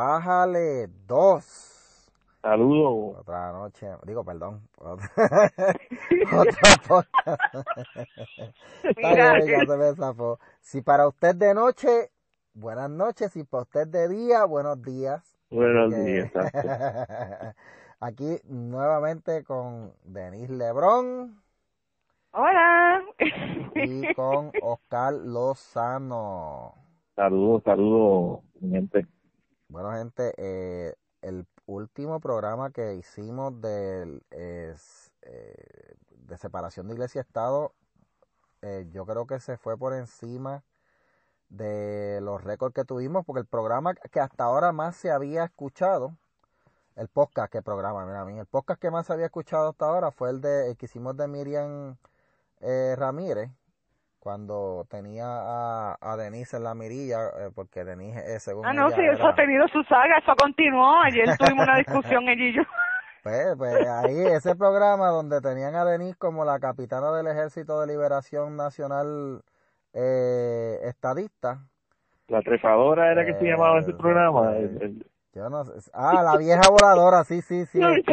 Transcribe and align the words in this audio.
Bájale 0.00 0.88
2. 1.06 2.12
Saludos. 2.42 3.16
Otra 3.20 3.50
noche, 3.52 3.88
digo, 4.04 4.22
perdón. 4.24 4.68
Otra, 4.76 5.06
me 9.78 9.94
zafó. 9.94 10.38
Si 10.60 10.82
para 10.82 11.08
usted 11.08 11.34
de 11.36 11.54
noche, 11.54 12.10
buenas 12.52 12.90
noches. 12.90 13.32
Si 13.32 13.44
para 13.44 13.62
usted 13.62 13.86
de 13.88 14.08
día, 14.08 14.44
buenos 14.44 14.82
días. 14.82 15.34
Buenos 15.48 15.94
Que- 15.94 16.00
días. 16.02 16.30
Aquí 18.00 18.38
nuevamente 18.44 19.44
con 19.44 19.94
Denise 20.04 20.52
Lebrón 20.52 21.40
Hola. 22.32 23.02
y 23.76 24.12
con 24.12 24.52
Oscar 24.60 25.14
Lozano. 25.14 26.74
Saludos, 27.14 27.62
saludos, 27.64 28.40
mi 28.60 28.72
gente. 28.72 29.06
Bueno, 29.68 29.92
gente, 29.92 30.32
eh, 30.36 30.94
el 31.22 31.46
último 31.66 32.20
programa 32.20 32.70
que 32.70 32.94
hicimos 32.94 33.60
del, 33.60 34.22
es, 34.30 35.12
eh, 35.22 35.96
de 36.10 36.38
separación 36.38 36.86
de 36.88 36.94
iglesia 36.94 37.20
y 37.20 37.22
Estado, 37.22 37.72
eh, 38.62 38.86
yo 38.92 39.04
creo 39.06 39.26
que 39.26 39.40
se 39.40 39.56
fue 39.56 39.76
por 39.76 39.92
encima 39.94 40.62
de 41.48 42.20
los 42.22 42.42
récords 42.44 42.74
que 42.74 42.84
tuvimos, 42.84 43.24
porque 43.24 43.40
el 43.40 43.46
programa 43.46 43.94
que 43.94 44.20
hasta 44.20 44.44
ahora 44.44 44.72
más 44.72 44.96
se 44.96 45.10
había 45.10 45.44
escuchado, 45.44 46.16
el 46.96 47.08
podcast 47.08 47.52
que 47.52 47.62
programa, 47.62 48.06
mira 48.06 48.40
el 48.40 48.46
podcast 48.46 48.80
que 48.80 48.90
más 48.90 49.06
se 49.06 49.12
había 49.12 49.26
escuchado 49.26 49.70
hasta 49.70 49.86
ahora 49.86 50.10
fue 50.12 50.30
el 50.30 50.40
de 50.40 50.70
el 50.70 50.76
que 50.76 50.86
hicimos 50.86 51.16
de 51.16 51.28
Miriam 51.28 51.96
eh, 52.60 52.94
Ramírez, 52.96 53.50
cuando 54.26 54.84
tenía 54.90 55.24
a, 55.24 55.96
a 56.00 56.16
Denise 56.16 56.56
en 56.56 56.64
la 56.64 56.74
mirilla, 56.74 57.28
eh, 57.38 57.50
porque 57.54 57.84
Denise, 57.84 58.18
eh, 58.34 58.40
según 58.40 58.66
Ah, 58.66 58.72
no, 58.72 58.88
ella, 58.88 58.96
sí, 58.96 59.02
eso 59.04 59.20
era- 59.22 59.28
ha 59.28 59.34
tenido 59.36 59.68
su 59.68 59.84
saga, 59.84 60.18
eso 60.18 60.34
continuó. 60.36 61.00
Ayer 61.02 61.28
tuvimos 61.38 61.62
una 61.64 61.76
discusión 61.76 62.28
ella 62.28 62.44
y 62.44 62.52
yo. 62.56 62.62
Pues, 63.22 63.54
pues 63.56 63.86
ahí 63.88 64.18
ese 64.18 64.56
programa 64.56 65.10
donde 65.10 65.40
tenían 65.40 65.76
a 65.76 65.84
Denise 65.84 66.16
como 66.18 66.44
la 66.44 66.58
capitana 66.58 67.12
del 67.12 67.28
Ejército 67.28 67.80
de 67.80 67.86
Liberación 67.86 68.56
Nacional 68.56 69.42
eh, 69.94 70.78
estadista. 70.82 71.60
La 72.26 72.40
trepadora 72.42 73.12
era 73.12 73.24
que 73.24 73.34
se 73.34 73.44
llamaba 73.44 73.78
ese 73.78 73.92
Eh, 73.92 73.94
programa. 73.96 74.54
eh, 74.56 74.58
El- 74.64 74.82
el- 74.82 75.06
Yo 75.34 75.48
no 75.50 75.64
sé. 75.64 75.88
Ah, 75.94 76.22
la 76.24 76.36
vieja 76.36 76.62
voladora, 76.68 77.22
sí, 77.22 77.42
sí, 77.42 77.64
sí. 77.66 77.80
este, 77.80 78.12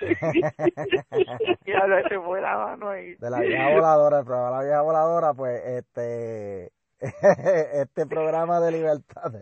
ya 1.66 1.86
lo 1.86 2.08
se 2.08 2.18
fue 2.20 2.40
la 2.40 2.56
mano 2.56 2.88
ahí. 2.90 3.14
de 3.16 3.30
la 3.30 3.40
vieja 3.40 3.70
voladora, 3.74 4.18
el 4.20 4.24
programa 4.24 4.50
de 4.50 4.56
la 4.56 4.62
vieja 4.64 4.82
voladora, 4.82 5.34
pues 5.34 5.60
este 5.64 6.72
este 7.80 8.06
programa 8.06 8.60
de 8.60 8.72
libertad 8.72 9.30
de, 9.30 9.38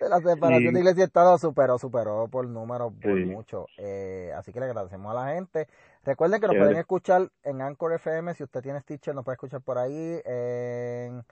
de 0.00 0.08
la 0.08 0.18
separación 0.20 0.68
Sí. 0.68 0.72
de 0.74 0.80
iglesia 0.80 1.00
y 1.00 1.04
Estado 1.04 1.38
superó, 1.38 1.78
superó 1.78 2.28
por 2.28 2.46
números 2.46 2.92
por 3.02 3.14
Sí. 3.16 3.24
mucho. 3.24 3.66
Eh, 3.78 4.32
así 4.36 4.52
que 4.52 4.60
le 4.60 4.66
agradecemos 4.66 5.10
a 5.10 5.14
la 5.24 5.32
gente. 5.34 5.66
Recuerden 6.04 6.40
que 6.40 6.48
nos 6.48 6.56
pueden 6.56 6.76
escuchar 6.76 7.28
en 7.42 7.62
Anchor 7.62 7.94
FM, 7.94 8.34
si 8.34 8.42
usted 8.44 8.60
tiene 8.60 8.80
Stitcher 8.80 9.14
nos 9.14 9.24
puede 9.24 9.36
escuchar 9.36 9.62
por 9.62 9.78
ahí, 9.78 10.20
en 10.26 11.22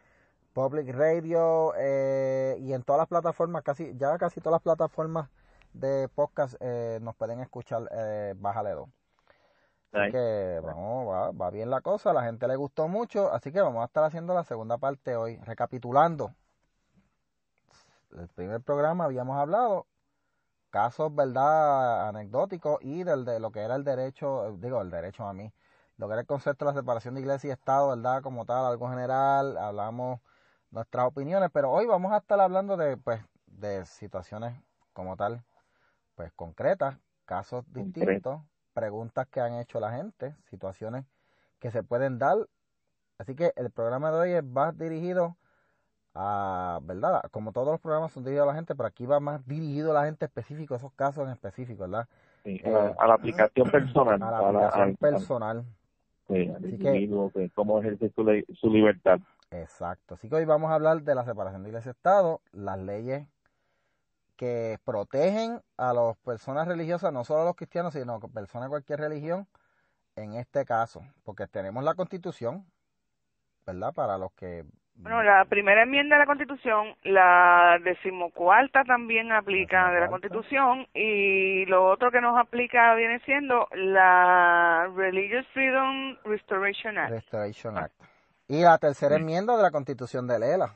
Public 0.55 0.89
Radio 0.95 1.75
eh, 1.79 2.57
y 2.59 2.73
en 2.73 2.83
todas 2.83 3.01
las 3.01 3.09
plataformas, 3.09 3.63
casi 3.63 3.95
ya 3.97 4.17
casi 4.17 4.41
todas 4.41 4.55
las 4.55 4.63
plataformas 4.63 5.29
de 5.73 6.09
podcast 6.09 6.55
eh, 6.61 6.99
nos 7.03 7.15
pueden 7.17 7.41
escuchar, 7.41 7.89
eh, 7.93 8.35
bájale 8.37 8.71
dos. 8.71 8.89
Así 9.93 10.07
Nice. 10.07 10.13
que 10.13 10.61
vamos, 10.63 11.09
va, 11.09 11.31
va 11.33 11.51
bien 11.51 11.69
la 11.69 11.81
cosa, 11.81 12.11
a 12.11 12.13
la 12.13 12.23
gente 12.23 12.47
le 12.47 12.57
gustó 12.57 12.87
mucho, 12.87 13.33
así 13.33 13.51
que 13.51 13.61
vamos 13.61 13.83
a 13.83 13.87
estar 13.87 14.05
haciendo 14.05 14.35
la 14.35 14.45
segunda 14.45 14.79
parte 14.79 15.17
hoy. 15.17 15.37
Recapitulando, 15.39 16.33
el 18.17 18.29
primer 18.29 18.61
programa 18.61 19.05
habíamos 19.05 19.37
hablado 19.37 19.87
casos, 20.71 21.15
verdad, 21.15 22.09
anecdóticos 22.09 22.79
y 22.83 23.03
del 23.03 23.25
de 23.25 23.41
lo 23.41 23.51
que 23.51 23.61
era 23.61 23.75
el 23.75 23.85
derecho, 23.85 24.57
digo, 24.59 24.81
el 24.81 24.91
derecho 24.91 25.27
a 25.27 25.33
mí, 25.33 25.53
lo 25.97 26.07
que 26.07 26.13
era 26.13 26.21
el 26.21 26.27
concepto 26.27 26.65
de 26.65 26.73
la 26.73 26.79
separación 26.81 27.15
de 27.15 27.21
iglesia 27.21 27.49
y 27.49 27.51
Estado, 27.51 27.89
verdad, 27.89 28.23
como 28.23 28.47
tal, 28.47 28.65
algo 28.65 28.89
general, 28.89 29.59
hablamos 29.59 30.21
nuestras 30.71 31.07
opiniones, 31.07 31.51
pero 31.53 31.71
hoy 31.71 31.87
vamos 31.87 32.13
a 32.13 32.19
estar 32.19 32.41
hablando 32.41 32.77
de, 32.77 32.97
pues, 32.97 33.21
de 33.47 33.85
situaciones 33.87 34.55
como 34.93 35.17
tal, 35.17 35.43
pues, 36.21 36.33
concretas, 36.35 36.99
casos 37.25 37.65
distintos, 37.73 38.43
preguntas 38.75 39.27
que 39.29 39.41
han 39.41 39.55
hecho 39.55 39.81
la 39.81 39.91
gente, 39.93 40.37
situaciones 40.51 41.07
que 41.59 41.71
se 41.71 41.83
pueden 41.83 42.19
dar. 42.19 42.37
Así 43.17 43.35
que 43.35 43.55
el 43.57 43.71
programa 43.71 44.11
de 44.11 44.19
hoy 44.19 44.43
más 44.43 44.77
dirigido 44.77 45.39
a, 46.15 46.79
¿verdad? 46.83 47.23
Como 47.31 47.53
todos 47.53 47.69
los 47.69 47.81
programas 47.81 48.13
son 48.13 48.23
dirigidos 48.25 48.45
a 48.49 48.53
la 48.53 48.55
gente, 48.55 48.75
pero 48.75 48.87
aquí 48.87 49.07
va 49.07 49.19
más 49.19 49.47
dirigido 49.47 49.93
a 49.93 49.95
la 49.95 50.05
gente 50.05 50.27
específico, 50.27 50.75
esos 50.75 50.93
casos 50.93 51.25
en 51.25 51.31
específico, 51.33 51.85
¿verdad? 51.85 52.07
Sí, 52.45 52.61
a, 52.67 52.69
la, 52.69 52.95
a 52.99 53.07
la 53.07 53.15
aplicación 53.15 53.71
personal. 53.71 54.23
A 54.23 54.31
la 54.31 54.39
a 54.39 54.43
la- 54.43 54.49
aplicación 54.49 54.83
al- 54.83 54.89
al- 54.91 54.97
personal. 54.99 55.65
sí, 56.29 56.53
Así 56.55 56.77
que- 56.77 57.09
que 57.33 57.51
cómo 57.55 57.79
ejerce 57.81 58.11
su, 58.11 58.27
su 58.57 58.69
libertad. 58.71 59.21
Exacto. 59.53 60.17
Así 60.17 60.29
que 60.29 60.35
hoy 60.35 60.45
vamos 60.45 60.71
a 60.71 60.75
hablar 60.75 61.01
de 61.01 61.15
la 61.15 61.25
separación 61.25 61.63
de 61.63 61.71
iglesia 61.71 61.89
y 61.89 61.93
Estado, 61.93 62.43
las 62.53 62.79
leyes 62.79 63.27
que 64.41 64.79
protegen 64.87 65.61
a 65.77 65.93
las 65.93 66.17
personas 66.25 66.67
religiosas, 66.67 67.13
no 67.13 67.25
solo 67.25 67.43
a 67.43 67.45
los 67.45 67.57
cristianos, 67.57 67.93
sino 67.93 68.15
a 68.15 68.21
personas 68.21 68.69
de 68.69 68.71
cualquier 68.71 68.99
religión, 68.99 69.47
en 70.17 70.33
este 70.33 70.65
caso, 70.65 71.03
porque 71.27 71.47
tenemos 71.47 71.85
la 71.85 71.93
constitución, 71.93 72.65
¿verdad? 73.67 73.93
Para 73.93 74.17
los 74.17 74.33
que... 74.33 74.65
Bueno, 74.95 75.23
la 75.23 75.45
primera 75.45 75.83
enmienda 75.83 76.17
de 76.17 76.21
la 76.21 76.27
Constitución, 76.27 76.95
la 77.05 77.79
decimocuarta 77.85 78.85
también 78.85 79.31
aplica 79.33 79.91
de 79.93 80.01
la. 80.01 80.09
Constitución 80.09 80.87
y 80.93 81.65
lo 81.67 81.87
otro 81.89 82.11
que 82.11 82.21
nos 82.21 82.39
aplica 82.39 82.95
viene 82.95 83.19
siendo 83.21 83.67
la 83.73 84.91
Religious 84.95 85.47
Freedom 85.55 86.17
Restoration 86.25 86.99
Act. 86.99 87.11
Restoration 87.11 87.79
Act. 87.79 87.95
Y 88.49 88.63
la 88.63 88.77
tercera 88.77 89.17
enmienda 89.17 89.57
de 89.57 89.63
la 89.63 89.71
constitución 89.71 90.27
de 90.27 90.39
Lela, 90.39 90.75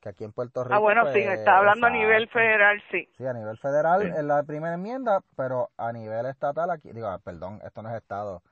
que 0.00 0.08
aquí 0.08 0.24
en 0.24 0.32
Puerto 0.32 0.64
Rico... 0.64 0.74
Ah, 0.74 0.78
bueno, 0.78 1.04
sí, 1.12 1.22
pues, 1.22 1.38
está 1.38 1.58
hablando 1.58 1.86
a 1.86 1.90
nivel 1.90 2.28
federal, 2.28 2.82
sí. 2.90 3.08
Sí, 3.16 3.26
a 3.26 3.32
nivel 3.32 3.58
federal 3.58 4.02
Sí. 4.02 4.08
es 4.16 4.24
la 4.24 4.42
primera 4.42 4.74
enmienda, 4.74 5.20
pero 5.36 5.70
a 5.76 5.92
nivel 5.92 6.26
estatal 6.26 6.70
aquí, 6.70 6.92
digo, 6.92 7.08
ah, 7.08 7.18
perdón, 7.22 7.60
esto 7.64 7.82
no 7.82 7.90
es 7.90 7.96
estado. 7.96 8.42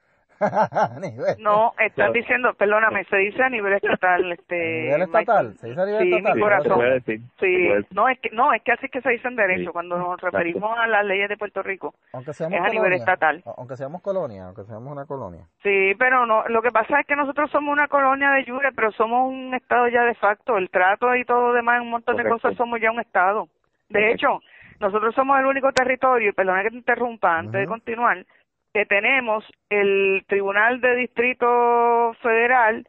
a 0.41 0.99
nivel, 1.00 1.37
No, 1.41 1.72
estás 1.78 1.93
Claro. 1.94 2.12
diciendo, 2.12 2.54
perdóname, 2.54 3.04
se 3.04 3.16
dice 3.16 3.43
a 3.43 3.49
nivel 3.49 3.72
estatal, 3.75 4.25
a 4.31 4.34
este. 4.34 4.82
nivel 4.82 5.03
estatal, 5.03 5.54
se 5.59 5.69
dice 5.69 5.81
a 5.81 5.84
nivel 5.87 6.03
Sí, 6.03 6.15
estatal. 6.15 6.34
mi 6.37 6.41
corazón. 6.43 7.03
Sí, 7.41 7.69
no 7.91 8.09
es 8.09 8.19
que 8.21 8.31
no 8.31 8.53
es 8.53 8.62
que 8.62 8.72
así 8.72 8.87
es 8.87 8.93
que 8.93 9.00
se 9.00 9.10
dice 9.10 9.28
en 9.28 9.37
derecho 9.37 9.71
Sí, 9.71 9.72
cuando 9.72 9.97
nos 9.98 10.15
exacto. 10.15 10.37
referimos 10.38 10.78
a 10.78 10.87
las 10.87 11.04
leyes 11.04 11.28
de 11.28 11.37
Puerto 11.37 11.62
Rico. 11.62 11.94
Aunque 12.12 12.32
seamos 12.32 12.54
es 12.59 12.65
a 12.65 12.69
nivel 12.69 12.78
colonia, 12.82 12.97
estatal. 12.98 13.43
a- 13.47 13.54
Aunque 13.59 13.77
seamos 13.77 14.03
colonia, 14.03 14.44
aunque 14.47 14.65
seamos 14.65 14.92
una 14.92 15.07
colonia. 15.07 15.45
Sí, 15.62 15.95
pero 15.98 16.27
no, 16.27 16.47
lo 16.48 16.62
que 16.62 16.71
pasa 16.71 17.01
es 17.01 17.07
que 17.07 17.16
nosotros 17.16 17.51
somos 17.51 17.72
una 17.72 17.89
colonia 17.89 18.30
de 18.30 18.45
jure, 18.45 18.71
pero 18.72 18.92
somos 18.92 19.28
un 19.33 19.54
estado 19.54 19.89
ya 19.89 20.04
de 20.04 20.15
facto. 20.15 20.57
El 20.57 20.71
trato 20.71 21.15
y 21.16 21.24
todo 21.24 21.48
lo 21.48 21.53
demás, 21.54 21.80
un 21.80 21.91
montón 21.91 22.16
de 22.16 22.28
cosas, 22.28 22.54
somos 22.57 22.80
ya 22.80 22.91
un 22.91 23.01
estado. 23.01 23.48
De 23.89 24.01
Correcto. 24.01 24.15
hecho, 24.15 24.41
nosotros 24.80 25.15
somos 25.15 25.39
el 25.41 25.47
único 25.47 25.72
territorio, 25.72 26.28
y 26.28 26.33
perdona 26.33 26.62
que 26.62 26.71
te 26.71 26.77
interrumpa 26.77 27.39
antes 27.39 27.60
de 27.60 27.66
continuar, 27.66 28.24
que 28.72 28.86
tenemos 28.86 29.44
el 29.70 30.24
Tribunal 30.28 30.80
de 30.80 30.97
Distrito 30.97 32.15
Federal 32.22 32.86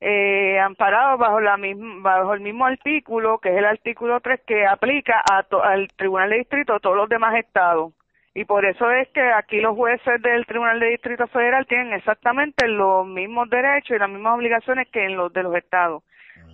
eh, 0.00 0.58
amparado 0.58 1.16
bajo 1.16 1.40
la 1.40 1.56
misma, 1.56 1.94
bajo 2.00 2.34
el 2.34 2.40
mismo 2.40 2.66
artículo, 2.66 3.38
que 3.38 3.50
es 3.50 3.56
el 3.56 3.64
artículo 3.64 4.20
3, 4.20 4.40
que 4.46 4.66
aplica 4.66 5.22
a 5.30 5.44
to- 5.44 5.62
al 5.62 5.88
Tribunal 5.96 6.30
de 6.30 6.38
Distrito 6.38 6.74
a 6.74 6.80
todos 6.80 6.96
los 6.96 7.08
demás 7.08 7.36
estados. 7.36 7.92
Y 8.34 8.44
por 8.46 8.64
eso 8.64 8.90
es 8.90 9.08
que 9.10 9.20
aquí 9.20 9.60
los 9.60 9.76
jueces 9.76 10.20
del 10.22 10.46
Tribunal 10.46 10.80
de 10.80 10.88
Distrito 10.90 11.26
Federal 11.28 11.66
tienen 11.66 11.92
exactamente 11.92 12.66
los 12.66 13.06
mismos 13.06 13.48
derechos 13.50 13.94
y 13.94 13.98
las 14.00 14.08
mismas 14.08 14.34
obligaciones 14.36 14.88
que 14.88 15.04
en 15.04 15.16
los 15.16 15.32
de 15.32 15.42
los 15.44 15.54
estados. 15.54 16.02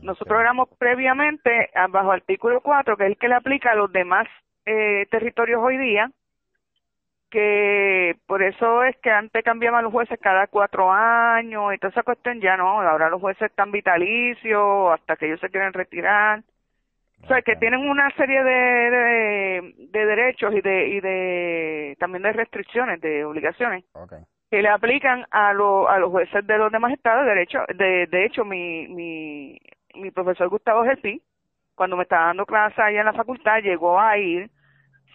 Nosotros 0.03 0.41
éramos 0.41 0.69
previamente 0.79 1.71
ah, 1.75 1.87
bajo 1.89 2.13
artículo 2.13 2.61
4, 2.61 2.97
que 2.97 3.05
es 3.05 3.11
el 3.13 3.17
que 3.17 3.29
le 3.29 3.35
aplica 3.37 3.71
a 3.73 3.77
los 3.77 3.91
demás 3.93 4.27
eh, 4.67 5.07
territorios 5.11 5.61
hoy 5.63 5.79
día, 5.79 6.11
que 7.31 8.17
por 8.27 8.43
eso 8.43 8.85
es 8.85 8.97
que 8.99 9.11
antes 9.11 9.45
cambiaban 9.45 9.85
los 9.85 9.93
jueces 9.93 10.19
cada 10.21 10.47
cuatro 10.47 10.91
años 10.93 11.75
y 11.75 11.79
toda 11.79 11.91
esa 11.91 12.03
cuestión 12.03 12.41
ya 12.41 12.57
no, 12.57 12.81
ahora 12.81 13.11
los 13.11 13.21
jueces 13.21 13.51
están 13.51 13.71
vitalicios 13.71 14.93
hasta 14.93 15.17
que 15.17 15.27
ellos 15.27 15.41
se 15.41 15.51
quieren 15.51 15.73
retirar. 15.73 16.43
O 17.23 17.27
sea, 17.27 17.43
que 17.43 17.57
tienen 17.57 17.81
una 17.89 18.09
serie 18.13 18.45
de, 18.45 18.51
de, 18.51 19.75
de 19.91 20.07
derechos 20.07 20.55
y 20.55 20.61
de, 20.61 20.89
y 20.89 21.01
de 21.01 21.97
también 21.99 22.23
de 22.23 22.33
restricciones, 22.33 23.01
de 23.01 23.25
obligaciones 23.25 23.85
que 24.51 24.63
le 24.63 24.69
aplican 24.69 25.27
a, 25.31 25.53
lo, 25.53 25.89
a 25.89 25.99
los 25.99 26.11
jueces 26.11 26.47
de 26.47 26.59
los 26.59 26.73
demás 26.73 26.93
estados. 26.93 27.27
De 27.27 27.43
hecho, 27.43 27.61
de, 27.75 28.07
de 28.07 28.25
hecho 28.25 28.45
mi, 28.45 28.89
mi, 28.89 29.59
mi 29.95 30.11
profesor 30.11 30.49
Gustavo 30.49 30.85
Gelpi, 30.85 31.21
cuando 31.75 31.97
me 31.97 32.05
estaba 32.05 32.27
dando 32.27 32.47
clase 32.47 32.81
allá 32.81 33.01
en 33.01 33.07
la 33.07 33.13
facultad, 33.13 33.61
llegó 33.63 34.01
a 34.01 34.17
ir, 34.17 34.51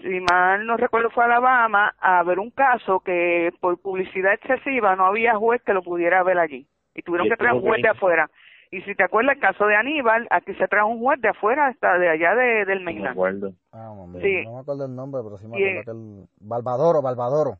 si 0.01 0.19
mal 0.19 0.65
no 0.65 0.77
recuerdo 0.77 1.09
fue 1.11 1.23
a 1.23 1.27
Alabama, 1.27 1.95
a 1.99 2.23
ver 2.23 2.39
un 2.39 2.51
caso 2.51 2.99
que 3.01 3.53
por 3.59 3.79
publicidad 3.79 4.33
excesiva 4.33 4.95
no 4.95 5.05
había 5.05 5.35
juez 5.35 5.61
que 5.63 5.73
lo 5.73 5.83
pudiera 5.83 6.23
ver 6.23 6.39
allí. 6.39 6.67
Y 6.95 7.01
tuvieron 7.01 7.27
Y 7.27 7.29
que 7.29 7.37
traer 7.37 7.53
un 7.55 7.61
juez 7.61 7.81
de 7.81 7.89
afuera. 7.89 8.29
Y 8.71 8.81
si 8.81 8.95
te 8.95 9.03
acuerdas 9.03 9.35
el 9.35 9.41
caso 9.41 9.65
de 9.67 9.75
Aníbal, 9.75 10.27
aquí 10.31 10.53
se 10.55 10.67
trajo 10.67 10.87
un 10.87 10.99
juez 10.99 11.21
de 11.21 11.29
afuera, 11.29 11.67
hasta 11.67 11.97
de 11.99 12.09
allá 12.09 12.35
de, 12.35 12.65
del 12.65 12.79
No 12.79 12.85
me 12.85 12.85
mainland. 12.85 13.11
acuerdo. 13.11 13.53
Ah, 13.71 13.93
Sí. 14.21 14.43
no 14.45 14.53
me 14.53 14.59
acuerdo 14.59 14.85
el 14.85 14.95
nombre, 14.95 15.21
pero 15.23 15.37
sí 15.37 15.47
me 15.47 15.57
Y, 15.59 15.63
acuerdo 15.63 15.83
que 15.85 15.91
el... 15.91 16.27
Balbadoro, 16.39 17.01
Balbadoro. 17.01 17.59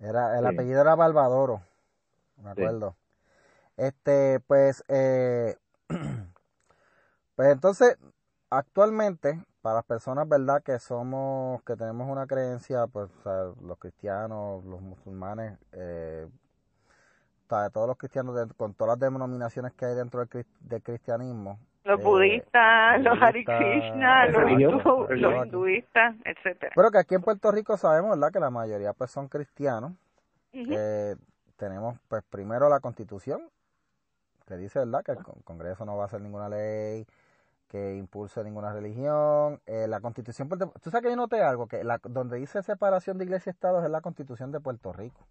Era, 0.00 0.38
el 0.38 0.44
Sí. 0.44 0.54
apellido 0.54 0.80
era 0.80 0.94
Balbadoro, 0.94 1.62
me 2.42 2.50
Sí. 2.50 2.52
acuerdo. 2.52 2.96
Este, 3.76 4.40
pues, 4.46 4.82
eh, 4.88 5.56
pues 7.36 7.48
entonces, 7.52 7.98
actualmente, 8.50 9.40
para 9.62 9.76
las 9.76 9.84
personas, 9.84 10.28
¿verdad? 10.28 10.62
Que 10.62 10.78
somos, 10.78 11.62
que 11.64 11.76
tenemos 11.76 12.08
una 12.08 12.26
creencia, 12.26 12.86
pues, 12.86 13.10
o 13.10 13.22
sea, 13.22 13.52
los 13.66 13.78
cristianos, 13.78 14.64
los 14.64 14.80
musulmanes, 14.80 15.58
eh, 15.72 16.26
todos 17.72 17.88
los 17.88 17.96
cristianos, 17.96 18.34
de- 18.36 18.54
con 18.54 18.74
todas 18.74 18.98
las 18.98 19.10
denominaciones 19.12 19.72
que 19.72 19.84
hay 19.84 19.94
dentro 19.96 20.20
del, 20.20 20.28
cris- 20.28 20.46
del 20.60 20.82
cristianismo. 20.82 21.58
Los 21.84 21.98
eh, 21.98 22.02
budistas, 22.04 23.00
los 23.02 23.20
Hare 23.20 23.44
Krishna, 23.44 24.26
los, 24.26 24.42
hindú- 24.42 24.82
los 24.84 25.08
religiosos. 25.08 25.46
hinduistas, 25.46 26.14
etcétera. 26.24 26.72
Pero 26.76 26.90
que 26.90 26.98
aquí 26.98 27.14
en 27.16 27.22
Puerto 27.22 27.50
Rico 27.50 27.76
sabemos, 27.76 28.10
¿verdad? 28.10 28.32
Que 28.32 28.38
la 28.40 28.50
mayoría 28.50 28.92
pues 28.92 29.10
son 29.10 29.28
cristianos. 29.28 29.92
Que 30.52 31.16
tenemos 31.56 31.96
pues 32.08 32.22
primero 32.24 32.68
la 32.68 32.80
constitución, 32.80 33.40
que 34.46 34.56
dice, 34.56 34.80
¿verdad? 34.80 35.02
Que 35.04 35.12
el 35.12 35.22
con- 35.22 35.40
Congreso 35.42 35.84
no 35.84 35.96
va 35.96 36.04
a 36.04 36.06
hacer 36.06 36.20
ninguna 36.20 36.48
ley 36.48 37.06
que 37.70 37.94
impulse 37.96 38.42
ninguna 38.42 38.72
religión. 38.72 39.62
Eh, 39.64 39.86
la 39.88 40.00
constitución, 40.00 40.48
puerto- 40.48 40.72
tú 40.82 40.90
sabes 40.90 41.04
que 41.04 41.10
yo 41.10 41.16
noté 41.16 41.40
algo, 41.42 41.68
que 41.68 41.84
la, 41.84 41.98
donde 42.02 42.36
dice 42.36 42.62
separación 42.64 43.16
de 43.16 43.24
iglesia 43.24 43.50
y 43.50 43.52
Estado 43.54 43.82
es 43.82 43.88
la 43.88 44.00
constitución 44.00 44.50
de 44.50 44.58
Puerto 44.60 44.92
Rico. 44.92 45.24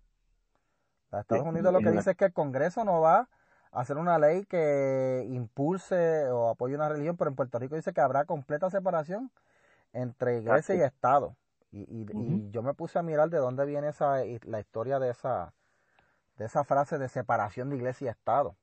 La 1.11 1.19
Estados 1.19 1.43
Sí, 1.43 1.49
Unidos 1.49 1.73
lo 1.73 1.79
que 1.79 1.91
dice 1.91 2.11
es 2.11 2.17
que 2.17 2.25
el 2.25 2.33
Congreso 2.33 2.85
no 2.85 3.01
va 3.01 3.27
a 3.71 3.81
hacer 3.81 3.97
una 3.97 4.17
ley 4.17 4.45
que 4.45 5.27
impulse 5.29 6.29
o 6.29 6.49
apoye 6.49 6.75
una 6.75 6.87
religión, 6.87 7.17
pero 7.17 7.29
en 7.29 7.35
Puerto 7.35 7.59
Rico 7.59 7.75
dice 7.75 7.91
que 7.91 8.01
habrá 8.01 8.23
completa 8.23 8.69
separación 8.69 9.31
entre 9.91 10.37
iglesia 10.39 10.75
y. 10.75 10.81
Estado. 10.81 11.35
Y, 11.71 11.81
y, 11.81 12.49
yo 12.51 12.63
me 12.63 12.73
puse 12.73 12.97
a 12.97 13.03
mirar 13.03 13.29
de 13.29 13.37
dónde 13.37 13.65
viene 13.65 13.89
esa 13.89 14.23
la 14.43 14.59
historia 14.59 14.97
de 14.99 15.09
esa 15.11 15.53
de 16.37 16.45
esa 16.45 16.63
frase 16.63 16.97
de 16.97 17.09
separación 17.09 17.69
de 17.69 17.75
iglesia 17.75 18.05
y 18.05 18.09
Estado. 18.09 18.55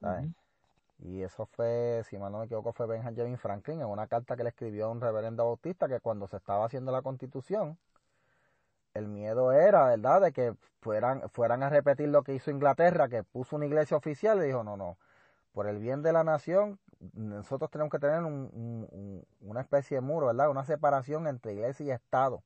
¿sabes? 0.00 0.30
Y 1.04 1.22
eso 1.22 1.46
fue, 1.46 2.02
si 2.08 2.16
mal 2.16 2.30
no 2.30 2.38
me 2.38 2.44
equivoco, 2.44 2.72
fue 2.72 2.86
Benjamin 2.86 3.36
Franklin 3.36 3.80
en 3.80 3.88
una 3.88 4.06
carta 4.06 4.36
que 4.36 4.44
le 4.44 4.50
escribió 4.50 4.86
a 4.86 4.90
un 4.90 5.00
reverendo 5.00 5.44
bautista 5.44 5.88
que 5.88 5.98
cuando 5.98 6.28
se 6.28 6.36
estaba 6.36 6.64
haciendo 6.64 6.92
la 6.92 7.02
constitución, 7.02 7.76
el 8.94 9.08
miedo 9.08 9.50
era, 9.52 9.86
¿verdad?, 9.86 10.20
de 10.20 10.32
que 10.32 10.54
fueran, 10.80 11.28
fueran 11.30 11.64
a 11.64 11.70
repetir 11.70 12.08
lo 12.08 12.22
que 12.22 12.34
hizo 12.34 12.52
Inglaterra, 12.52 13.08
que 13.08 13.24
puso 13.24 13.56
una 13.56 13.66
iglesia 13.66 13.96
oficial 13.96 14.38
y 14.38 14.46
dijo, 14.46 14.62
no, 14.62 14.76
no, 14.76 14.96
por 15.52 15.66
el 15.66 15.80
bien 15.80 16.02
de 16.02 16.12
la 16.12 16.22
nación, 16.22 16.78
nosotros 17.14 17.68
tenemos 17.70 17.90
que 17.90 17.98
tener 17.98 18.22
un- 18.22 18.48
un- 18.52 18.88
un- 18.92 19.26
una 19.40 19.60
especie 19.62 19.96
de 19.96 20.02
muro, 20.02 20.28
¿verdad?, 20.28 20.50
una 20.50 20.64
separación 20.64 21.26
entre 21.26 21.54
iglesia 21.54 21.84
y 21.86 21.90
Estado. 21.90 22.44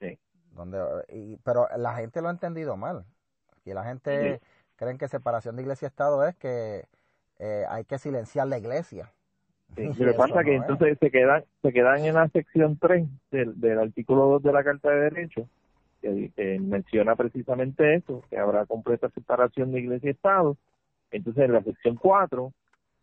Sí. 0.00 0.18
Donde, 0.52 0.82
y, 1.08 1.36
pero 1.44 1.68
la 1.76 1.94
gente 1.94 2.20
lo 2.20 2.28
ha 2.28 2.32
entendido 2.32 2.76
mal. 2.76 3.04
Aquí 3.56 3.72
la 3.72 3.84
gente 3.84 4.38
Sí. 4.40 4.46
creen 4.74 4.98
que 4.98 5.06
separación 5.06 5.54
de 5.54 5.62
iglesia 5.62 5.86
y 5.86 5.90
Estado 5.90 6.26
es 6.26 6.34
que 6.34 6.88
eh, 7.40 7.64
hay 7.68 7.84
que 7.84 7.98
silenciar 7.98 8.46
la 8.46 8.58
iglesia. 8.58 9.10
Sí, 9.76 9.86
Lo 9.98 10.12
que 10.12 10.14
pasa 10.14 10.40
es 10.40 10.46
que 10.46 10.58
no 10.58 10.62
es. 10.64 10.70
entonces 10.70 10.98
se 11.00 11.10
quedan, 11.10 11.44
se 11.62 11.72
quedan 11.72 12.04
en 12.04 12.14
la 12.14 12.28
sección 12.28 12.78
3 12.78 13.08
del, 13.30 13.60
del 13.60 13.78
artículo 13.78 14.26
2 14.26 14.42
de 14.42 14.52
la 14.52 14.64
Carta 14.64 14.90
de 14.90 15.10
Derechos, 15.10 15.46
que, 16.02 16.30
que 16.36 16.58
menciona 16.60 17.16
precisamente 17.16 17.94
eso, 17.94 18.22
que 18.28 18.36
habrá 18.38 18.66
completa 18.66 19.08
separación 19.10 19.72
de 19.72 19.80
iglesia 19.80 20.08
y 20.08 20.12
Estado. 20.12 20.56
Entonces 21.10 21.44
en 21.44 21.52
la 21.52 21.62
sección 21.62 21.96
4 21.96 22.52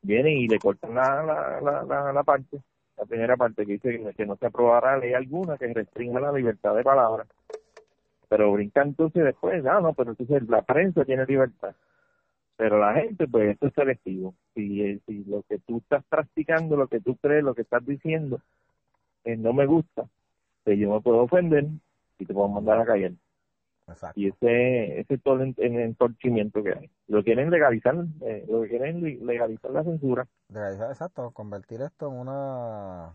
vienen 0.02 0.38
y 0.38 0.48
le 0.48 0.60
cortan 0.60 0.94
la, 0.94 1.24
la, 1.24 1.62
la, 1.62 1.84
la, 1.84 2.14
la 2.14 2.24
parte, 2.24 2.60
la 2.98 3.06
primera 3.06 3.38
parte 3.38 3.66
que 3.66 3.74
dice 3.74 3.98
que, 4.00 4.14
que 4.14 4.26
no 4.26 4.36
se 4.36 4.46
aprobará 4.46 4.98
ley 4.98 5.14
alguna 5.14 5.58
que 5.58 5.74
restrinja 5.74 6.20
la 6.20 6.32
libertad 6.32 6.76
de 6.76 6.84
palabra. 6.84 7.26
Pero 8.30 8.52
brinca 8.52 8.82
entonces 8.82 9.24
después, 9.24 9.66
ah, 9.66 9.80
no, 9.82 9.94
pero 9.94 10.12
entonces 10.12 10.48
la 10.50 10.62
prensa 10.62 11.06
tiene 11.06 11.26
libertad. 11.26 11.74
Pero 12.58 12.80
la 12.80 12.94
gente, 12.96 13.28
pues 13.28 13.52
esto 13.52 13.68
es 13.68 13.74
selectivo. 13.74 14.34
Si, 14.56 14.82
eh, 14.82 15.00
si 15.06 15.24
lo 15.26 15.44
que 15.44 15.60
tú 15.60 15.78
estás 15.78 16.04
practicando, 16.10 16.76
lo 16.76 16.88
que 16.88 17.00
tú 17.00 17.16
crees, 17.18 17.44
lo 17.44 17.54
que 17.54 17.62
estás 17.62 17.86
diciendo, 17.86 18.42
eh, 19.24 19.38
no 19.38 19.54
me 19.54 19.68
gusta, 19.68 20.08
pues 20.64 20.80
yo 20.80 20.94
me 20.94 21.02
puedo 21.02 21.22
ofender 21.22 21.68
y 22.18 22.26
te 22.26 22.34
puedo 22.34 22.48
mandar 22.48 22.80
a 22.80 22.86
callar. 22.86 23.12
Exacto. 23.88 24.20
Y 24.20 24.28
ese, 24.28 25.00
ese 25.00 25.14
es 25.14 25.22
todo 25.22 25.42
el, 25.42 25.56
entorchimiento 25.58 26.64
que 26.64 26.74
hay. 26.74 26.90
Lo 27.08 27.24
quieren 27.24 27.52
legalizar, 27.52 27.96
eh, 28.22 28.46
lo 28.50 28.64
que 28.64 28.70
quieren 28.70 29.02
legalizar 29.26 29.72
la 29.72 29.84
censura. 29.84 30.28
Legalizar, 30.50 30.90
exacto, 30.90 31.32
convertir 31.32 31.82
esto 31.82 32.08
en 32.08 32.20
una... 32.20 33.14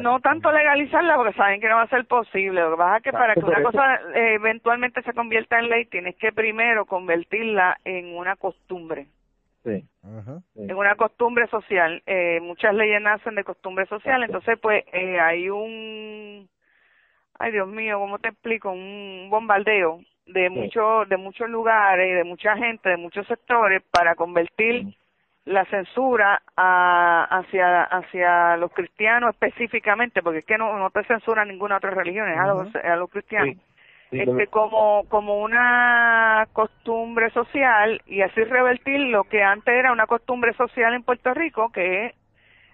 No 0.00 0.20
tanto 0.20 0.50
legalizarla 0.50 1.16
porque 1.16 1.34
saben 1.34 1.60
que 1.60 1.68
no 1.68 1.76
va 1.76 1.82
a 1.82 1.88
ser 1.88 2.06
posible. 2.06 2.60
Lo 2.60 2.70
que 2.72 2.76
pasa 2.76 2.96
es 2.96 3.02
que 3.02 3.12
para 3.12 3.34
que 3.34 3.40
una 3.44 3.62
cosa 3.62 3.96
eh, 4.14 4.34
eventualmente 4.34 5.02
se 5.02 5.12
convierta 5.12 5.58
en 5.58 5.68
ley, 5.68 5.84
tienes 5.86 6.16
que 6.16 6.32
primero 6.32 6.86
convertirla 6.86 7.78
en 7.84 8.16
una 8.16 8.36
costumbre, 8.36 9.06
Sí, 9.62 9.80
sí. 9.82 10.60
en 10.62 10.76
una 10.76 10.94
costumbre 10.96 11.46
social. 11.48 12.02
Eh, 12.06 12.40
muchas 12.42 12.74
leyes 12.74 13.00
nacen 13.02 13.34
de 13.34 13.44
costumbre 13.44 13.86
social, 13.86 14.22
Exacto. 14.22 14.38
entonces 14.38 14.58
pues 14.60 14.84
eh, 14.92 15.20
hay 15.20 15.50
un, 15.50 16.48
ay 17.38 17.52
Dios 17.52 17.68
mío, 17.68 17.98
¿cómo 17.98 18.18
te 18.18 18.28
explico? 18.28 18.70
Un 18.70 19.28
bombardeo 19.30 20.00
de 20.26 20.48
Sí. 20.48 20.54
muchos 20.54 21.08
de 21.10 21.16
muchos 21.18 21.50
lugares 21.50 22.08
y 22.08 22.12
de 22.14 22.24
mucha 22.24 22.56
gente, 22.56 22.88
de 22.88 22.96
muchos 22.96 23.26
sectores 23.26 23.82
para 23.90 24.14
convertir 24.14 24.84
Sí. 24.84 24.96
La 25.44 25.64
censura 25.66 26.42
a- 26.56 27.24
hacia 27.30 27.82
hacia 27.84 28.56
los 28.56 28.72
cristianos 28.72 29.30
específicamente 29.34 30.22
porque 30.22 30.38
es 30.40 30.44
que 30.46 30.58
no 30.58 30.78
no 30.78 30.90
te 30.90 31.04
censura 31.04 31.44
ninguna 31.44 31.76
otra 31.78 31.90
religión 31.90 32.28
es 32.30 32.38
a 32.38 32.46
los 32.46 32.74
a 32.74 32.96
los 32.96 33.10
cristianos. 33.10 33.54
Sí, 33.54 33.62
sí, 34.10 34.22
lo 34.22 34.34
este 34.34 34.48
como 34.48 35.04
como 35.08 35.40
una 35.42 36.48
costumbre 36.52 37.30
social 37.30 38.02
y 38.06 38.22
así 38.22 38.44
revertir 38.44 39.00
lo 39.00 39.24
que 39.24 39.42
antes 39.42 39.74
era 39.74 39.92
una 39.92 40.06
costumbre 40.06 40.54
social 40.54 40.94
en 40.94 41.04
Puerto 41.04 41.34
Rico 41.34 41.70
que 41.72 42.14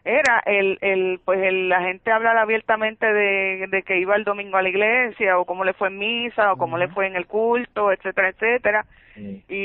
era 0.05 0.41
el 0.47 0.79
el 0.81 1.21
pues 1.25 1.41
el, 1.43 1.69
la 1.69 1.83
gente 1.83 2.11
hablar 2.13 2.37
abiertamente 2.39 3.07
de, 3.13 3.67
de 3.69 3.83
que 3.83 3.99
iba 4.01 4.17
el 4.17 4.25
domingo 4.25 4.57
a 4.57 4.63
la 4.63 4.69
iglesia 4.71 5.39
o 5.39 5.45
cómo 5.47 5.65
le 5.65 5.75
fue 5.75 5.89
en 5.89 5.99
misa 5.99 6.53
o 6.53 6.57
cómo 6.57 6.79
le 6.79 6.89
fue 6.89 7.07
en 7.07 7.17
el 7.17 7.27
culto 7.27 7.93
etcétera 7.93 8.31
etcétera 8.31 8.87
sí. 9.15 9.45
y, 9.49 9.57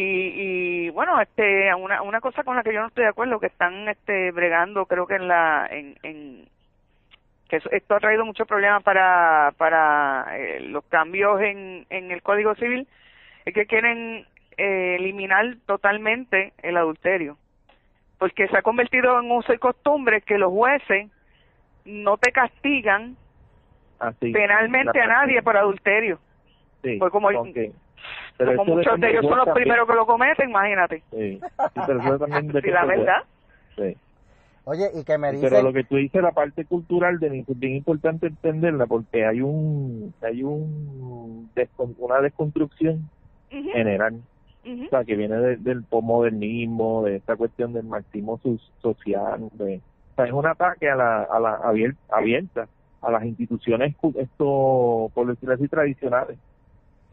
y 0.86 0.90
bueno 0.92 1.20
este 1.22 1.74
una 1.76 2.02
una 2.02 2.22
cosa 2.22 2.44
con 2.44 2.56
la 2.56 2.64
que 2.64 2.74
yo 2.74 2.82
no 2.82 2.88
estoy 2.88 3.04
de 3.04 3.10
acuerdo 3.10 3.40
que 3.40 3.48
están 3.48 3.88
este 3.90 4.32
bregando 4.32 4.86
creo 4.86 5.08
que 5.08 5.16
en 5.16 5.28
la 5.28 5.68
en, 5.70 5.96
en 6.04 6.48
que 7.50 7.58
eso- 7.58 7.72
esto 7.72 7.96
ha 7.96 8.00
traído 8.00 8.26
muchos 8.26 8.48
problemas 8.48 8.82
para 8.84 9.54
para 9.58 10.26
eh, 10.38 10.60
los 10.62 10.84
cambios 10.86 11.42
en 11.42 11.86
en 11.90 12.12
el 12.12 12.22
código 12.22 12.56
civil 12.56 12.88
es 13.46 13.54
que 13.54 13.66
quieren 13.68 14.26
eh, 14.58 14.96
eliminar 15.00 15.58
totalmente 15.66 16.54
el 16.64 16.78
adulterio. 16.78 17.38
Porque 18.18 18.48
se 18.48 18.58
ha 18.58 18.62
convertido 18.62 19.20
en 19.20 19.30
uso 19.30 19.54
y 19.54 19.58
costumbre 19.58 20.22
que 20.22 20.38
los 20.38 20.50
jueces 20.52 21.10
no 21.84 22.18
te 22.18 22.32
castigan 22.32 23.18
Así, 24.00 24.32
penalmente 24.32 25.00
a 25.02 25.08
nadie 25.08 25.44
por 25.44 25.58
adulterio. 25.58 26.20
Sí, 26.82 26.96
pues 26.98 27.12
como- 27.12 27.30
pero 28.38 28.56
como 28.58 28.76
muchos 28.76 29.00
de 29.00 29.10
ellos 29.12 29.22
son 29.26 29.38
los 29.38 29.46
también. 29.46 29.64
primeros 29.64 29.88
que 29.88 29.96
lo 29.96 30.06
cometen 30.06 30.50
imagínate. 30.50 31.04
Sí, 31.12 31.40
sí, 31.40 31.80
pero 31.88 32.00
eso 32.00 32.20
también 32.20 32.42
Sí, 32.48 32.48
depende 32.54 32.72
la 32.72 32.86
verdad. 32.86 33.24
Sí. 33.76 33.98
Oye, 34.68 34.90
y 34.96 35.04
que 35.04 35.18
me 35.20 35.30
Sí, 35.30 35.36
dicen... 35.36 35.50
Pero 35.52 35.62
lo 35.62 35.74
que 35.74 35.84
tú 35.84 35.96
dices, 35.98 36.22
la 36.24 36.32
parte 36.32 36.66
cultural, 36.66 37.20
de, 37.20 37.40
es 37.48 37.60
bien 37.60 37.76
importante 37.76 38.28
entenderla 38.28 38.88
porque 38.88 39.24
hay 39.26 39.42
un 39.42 40.14
hay 40.22 40.42
un 40.44 41.50
descon- 41.56 41.96
una 42.00 42.20
desconstrucción 42.22 43.08
general, 43.50 44.22
o 44.66 44.90
sea, 44.90 45.04
que 45.06 45.16
viene 45.16 45.38
de- 45.38 45.58
del 45.58 45.84
posmodernismo, 45.84 47.04
de 47.04 47.18
esta 47.18 47.36
cuestión 47.36 47.74
del 47.74 47.84
marxismo 47.86 48.40
so- 48.42 48.58
social, 48.82 49.48
de, 49.54 49.78
o 49.78 50.16
sea, 50.16 50.26
es 50.26 50.32
un 50.34 50.48
ataque 50.48 50.90
a 50.90 50.96
la, 50.96 51.24
a 51.24 51.40
la 51.40 51.60
abier- 51.62 51.96
abierta 52.10 52.68
a 53.02 53.12
las 53.12 53.24
instituciones, 53.24 53.96
cu- 53.98 54.16
esto, 54.18 55.12
por 55.14 55.28
decirlo 55.28 55.54
así, 55.54 55.68
tradicionales. 55.68 56.40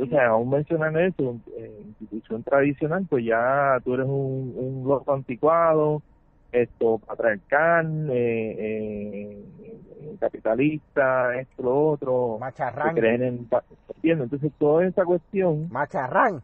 Entonces, 0.03 0.19
aún 0.29 0.51
mencionan 0.51 0.97
eso, 0.99 1.37
eh, 1.57 1.81
institución 2.01 2.43
tradicional, 2.43 3.07
pues 3.09 3.25
ya 3.25 3.79
tú 3.85 3.95
eres 3.95 4.07
un, 4.07 4.53
un 4.57 4.85
loco 4.89 5.13
anticuado, 5.15 6.03
esto 6.51 6.99
patriarcal, 6.99 8.09
eh, 8.11 8.57
eh, 8.59 10.17
capitalista, 10.19 11.39
esto, 11.39 11.63
lo 11.63 11.89
otro, 11.91 12.39
Macharrán. 12.41 12.95
creen 12.97 13.23
en... 13.23 13.49
¿Entiendes? 13.95 14.25
Entonces, 14.25 14.53
toda 14.59 14.85
esa 14.87 15.05
cuestión... 15.05 15.69
Macharrán. 15.71 16.43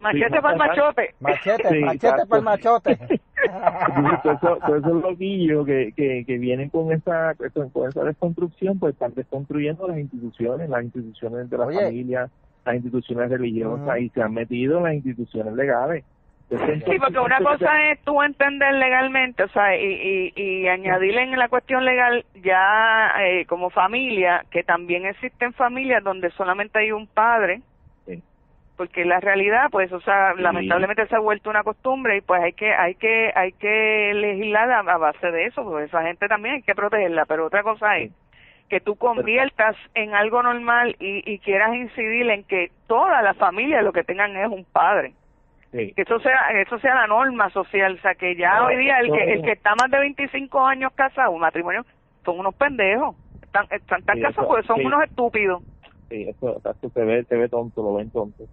Machete 0.00 0.36
Sí, 0.36 0.40
para 0.40 0.52
el 0.52 0.58
machote. 0.58 1.14
Machete, 1.20 1.68
Sí, 1.68 1.80
machete 1.80 2.26
para 2.26 2.38
el 2.38 2.44
machote. 2.44 2.90
Entonces, 3.96 4.22
todos 4.22 4.36
esos, 4.42 4.58
todos 4.60 4.78
esos 4.78 5.02
loquillos 5.02 5.66
que, 5.66 5.92
que, 5.94 6.24
que 6.24 6.38
vienen 6.38 6.70
con 6.70 6.90
esa, 6.92 7.34
con 7.52 7.68
con 7.70 7.88
esa 7.88 8.04
desconstrucción, 8.04 8.78
pues 8.78 8.94
están 8.94 9.12
desconstruyendo 9.14 9.88
las 9.88 9.98
instituciones, 9.98 10.70
las 10.70 10.84
instituciones 10.84 11.50
de 11.50 11.58
la 11.58 11.66
Oye. 11.66 11.80
familia, 11.84 12.30
las 12.68 12.76
instituciones 12.76 13.30
religiosas 13.30 13.98
y 14.00 14.08
se 14.10 14.22
han 14.22 14.34
metido 14.34 14.78
en 14.78 14.84
las 14.84 14.94
instituciones 14.94 15.54
legales. 15.54 16.04
Sí, 16.50 16.98
porque 16.98 17.18
una 17.18 17.38
cosa 17.40 17.90
es 17.90 18.00
tú 18.04 18.22
entender 18.22 18.72
legalmente, 18.72 19.42
o 19.42 19.48
sea, 19.48 19.76
y, 19.76 20.32
y, 20.34 20.42
y 20.42 20.68
añadirle 20.68 21.22
en 21.24 21.38
la 21.38 21.50
cuestión 21.50 21.84
legal 21.84 22.24
ya 22.42 23.12
eh, 23.20 23.44
como 23.44 23.68
familia, 23.68 24.46
que 24.50 24.62
también 24.62 25.04
existen 25.04 25.52
familias 25.52 26.02
donde 26.02 26.30
solamente 26.30 26.78
hay 26.78 26.92
un 26.92 27.06
padre, 27.06 27.60
porque 28.78 29.04
la 29.04 29.20
realidad, 29.20 29.66
pues, 29.70 29.92
o 29.92 30.00
sea, 30.00 30.34
lamentablemente 30.34 31.06
se 31.08 31.16
ha 31.16 31.18
vuelto 31.18 31.50
una 31.50 31.64
costumbre 31.64 32.16
y 32.16 32.20
pues 32.20 32.40
hay 32.40 32.52
que, 32.52 32.72
hay 32.72 32.94
que, 32.94 33.32
hay 33.34 33.52
que 33.52 34.12
legislar 34.14 34.70
a, 34.70 34.96
base 34.96 35.30
de 35.32 35.46
eso, 35.46 35.64
porque 35.64 35.86
esa 35.86 36.02
gente 36.04 36.28
también 36.28 36.54
hay 36.54 36.62
que 36.62 36.76
protegerla, 36.76 37.26
pero 37.26 37.46
otra 37.46 37.64
cosa 37.64 37.98
es 37.98 38.12
que 38.68 38.80
tú 38.80 38.96
conviertas 38.96 39.76
en 39.94 40.14
algo 40.14 40.42
normal 40.42 40.96
y, 41.00 41.22
y 41.30 41.38
quieras 41.38 41.74
incidir 41.74 42.28
en 42.30 42.44
que 42.44 42.70
toda 42.86 43.22
la 43.22 43.34
familia 43.34 43.82
lo 43.82 43.92
que 43.92 44.04
tengan 44.04 44.36
es 44.36 44.48
un 44.48 44.64
padre. 44.64 45.14
Que 45.70 45.92
eso 45.96 46.18
sea 46.20 46.48
eso 46.62 46.78
sea 46.78 46.94
la 46.94 47.06
norma 47.06 47.50
social, 47.50 47.94
o 47.94 48.00
sea, 48.00 48.14
que 48.14 48.34
ya 48.36 48.64
hoy 48.64 48.76
día 48.76 49.00
el 49.00 49.12
que 49.12 49.32
el 49.34 49.42
que 49.42 49.52
está 49.52 49.74
más 49.74 49.90
de 49.90 49.98
25 49.98 50.66
años 50.66 50.92
casado, 50.94 51.30
un 51.32 51.40
matrimonio, 51.40 51.84
son 52.24 52.38
unos 52.38 52.54
pendejos. 52.54 53.14
Están, 53.42 53.66
están, 53.70 54.02
casados 54.02 54.46
porque 54.46 54.66
son 54.66 54.84
unos 54.84 55.04
estúpidos. 55.04 55.62
Sí, 56.08 56.26
eso, 56.26 56.60
se 56.94 57.04
ve, 57.04 57.24
se 57.24 57.36
ve 57.36 57.48
tonto, 57.50 57.82
lo 57.82 57.94
ven 57.94 58.10
tonto. 58.10 58.44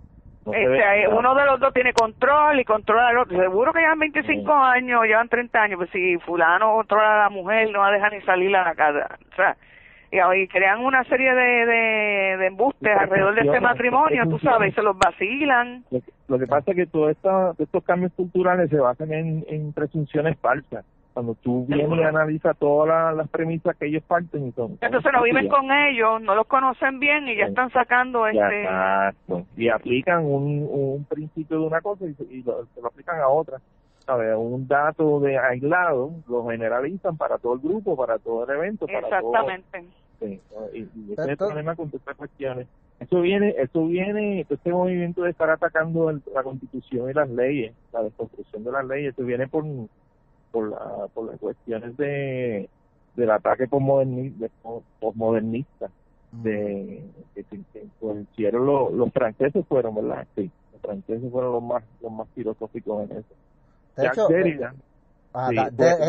este, 0.54 1.08
uno 1.08 1.36
de 1.36 1.46
los 1.46 1.60
dos 1.60 1.74
tiene 1.74 1.94
control 1.94 2.60
y 2.60 2.66
controla 2.66 3.08
al 3.08 3.18
otro. 3.20 3.40
Seguro 3.40 3.72
que 3.72 3.80
llevan 3.80 4.00
25 4.00 4.54
años, 4.54 5.04
llevan 5.04 5.30
30 5.30 5.62
años, 5.62 5.78
pues 5.78 5.90
si 5.92 6.18
fulano 6.18 6.74
controla 6.76 7.16
a 7.16 7.24
la 7.24 7.30
mujer, 7.30 7.72
no 7.72 7.80
va 7.80 7.88
a 7.88 7.94
dejar 7.94 8.12
ni 8.12 8.22
salir 8.22 8.54
a 8.58 8.66
la 8.66 8.76
casa. 8.76 9.18
O 9.32 9.36
sea, 9.36 9.56
y, 10.36 10.48
crean 10.48 10.84
una 10.84 11.04
serie 11.06 11.34
de, 11.34 11.66
de, 12.38 12.48
embustes 12.48 12.96
alrededor 12.98 13.36
de 13.36 13.42
este 13.42 13.60
matrimonio, 13.60 14.28
tú 14.30 14.40
sabes, 14.40 14.72
y 14.72 14.76
se 14.76 14.82
los 14.82 14.98
vacilan. 14.98 15.84
Lo, 16.28 16.40
que 16.40 16.48
pasa 16.48 16.72
es 16.72 16.78
que 16.78 16.86
todos 16.86 17.12
estos 17.12 17.84
cambios 17.84 18.12
culturales 18.14 18.70
se 18.70 18.78
basan 18.78 19.12
en, 19.14 19.46
en 19.48 19.74
presunciones 19.74 20.38
falsas. 20.40 20.86
Cuando 21.14 21.34
tú 21.36 21.66
vienes 21.66 21.98
y 21.98 22.04
analizas 22.04 22.58
todas 22.58 23.16
las 23.16 23.30
premisas 23.30 23.74
que 23.78 23.86
ellos 23.86 24.04
parten 24.06 24.48
y 24.48 24.52
son... 24.52 24.78
Entonces 24.82 25.14
no 25.14 25.24
viven 25.24 25.48
con 25.48 25.72
ellos, 25.72 26.22
no 26.22 26.36
los 26.36 26.46
conocen 26.46 27.00
bien 27.00 27.26
y 27.30 27.38
ya 27.38 27.46
están 27.46 27.70
sacando 27.72 28.28
este... 28.28 28.64
Exacto. 28.64 29.46
Y 29.56 29.70
aplican 29.70 30.26
un, 30.26 30.68
un 30.70 31.06
principio 31.06 31.62
de 31.62 31.68
una 31.68 31.80
cosa 31.80 32.04
y, 32.04 32.44
lo, 32.44 32.66
se 32.66 32.82
lo 32.82 32.88
aplican 32.88 33.22
a 33.22 33.30
otra. 33.30 33.60
¿sabes? 34.06 34.36
Un 34.38 34.68
dato 34.68 35.20
de 35.20 35.38
aislado 35.38 36.12
lo 36.28 36.48
generalizan 36.48 37.18
para 37.18 37.38
todo 37.38 37.54
el 37.54 37.60
grupo, 37.60 37.96
para 37.96 38.20
todo 38.20 38.44
el 38.44 38.50
evento, 38.58 38.86
para 38.86 39.00
Exactamente. 39.00 39.86
Sí, 40.20 40.40
y, 40.74 41.12
ese 41.12 41.22
es 41.22 41.28
el 41.28 41.38
problema 41.38 41.76
con 41.76 41.92
estas 41.94 42.16
cuestiones. 42.16 42.68
Eso 43.00 43.22
viene, 43.22 43.56
eso 43.58 43.86
viene, 43.88 44.46
este 44.50 44.72
movimiento 44.72 45.24
de 45.24 45.32
estar 45.32 45.50
atacando 45.50 46.12
la 46.34 46.44
constitución 46.44 47.10
y 47.10 47.14
las 47.14 47.30
leyes, 47.30 47.74
la 47.92 48.04
desconstrucción 48.04 48.64
de 48.64 48.72
las 48.72 48.86
leyes, 48.86 49.14
eso 49.14 49.26
viene 49.26 49.48
por, 49.48 49.66
por, 50.52 50.70
la, 50.70 51.08
por 51.14 51.30
las 51.30 51.40
cuestiones 51.40 51.98
de 51.98 52.70
del 53.16 53.32
ataque 53.32 53.68
postmodernista, 53.68 55.90
de 56.32 57.02
que, 57.34 57.46
pues, 58.00 58.18
hicieron 58.32 58.66
los, 58.66 58.92
los 58.92 59.12
franceses 59.14 59.66
fueron, 59.68 59.96
¿verdad? 59.96 60.28
Sí, 60.36 60.52
los 60.74 60.82
franceses 60.82 61.32
fueron 61.32 61.54
los 61.54 61.64
más 61.64 61.84
los 62.02 62.12
más 62.12 62.28
filosóficos 62.36 63.10
en 63.10 63.18
eso. 63.18 63.36
De 63.96 64.08
hecho, 64.08 64.28
Derrida, 64.28 64.76
ah, 65.34 65.50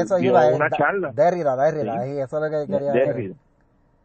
eso 0.02 0.18
iba 0.18 0.48
una 0.48 0.70
charla. 0.70 1.12
Derrida, 1.12 1.56
Derrida, 1.56 2.04
sí, 2.04 2.18
eso 2.18 2.44
es 2.44 2.52
lo 2.52 2.58
que 2.58 2.72
quería 2.72 2.92
Derrida. 2.92 3.34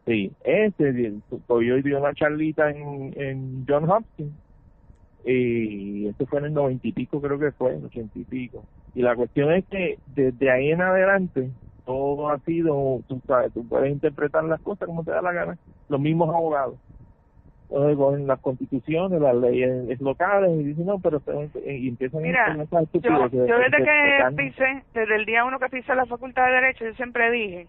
Sí, 0.04 0.32
ese, 0.44 1.12
hoy 1.46 1.82
dio 1.82 1.98
una 2.00 2.12
charlita 2.12 2.70
en, 2.70 3.12
en 3.16 3.64
John 3.68 3.88
Hopkins 3.88 4.32
y 5.24 6.08
esto 6.08 6.26
fue 6.26 6.40
en 6.40 6.46
el 6.46 6.54
noventa 6.54 6.88
y 6.88 6.92
pico, 6.92 7.20
creo 7.20 7.38
que 7.38 7.52
fue, 7.52 7.74
en 7.74 7.84
ochenta 7.84 8.18
y 8.18 8.24
pico. 8.24 8.64
Y 8.94 9.02
la 9.02 9.14
cuestión 9.14 9.52
es 9.52 9.64
que 9.68 9.98
desde 10.06 10.50
ahí 10.50 10.72
en 10.72 10.82
adelante 10.82 11.50
todo 11.84 12.28
ha 12.28 12.38
sido, 12.40 13.00
tú 13.06 13.20
sabes, 13.26 13.52
tú 13.52 13.66
puedes 13.68 13.92
interpretar 13.92 14.42
las 14.44 14.60
cosas 14.60 14.86
como 14.86 15.04
te 15.04 15.12
da 15.12 15.22
la 15.22 15.32
gana, 15.32 15.56
los 15.88 16.00
mismos 16.00 16.34
abogados. 16.34 16.80
en 17.70 18.26
las 18.26 18.40
constituciones, 18.40 19.20
las 19.20 19.36
leyes 19.36 20.00
locales 20.00 20.50
y 20.60 20.64
dicen, 20.64 20.86
no, 20.86 20.98
pero 20.98 21.22
y 21.64 21.88
empiezan 21.88 22.22
Mira, 22.22 22.46
a 22.50 22.82
yo, 22.92 23.46
yo 23.46 23.58
desde 23.58 23.84
que 23.84 24.36
pisé, 24.36 24.82
desde 24.94 25.14
el 25.14 25.26
día 25.26 25.44
uno 25.44 25.60
que 25.60 25.68
pisé 25.68 25.94
la 25.94 26.06
facultad 26.06 26.46
de 26.46 26.52
Derecho, 26.52 26.86
yo 26.86 26.94
siempre 26.94 27.30
dije 27.30 27.68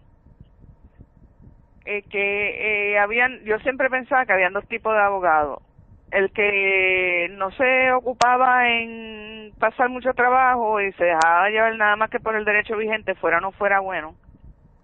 eh, 1.84 2.02
que 2.02 2.92
eh, 2.92 2.98
habían, 2.98 3.40
yo 3.44 3.58
siempre 3.60 3.90
pensaba 3.90 4.24
que 4.26 4.32
habían 4.32 4.52
dos 4.52 4.66
tipos 4.68 4.94
de 4.94 5.00
abogados. 5.00 5.62
El 6.10 6.30
que 6.30 7.28
no 7.32 7.50
se 7.52 7.92
ocupaba 7.92 8.70
en 8.70 9.52
pasar 9.58 9.88
mucho 9.88 10.14
trabajo 10.14 10.80
y 10.80 10.92
se 10.92 11.04
dejaba 11.04 11.50
llevar 11.50 11.76
nada 11.76 11.96
más 11.96 12.10
que 12.10 12.20
por 12.20 12.36
el 12.36 12.44
derecho 12.44 12.76
vigente, 12.76 13.14
fuera 13.16 13.38
o 13.38 13.40
no 13.40 13.52
fuera 13.52 13.80
bueno. 13.80 14.14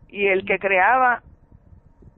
Y 0.09 0.27
el 0.27 0.45
que 0.45 0.59
creaba 0.59 1.23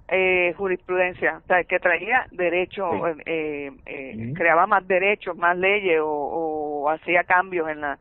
eh, 0.09 0.55
jurisprudencia, 0.57 1.39
o 1.39 1.47
sea, 1.47 1.61
el 1.61 1.67
que 1.67 1.79
traía 1.79 2.27
derecho, 2.31 2.91
eh, 3.27 3.71
eh, 3.87 4.33
creaba 4.35 4.67
más 4.67 4.87
derechos, 4.89 5.37
más 5.37 5.57
leyes 5.57 6.01
o, 6.01 6.09
o 6.09 6.91
hacía 6.91 7.25
cambios 7.25 7.69
en 7.69 7.83
la, 7.83 7.99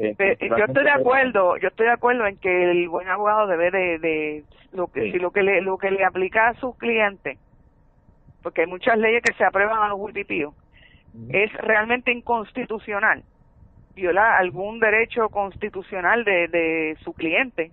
yo 0.00 0.64
estoy 0.64 0.84
de 0.84 0.90
acuerdo, 0.90 1.56
yo 1.58 1.68
estoy 1.68 1.86
de 1.86 1.92
acuerdo 1.92 2.26
en 2.26 2.36
que 2.38 2.70
el 2.70 2.88
buen 2.88 3.08
abogado 3.08 3.46
debe 3.46 3.70
de, 3.70 3.98
de 3.98 4.44
lo 4.72 4.88
que 4.88 5.12
si 5.12 5.18
lo 5.18 5.30
que 5.30 5.42
le 5.42 5.60
lo 5.60 5.78
que 5.78 5.90
le 5.90 6.04
aplica 6.04 6.48
a 6.48 6.54
sus 6.54 6.76
clientes, 6.76 7.38
porque 8.42 8.62
hay 8.62 8.66
muchas 8.66 8.98
leyes 8.98 9.22
que 9.22 9.34
se 9.34 9.44
aprueban 9.44 9.82
a 9.82 9.88
los 9.88 9.98
multipíos, 9.98 10.54
es 11.28 11.52
realmente 11.54 12.12
inconstitucional, 12.12 13.22
viola 13.94 14.38
algún 14.38 14.80
derecho 14.80 15.28
constitucional 15.28 16.24
de, 16.24 16.48
de 16.48 16.96
su 17.02 17.12
cliente, 17.12 17.70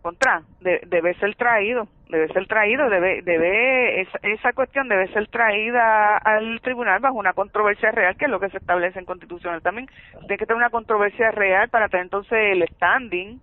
contra, 0.00 0.42
debe 0.60 1.14
ser 1.14 1.34
traído 1.36 1.88
debe 2.10 2.28
ser 2.32 2.46
traído, 2.46 2.90
debe, 2.90 3.22
debe 3.22 4.02
esa, 4.02 4.18
esa, 4.22 4.52
cuestión 4.52 4.88
debe 4.88 5.08
ser 5.12 5.28
traída 5.28 6.18
al 6.18 6.60
tribunal 6.60 7.00
bajo 7.00 7.16
una 7.16 7.32
controversia 7.32 7.90
real, 7.92 8.16
que 8.16 8.26
es 8.26 8.30
lo 8.30 8.40
que 8.40 8.50
se 8.50 8.58
establece 8.58 8.98
en 8.98 9.04
constitucional 9.04 9.62
también. 9.62 9.88
Tiene 10.20 10.38
que 10.38 10.46
tener 10.46 10.56
una 10.56 10.70
controversia 10.70 11.30
real 11.30 11.68
para 11.68 11.88
tener 11.88 12.04
entonces 12.04 12.32
el 12.32 12.66
standing 12.74 13.40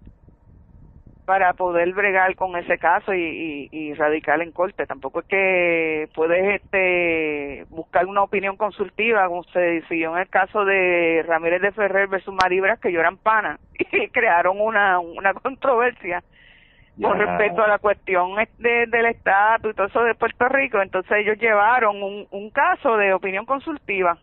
para 1.25 1.51
poder 1.53 1.91
bregar 1.91 2.37
con 2.37 2.55
ese 2.55 2.77
caso 2.77 3.13
y, 3.13 3.67
y, 3.69 3.93
radical 3.95 4.41
en 4.41 4.53
corte. 4.53 4.85
Tampoco 4.85 5.19
es 5.19 5.25
que 5.25 6.09
puedes 6.15 6.61
este 6.61 7.65
buscar 7.69 8.05
una 8.05 8.23
opinión 8.23 8.55
consultiva, 8.55 9.27
como 9.27 9.43
se 9.43 9.59
decidió 9.59 10.13
en 10.15 10.21
el 10.21 10.29
caso 10.29 10.63
de 10.63 11.25
Ramírez 11.27 11.61
de 11.61 11.73
Ferrer 11.73 12.07
versus 12.07 12.33
Maribras, 12.33 12.79
que 12.79 12.93
lloran 12.93 13.17
pana 13.17 13.59
y 13.91 14.07
crearon 14.07 14.61
una, 14.61 14.99
una 14.99 15.33
controversia 15.33 16.23
con 17.01 17.19
respecto 17.19 17.61
a 17.61 17.67
la 17.67 17.77
cuestión 17.77 18.35
de, 18.57 18.87
del 18.87 19.05
estatus 19.07 19.71
y 19.71 19.75
todo 19.75 19.87
eso 19.87 20.03
de 20.03 20.15
Puerto 20.15 20.47
Rico, 20.49 20.81
entonces 20.81 21.11
ellos 21.17 21.37
llevaron 21.37 22.01
un, 22.01 22.27
un 22.31 22.49
caso 22.49 22.97
de 22.97 23.13
opinión 23.13 23.45
consultiva 23.45 24.17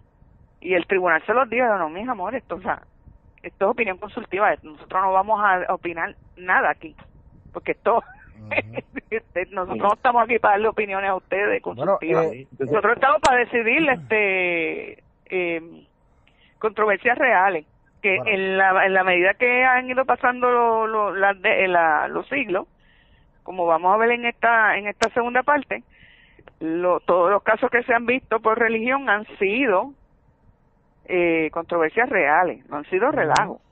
y 0.60 0.74
el 0.74 0.86
tribunal 0.86 1.22
se 1.26 1.34
los 1.34 1.48
dijo, 1.48 1.66
no, 1.78 1.88
mis 1.88 2.08
amores, 2.08 2.42
esto, 2.42 2.56
o 2.56 2.60
sea, 2.60 2.82
esto 3.42 3.64
es 3.66 3.70
opinión 3.70 3.98
consultiva, 3.98 4.54
nosotros 4.62 5.02
no 5.02 5.12
vamos 5.12 5.40
a 5.42 5.72
opinar 5.72 6.16
nada 6.36 6.70
aquí, 6.70 6.96
porque 7.52 7.72
esto, 7.72 8.02
este, 9.10 9.46
nosotros 9.50 9.78
no 9.78 9.94
estamos 9.94 10.24
aquí 10.24 10.38
para 10.38 10.54
darle 10.54 10.68
opiniones 10.68 11.10
a 11.10 11.16
ustedes 11.16 11.62
consultivas, 11.62 12.26
eh, 12.26 12.46
nosotros 12.58 12.94
estamos 12.94 13.20
para 13.20 13.38
decidir 13.38 13.88
este 13.88 15.02
eh, 15.26 15.86
controversias 16.58 17.18
reales 17.18 17.66
que 18.04 18.16
en, 18.16 18.58
la, 18.58 18.84
en 18.84 18.92
la 18.92 19.02
medida 19.02 19.32
que 19.32 19.64
han 19.64 19.88
ido 19.88 20.04
pasando 20.04 20.50
lo, 20.50 20.86
lo, 20.86 21.34
de, 21.36 21.66
la, 21.68 22.06
los 22.08 22.28
siglos, 22.28 22.68
como 23.42 23.64
vamos 23.64 23.94
a 23.94 23.96
ver 23.96 24.10
en 24.10 24.26
esta 24.26 24.76
en 24.76 24.86
esta 24.88 25.08
segunda 25.14 25.42
parte, 25.42 25.82
lo, 26.60 27.00
todos 27.00 27.30
los 27.30 27.42
casos 27.42 27.70
que 27.70 27.82
se 27.84 27.94
han 27.94 28.04
visto 28.04 28.40
por 28.40 28.58
religión 28.58 29.08
han 29.08 29.24
sido 29.38 29.94
eh, 31.06 31.48
controversias 31.50 32.10
reales, 32.10 32.68
no 32.68 32.76
han 32.76 32.84
sido 32.90 33.10
relajos. 33.10 33.62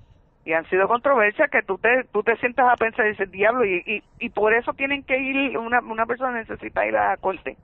Y 0.46 0.54
han 0.54 0.68
sido 0.70 0.88
controversias 0.88 1.50
que 1.50 1.62
tú 1.62 1.76
te, 1.78 2.04
tú 2.10 2.22
te 2.22 2.36
sientas 2.38 2.68
a 2.68 2.76
pensar 2.76 3.06
y 3.06 3.10
dices, 3.10 3.30
diablo, 3.30 3.64
y, 3.64 3.82
y, 3.86 4.02
y 4.18 4.30
por 4.30 4.54
eso 4.54 4.72
tienen 4.72 5.04
que 5.04 5.16
ir, 5.16 5.56
una, 5.56 5.80
una 5.80 6.06
persona 6.06 6.32
necesita 6.32 6.84
ir 6.84 6.96
a 6.96 7.10
la 7.10 7.16
corte. 7.18 7.56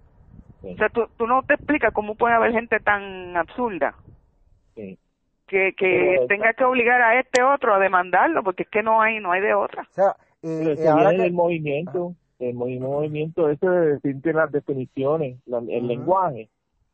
O 0.63 0.77
sea, 0.77 0.89
tú, 0.91 1.09
tú 1.17 1.27
no 1.27 1.43
te 1.43 1.55
explicas 1.55 1.93
cómo 1.93 2.15
puede 2.15 2.35
haber 2.35 2.53
gente 2.53 2.79
tan 2.79 3.37
absurda. 3.37 3.95
Sí 4.77 4.97
que, 5.49 5.73
que 5.77 6.21
tenga 6.29 6.53
que 6.53 6.65
obligar 6.65 7.03
a 7.03 7.19
este 7.19 7.43
otro 7.43 7.75
a 7.75 7.79
demandarlo 7.79 8.45
porque 8.45 8.63
es 8.63 8.69
que 8.69 8.83
no 8.83 9.01
hay 9.01 9.19
no 9.19 9.33
hay 9.33 9.41
de 9.41 9.55
otra. 9.55 9.83
O 9.83 9.95
sea 9.95 10.17
y, 10.43 10.87
ahora 10.87 11.11
el 11.11 11.33
movimiento 11.33 12.15
el 12.39 12.55
movimiento 12.55 13.49
ese 13.49 13.69
de 13.69 13.95
decirte 13.95 14.33
las 14.33 14.53
definiciones 14.53 15.39
el 15.47 15.87
lenguaje 15.89 16.49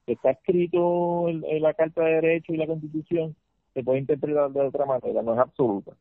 que 0.07 0.13
está 0.13 0.31
escrito 0.31 1.29
en, 1.29 1.63
la 1.63 1.75
carta 1.75 2.03
de 2.03 2.15
derechos 2.15 2.55
y 2.55 2.59
la 2.59 2.67
constitución 2.67 3.37
se 3.75 3.83
puede 3.83 3.99
interpretar 3.99 4.51
de 4.51 4.61
otra 4.61 4.87
manera 4.87 5.23
no 5.23 5.35
es 5.35 5.41
absoluta. 5.41 5.93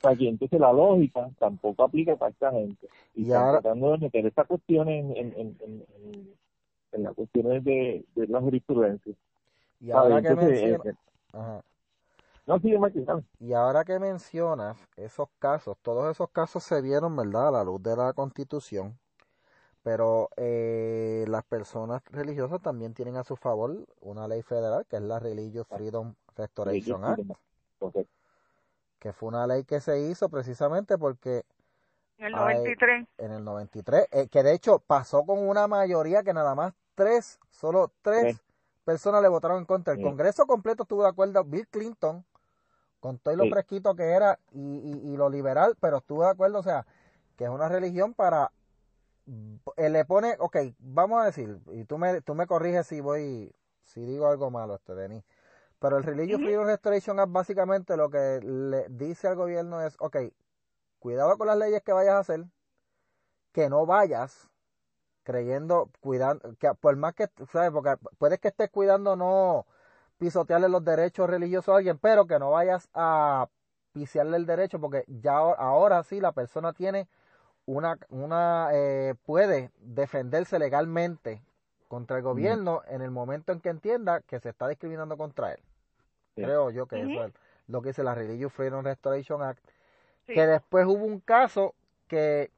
Sea, 0.00 0.12
entonces 0.12 0.60
la 0.60 0.72
lógica 0.72 1.28
tampoco 1.38 1.84
aplica 1.84 2.16
para 2.16 2.30
esta 2.30 2.52
gente. 2.52 2.86
Y, 3.14 3.32
ahora... 3.32 3.60
tratando 3.60 3.92
de 3.92 3.98
meter 3.98 4.26
esta 4.26 4.44
cuestión 4.44 4.88
en, 4.88 5.16
en, 5.16 5.34
en, 5.36 5.84
en, 6.92 7.02
las 7.02 7.14
cuestiones 7.14 7.64
de, 7.64 8.04
de 8.14 8.26
la 8.28 8.40
jurisprudencia 8.40 9.14
y 9.80 9.90
ahora 9.90 10.22
que 10.22 10.34
menciona... 10.34 10.96
Ajá. 11.32 11.62
No, 12.46 12.60
sí, 12.60 12.72
Y 13.40 13.52
ahora 13.54 13.84
que 13.84 13.98
mencionas 13.98 14.78
esos 14.96 15.28
casos, 15.40 15.76
todos 15.82 16.08
esos 16.12 16.30
casos 16.30 16.62
se 16.62 16.80
vieron, 16.80 17.16
¿verdad?, 17.16 17.48
a 17.48 17.50
la 17.50 17.64
luz 17.64 17.82
de 17.82 17.96
la 17.96 18.12
Constitución, 18.12 18.96
pero 19.82 20.30
eh, 20.36 21.24
las 21.26 21.42
personas 21.44 22.02
religiosas 22.12 22.62
también 22.62 22.94
tienen 22.94 23.16
a 23.16 23.24
su 23.24 23.34
favor 23.34 23.76
una 24.00 24.28
ley 24.28 24.42
federal, 24.42 24.86
que 24.88 24.96
es 24.96 25.02
la 25.02 25.18
Religious 25.18 25.66
Freedom 25.66 26.14
Restoration 26.36 27.04
Act, 27.04 27.22
que 29.00 29.12
fue 29.12 29.28
una 29.28 29.46
ley 29.48 29.64
que 29.64 29.80
se 29.80 30.00
hizo 30.00 30.28
precisamente 30.28 30.98
porque... 30.98 31.44
En 32.18 32.26
el 32.26 32.32
93. 32.32 33.08
en 33.18 33.32
el 33.32 33.44
93, 33.44 34.06
eh, 34.10 34.28
que 34.28 34.42
de 34.42 34.54
hecho 34.54 34.78
pasó 34.78 35.26
con 35.26 35.46
una 35.46 35.66
mayoría 35.66 36.22
que 36.22 36.32
nada 36.32 36.54
más 36.54 36.72
tres, 36.94 37.40
solo 37.50 37.92
tres 38.02 38.40
personas 38.84 39.20
le 39.20 39.28
votaron 39.28 39.58
en 39.58 39.64
contra. 39.66 39.94
El 39.94 40.02
Congreso 40.02 40.46
completo 40.46 40.84
estuvo 40.84 41.02
de 41.02 41.08
acuerdo, 41.08 41.44
Bill 41.44 41.66
Clinton, 41.68 42.24
con 43.06 43.18
todo 43.20 43.36
lo 43.36 43.48
fresquito 43.48 43.94
que 43.94 44.02
era 44.02 44.40
y, 44.50 45.12
y, 45.12 45.16
lo 45.16 45.30
liberal, 45.30 45.76
pero 45.80 45.98
estuvo 45.98 46.24
de 46.24 46.30
acuerdo, 46.30 46.58
o 46.58 46.62
sea, 46.64 46.84
que 47.36 47.44
es 47.44 47.50
una 47.50 47.68
religión 47.68 48.14
para 48.14 48.50
él 49.76 49.92
le 49.92 50.04
pone, 50.04 50.34
ok, 50.40 50.56
vamos 50.80 51.22
a 51.22 51.26
decir, 51.26 51.56
y 51.70 51.84
tú 51.84 51.98
me, 51.98 52.20
tú 52.22 52.34
me 52.34 52.48
corriges 52.48 52.88
si 52.88 53.00
voy, 53.00 53.54
si 53.84 54.00
digo 54.04 54.26
algo 54.26 54.50
malo, 54.50 54.74
este 54.74 54.96
Denis, 54.96 55.22
pero 55.78 55.98
el 55.98 56.02
Religious 56.02 56.40
Freedom 56.40 56.66
Restoration 56.66 57.20
Act 57.20 57.30
básicamente 57.30 57.96
lo 57.96 58.10
que 58.10 58.40
le 58.42 58.88
dice 58.88 59.28
al 59.28 59.36
gobierno 59.36 59.80
es, 59.82 59.94
ok, 60.00 60.16
cuidado 60.98 61.38
con 61.38 61.46
las 61.46 61.58
leyes 61.58 61.82
que 61.84 61.92
vayas 61.92 62.14
a 62.14 62.18
hacer, 62.18 62.44
que 63.52 63.68
no 63.68 63.86
vayas 63.86 64.48
creyendo, 65.22 65.90
cuidando, 66.00 66.56
que 66.58 66.74
por 66.74 66.96
más 66.96 67.14
que, 67.14 67.30
¿sabes? 67.52 67.70
Porque 67.70 67.94
puedes 68.18 68.40
que 68.40 68.48
estés 68.48 68.68
cuidando 68.68 69.14
no 69.14 69.64
pisotearle 70.18 70.68
los 70.68 70.84
derechos 70.84 71.28
religiosos 71.28 71.74
a 71.74 71.78
alguien, 71.78 71.98
pero 71.98 72.26
que 72.26 72.38
no 72.38 72.50
vayas 72.50 72.88
a 72.94 73.48
pisearle 73.92 74.36
el 74.36 74.46
derecho, 74.46 74.80
porque 74.80 75.04
ya 75.06 75.36
ahora 75.36 76.02
sí 76.02 76.20
la 76.20 76.32
persona 76.32 76.72
tiene 76.72 77.08
una, 77.66 77.98
una 78.08 78.68
eh, 78.72 79.14
puede 79.24 79.70
defenderse 79.80 80.58
legalmente 80.58 81.42
contra 81.88 82.16
el 82.16 82.22
gobierno 82.22 82.82
en 82.88 83.02
el 83.02 83.10
momento 83.10 83.52
en 83.52 83.60
que 83.60 83.68
entienda 83.68 84.20
que 84.20 84.40
se 84.40 84.50
está 84.50 84.68
discriminando 84.68 85.16
contra 85.16 85.52
él. 85.52 85.60
Creo 86.34 86.70
yo 86.70 86.86
que 86.86 87.00
eso 87.00 87.24
es 87.24 87.32
lo 87.66 87.80
que 87.80 87.88
dice 87.88 88.02
la 88.02 88.14
Religious 88.14 88.52
Freedom 88.52 88.84
Restoration 88.84 89.42
Act. 89.42 89.64
Que 90.26 90.46
después 90.46 90.86
hubo 90.86 91.04
un 91.04 91.20
caso 91.20 91.74
que 92.08 92.50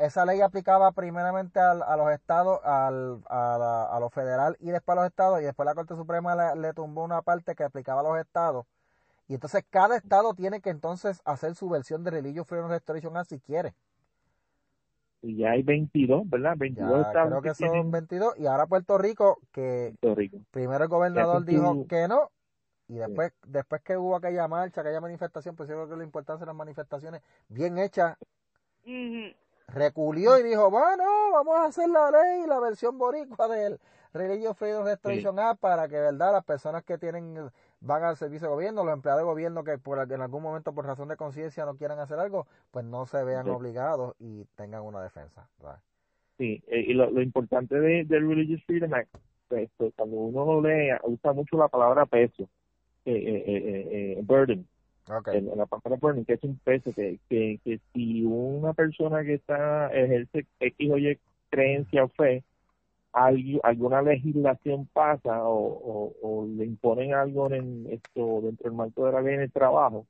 esa 0.00 0.24
ley 0.24 0.40
aplicaba 0.40 0.90
primeramente 0.92 1.60
a, 1.60 1.96
los 1.96 2.10
estados, 2.10 2.60
al, 2.64 3.22
a, 3.28 3.88
a 3.92 4.00
lo 4.00 4.10
federal 4.10 4.56
y 4.60 4.70
después 4.70 4.96
a 4.96 5.02
los 5.02 5.08
estados, 5.08 5.40
y 5.40 5.44
después 5.44 5.66
la 5.66 5.74
Corte 5.74 5.94
Suprema 5.94 6.54
le, 6.54 6.72
tumbó 6.72 7.04
una 7.04 7.22
parte 7.22 7.54
que 7.54 7.64
aplicaba 7.64 8.00
a 8.00 8.04
los 8.04 8.18
estados. 8.18 8.66
Y 9.28 9.34
entonces 9.34 9.64
cada 9.70 9.96
estado 9.96 10.34
tiene 10.34 10.60
que 10.60 10.70
entonces 10.70 11.20
hacer 11.24 11.54
su 11.54 11.68
versión 11.68 12.04
de 12.04 12.10
Religious 12.10 12.46
Freedom 12.46 12.70
Restoration 12.70 13.16
Act 13.16 13.30
si 13.30 13.40
quiere. 13.40 13.74
Y 15.22 15.38
ya 15.38 15.52
hay 15.52 15.62
22, 15.62 16.28
¿verdad? 16.28 16.54
22 16.56 17.06
estados. 17.06 17.30
Creo 17.30 17.42
que, 17.42 17.54
son 17.54 17.90
22. 17.90 18.38
Y 18.38 18.46
ahora 18.46 18.66
Puerto 18.66 18.98
Rico, 18.98 19.38
que 19.52 19.94
primero 20.50 20.84
el 20.84 20.90
gobernador 20.90 21.44
dijo 21.44 21.86
que 21.88 22.06
no, 22.06 22.30
y 22.88 22.94
después, 22.94 23.32
después 23.46 23.82
que 23.82 23.96
hubo 23.96 24.14
aquella 24.14 24.46
marcha, 24.46 24.80
aquella 24.80 25.00
manifestación, 25.00 25.56
pues 25.56 25.68
yo 25.68 25.74
creo 25.74 25.88
que 25.88 25.96
la 25.96 26.04
importancia 26.04 26.44
de 26.44 26.50
las 26.50 26.56
manifestaciones 26.56 27.20
bien 27.48 27.78
hechas, 27.78 28.16
reculió 29.68 30.38
y 30.38 30.42
dijo, 30.42 30.70
bueno, 30.70 31.04
vamos 31.32 31.56
a 31.56 31.64
hacer 31.66 31.88
la 31.88 32.10
ley, 32.10 32.46
la 32.46 32.60
versión 32.60 32.98
boricua 32.98 33.48
del 33.48 33.78
Religious 34.12 34.56
Freedom 34.56 34.84
Restoration 34.84 35.38
Act 35.38 35.60
para 35.60 35.88
que, 35.88 35.96
¿verdad?, 35.96 36.32
las 36.32 36.44
personas 36.44 36.82
que 36.84 36.98
tienen 36.98 37.50
van 37.80 38.04
al 38.04 38.16
servicio 38.16 38.48
de 38.48 38.54
gobierno, 38.54 38.84
los 38.84 38.94
empleados 38.94 39.20
de 39.20 39.26
gobierno 39.26 39.64
que 39.64 39.78
por, 39.78 39.98
en 40.10 40.20
algún 40.20 40.42
momento 40.42 40.72
por 40.74 40.86
razón 40.86 41.08
de 41.08 41.16
conciencia 41.16 41.64
no 41.64 41.76
quieran 41.76 41.98
hacer 41.98 42.18
algo, 42.18 42.46
pues 42.70 42.84
no 42.84 43.06
se 43.06 43.22
vean 43.22 43.48
obligados 43.48 44.14
y 44.18 44.44
tengan 44.56 44.82
una 44.82 45.02
defensa. 45.02 45.48
Sí, 46.38 46.62
eh, 46.66 46.84
y 46.88 46.94
lo, 46.94 47.20
importante 47.20 47.78
de, 47.78 48.04
del 48.04 48.28
Religious 48.28 48.62
Freedom 48.64 48.92
Act, 48.94 49.14
pues, 49.48 49.70
cuando 49.96 50.16
uno 50.16 50.44
lo 50.44 50.60
lee, 50.62 50.90
usa 51.04 51.32
mucho 51.32 51.56
la 51.56 51.68
palabra 51.68 52.06
peso, 52.06 52.48
eh, 53.04 53.44
eh, 53.46 54.20
burden. 54.22 54.66
Okay. 55.08 55.40
la 55.40 55.66
palabra 55.66 55.98
burden, 56.00 56.24
que 56.24 56.32
es 56.32 56.42
un 56.42 56.58
peso, 56.58 56.92
que, 56.92 57.20
que, 57.28 57.60
que 57.62 57.80
si 57.92 58.24
una 58.24 58.72
persona 58.74 59.22
que 59.22 59.34
está 59.34 59.86
ejerce 59.94 60.46
X 60.58 60.90
o 60.90 60.98
Y 60.98 61.18
creencia 61.48 62.04
o 62.04 62.08
fe, 62.08 62.42
alguna 63.12 64.02
legislación 64.02 64.86
pasa 64.92 65.40
o, 65.44 66.46
le 66.56 66.66
imponen 66.66 67.14
algo 67.14 67.50
en 67.50 67.86
esto 67.90 68.40
dentro 68.42 68.68
del 68.68 68.76
marco 68.76 69.06
de 69.06 69.12
la 69.12 69.22
ley 69.22 69.34
en 69.34 69.40
el 69.42 69.52
trabajo, 69.52 70.06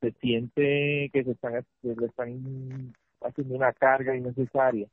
se 0.00 0.12
siente 0.12 1.10
que 1.12 1.24
se 1.24 1.32
están, 1.32 1.64
le 1.82 2.06
están 2.06 2.94
haciendo 3.20 3.54
una 3.54 3.72
carga 3.72 4.16
innecesaria, 4.16 4.88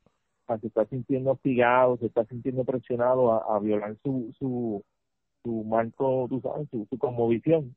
se 0.60 0.66
está 0.66 0.84
sintiendo 0.86 1.32
hostigado, 1.32 1.96
se 1.96 2.06
está 2.06 2.24
sintiendo 2.26 2.64
presionado 2.64 3.32
a, 3.50 3.58
violar 3.60 3.96
su, 4.02 4.34
su, 4.38 4.82
su 5.42 5.64
marco, 5.64 6.26
tú 6.28 6.40
sabes, 6.40 6.68
su, 6.70 6.86
su 6.90 6.98
conmovisión, 6.98 7.74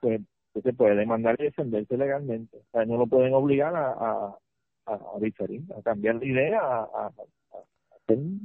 pues, 0.00 0.20
se 0.62 0.72
puede 0.72 0.96
demandar 0.96 1.36
y 1.38 1.44
defenderse 1.44 1.96
legalmente. 1.96 2.56
O 2.58 2.70
sea, 2.72 2.84
no 2.84 2.96
lo 2.96 3.06
pueden 3.06 3.34
obligar 3.34 3.74
a, 3.74 3.90
a, 3.92 4.38
a, 4.86 5.18
diferir, 5.20 5.62
a 5.76 5.82
cambiar 5.82 6.18
de 6.18 6.26
idea, 6.26 6.60
a, 6.60 7.10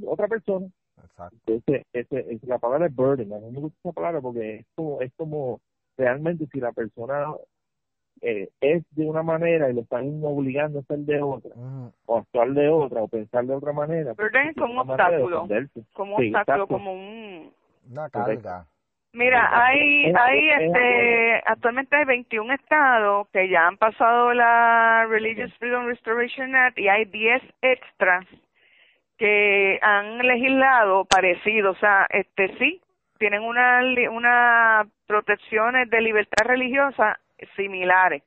otra 0.06 0.28
persona. 0.28 0.67
Exacto. 1.04 1.38
Entonces, 1.47 1.86
ese, 1.93 2.39
la 2.47 2.58
palabra 2.58 2.88
es 2.88 2.95
burden. 2.95 3.34
A 3.34 3.39
mí 3.39 3.52
me 3.52 3.60
gusta 3.60 3.78
esa 3.84 3.93
palabra 3.93 4.21
porque 4.21 4.56
es 4.56 4.65
como, 4.76 5.02
es 5.02 5.12
como 5.15 5.62
realmente 5.97 6.47
si 6.52 6.60
la 6.60 6.71
persona 6.71 7.28
eh, 8.21 8.50
es 8.60 8.84
de 8.91 9.06
una 9.06 9.24
manera 9.24 9.69
y 9.69 9.74
lo 9.74 9.82
están 9.82 10.21
obligando 10.24 10.80
a 10.80 10.84
ser 10.84 11.00
de 11.00 11.21
otra, 11.21 11.52
o 12.06 12.17
actuar 12.17 12.52
de 12.54 12.69
otra, 12.69 13.02
o 13.02 13.08
pensar 13.08 13.45
de 13.45 13.56
otra 13.56 13.74
manera. 13.74 14.13
Burden 14.13 14.50
es 14.50 14.56
como 14.56 14.74
un 14.74 14.80
obstáculo. 14.80 15.47
Como 15.93 16.15
un 16.17 16.36
obstáculo, 16.36 16.67
como 16.67 16.93
un. 16.93 17.54
Una 17.89 18.10
carga. 18.10 18.67
Mira, 19.13 19.50
hay, 19.65 20.06
hay 20.15 20.50
este, 20.52 21.43
actualmente 21.45 21.97
hay 21.97 22.06
21 22.06 22.54
estados 22.54 23.28
que 23.34 23.50
ya 23.50 23.67
han 23.67 23.78
pasado 23.78 24.34
la 24.34 25.06
Religious 25.10 25.54
Freedom 25.58 25.86
Restoration 25.86 26.56
Act 26.56 26.80
y 26.80 26.88
hay 26.88 27.06
10 27.06 27.41
extras 27.62 28.26
que 29.17 29.78
han 29.82 30.17
legislado 30.19 31.06
parecido, 31.06 31.71
o 31.71 31.76
sea, 31.76 32.08
este 32.10 32.58
sí, 32.58 32.82
tienen 33.19 33.43
una 33.43 33.82
una 34.10 34.88
protecciones 35.06 35.89
de 35.89 36.02
libertad 36.02 36.45
religiosa 36.45 37.19
similares. 37.56 38.24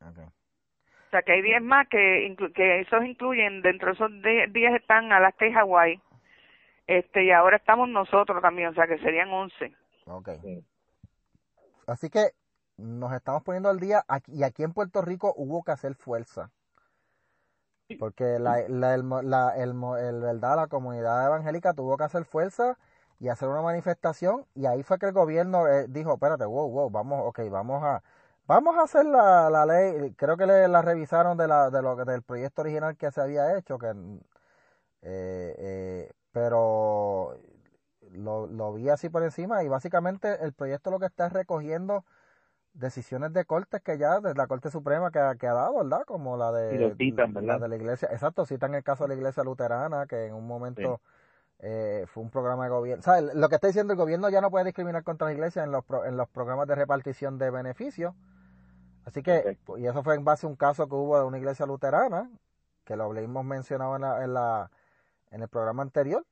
O 0.00 1.10
sea, 1.10 1.22
que 1.22 1.32
hay 1.32 1.42
10 1.42 1.62
más 1.62 1.86
que 1.88 2.34
que 2.54 2.80
esos 2.80 3.04
incluyen, 3.04 3.62
dentro 3.62 3.88
de 3.88 3.94
esos 3.94 4.10
10 4.52 4.74
están 4.74 5.12
Alaska 5.12 5.46
y 5.46 5.52
Hawái. 5.52 6.00
Este, 6.86 7.24
y 7.24 7.30
ahora 7.30 7.56
estamos 7.56 7.88
nosotros 7.88 8.42
también, 8.42 8.68
o 8.68 8.74
sea, 8.74 8.86
que 8.86 8.98
serían 8.98 9.30
11. 9.30 9.74
Okay. 10.06 10.64
Así 11.86 12.10
que 12.10 12.32
nos 12.76 13.12
estamos 13.12 13.42
poniendo 13.42 13.68
al 13.68 13.80
día 13.80 14.04
y 14.26 14.42
aquí 14.42 14.62
en 14.62 14.72
Puerto 14.72 15.00
Rico 15.02 15.32
hubo 15.36 15.62
que 15.62 15.72
hacer 15.72 15.94
fuerza. 15.94 16.50
Porque 17.98 18.38
la, 18.38 18.64
la, 18.68 18.94
el, 18.94 19.08
la, 19.24 19.54
el, 19.56 19.74
verdad, 20.20 20.56
la 20.56 20.66
comunidad 20.68 21.26
evangélica 21.26 21.74
tuvo 21.74 21.96
que 21.96 22.04
hacer 22.04 22.24
fuerza 22.24 22.78
y 23.20 23.28
hacer 23.28 23.48
una 23.48 23.62
manifestación 23.62 24.46
y 24.54 24.66
ahí 24.66 24.82
fue 24.82 24.98
que 24.98 25.06
el 25.06 25.12
gobierno 25.12 25.68
eh, 25.68 25.86
dijo, 25.88 26.14
espérate, 26.14 26.44
wow, 26.46 26.68
wow, 26.70 26.90
vamos, 26.90 27.22
ok, 27.26 27.40
vamos 27.50 27.82
a, 27.84 28.02
vamos 28.46 28.76
a 28.76 28.82
hacer 28.82 29.04
la, 29.06 29.50
la 29.50 29.66
ley, 29.66 30.12
creo 30.16 30.36
que 30.36 30.46
le, 30.46 30.66
la 30.66 30.82
revisaron 30.82 31.36
de, 31.36 31.46
la, 31.46 31.70
de 31.70 31.82
lo, 31.82 31.94
del 31.96 32.22
proyecto 32.22 32.62
original 32.62 32.96
que 32.96 33.10
se 33.10 33.20
había 33.20 33.56
hecho, 33.56 33.78
que, 33.78 33.88
eh, 35.02 35.54
eh, 35.58 36.10
pero 36.34 37.38
lo, 38.10 38.48
lo 38.48 38.72
vi 38.74 38.88
así 38.88 39.08
por 39.08 39.22
encima 39.22 39.62
y 39.62 39.68
básicamente 39.68 40.44
el 40.44 40.52
proyecto 40.52 40.90
lo 40.90 40.98
que 40.98 41.06
está 41.06 41.28
recogiendo 41.28 42.04
decisiones 42.72 43.32
de 43.32 43.44
cortes 43.44 43.80
que 43.82 43.96
ya 43.98 44.18
de 44.18 44.34
la 44.34 44.48
Corte 44.48 44.68
Suprema 44.68 45.12
que, 45.12 45.20
ha, 45.20 45.36
que 45.36 45.46
ha 45.46 45.54
dado, 45.54 45.76
¿verdad? 45.76 46.02
Como 46.04 46.36
la 46.36 46.50
de, 46.50 46.92
la 47.40 47.58
de 47.58 47.68
la 47.68 47.76
iglesia, 47.76 48.08
exacto, 48.10 48.44
citan 48.44 48.74
el 48.74 48.82
caso 48.82 49.04
de 49.04 49.10
la 49.10 49.14
iglesia 49.14 49.44
luterana, 49.44 50.06
que 50.06 50.26
en 50.26 50.34
un 50.34 50.44
momento 50.44 51.00
eh, 51.60 52.04
fue 52.08 52.24
un 52.24 52.30
programa 52.30 52.64
de 52.64 52.70
gobierno. 52.70 53.00
O 53.00 53.04
sea, 53.04 53.20
lo 53.20 53.48
que 53.48 53.54
está 53.54 53.68
diciendo 53.68 53.92
el 53.92 53.98
gobierno 53.98 54.28
ya 54.28 54.40
no 54.40 54.50
puede 54.50 54.64
discriminar 54.64 55.04
contra 55.04 55.28
la 55.28 55.34
iglesia 55.34 55.62
en 55.62 55.70
los, 55.70 55.84
en 56.04 56.16
los 56.16 56.28
programas 56.28 56.66
de 56.66 56.74
repartición 56.74 57.38
de 57.38 57.50
beneficios. 57.50 58.12
Así 59.04 59.22
que, 59.22 59.56
y 59.76 59.86
eso 59.86 60.02
fue 60.02 60.16
en 60.16 60.24
base 60.24 60.46
a 60.46 60.50
un 60.50 60.56
caso 60.56 60.88
que 60.88 60.96
hubo 60.96 61.16
de 61.16 61.24
una 61.24 61.38
iglesia 61.38 61.66
luterana, 61.66 62.28
que 62.84 62.96
lo 62.96 63.04
habíamos 63.04 63.44
mencionado 63.44 63.94
en, 63.94 64.02
la, 64.02 64.24
en, 64.24 64.34
la, 64.34 64.70
en 65.34 65.42
el 65.42 65.48
programa 65.48 65.82
anterior, 65.82 66.24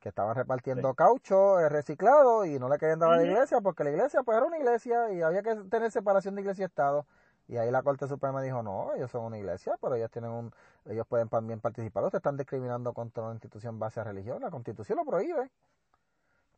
que 0.00 0.08
estaban 0.08 0.36
repartiendo 0.36 0.94
caucho 0.94 1.58
eh, 1.58 1.68
reciclado 1.68 2.44
y 2.44 2.58
no 2.58 2.68
le 2.68 2.78
querían 2.78 3.00
dar 3.00 3.12
a 3.12 3.16
la 3.16 3.24
iglesia 3.24 3.60
porque 3.60 3.82
la 3.82 3.90
iglesia 3.90 4.22
pues 4.22 4.36
era 4.36 4.46
una 4.46 4.58
iglesia 4.58 5.12
y 5.12 5.22
había 5.22 5.42
que 5.42 5.56
tener 5.68 5.90
separación 5.90 6.36
de 6.36 6.42
iglesia 6.42 6.62
y 6.62 6.66
Estado. 6.66 7.04
Y 7.48 7.56
ahí 7.56 7.70
la 7.70 7.82
Corte 7.82 8.06
Suprema 8.06 8.42
dijo, 8.42 8.62
no, 8.62 8.94
ellos 8.94 9.10
son 9.10 9.24
una 9.24 9.38
iglesia, 9.38 9.76
pero 9.80 9.96
ellos 9.96 10.10
tienen 10.10 10.30
un, 10.30 10.52
ellos 10.88 11.06
pueden 11.06 11.28
también 11.28 11.60
participar. 11.60 12.04
Ustedes 12.04 12.20
están 12.20 12.36
discriminando 12.36 12.92
contra 12.92 13.24
una 13.24 13.32
institución 13.32 13.78
base 13.78 14.00
a 14.00 14.04
religión. 14.04 14.40
La 14.40 14.50
Constitución 14.50 14.98
lo 14.98 15.04
prohíbe. 15.04 15.50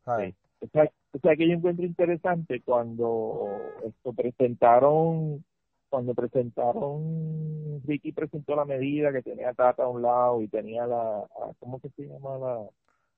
O 0.05 0.67
sea, 0.71 0.91
o 1.13 1.19
sea 1.19 1.35
que 1.35 1.47
yo 1.47 1.53
encuentro 1.53 1.85
interesante 1.85 2.61
cuando 2.61 3.59
esto 3.83 4.13
presentaron 4.13 5.43
cuando 5.89 6.13
presentaron, 6.13 7.81
Ricky 7.85 8.11
presentó 8.11 8.55
la 8.55 8.65
medida 8.65 9.11
que 9.11 9.21
tenía 9.21 9.53
Tata 9.53 9.83
a 9.83 9.87
un 9.87 10.01
lado 10.01 10.41
y 10.41 10.47
tenía 10.47 10.85
la, 10.85 11.23
¿cómo 11.59 11.79
que 11.79 11.89
se 11.89 12.07
llama 12.07 12.37
la? 12.37 12.69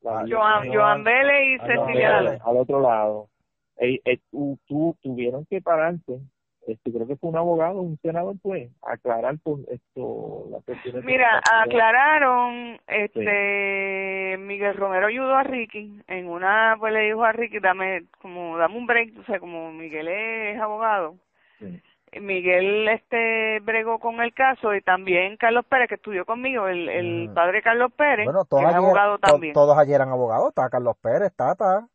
la 0.01 0.25
Joan, 0.27 0.73
Joan 0.73 1.03
Vélez 1.03 1.55
y 1.55 1.67
Cecilia 1.67 2.39
Al 2.43 2.57
otro 2.57 2.81
lado. 2.81 3.29
Eh, 3.77 3.99
eh, 4.05 4.19
tú, 4.31 4.95
tuvieron 5.01 5.45
que 5.45 5.61
pararse 5.61 6.19
este, 6.67 6.91
creo 6.91 7.07
que 7.07 7.15
fue 7.15 7.29
un 7.29 7.37
abogado, 7.37 7.81
un 7.81 7.97
senador, 8.01 8.35
pues, 8.41 8.69
aclarar 8.83 9.37
por 9.39 9.59
esto 9.69 10.47
las 10.51 10.63
cuestiones. 10.63 11.03
Mira, 11.03 11.41
aclararon, 11.51 12.79
este, 12.87 14.37
Miguel 14.37 14.75
Romero 14.75 15.07
ayudó 15.07 15.35
a 15.35 15.43
Ricky, 15.43 16.01
en 16.07 16.27
una, 16.27 16.75
pues 16.79 16.93
le 16.93 17.01
dijo 17.01 17.23
a 17.23 17.31
Ricky, 17.31 17.59
dame, 17.59 18.03
como, 18.21 18.57
dame 18.57 18.77
un 18.77 18.85
break, 18.85 19.17
o 19.19 19.23
sea, 19.23 19.39
como 19.39 19.71
Miguel 19.71 20.07
es 20.07 20.59
abogado, 20.59 21.15
sí. 21.59 21.81
Miguel 22.19 22.87
este 22.89 23.59
bregó 23.61 23.99
con 23.99 24.19
el 24.21 24.33
caso 24.33 24.73
y 24.73 24.81
también 24.81 25.37
Carlos 25.37 25.65
Pérez 25.65 25.87
que 25.87 25.95
estudió 25.95 26.25
conmigo 26.25 26.67
el, 26.67 26.89
el 26.89 27.29
mm. 27.29 27.33
padre 27.33 27.61
Carlos 27.61 27.91
Pérez 27.95 28.25
bueno, 28.25 28.43
todos 28.45 28.65
ayer, 28.65 28.75
abogado 28.75 29.17
también. 29.17 29.53
todos 29.53 29.77
ayer 29.77 29.95
eran 29.95 30.09
abogados 30.09 30.49
está 30.49 30.69
Carlos 30.69 30.97
Pérez 31.01 31.33
Tata 31.35 31.87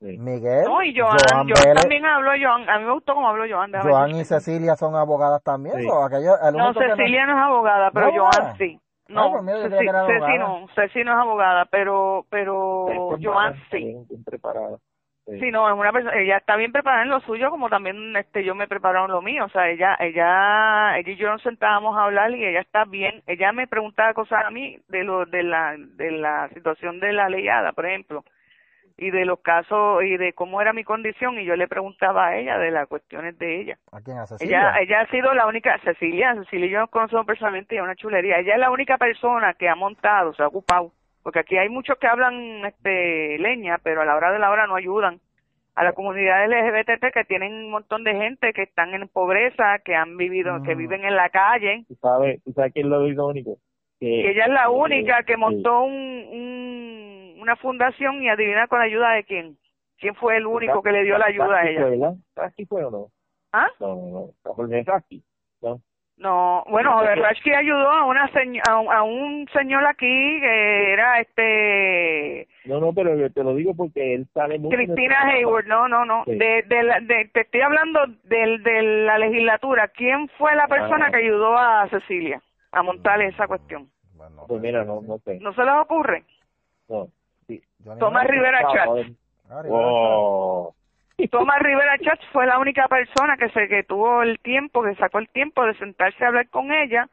Miguel 0.00 0.64
no 0.64 0.82
y 0.82 0.98
Joan, 0.98 1.16
Joan, 1.30 1.76
también 1.76 2.04
habló 2.04 2.32
Joan 2.40 2.68
a 2.68 2.78
mí 2.78 2.84
me 2.84 2.92
gustó 2.92 3.14
cómo 3.14 3.28
habló 3.28 3.44
Joan 3.48 3.72
Joan 3.80 4.10
y 4.16 4.24
Cecilia 4.24 4.74
son 4.74 4.96
abogadas 4.96 5.42
también 5.42 5.76
¿o 5.88 6.04
aquello, 6.04 6.32
no 6.52 6.74
Cecilia 6.74 7.26
no... 7.26 7.32
es 7.32 7.38
abogada 7.38 7.90
pero 7.92 8.10
Joan 8.12 8.58
sí. 8.58 8.80
No, 9.06 9.32
pues 9.32 9.44
Ceci, 9.62 9.86
Ceci 9.86 10.38
no, 10.38 10.66
Ceci 10.74 11.04
no 11.04 11.12
es 11.12 11.18
abogada, 11.18 11.66
pero 11.66 12.24
pero 12.30 12.86
Joan 13.22 13.54
sí. 13.70 13.94
Preparada. 14.24 14.78
Sí. 15.26 15.50
no, 15.50 15.66
es 15.68 15.74
una 15.74 15.90
persona, 15.90 16.18
ella 16.18 16.36
está 16.36 16.54
bien 16.56 16.70
preparada 16.70 17.02
en 17.02 17.08
lo 17.08 17.18
suyo 17.20 17.50
como 17.50 17.70
también 17.70 18.14
este 18.14 18.44
yo 18.44 18.54
me 18.54 18.68
preparo 18.68 19.06
en 19.06 19.10
lo 19.10 19.22
mío, 19.22 19.46
o 19.46 19.48
sea, 19.48 19.70
ella 19.70 19.96
ella 19.98 20.98
ella 20.98 21.10
y 21.10 21.16
yo 21.16 21.30
nos 21.30 21.40
sentábamos 21.40 21.96
a 21.96 22.04
hablar 22.04 22.30
y 22.32 22.44
ella 22.44 22.60
está 22.60 22.84
bien, 22.84 23.22
ella 23.26 23.50
me 23.52 23.66
preguntaba 23.66 24.12
cosas 24.12 24.44
a 24.44 24.50
mí 24.50 24.78
de 24.88 25.02
lo 25.02 25.24
de 25.24 25.42
la 25.42 25.76
de 25.78 26.10
la 26.10 26.50
situación 26.50 27.00
de 27.00 27.14
la 27.14 27.30
leyada, 27.30 27.72
por 27.72 27.86
ejemplo, 27.86 28.22
y 28.98 29.10
de 29.10 29.24
los 29.24 29.40
casos 29.40 30.04
y 30.04 30.18
de 30.18 30.34
cómo 30.34 30.60
era 30.60 30.74
mi 30.74 30.84
condición 30.84 31.38
y 31.38 31.46
yo 31.46 31.56
le 31.56 31.68
preguntaba 31.68 32.26
a 32.26 32.36
ella 32.36 32.58
de 32.58 32.70
las 32.70 32.86
cuestiones 32.86 33.38
de 33.38 33.62
ella. 33.62 33.78
¿A 33.92 34.02
quién? 34.02 34.18
¿A 34.18 34.26
Cecilia? 34.26 34.58
Ella 34.58 34.80
ella 34.80 35.00
ha 35.00 35.10
sido 35.10 35.32
la 35.32 35.46
única 35.46 35.78
Cecilia, 35.78 36.34
Cecilia 36.34 36.66
y 36.66 36.70
yo 36.70 36.80
nos 36.80 36.90
conocemos 36.90 37.24
personalmente 37.24 37.74
y 37.74 37.78
es 37.78 37.84
una 37.84 37.96
chulería. 37.96 38.40
Ella 38.40 38.54
es 38.54 38.60
la 38.60 38.70
única 38.70 38.98
persona 38.98 39.54
que 39.54 39.70
ha 39.70 39.74
montado, 39.74 40.34
se 40.34 40.42
ha 40.42 40.48
ocupado 40.48 40.92
porque 41.24 41.40
aquí 41.40 41.56
hay 41.56 41.70
muchos 41.70 41.98
que 41.98 42.06
hablan 42.06 42.64
este 42.66 43.38
leña, 43.38 43.78
pero 43.82 44.02
a 44.02 44.04
la 44.04 44.14
hora 44.14 44.30
de 44.30 44.38
la 44.38 44.50
hora 44.50 44.66
no 44.66 44.76
ayudan 44.76 45.20
a 45.74 45.82
la 45.82 45.94
comunidad 45.94 46.46
LGBT 46.46 47.12
que 47.12 47.24
tienen 47.24 47.52
un 47.52 47.70
montón 47.70 48.04
de 48.04 48.14
gente 48.14 48.52
que 48.52 48.62
están 48.62 48.94
en 48.94 49.08
pobreza, 49.08 49.78
que 49.84 49.94
han 49.94 50.18
vivido, 50.18 50.62
que 50.62 50.74
mm. 50.74 50.78
viven 50.78 51.04
en 51.04 51.16
la 51.16 51.30
calle. 51.30 51.84
¿Tú 51.88 51.96
sabes, 51.96 52.44
¿tú 52.44 52.52
sabes 52.52 52.74
quién 52.74 52.92
es 52.92 53.16
lo 53.16 53.26
único? 53.26 53.56
Que, 53.98 54.30
ella 54.30 54.44
es 54.44 54.52
la 54.52 54.68
única 54.68 55.22
que 55.22 55.38
montó 55.38 55.84
un, 55.84 55.94
un, 55.94 57.36
una 57.40 57.56
fundación 57.56 58.22
y 58.22 58.28
adivina 58.28 58.68
con 58.68 58.78
la 58.80 58.84
ayuda 58.84 59.12
de 59.12 59.24
quién. 59.24 59.56
¿Quién 59.96 60.14
fue 60.16 60.36
el 60.36 60.46
único 60.46 60.82
que 60.82 60.92
le 60.92 61.04
dio 61.04 61.16
la 61.16 61.26
ayuda 61.26 61.56
a 61.56 61.68
ella? 61.68 62.12
¿Aquí 62.36 62.66
fue 62.66 62.84
o 62.84 62.90
no? 62.90 63.08
¿Ah? 63.52 63.68
No, 63.80 63.94
no, 63.94 64.32
no. 64.44 64.56
No, 65.62 65.80
bueno, 66.18 67.02
Rashki 67.02 67.52
ayudó 67.52 67.90
a 67.90 68.04
una 68.06 68.30
a, 68.68 69.02
un 69.02 69.46
señor 69.52 69.84
aquí 69.86 70.40
que 70.40 70.92
era 70.92 71.20
este 71.20 72.48
No, 72.64 72.80
no, 72.80 72.92
pero 72.92 73.30
te 73.30 73.42
lo 73.42 73.54
digo 73.54 73.74
porque 73.74 74.14
él 74.14 74.26
sale 74.32 74.58
mucho 74.58 74.76
Cristina 74.76 75.22
Hayward, 75.28 75.66
no, 75.66 75.88
no, 75.88 76.04
no. 76.04 76.24
De, 76.26 76.62
de, 76.62 76.82
la, 76.82 77.00
de, 77.00 77.30
te 77.32 77.40
estoy 77.42 77.60
hablando 77.60 78.00
del 78.24 78.62
de 78.62 78.82
la 79.04 79.18
legislatura. 79.18 79.88
¿Quién 79.88 80.28
fue 80.38 80.54
la 80.54 80.68
persona 80.68 81.06
ah. 81.06 81.10
que 81.10 81.18
ayudó 81.18 81.56
a 81.56 81.88
Cecilia 81.88 82.40
a 82.72 82.82
montar 82.82 83.20
esa 83.22 83.46
cuestión? 83.46 83.90
Bueno, 84.14 84.44
pues 84.46 84.60
mira, 84.60 84.84
no, 84.84 85.00
no 85.02 85.18
sé. 85.18 85.38
¿No 85.40 85.52
se 85.54 85.64
les 85.64 85.74
ocurre? 85.74 86.24
No. 86.88 87.08
Sí. 87.46 87.62
Tomás 87.98 88.26
Rivera 88.26 88.60
Chat. 88.72 88.88
Tomás 91.30 91.60
Rivera 91.60 91.98
Chach 91.98 92.20
fue 92.32 92.46
la 92.46 92.58
única 92.58 92.88
persona 92.88 93.36
que 93.36 93.48
se 93.50 93.68
que 93.68 93.84
tuvo 93.84 94.22
el 94.22 94.38
tiempo, 94.40 94.82
que 94.82 94.94
sacó 94.96 95.18
el 95.18 95.28
tiempo 95.28 95.64
de 95.64 95.74
sentarse 95.74 96.24
a 96.24 96.28
hablar 96.28 96.48
con 96.48 96.72
ella, 96.72 97.08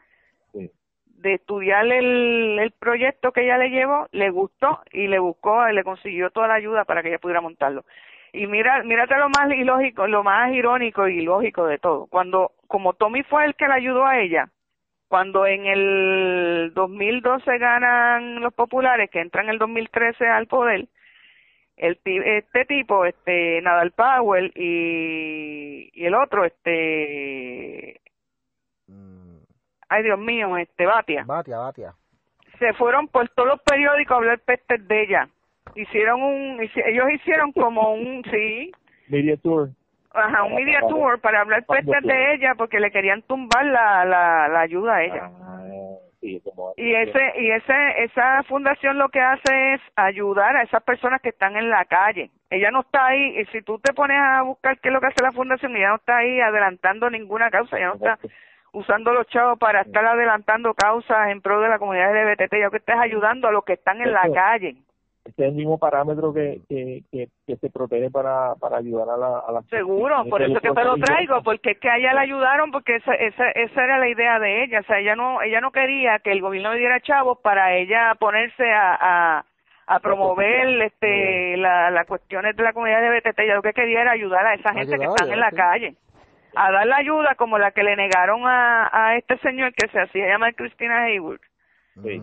de 0.54 1.34
estudiar 1.36 1.86
el, 1.86 2.58
el 2.60 2.72
proyecto 2.72 3.32
que 3.32 3.44
ella 3.44 3.58
le 3.58 3.70
llevó, 3.70 4.08
le 4.12 4.32
gustó 4.32 4.82
y 4.92 5.08
le 5.08 5.20
buscó, 5.20 5.68
y 5.70 5.74
le 5.74 5.84
consiguió 5.84 6.32
toda 6.32 6.48
la 6.48 6.56
ayuda 6.56 6.84
para 6.86 7.04
que 7.04 7.10
ella 7.10 7.20
pudiera 7.20 7.42
montarlo. 7.42 7.86
Y 8.34 8.48
mira, 8.48 8.82
mírate 8.84 9.18
lo 9.18 9.30
más 9.30 9.52
ilógico, 9.52 10.08
lo 10.08 10.24
más 10.24 10.52
irónico 10.52 11.08
y 11.08 11.22
lógico 11.22 11.68
de 11.68 11.78
todo. 11.78 12.08
Cuando, 12.08 12.54
como 12.68 12.94
Tommy 12.94 13.24
fue 13.24 13.46
el 13.46 13.56
que 13.56 13.68
la 13.68 13.76
ayudó 13.76 14.06
a 14.06 14.20
ella, 14.20 14.50
cuando 15.10 15.46
en 15.46 15.66
el 15.66 16.72
2012 16.74 17.58
ganan 17.58 18.40
los 18.40 18.54
populares, 18.54 19.10
que 19.10 19.20
entran 19.20 19.46
en 19.46 19.52
el 19.52 19.60
2013 19.60 20.26
al 20.26 20.48
poder, 20.48 20.88
el 21.82 22.00
este 22.06 22.66
tipo 22.66 23.06
este 23.06 23.60
Nadal 23.62 23.92
Powell 23.92 24.52
y, 24.56 25.90
y 25.94 26.06
el 26.06 26.14
otro 26.14 26.46
este 26.46 28.00
mm. 28.88 29.38
ay 29.90 30.04
Dios 30.04 30.20
mío 30.20 30.58
este 30.58 30.86
Batia. 30.86 31.24
Batia 31.26 31.58
Batia. 31.58 31.96
Se 32.60 32.74
fueron 32.74 33.08
por 33.08 33.28
todos 33.30 33.50
los 33.50 33.62
periódicos 33.64 34.12
a 34.12 34.18
hablar 34.18 34.40
pestes 34.42 34.88
de 34.88 35.02
ella. 35.02 35.28
Hicieron 35.74 36.22
un 36.22 36.62
ellos 36.62 37.12
hicieron 37.14 37.52
como 37.52 37.94
un 37.94 38.24
sí. 38.30 38.72
Media 39.08 39.36
tour. 39.38 39.70
Ajá 40.12 40.44
un 40.44 40.54
media 40.54 40.82
tour 40.82 41.20
para 41.20 41.42
hablar 41.42 41.66
pestes 41.66 42.04
de 42.04 42.34
ella 42.36 42.54
porque 42.56 42.80
le 42.80 42.92
querían 42.92 43.24
tumbar 43.24 43.66
la 43.66 44.06
la, 44.06 44.48
la 44.50 44.60
ayuda 44.60 44.98
a 44.98 45.04
ella. 45.04 45.32
Ah 45.42 45.61
y 46.22 46.94
ese 46.94 47.34
y 47.40 47.52
ese 47.52 48.04
esa 48.04 48.44
fundación 48.44 48.98
lo 48.98 49.10
que 49.10 49.20
hace 49.20 49.74
es 49.74 49.82
ayudar 49.96 50.56
a 50.56 50.64
esas 50.64 50.84
personas 50.84 51.22
que 51.22 51.30
están 51.30 51.58
en 51.58 51.70
la 51.70 51.86
calle. 51.86 52.30
Ella 52.50 52.70
no 52.70 52.82
está 52.82 53.08
ahí 53.08 53.40
y 53.40 53.46
si 53.46 53.62
tú 53.64 53.80
te 53.80 53.94
pones 53.94 54.18
a 54.20 54.44
buscar 54.44 54.80
qué 54.80 54.90
es 54.90 54.94
lo 54.94 55.02
que 55.02 55.08
hace 55.08 55.24
la 55.24 55.32
fundación 55.32 55.76
ella 55.76 55.90
no 55.90 55.96
está 55.96 56.18
ahí 56.18 56.40
adelantando 56.40 57.10
ninguna 57.10 57.50
causa 57.50 57.78
ella 57.78 57.88
no 57.88 57.96
está 57.96 58.20
usando 58.74 59.14
los 59.14 59.28
chavos 59.28 59.58
para 59.58 59.82
estar 59.82 60.06
adelantando 60.06 60.74
causas 60.74 61.30
en 61.30 61.42
pro 61.42 61.60
de 61.60 61.70
la 61.70 61.80
comunidad 61.80 62.14
LGBT 62.14 62.54
ya 62.60 62.70
que 62.70 62.78
estás 62.78 63.00
ayudando 63.00 63.48
a 63.48 63.52
los 63.52 63.66
que 63.66 63.74
están 63.74 64.00
en 64.02 64.14
la 64.14 64.30
calle 64.32 64.76
este 65.24 65.44
es 65.44 65.50
el 65.50 65.56
mismo 65.56 65.78
parámetro 65.78 66.34
que, 66.34 66.62
que, 66.68 67.04
que, 67.12 67.56
se 67.58 67.70
protege 67.70 68.10
para, 68.10 68.56
para 68.56 68.78
ayudar 68.78 69.08
a 69.10 69.18
la, 69.18 69.40
a 69.40 69.52
la 69.52 69.62
seguro 69.70 70.26
por 70.30 70.42
eso 70.42 70.60
que 70.60 70.72
te 70.72 70.84
lo 70.84 70.98
traigo 70.98 71.44
porque 71.44 71.72
es 71.72 71.80
que 71.80 71.90
a 71.90 71.98
ella 71.98 72.14
la 72.14 72.22
ayudaron 72.22 72.72
porque 72.72 72.96
esa, 72.96 73.14
esa 73.14 73.52
esa 73.52 73.84
era 73.84 74.00
la 74.00 74.10
idea 74.10 74.40
de 74.40 74.64
ella. 74.64 74.80
O 74.80 74.84
sea 74.84 75.00
ella 75.00 75.16
no 75.16 75.42
ella 75.42 75.62
no 75.62 75.72
quería 75.72 76.20
que 76.20 76.32
el 76.32 76.42
gobierno 76.42 76.74
le 76.74 76.80
diera 76.80 77.02
chavos 77.02 77.38
para 77.40 77.76
ella 77.76 78.16
ponerse 78.20 78.72
a, 78.72 78.98
a 79.38 79.46
a 79.88 80.00
promover 80.00 80.82
este 80.82 81.58
la, 81.58 81.92
las 81.92 82.08
cuestiones 82.08 82.56
de 82.56 82.64
la 82.64 82.74
comunidad 82.74 83.16
LGBT 83.16 83.40
ella 83.40 83.56
lo 83.56 83.62
que 83.62 83.74
quería 83.74 84.02
era 84.02 84.12
ayudar 84.12 84.46
a 84.46 84.54
esa 84.56 84.74
gente 84.74 84.98
que 84.98 85.06
están 85.06 85.32
en 85.32 85.40
la 85.40 85.52
calle 85.52 85.96
a 86.56 86.72
dar 86.72 86.88
la 86.88 86.98
ayuda 86.98 87.36
como 87.36 87.58
la 87.58 87.72
que 87.72 87.84
le 87.84 87.96
negaron 87.96 88.46
a, 88.46 88.90
a 88.92 89.18
este 89.18 89.38
señor 89.40 89.74
que 89.74 89.88
se 89.90 90.00
hacía 90.00 90.28
llamar 90.28 90.56
Cristina 90.56 91.04
Hayward. 91.04 91.40
Sí. 92.04 92.22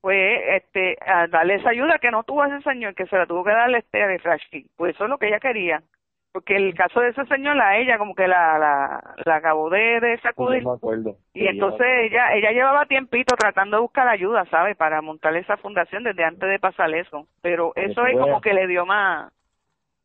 Pues, 0.00 0.40
este, 0.48 0.96
a 1.06 1.26
darle 1.26 1.56
esa 1.56 1.70
ayuda 1.70 1.98
que 1.98 2.10
no 2.10 2.22
tuvo 2.22 2.44
ese 2.44 2.60
señor, 2.62 2.94
que 2.94 3.06
se 3.06 3.16
la 3.16 3.26
tuvo 3.26 3.44
que 3.44 3.50
darle 3.50 3.78
este 3.78 3.98
de 3.98 4.18
Rashki. 4.18 4.66
Pues 4.76 4.94
eso 4.94 5.04
es 5.04 5.10
lo 5.10 5.18
que 5.18 5.28
ella 5.28 5.40
quería. 5.40 5.82
Porque 6.32 6.56
el 6.56 6.74
caso 6.74 7.00
de 7.00 7.08
ese 7.08 7.24
señor, 7.24 7.58
a 7.60 7.78
ella 7.78 7.96
como 7.98 8.14
que 8.14 8.28
la, 8.28 8.58
la, 8.58 9.14
la 9.24 9.36
acabó 9.36 9.70
de, 9.70 9.98
de 9.98 10.20
sacudir. 10.20 10.62
y 11.32 11.46
entonces 11.46 11.86
ella 12.02 12.34
ella 12.34 12.52
llevaba 12.52 12.84
tiempito 12.84 13.34
tratando 13.34 13.78
de 13.78 13.82
buscar 13.82 14.06
ayuda, 14.06 14.44
¿sabes? 14.50 14.76
Para 14.76 15.00
montar 15.00 15.34
esa 15.36 15.56
fundación 15.56 16.04
desde 16.04 16.24
antes 16.24 16.48
de 16.48 16.58
pasar 16.58 16.94
eso. 16.94 17.26
Pero 17.40 17.72
eso 17.74 18.06
es 18.06 18.18
como 18.18 18.40
que 18.40 18.52
le 18.52 18.66
dio 18.66 18.84
más... 18.84 19.32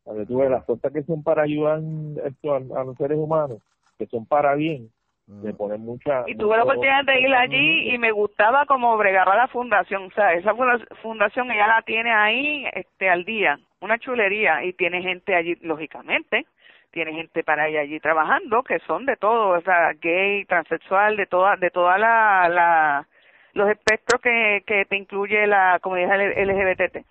A 0.05 0.13
ver, 0.13 0.25
tú 0.25 0.39
ves, 0.39 0.49
las 0.49 0.63
cosas 0.63 0.91
que 0.91 1.03
son 1.03 1.23
para 1.23 1.43
ayudar 1.43 1.79
a, 1.79 2.79
a 2.79 2.83
los 2.83 2.95
seres 2.97 3.17
humanos, 3.17 3.59
que 3.97 4.05
son 4.07 4.25
para 4.25 4.55
bien, 4.55 4.89
mucha 5.27 6.23
y 6.27 6.35
tuve 6.35 6.57
la 6.57 6.63
oportunidad 6.63 7.05
de 7.05 7.21
ir 7.21 7.33
allí 7.33 7.93
y 7.93 7.97
me 7.97 8.11
gustaba 8.11 8.65
como 8.65 8.97
bregaba 8.97 9.35
la 9.35 9.47
fundación 9.47 10.03
o 10.03 10.11
sea 10.11 10.33
esa 10.33 10.53
fundación 11.01 11.49
ella 11.51 11.67
la 11.67 11.81
tiene 11.83 12.11
ahí 12.11 12.65
este 12.73 13.09
al 13.09 13.23
día 13.23 13.57
una 13.79 13.97
chulería 13.99 14.63
y 14.63 14.73
tiene 14.73 15.01
gente 15.01 15.35
allí 15.35 15.55
lógicamente 15.61 16.45
tiene 16.91 17.13
gente 17.13 17.43
para 17.43 17.69
ir 17.69 17.77
allí 17.77 17.99
trabajando 17.99 18.63
que 18.63 18.79
son 18.79 19.05
de 19.05 19.15
todo 19.15 19.57
o 19.57 19.61
sea 19.61 19.93
gay 19.93 20.45
transexual 20.45 21.15
de 21.15 21.25
toda 21.25 21.55
de 21.55 21.69
toda 21.69 21.97
la, 21.97 22.49
la 22.49 23.07
los 23.53 23.69
espectros 23.69 24.21
que 24.21 24.63
que 24.65 24.85
te 24.85 24.97
incluye 24.97 25.47
la 25.47 25.79
comunidad 25.81 26.19
LGBT 26.19 27.05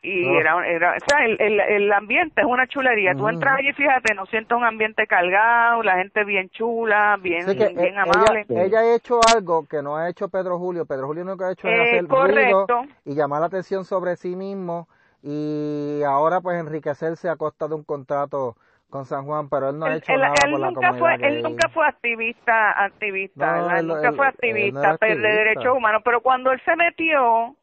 y 0.00 0.28
era, 0.36 0.66
era 0.68 0.92
o 0.96 1.08
sea 1.08 1.24
el, 1.24 1.40
el, 1.40 1.58
el 1.60 1.92
ambiente 1.92 2.40
es 2.40 2.46
una 2.46 2.66
chulería. 2.66 3.14
Tú 3.14 3.28
entras 3.28 3.58
allí 3.58 3.72
fíjate 3.72 4.14
no 4.14 4.26
sientes 4.26 4.56
un 4.56 4.64
ambiente 4.64 5.06
cargado 5.06 5.82
la 5.82 5.96
gente 5.96 6.24
bien 6.24 6.48
chula 6.50 7.18
bien 7.20 7.46
bien 7.46 7.78
e, 7.78 7.94
amable. 7.98 8.46
ella, 8.48 8.80
ha 8.80 8.94
hecho 8.94 9.20
algo 9.34 9.66
que 9.66 9.82
no 9.82 9.96
ha 9.96 10.08
hecho 10.08 10.28
Pedro 10.28 10.58
Julio. 10.58 10.86
Pedro 10.86 11.06
Julio 11.08 11.24
lo 11.24 11.36
que 11.36 11.44
ha 11.44 11.50
hecho 11.52 11.68
es 11.68 11.80
hacer 11.80 12.06
ruido 12.06 12.66
y 13.04 13.14
llamar 13.14 13.40
la 13.40 13.46
atención 13.46 13.84
sobre 13.84 14.16
sí 14.16 14.36
mismo 14.36 14.88
y 15.22 16.02
ahora 16.06 16.40
pues 16.40 16.60
enriquecerse 16.60 17.28
a 17.28 17.36
costa 17.36 17.66
de 17.66 17.74
un 17.74 17.82
contrato 17.84 18.56
con 18.88 19.04
San 19.04 19.26
Juan, 19.26 19.48
pero 19.50 19.68
él 19.68 19.78
no 19.78 19.84
ha 19.86 19.96
hecho 19.96 20.12
él, 20.12 20.20
nada 20.22 20.34
él 20.44 20.50
por 20.52 20.60
la 20.60 20.66
nunca 20.68 20.88
comunidad 20.88 21.18
fue, 21.18 21.28
él 21.28 21.42
nunca 21.42 21.68
fue 21.68 21.86
activista, 21.86 22.84
activista, 22.84 23.58
No, 23.58 23.76
él- 23.76 23.86
nunca 23.86 24.08
él- 24.08 24.16
fue 24.16 24.26
él 24.26 24.32
no 24.32 24.38
activista, 24.38 24.80
de 24.80 24.88
activista. 24.88 25.28
derechos 25.28 25.76
humanos, 25.76 26.02
pero 26.04 26.20
cuando 26.22 26.52
él 26.52 26.60
se 26.64 26.74
metió 26.76 27.54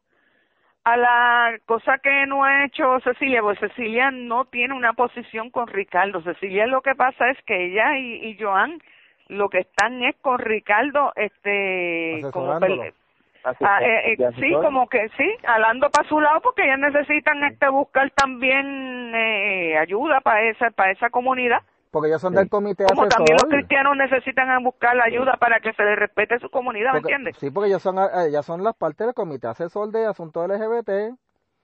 a 0.86 0.96
la 0.96 1.58
cosa 1.66 1.98
que 1.98 2.26
no 2.26 2.44
ha 2.44 2.64
hecho 2.64 3.00
Cecilia, 3.00 3.42
pues 3.42 3.58
Cecilia 3.58 4.12
no 4.12 4.44
tiene 4.44 4.72
una 4.72 4.92
posición 4.92 5.50
con 5.50 5.66
Ricardo. 5.66 6.22
Cecilia 6.22 6.68
lo 6.68 6.80
que 6.80 6.94
pasa 6.94 7.28
es 7.28 7.42
que 7.42 7.66
ella 7.66 7.98
y, 7.98 8.24
y 8.24 8.38
Joan 8.38 8.78
lo 9.26 9.48
que 9.48 9.58
están 9.58 10.00
es 10.04 10.14
con 10.22 10.38
Ricardo, 10.38 11.12
este, 11.16 12.22
como 12.32 12.56
Ah, 13.60 13.78
eh, 13.80 14.12
eh, 14.12 14.30
sí, 14.40 14.52
como 14.52 14.88
que 14.88 15.08
sí, 15.16 15.28
alando 15.44 15.90
para 15.90 16.08
su 16.08 16.20
lado 16.20 16.40
porque 16.40 16.64
ellas 16.64 16.78
necesitan 16.78 17.42
este 17.44 17.68
buscar 17.68 18.10
también 18.10 19.12
eh, 19.14 19.78
ayuda 19.78 20.20
para 20.20 20.42
esa 20.42 20.70
para 20.70 20.92
esa 20.92 21.10
comunidad, 21.10 21.62
Porque 21.96 22.08
ellos 22.08 22.20
son 22.20 22.34
Sí. 22.34 22.38
del 22.40 22.50
comité 22.50 22.84
como 22.84 23.08
también 23.08 23.38
los 23.40 23.50
cristianos 23.50 23.96
necesitan 23.96 24.62
buscar 24.62 24.94
la 24.94 25.04
ayuda 25.04 25.38
para 25.40 25.60
que 25.60 25.72
se 25.72 25.82
les 25.82 25.98
respete 25.98 26.38
su 26.40 26.50
comunidad, 26.50 26.92
¿me 26.92 27.00
Porque- 27.00 27.14
entiendes? 27.14 27.36
Sí, 27.40 27.50
porque 27.50 27.68
ellos 27.68 27.80
son, 27.80 27.98
eh, 27.98 28.28
ellas 28.28 28.44
son 28.44 28.62
las 28.62 28.76
partes 28.76 29.06
del 29.06 29.14
comité 29.14 29.46
asesor 29.46 29.90
de 29.90 30.04
asuntos 30.04 30.44
LGBT. 30.46 31.14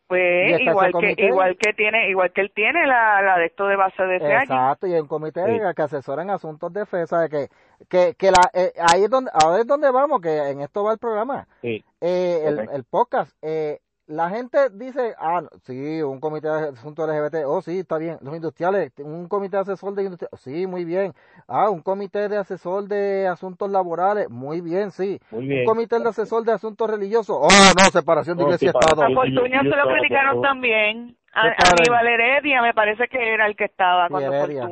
Pues 0.09 0.59
igual 0.61 0.93
que 1.01 1.15
igual 1.19 1.57
que 1.59 1.73
tiene 1.75 2.09
igual 2.11 2.33
que 2.33 2.41
él 2.41 2.51
tiene 2.55 2.87
la, 2.87 3.21
la 3.23 3.39
de 3.39 3.47
esto 3.47 3.67
de 3.67 3.77
base 3.77 4.03
de 4.03 4.17
ese 4.17 4.27
allí. 4.27 4.43
Exacto, 4.45 4.87
y 4.87 4.95
hay 4.95 5.01
un 5.01 5.07
comité 5.07 5.45
Sí. 5.47 5.61
que 5.77 5.83
asesora 5.83 6.23
en 6.23 6.31
asuntos 6.31 6.73
de 6.73 6.87
fe, 6.87 7.07
¿sabe? 7.07 7.29
Que, 7.29 7.49
que, 7.91 8.15
que 8.19 8.31
la, 8.31 8.41
eh, 8.55 8.73
ahí 8.91 9.05
es 9.05 9.11
donde, 9.11 9.31
ahora 9.35 9.61
es 9.61 9.67
donde 9.67 9.91
vamos, 9.91 10.21
que 10.23 10.51
en 10.51 10.61
esto 10.63 10.83
va 10.85 10.93
el 10.93 10.99
programa. 10.99 11.47
Sí. 11.61 11.85
Eh, 12.01 12.43
el, 12.47 12.59
el 12.73 12.85
podcast, 12.85 13.33
eh, 13.43 13.81
la 14.07 14.29
gente 14.31 14.59
dice, 14.71 15.15
ah, 15.19 15.41
no, 15.43 15.49
sí, 15.65 16.03
un 16.03 16.21
comité 16.21 16.49
de 16.49 16.69
asuntos 16.71 17.09
LGBT, 17.09 17.45
oh, 17.47 17.63
sí, 17.63 17.79
está 17.81 17.99
bien. 17.99 18.19
Los 18.21 18.35
industriales, 18.35 18.93
un 18.99 19.29
comité 19.29 19.57
asesor 19.57 19.95
de 19.95 20.05
industriales, 20.05 20.41
sí, 20.41 20.67
muy 20.67 20.85
bien. 20.85 21.15
Ah, 21.49 21.71
un 21.71 21.81
comité 21.83 22.29
de 22.29 22.37
asesor 22.37 22.89
de 22.89 23.27
asuntos 23.29 23.71
laborales, 23.71 24.29
muy 24.29 24.61
bien, 24.61 24.91
sí. 24.91 25.21
Muy 25.31 25.61
Un 25.61 25.65
comité 25.65 25.99
de 25.99 26.09
asesor 26.09 26.45
de 26.45 26.53
asuntos 26.53 26.91
religiosos, 26.91 27.37
oh, 27.41 27.49
no, 27.49 27.85
separación 27.91 28.37
de 28.37 28.43
No, 28.43 28.49
iglesia 28.49 28.67
y. 28.67 28.79
Estado. 28.79 29.03
A 29.03 29.11
Fortuño 29.15 29.63
yo- 29.63 29.71
se 29.71 29.77
lo 29.77 29.89
criticaron 29.89 30.43
también. 30.43 31.17
A, 31.35 31.43
¿Qué 31.49 31.55
padre? 31.65 31.77
Aníbal 31.83 32.07
Heredia 32.09 32.61
me 32.61 32.75
parece 32.75 33.09
que 33.09 33.33
era 33.33 33.47
el 33.47 33.57
que 33.57 33.65
estaba 33.65 34.07
Sí, 34.09 34.13
cuando 34.13 34.33
Heredia. 34.35 34.63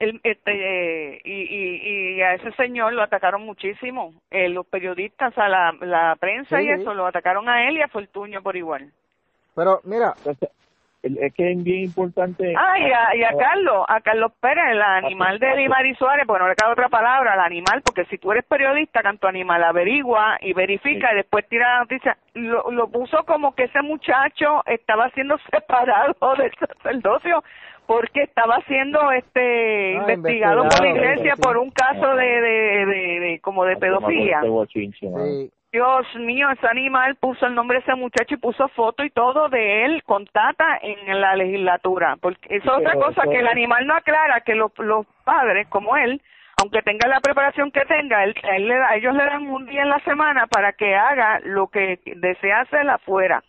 El, 0.00 0.18
este, 0.24 1.20
y, 1.24 1.32
y, 1.42 2.16
y 2.16 2.22
a 2.22 2.34
ese 2.34 2.50
señor 2.52 2.94
lo 2.94 3.02
atacaron 3.02 3.44
muchísimo. 3.44 4.14
Eh, 4.30 4.48
los 4.48 4.66
periodistas, 4.66 5.36
a 5.38 5.48
la, 5.48 5.72
la 5.82 6.16
prensa 6.18 6.60
y 6.60 6.66
Sí. 6.66 6.72
eso, 6.72 6.94
lo 6.94 7.06
atacaron 7.06 7.48
a 7.48 7.68
él 7.68 7.76
y 7.76 7.82
a 7.82 7.88
Fortuño 7.88 8.42
por 8.42 8.56
igual. 8.56 8.90
Pero 9.54 9.80
mira, 9.84 10.14
es 11.02 11.34
que 11.34 11.52
es 11.52 11.62
bien 11.62 11.84
importante. 11.84 12.54
Ah, 12.56 12.78
y 12.78 12.84
a, 12.92 13.14
y 13.16 13.24
a 13.24 13.36
Carlos, 13.36 13.84
a 13.88 14.00
Carlos 14.00 14.32
Pérez, 14.40 14.64
el 14.70 14.80
animal 14.82 15.38
de 15.38 15.56
Limari 15.56 15.94
Suárez, 15.94 16.26
bueno, 16.26 16.44
no 16.44 16.50
le 16.50 16.56
cabe 16.56 16.72
otra 16.72 16.88
palabra, 16.88 17.34
el 17.34 17.40
animal, 17.40 17.82
porque 17.84 18.04
si 18.06 18.18
tú 18.18 18.32
eres 18.32 18.44
periodista, 18.44 19.02
canto 19.02 19.26
animal, 19.28 19.62
averigua 19.64 20.38
y 20.40 20.52
verifica 20.54 21.12
y 21.12 21.16
después 21.16 21.46
tira 21.48 21.74
la 21.74 21.80
noticia, 21.80 22.16
lo, 22.34 22.70
lo 22.70 22.88
puso 22.88 23.24
como 23.24 23.54
que 23.54 23.64
ese 23.64 23.82
muchacho 23.82 24.62
estaba 24.66 25.10
siendo 25.10 25.36
separado 25.50 26.14
del 26.38 26.52
sacerdocio 26.54 27.42
porque 27.90 28.22
estaba 28.22 28.60
siendo 28.68 29.10
este 29.10 29.96
Ah, 29.98 30.12
investigado 30.12 30.62
por 30.62 30.80
la 30.80 30.90
iglesia 30.90 31.34
sí. 31.34 31.42
por 31.42 31.56
un 31.58 31.72
caso 31.72 32.14
de, 32.14 32.24
de, 32.40 32.86
de, 32.86 33.20
de- 33.20 33.40
como 33.40 33.64
de 33.64 33.76
pedofilia. 33.78 34.42
Mano. 34.42 34.64
sí, 34.72 35.50
Dios 35.72 36.06
mío, 36.14 36.48
ese 36.52 36.68
animal 36.68 37.16
puso 37.16 37.46
el 37.46 37.54
nombre 37.56 37.78
de 37.78 37.82
ese 37.82 37.96
muchacho 37.96 38.34
y 38.34 38.36
puso 38.36 38.68
foto 38.68 39.02
y 39.02 39.10
todo 39.10 39.48
de 39.48 39.84
él 39.86 40.04
con 40.04 40.24
Tata 40.26 40.78
en 40.82 41.20
la 41.20 41.34
legislatura. 41.34 42.16
Porque 42.20 42.56
eso 42.58 42.70
es 42.74 42.78
otra 42.78 42.92
Pero 42.92 43.06
cosa 43.06 43.22
eso- 43.22 43.30
que 43.32 43.38
el 43.40 43.48
animal 43.48 43.84
no 43.88 43.94
aclara 43.94 44.40
que 44.42 44.54
los, 44.54 44.70
los 44.78 45.04
padres 45.24 45.66
como 45.68 45.96
él, 45.96 46.22
aunque 46.62 46.82
tenga 46.82 47.08
la 47.08 47.18
preparación 47.20 47.72
que 47.72 47.84
tenga, 47.86 48.22
él, 48.22 48.36
él 48.54 48.68
le 48.68 48.76
da- 48.76 48.94
ellos 48.94 49.14
le 49.16 49.24
dan 49.24 49.48
un 49.48 49.66
día 49.66 49.82
en 49.82 49.88
la 49.88 49.98
semana 50.00 50.46
para 50.46 50.74
que 50.74 50.94
haga 50.94 51.40
lo 51.42 51.66
que 51.66 51.98
desea 52.16 52.60
hacer 52.60 52.88
afuera. 52.88 53.42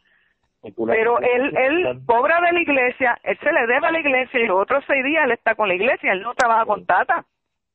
Pero 0.62 1.20
él, 1.20 1.58
él 1.58 2.02
cobra 2.06 2.40
de 2.42 2.52
la 2.52 2.62
iglesia, 2.62 3.20
él 3.24 3.38
se 3.42 3.52
le 3.52 3.62
debe 3.62 3.88
a 3.88 3.92
la 3.92 4.00
iglesia 4.00 4.40
y 4.40 4.46
los 4.46 4.62
otros 4.62 4.84
seis 4.86 5.04
días 5.04 5.26
él 5.26 5.32
está 5.32 5.56
con 5.56 5.68
la 5.68 5.74
iglesia, 5.74 6.14
él 6.14 6.22
no 6.22 6.36
trabaja 6.36 6.66
con 6.66 6.86
Tata. 6.86 7.26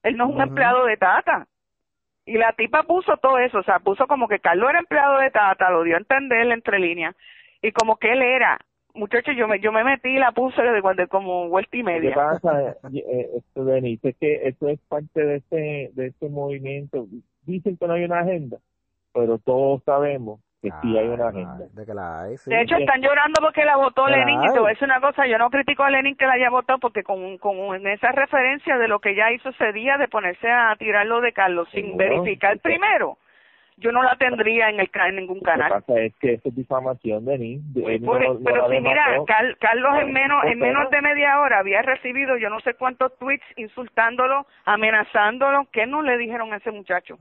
Él 0.04 0.16
no 0.16 0.28
es 0.28 0.36
un 0.36 0.40
empleado 0.40 0.84
de 0.84 0.96
Tata. 0.96 1.48
Y 2.24 2.38
la 2.38 2.52
tipa 2.52 2.84
puso 2.84 3.16
todo 3.16 3.38
eso, 3.38 3.58
o 3.58 3.62
sea, 3.64 3.80
puso 3.80 4.06
como 4.06 4.28
que 4.28 4.38
Carlos 4.38 4.70
era 4.70 4.78
empleado 4.78 5.18
de 5.18 5.30
Tata, 5.30 5.70
lo 5.70 5.82
dio 5.82 5.96
a 5.96 5.98
entender 5.98 6.50
entre 6.50 6.78
líneas, 6.78 7.14
y 7.60 7.72
como 7.72 7.96
que 7.96 8.12
él 8.12 8.22
era. 8.22 8.58
Muchachos, 8.94 9.34
yo 9.36 9.46
me, 9.46 9.60
yo 9.60 9.72
me 9.72 9.84
metí 9.84 10.08
y 10.08 10.18
la 10.18 10.32
puse 10.32 10.62
de, 10.62 10.80
de 10.80 11.06
como 11.08 11.48
vuelta 11.48 11.76
y 11.76 11.82
media. 11.82 12.14
pasa, 12.14 12.76
eh, 12.92 13.28
esto, 13.36 13.74
es 13.74 14.16
que 14.16 14.48
esto 14.48 14.68
es 14.68 14.80
parte 14.88 15.24
de 15.24 15.36
este, 15.36 15.90
de 15.92 16.06
este 16.06 16.28
movimiento. 16.28 17.06
Dicen 17.42 17.76
que 17.76 17.86
no 17.86 17.94
hay 17.94 18.04
una 18.04 18.20
agenda, 18.20 18.58
pero 19.12 19.38
todos 19.38 19.82
sabemos 19.84 20.40
que 20.70 20.76
sí 20.82 20.98
hay 20.98 21.08
una 21.08 21.24
Ah, 21.26 21.28
agenda. 21.28 21.64
De 21.72 21.86
que 21.86 21.94
la 21.94 22.22
hay, 22.22 22.36
sí. 22.36 22.50
De 22.50 22.60
hecho, 22.62 22.76
están 22.76 23.00
llorando 23.02 23.40
porque 23.40 23.64
la 23.64 23.76
votó 23.76 24.04
Claro. 24.06 24.24
Lenin. 24.24 24.42
Y 24.42 24.52
te 24.52 24.58
voy 24.58 24.66
a 24.68 24.70
decir 24.74 24.84
una 24.88 25.00
cosa, 25.00 25.26
yo 25.26 25.38
no 25.38 25.50
critico 25.50 25.82
a 25.84 25.90
Lenin 25.90 26.16
que 26.16 26.26
la 26.26 26.32
haya 26.34 26.50
votado 26.50 26.78
porque 26.78 27.02
con, 27.02 27.38
con 27.38 27.86
esa 27.86 28.12
referencia 28.12 28.78
de 28.78 28.88
lo 28.88 28.98
que 29.00 29.10
ella 29.10 29.30
hizo 29.32 29.48
ese 29.50 29.72
día 29.72 29.96
de 29.98 30.08
ponerse 30.08 30.50
a 30.50 30.74
tirarlo 30.76 31.20
de 31.20 31.32
Carlos 31.32 31.68
sin 31.72 31.96
verificar 31.96 32.58
primero, 32.58 33.18
yo 33.78 33.92
no 33.92 34.02
la 34.02 34.16
tendría 34.16 34.70
en, 34.70 34.80
el, 34.80 34.90
ca- 34.90 35.06
en 35.08 35.16
ningún 35.16 35.36
Lo 35.36 35.40
que 35.42 35.50
canal. 35.50 35.68
pasa 35.70 36.00
es 36.00 36.14
que 36.18 36.32
eso 36.34 36.48
es 36.48 36.54
difamación. 36.56 37.28
Él 37.28 37.60
no- 37.74 38.06
Por- 38.06 38.22
no 38.22 38.38
pero 38.42 38.68
la 38.68 38.74
si 38.74 38.80
mira. 38.80 39.04
Car- 39.26 39.56
Carlos 39.58 39.98
en 40.00 40.12
menos 40.14 40.44
en 40.44 40.58
menos 40.58 40.88
de 40.90 41.02
media 41.02 41.38
hora 41.40 41.58
había 41.58 41.82
recibido 41.82 42.38
yo 42.38 42.48
no 42.48 42.58
sé 42.60 42.72
cuántos 42.74 43.14
tweets 43.18 43.44
insultándolo, 43.56 44.46
amenazándolo, 44.64 45.66
¿qué 45.72 45.86
no 45.86 46.00
le 46.02 46.16
dijeron 46.16 46.52
a 46.54 46.56
ese 46.56 46.70
muchacho? 46.70 47.16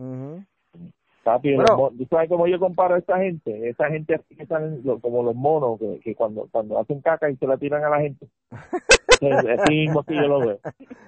Papi, 1.25 1.55
Bueno. 1.55 1.89
¿tú 1.97 2.05
sabes 2.07 2.29
cómo 2.29 2.45
yo 2.45 2.59
comparo 2.59 2.93
a 2.93 2.99
esta 2.99 3.17
gente? 3.17 3.67
Esa 3.67 3.87
gente 3.87 4.13
así 4.13 4.35
que 4.35 4.45
lo- 4.83 4.99
como 4.99 5.23
los 5.23 5.33
monos 5.33 5.79
que, 5.79 5.99
que 6.03 6.13
cuando 6.13 6.47
cuando 6.51 6.77
hacen 6.77 7.01
caca 7.01 7.31
y 7.31 7.35
se 7.37 7.47
la 7.47 7.57
tiran 7.57 7.83
a 7.83 7.89
la 7.89 7.99
gente. 7.99 8.27
Es- 9.21 9.59
Así 9.59 9.73
mismo 9.73 10.03
que 10.03 10.13
yo 10.13 10.27
lo 10.27 10.39
veo. 10.39 10.59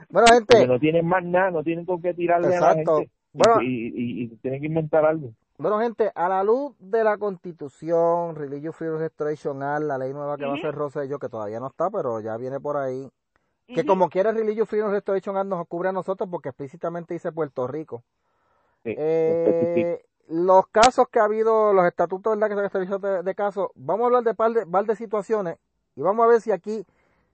Bueno, 0.10 0.28
Porque 0.28 0.56
gente, 0.56 0.68
no 0.68 0.80
tienen 0.80 1.06
más 1.06 1.24
nada, 1.24 1.52
no 1.52 1.64
tienen 1.64 1.86
con 1.86 2.02
qué 2.02 2.16
tirarle 2.16 2.48
a 2.48 2.56
Exacto. 2.56 2.92
la 2.94 2.98
gente. 2.98 3.12
Y- 3.34 3.38
Bueno. 3.38 3.62
y, 3.62 3.68
y, 3.68 4.24
y 4.24 4.28
tienen 4.38 4.60
que 4.62 4.66
inventar 4.68 5.06
algo. 5.06 5.30
bueno, 5.60 5.80
gente, 5.82 6.12
a 6.16 6.28
la 6.30 6.44
luz 6.44 6.74
de 6.80 7.04
la 7.04 7.18
Constitución, 7.20 8.36
Religious 8.36 8.76
Freedom 8.76 8.98
Restoration 9.00 9.62
Act, 9.62 9.84
la 9.84 10.00
ley 10.00 10.14
nueva 10.14 10.36
que 10.38 10.46
va 10.46 10.54
a 10.54 10.56
hacer 10.56 10.74
Rosselló, 10.74 11.20
que 11.20 11.30
todavía 11.30 11.60
no 11.60 11.68
está, 11.68 11.92
pero 11.92 12.20
ya 12.22 12.38
viene 12.38 12.60
por 12.60 12.78
ahí, 12.78 13.08
que 13.68 13.82
Ujú. 13.82 13.88
como 13.88 14.10
quiera 14.10 14.32
Religious 14.32 14.68
Freedom 14.68 14.90
Restoration 14.90 15.38
Act 15.38 15.48
nos 15.48 15.68
cubre 15.68 15.90
a 15.90 15.92
nosotros 15.92 16.28
porque 16.32 16.50
explícitamente 16.50 17.14
dice 17.14 17.32
Puerto 17.32 17.68
Rico. 17.68 18.02
Sí, 18.88 18.96
Eh, 18.98 20.06
los 20.30 20.68
casos 20.68 21.08
que 21.10 21.20
ha 21.20 21.26
habido, 21.26 21.74
los 21.74 21.86
estatutos 21.86 22.36
¿verdad? 22.36 22.48
que 22.50 22.54
se 22.56 22.60
han 22.60 22.66
establecido 22.66 23.00
de, 23.00 23.24
de 23.24 23.36
casos, 23.36 23.70
vamos 23.76 24.04
a 24.04 24.06
hablar 24.08 24.24
de 24.24 24.34
par 24.34 24.52
de, 24.54 24.66
par 24.66 24.86
de 24.86 24.96
situaciones 24.96 25.58
y 25.96 26.02
vamos 26.02 26.24
a 26.26 26.28
ver 26.28 26.42
si 26.42 26.52
aquí 26.52 26.86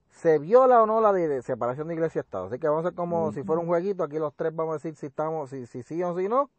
se 0.10 0.40
viola 0.40 0.82
o 0.84 0.86
no 0.86 1.02
la 1.02 1.12
de, 1.14 1.28
de 1.28 1.42
separación 1.42 1.88
de 1.88 1.96
iglesia 1.96 2.20
y 2.20 2.22
Estado. 2.22 2.46
Así 2.46 2.60
que 2.60 2.68
vamos 2.68 2.86
a 2.86 2.88
hacer 2.90 2.96
como 2.96 3.32
si 3.32 3.44
fuera 3.44 3.62
un 3.62 3.68
jueguito, 3.68 4.04
aquí 4.04 4.20
los 4.20 4.34
tres 4.36 4.56
vamos 4.56 4.74
a 4.74 4.76
decir 4.76 4.96
si 4.96 5.08
estamos, 5.08 5.50
si, 5.50 5.66
si 5.66 5.84
sí 5.84 6.04
o 6.04 6.16
si 6.18 6.28
no. 6.28 6.50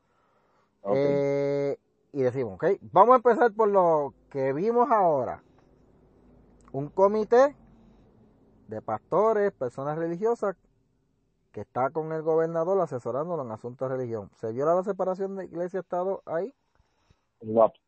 Eh, 0.92 1.76
y 2.12 2.22
decimos, 2.22 2.54
ok, 2.54 2.64
vamos 2.92 3.14
a 3.14 3.16
empezar 3.16 3.52
por 3.52 3.68
lo 3.68 4.12
que 4.30 4.52
vimos 4.52 4.90
ahora. 4.90 5.42
Un 6.72 6.88
comité 6.88 7.56
de 8.68 8.82
pastores, 8.82 9.52
personas 9.52 9.96
religiosas, 9.98 10.56
que 11.54 11.60
está 11.60 11.90
con 11.90 12.12
el 12.12 12.22
gobernador 12.22 12.80
asesorándolo 12.82 13.44
en 13.44 13.52
asuntos 13.52 13.88
de 13.88 13.96
religión. 13.96 14.28
¿Se 14.34 14.52
viola 14.52 14.74
la 14.74 14.82
separación 14.82 15.36
de 15.36 15.44
iglesia 15.44 15.78
y 15.78 15.80
Estado 15.80 16.20
ahí? 16.26 16.52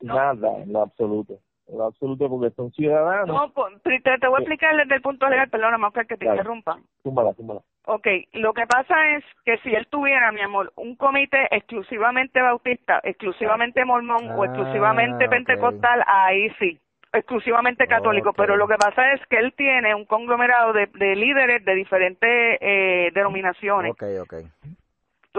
Nada, 0.01 0.59
en 0.59 0.73
lo 0.73 0.83
absoluto. 0.83 1.35
En 1.67 1.79
lo 1.79 1.87
absoluto 1.87 2.29
porque 2.29 2.55
son 2.55 2.71
ciudadanos. 2.71 3.27
No, 3.27 3.53
pues, 3.53 3.83
te, 3.83 3.99
te 4.01 4.29
voy 4.29 4.37
a 4.37 4.41
explicar 4.41 4.77
desde 4.77 4.95
el 4.95 5.03
punto 5.03 5.29
legal, 5.29 5.51
perdóname, 5.51 5.87
Oscar, 5.89 6.07
que 6.07 6.17
te 6.17 6.25
Claro. 6.27 6.37
interrumpa. 6.39 6.79
Túmbala, 7.03 7.35
túmbala. 7.35 7.61
Ok, 7.87 8.07
lo 8.35 8.53
que 8.53 8.67
pasa 8.67 8.95
es 9.17 9.25
que 9.45 9.59
si 9.59 9.75
él 9.75 9.87
tuviera, 9.89 10.31
mi 10.31 10.41
amor, 10.41 10.73
un 10.77 10.95
comité 10.97 11.49
exclusivamente 11.51 12.41
bautista, 12.41 13.01
exclusivamente 13.03 13.85
mormón 13.85 14.31
o 14.31 14.43
Ah, 14.43 14.47
exclusivamente 14.47 15.29
pentecostal, 15.29 16.05
ahí 16.07 16.51
sí, 16.59 16.81
exclusivamente 17.13 17.87
católico. 17.87 18.33
Pero 18.33 18.57
lo 18.57 18.69
que 18.69 18.77
pasa 18.77 19.13
es 19.13 19.21
que 19.27 19.39
él 19.39 19.53
tiene 19.57 19.95
un 19.95 20.05
conglomerado 20.05 20.73
de, 20.73 20.87
de 20.95 21.17
líderes 21.17 21.65
de 21.65 21.75
diferentes 21.75 22.59
eh, 22.61 23.11
denominaciones. 23.15 23.93
Ok, 23.93 24.05
ok. 24.23 24.35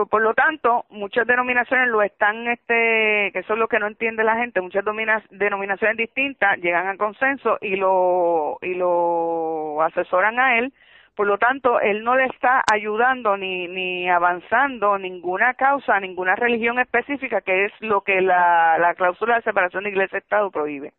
Por 0.06 0.22
lo 0.22 0.36
tanto, 0.36 0.86
muchas 0.90 1.26
denominaciones 1.26 1.88
lo 1.88 2.04
están, 2.04 2.48
este, 2.48 3.32
que 3.34 3.40
eso 3.40 3.54
es 3.54 3.60
lo 3.60 3.68
que 3.68 3.80
no 3.80 3.88
entiende 3.88 4.24
la 4.24 4.36
gente, 4.36 4.62
muchas 4.62 4.86
denominaciones 5.32 5.98
distintas 5.98 6.58
llegan 6.60 6.88
a 6.88 6.98
consenso 6.98 7.58
y 7.62 7.76
lo, 7.78 8.60
y 8.62 8.76
lo 8.76 9.82
asesoran 9.82 10.40
a 10.40 10.60
él. 10.60 10.72
Por 11.16 11.26
lo 11.26 11.40
tanto, 11.40 11.80
él 11.80 12.04
no 12.04 12.16
le 12.16 12.26
está 12.26 12.62
ayudando 12.72 13.38
ni, 13.38 13.68
ni 13.68 14.08
avanzando 14.08 15.00
ninguna 15.00 15.56
causa, 15.56 16.00
ninguna 16.00 16.36
religión 16.36 16.78
específica, 16.78 17.42
que 17.42 17.66
es 17.66 17.72
lo 17.80 18.02
que 18.02 18.22
la, 18.22 18.78
la 18.78 18.94
cláusula 18.94 19.38
de 19.38 19.42
separación 19.42 19.86
de 19.86 19.90
iglesia-estado 19.90 20.52
prohíbe. 20.52 20.94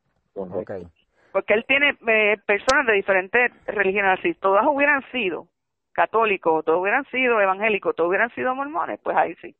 Correcto. 0.47 0.91
Porque 1.33 1.55
él 1.55 1.65
tiene 1.67 1.97
eh, 2.07 2.37
personas 2.47 2.87
de 2.87 2.95
diferentes 2.95 3.53
religiones, 3.67 4.21
si 4.23 4.35
todas 4.35 4.65
hubieran 4.67 5.03
sido 5.13 5.47
católicos, 5.93 6.65
todos 6.65 6.81
hubieran 6.81 7.05
sido 7.07 7.41
evangélicos, 7.41 7.95
todos 7.95 8.09
hubieran 8.09 8.31
sido 8.35 8.55
mormones, 8.55 9.01
pues 9.03 9.17
ahí 9.17 9.35
sí. 9.43 9.55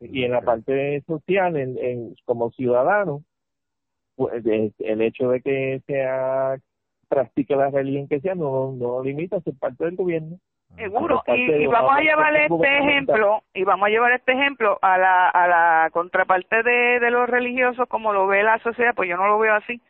Y 0.00 0.24
en 0.24 0.32
la 0.32 0.42
parte 0.42 1.02
social, 1.06 1.56
en, 1.56 1.76
en, 1.78 2.14
como 2.24 2.50
ciudadano, 2.52 3.24
pues, 4.14 4.44
el 4.44 5.02
hecho 5.02 5.30
de 5.30 5.40
que 5.40 5.82
sea 5.86 6.56
practique 7.08 7.56
la 7.56 7.70
religión 7.70 8.06
que 8.06 8.20
sea 8.20 8.34
no, 8.34 8.72
no 8.72 9.02
limita 9.02 9.36
a 9.36 9.40
ser 9.40 9.54
parte 9.58 9.84
del 9.86 9.96
gobierno. 9.96 10.38
Seguro, 10.76 11.22
y, 11.26 11.66
vamos 11.66 11.96
a 11.96 12.00
llevar 12.00 12.36
este 12.36 12.78
ejemplo, 12.78 13.42
y 13.54 13.64
vamos 13.64 13.86
a 13.86 13.90
llevar 13.90 14.12
este 14.12 14.32
ejemplo 14.32 14.78
a 14.82 14.98
la, 14.98 15.28
a 15.30 15.48
la 15.48 15.90
contraparte 15.90 16.62
de, 16.62 17.00
de 17.00 17.10
los 17.10 17.28
religiosos 17.28 17.88
como 17.88 18.12
lo 18.12 18.26
ve 18.26 18.42
la 18.42 18.58
sociedad, 18.58 18.94
pues 18.94 19.08
yo 19.08 19.16
no 19.16 19.26
lo 19.26 19.38
veo 19.38 19.54
así, 19.54 19.80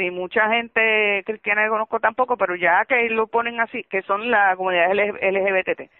y 0.00 0.10
mucha 0.10 0.48
gente 0.50 1.22
cristiana 1.24 1.64
que 1.64 1.70
conozco 1.70 2.00
tampoco, 2.00 2.36
pero 2.36 2.54
ya 2.56 2.84
que 2.84 3.08
lo 3.10 3.26
ponen 3.26 3.60
así, 3.60 3.84
que 3.84 4.02
son 4.02 4.30
la 4.30 4.56
comunidad 4.56 4.92
LGBT, 4.92 5.90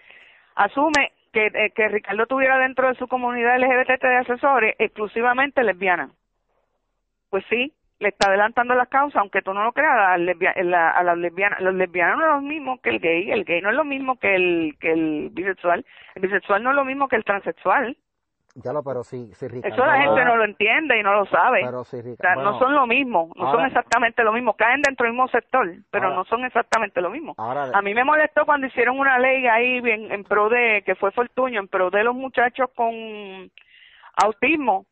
asume 0.55 1.11
que, 1.31 1.47
eh, 1.47 1.71
que 1.75 1.87
Ricardo 1.87 2.25
tuviera 2.25 2.57
dentro 2.57 2.87
de 2.87 2.95
su 2.95 3.07
comunidad 3.07 3.59
LGBT 3.59 4.01
de 4.01 4.17
asesores 4.17 4.75
exclusivamente 4.79 5.63
lesbiana. 5.63 6.09
Pues 7.29 7.45
sí, 7.49 7.73
le 7.99 8.09
está 8.09 8.29
adelantando 8.29 8.73
las 8.75 8.87
causas, 8.87 9.17
aunque 9.17 9.41
tú 9.41 9.53
no 9.53 9.63
lo 9.63 9.73
creas, 9.73 9.93
a, 9.93 10.13
a 10.13 11.03
las 11.03 11.17
lesbianas, 11.17 11.61
los 11.61 11.75
lesbianos 11.75 12.17
no 12.17 12.25
es 12.25 12.31
lo 12.31 12.41
mismo 12.41 12.81
que 12.81 12.89
el 12.89 12.99
gay, 12.99 13.31
el 13.31 13.43
gay 13.43 13.61
no 13.61 13.69
es 13.69 13.75
lo 13.75 13.83
mismo 13.83 14.17
que 14.17 14.35
el, 14.35 14.75
que 14.79 14.91
el 14.91 15.29
bisexual, 15.31 15.85
el 16.15 16.21
bisexual 16.21 16.63
no 16.63 16.71
es 16.71 16.75
lo 16.75 16.85
mismo 16.85 17.07
que 17.07 17.17
el 17.17 17.25
transexual. 17.25 17.97
Ya 18.55 18.73
lo, 18.73 18.83
pero 18.83 19.03
si, 19.03 19.33
si 19.35 19.47
Ricardo, 19.47 19.75
Eso 19.75 19.85
la 19.85 20.01
gente 20.01 20.25
no 20.25 20.35
lo 20.35 20.43
entiende 20.43 20.99
y 20.99 21.03
no 21.03 21.13
lo 21.13 21.25
sabe. 21.27 21.61
Pero 21.63 21.83
si 21.83 21.97
no 22.37 22.59
son 22.59 22.73
lo 22.73 22.87
mismo, 22.87 23.31
no 23.35 23.51
son 23.51 23.65
exactamente 23.65 24.23
lo 24.23 24.33
mismo. 24.33 24.53
Caen 24.53 24.81
dentro 24.81 25.05
del 25.05 25.13
mismo 25.13 25.27
sector, 25.27 25.67
pero 25.91 26.13
no 26.13 26.25
son 26.25 26.43
exactamente 26.45 26.99
lo 27.01 27.09
mismo. 27.09 27.35
a 27.37 27.81
mí 27.81 27.93
me 27.93 28.03
molestó 28.03 28.45
cuando 28.45 28.67
hicieron 28.67 28.99
una 28.99 29.19
ley 29.19 29.47
ahí 29.47 29.81
bien, 29.81 30.11
en 30.11 30.23
pro 30.23 30.49
de, 30.49 30.83
que 30.85 30.95
fue 30.95 31.11
Fortuño, 31.11 31.59
en 31.59 31.67
pro 31.67 31.89
de 31.89 32.03
los 32.03 32.15
muchachos 32.15 32.69
con 32.75 33.51
autismo, 34.21 34.85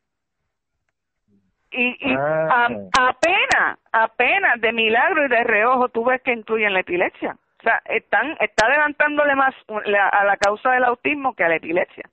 y, 1.70 2.12
y 2.12 2.14
ah. 2.16 2.68
apenas, 2.98 3.78
apenas 3.92 4.60
de 4.60 4.72
milagro 4.72 5.26
y 5.26 5.28
de 5.28 5.44
reojo 5.44 5.88
tú 5.90 6.04
ves 6.04 6.22
que 6.22 6.32
incluyen 6.32 6.72
la 6.72 6.80
epilepsia. 6.80 7.36
O 7.58 7.62
sea, 7.62 7.82
están, 7.86 8.36
está 8.40 8.66
adelantándole 8.66 9.34
más 9.34 9.54
a 9.68 10.24
la 10.24 10.36
causa 10.36 10.70
del 10.70 10.84
autismo 10.84 11.34
que 11.34 11.42
a 11.42 11.48
la 11.48 11.56
epilepsia. 11.56 12.08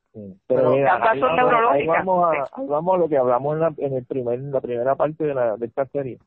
Pero 0.48 0.72
mira, 0.72 1.00
ahí 1.12 1.86
vamos, 1.86 2.36
a, 2.36 2.62
vamos 2.62 2.96
a 2.96 2.98
lo 2.98 3.10
que 3.10 3.18
hablamos 3.18 3.54
en 3.54 3.60
la, 3.60 3.74
en 3.78 3.94
el 3.94 4.06
primer, 4.06 4.40
la 4.40 4.62
primera 4.62 4.96
parte 4.96 5.24
de, 5.24 5.34
la, 5.34 5.56
de 5.58 5.66
esta 5.68 5.86
serie, 5.88 6.18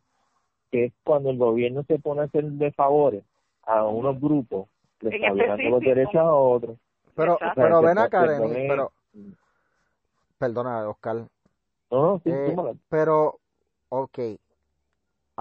que 0.70 0.84
es 0.84 0.92
cuando 1.02 1.30
el 1.30 1.38
gobierno 1.38 1.82
se 1.84 1.98
pone 1.98 2.20
a 2.20 2.24
hacer 2.24 2.44
de 2.44 2.70
favores 2.72 3.24
a 3.64 3.84
unos 3.84 4.20
grupos, 4.20 4.68
les 5.00 5.14
está 5.14 5.34
dando 5.34 5.70
los 5.70 5.80
derechos 5.80 6.16
a 6.16 6.32
otros. 6.32 6.76
Pero, 7.16 7.38
pero 7.56 7.82
ven 7.82 7.98
acá, 7.98 8.24
pero, 8.24 8.92
perdona, 10.38 10.88
Oscar, 10.88 11.16
no, 11.90 12.20
sí, 12.22 12.30
eh, 12.30 12.54
pero, 12.88 13.38
ok, 13.88 14.18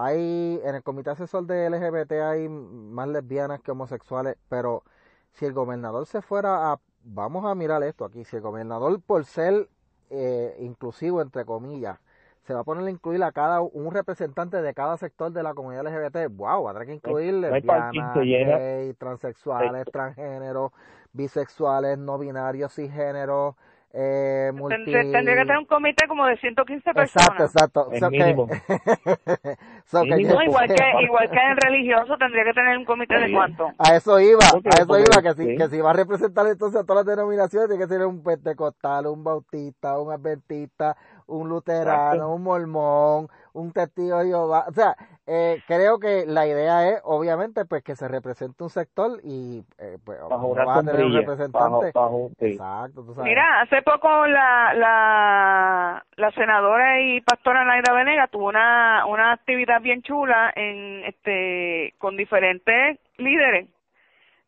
hay, 0.00 0.60
en 0.62 0.76
el 0.76 0.82
comité 0.84 1.10
asesor 1.10 1.44
de 1.46 1.68
LGBT 1.68 2.12
hay 2.22 2.48
más 2.48 3.08
lesbianas 3.08 3.60
que 3.60 3.72
homosexuales, 3.72 4.36
pero 4.48 4.84
si 5.32 5.44
el 5.44 5.52
gobernador 5.52 6.06
se 6.06 6.22
fuera 6.22 6.70
a, 6.70 6.80
vamos 7.02 7.44
a 7.44 7.56
mirar 7.56 7.82
esto 7.82 8.04
aquí, 8.04 8.22
si 8.22 8.36
el 8.36 8.42
gobernador 8.42 9.00
por 9.00 9.24
ser 9.24 9.68
eh, 10.10 10.56
inclusivo, 10.60 11.20
entre 11.20 11.44
comillas, 11.44 11.98
se 12.46 12.54
va 12.54 12.60
a 12.60 12.64
poner 12.64 12.86
a 12.86 12.90
incluir 12.90 13.24
a 13.24 13.32
cada 13.32 13.60
un 13.60 13.92
representante 13.92 14.62
de 14.62 14.72
cada 14.72 14.96
sector 14.98 15.32
de 15.32 15.42
la 15.42 15.52
comunidad 15.52 15.84
LGBT, 15.84 16.30
wow, 16.30 16.72
tener 16.72 16.86
que 16.86 16.94
incluir 16.94 17.34
lesbianas, 17.34 18.14
gays, 18.14 18.96
transexuales, 18.98 19.84
transgéneros, 19.92 20.70
bisexuales, 21.12 21.98
no 21.98 22.18
binarios, 22.18 22.72
cisgéneros, 22.72 23.56
eh, 24.00 24.52
tendría, 24.68 25.02
que 25.02 25.10
tener 25.10 25.58
un 25.58 25.64
comité 25.64 26.06
como 26.06 26.24
de 26.26 26.36
115 26.36 26.94
personas. 26.94 27.40
Exacto, 27.40 27.90
exacto. 27.92 28.46
igual, 30.20 30.68
que, 30.68 30.84
igual 31.02 31.28
que 31.28 31.36
en 31.36 31.56
religioso 31.56 32.16
tendría 32.16 32.44
que 32.44 32.52
tener 32.52 32.78
un 32.78 32.84
comité 32.84 33.18
de 33.18 33.32
cuánto. 33.32 33.72
A 33.76 33.96
eso 33.96 34.20
iba, 34.20 34.44
a 34.44 34.82
eso 34.82 34.98
iba, 35.00 35.20
que 35.20 35.34
si, 35.34 35.56
que 35.56 35.68
si 35.68 35.80
va 35.80 35.90
a 35.90 35.94
representar 35.94 36.46
entonces 36.46 36.80
a 36.80 36.84
todas 36.84 37.04
las 37.04 37.16
denominaciones, 37.16 37.68
tiene 37.68 37.82
que 37.82 37.88
ser 37.88 38.06
un 38.06 38.22
pentecostal, 38.22 39.08
un 39.08 39.24
bautista, 39.24 39.98
un 39.98 40.12
adventista, 40.12 40.96
un 41.28 41.48
luterano, 41.48 42.34
un 42.34 42.42
mormón, 42.42 43.28
un 43.52 43.72
testigo 43.72 44.18
de 44.18 44.26
Jehová. 44.26 44.64
O 44.68 44.72
sea, 44.72 44.96
eh, 45.26 45.62
creo 45.66 45.98
que 45.98 46.24
la 46.26 46.46
idea 46.46 46.88
es, 46.88 47.00
obviamente, 47.04 47.64
pues 47.66 47.84
que 47.84 47.94
se 47.94 48.08
represente 48.08 48.64
un 48.64 48.70
sector 48.70 49.20
y 49.22 49.62
eh, 49.78 49.98
pues 50.04 50.18
bajo 50.28 50.54
va 50.54 50.78
a 50.78 50.82
tener 50.82 51.04
un 51.04 51.14
representante. 51.14 51.92
Exacto, 52.40 53.04
tú 53.04 53.14
sabes. 53.14 53.28
Mira, 53.28 53.60
hace 53.60 53.82
poco 53.82 54.26
la, 54.26 54.72
la, 54.74 56.04
la 56.16 56.30
senadora 56.32 57.00
y 57.00 57.20
pastora 57.20 57.64
Naira 57.64 57.92
Venega 57.92 58.26
tuvo 58.28 58.48
una, 58.48 59.04
una 59.06 59.32
actividad 59.32 59.80
bien 59.80 60.02
chula 60.02 60.52
en 60.56 61.04
este 61.04 61.94
con 61.98 62.16
diferentes 62.16 62.98
líderes 63.18 63.68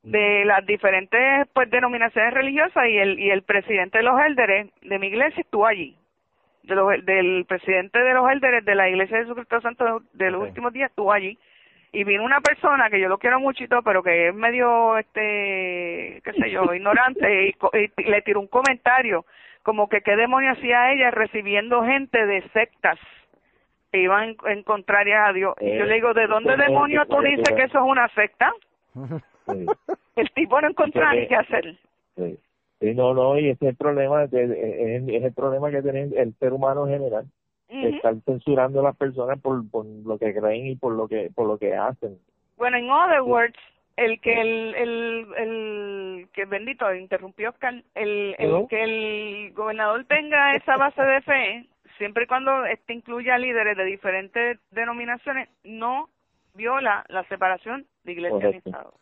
de 0.02 0.44
las 0.46 0.64
diferentes 0.64 1.46
pues 1.52 1.70
denominaciones 1.70 2.32
religiosas 2.32 2.86
y 2.88 2.96
el 2.96 3.18
y 3.18 3.30
el 3.30 3.42
presidente 3.42 3.98
de 3.98 4.04
los 4.04 4.18
élderes 4.18 4.70
de 4.80 4.98
mi 4.98 5.08
iglesia 5.08 5.42
estuvo 5.42 5.66
allí 5.66 5.99
del 6.62 7.44
presidente 7.46 7.98
de 7.98 8.14
los 8.14 8.30
élderes 8.30 8.64
de 8.64 8.74
la 8.74 8.88
Iglesia 8.88 9.18
de 9.18 9.24
Jesucristo 9.24 9.60
Santo 9.60 10.02
de, 10.12 10.30
los 10.30 10.42
últimos 10.42 10.72
días 10.72 10.90
estuvo 10.90 11.12
allí. 11.12 11.38
Y 11.92 12.04
vino 12.04 12.22
una 12.22 12.40
persona 12.40 12.88
que 12.88 13.00
yo 13.00 13.08
lo 13.08 13.18
quiero 13.18 13.40
muchito 13.40 13.82
pero 13.82 14.02
que 14.02 14.28
es 14.28 14.34
medio 14.34 14.96
este 14.96 16.20
qué 16.22 16.32
sé 16.38 16.50
yo 16.50 16.62
ignorante 16.74 17.48
y, 17.48 18.02
le 18.02 18.22
tiró 18.22 18.40
un 18.40 18.46
comentario 18.46 19.24
como 19.64 19.88
que 19.88 20.00
qué 20.00 20.14
demonio 20.14 20.52
hacía 20.52 20.92
ella 20.92 21.10
recibiendo 21.10 21.84
gente 21.84 22.24
de 22.26 22.48
sectas 22.50 22.98
que 23.90 24.02
iban 24.02 24.36
en, 24.46 24.62
contraria 24.62 25.26
a 25.26 25.32
Dios 25.32 25.56
y 25.60 25.76
yo 25.76 25.84
le 25.84 25.94
digo 25.94 26.14
de 26.14 26.28
dónde 26.28 26.56
demonio 26.56 27.04
tú 27.06 27.20
dices 27.22 27.52
que 27.56 27.64
eso 27.64 27.78
es 27.78 27.84
una 27.84 28.06
secta 28.10 28.52
el 30.16 30.30
tipo 30.34 30.60
no 30.60 30.68
encontraba 30.68 31.14
ni 31.14 31.26
qué 31.26 31.36
hacer. 31.36 31.76
Sí, 32.16 32.38
no, 32.80 33.14
no, 33.14 33.38
y 33.38 33.50
ese 33.50 33.66
es 33.66 33.70
el 33.70 33.76
problema, 33.76 34.24
es, 34.24 34.32
el 34.32 35.32
problema 35.34 35.70
que 35.70 35.82
tiene 35.82 36.08
el 36.16 36.34
ser 36.38 36.52
humano 36.52 36.86
en 36.86 36.92
general, 36.92 37.26
estar 37.68 38.14
censurando 38.24 38.80
a 38.80 38.84
las 38.84 38.96
personas 38.96 39.38
por, 39.40 39.68
por 39.70 39.84
lo 39.84 40.18
que 40.18 40.34
creen 40.34 40.66
y 40.66 40.76
por 40.76 40.94
lo 40.94 41.06
que 41.06 41.30
por 41.34 41.46
lo 41.46 41.58
que 41.58 41.74
hacen. 41.74 42.18
Bueno, 42.56 42.78
en 42.78 42.90
other 42.90 43.22
words, 43.22 43.58
el 43.96 44.20
que 44.20 44.40
el, 44.40 44.74
el, 44.74 45.26
el 45.36 46.28
que 46.32 46.46
bendito 46.46 46.92
interrumpió 46.94 47.50
Oscar, 47.50 47.82
el, 47.94 48.34
el 48.38 48.66
que 48.68 48.82
el 48.82 49.52
gobernador 49.54 50.04
tenga 50.06 50.52
esa 50.52 50.76
base 50.76 51.02
de 51.02 51.20
fe, 51.20 51.66
siempre 51.98 52.24
y 52.24 52.26
cuando 52.26 52.64
este 52.64 52.94
incluya 52.94 53.36
líderes 53.36 53.76
de 53.76 53.84
diferentes 53.84 54.58
denominaciones, 54.70 55.48
no 55.64 56.08
viola 56.54 57.04
la 57.08 57.24
separación 57.24 57.86
de 58.04 58.12
iglesia 58.12 58.50
y 58.50 58.56
Estado. 58.56 58.94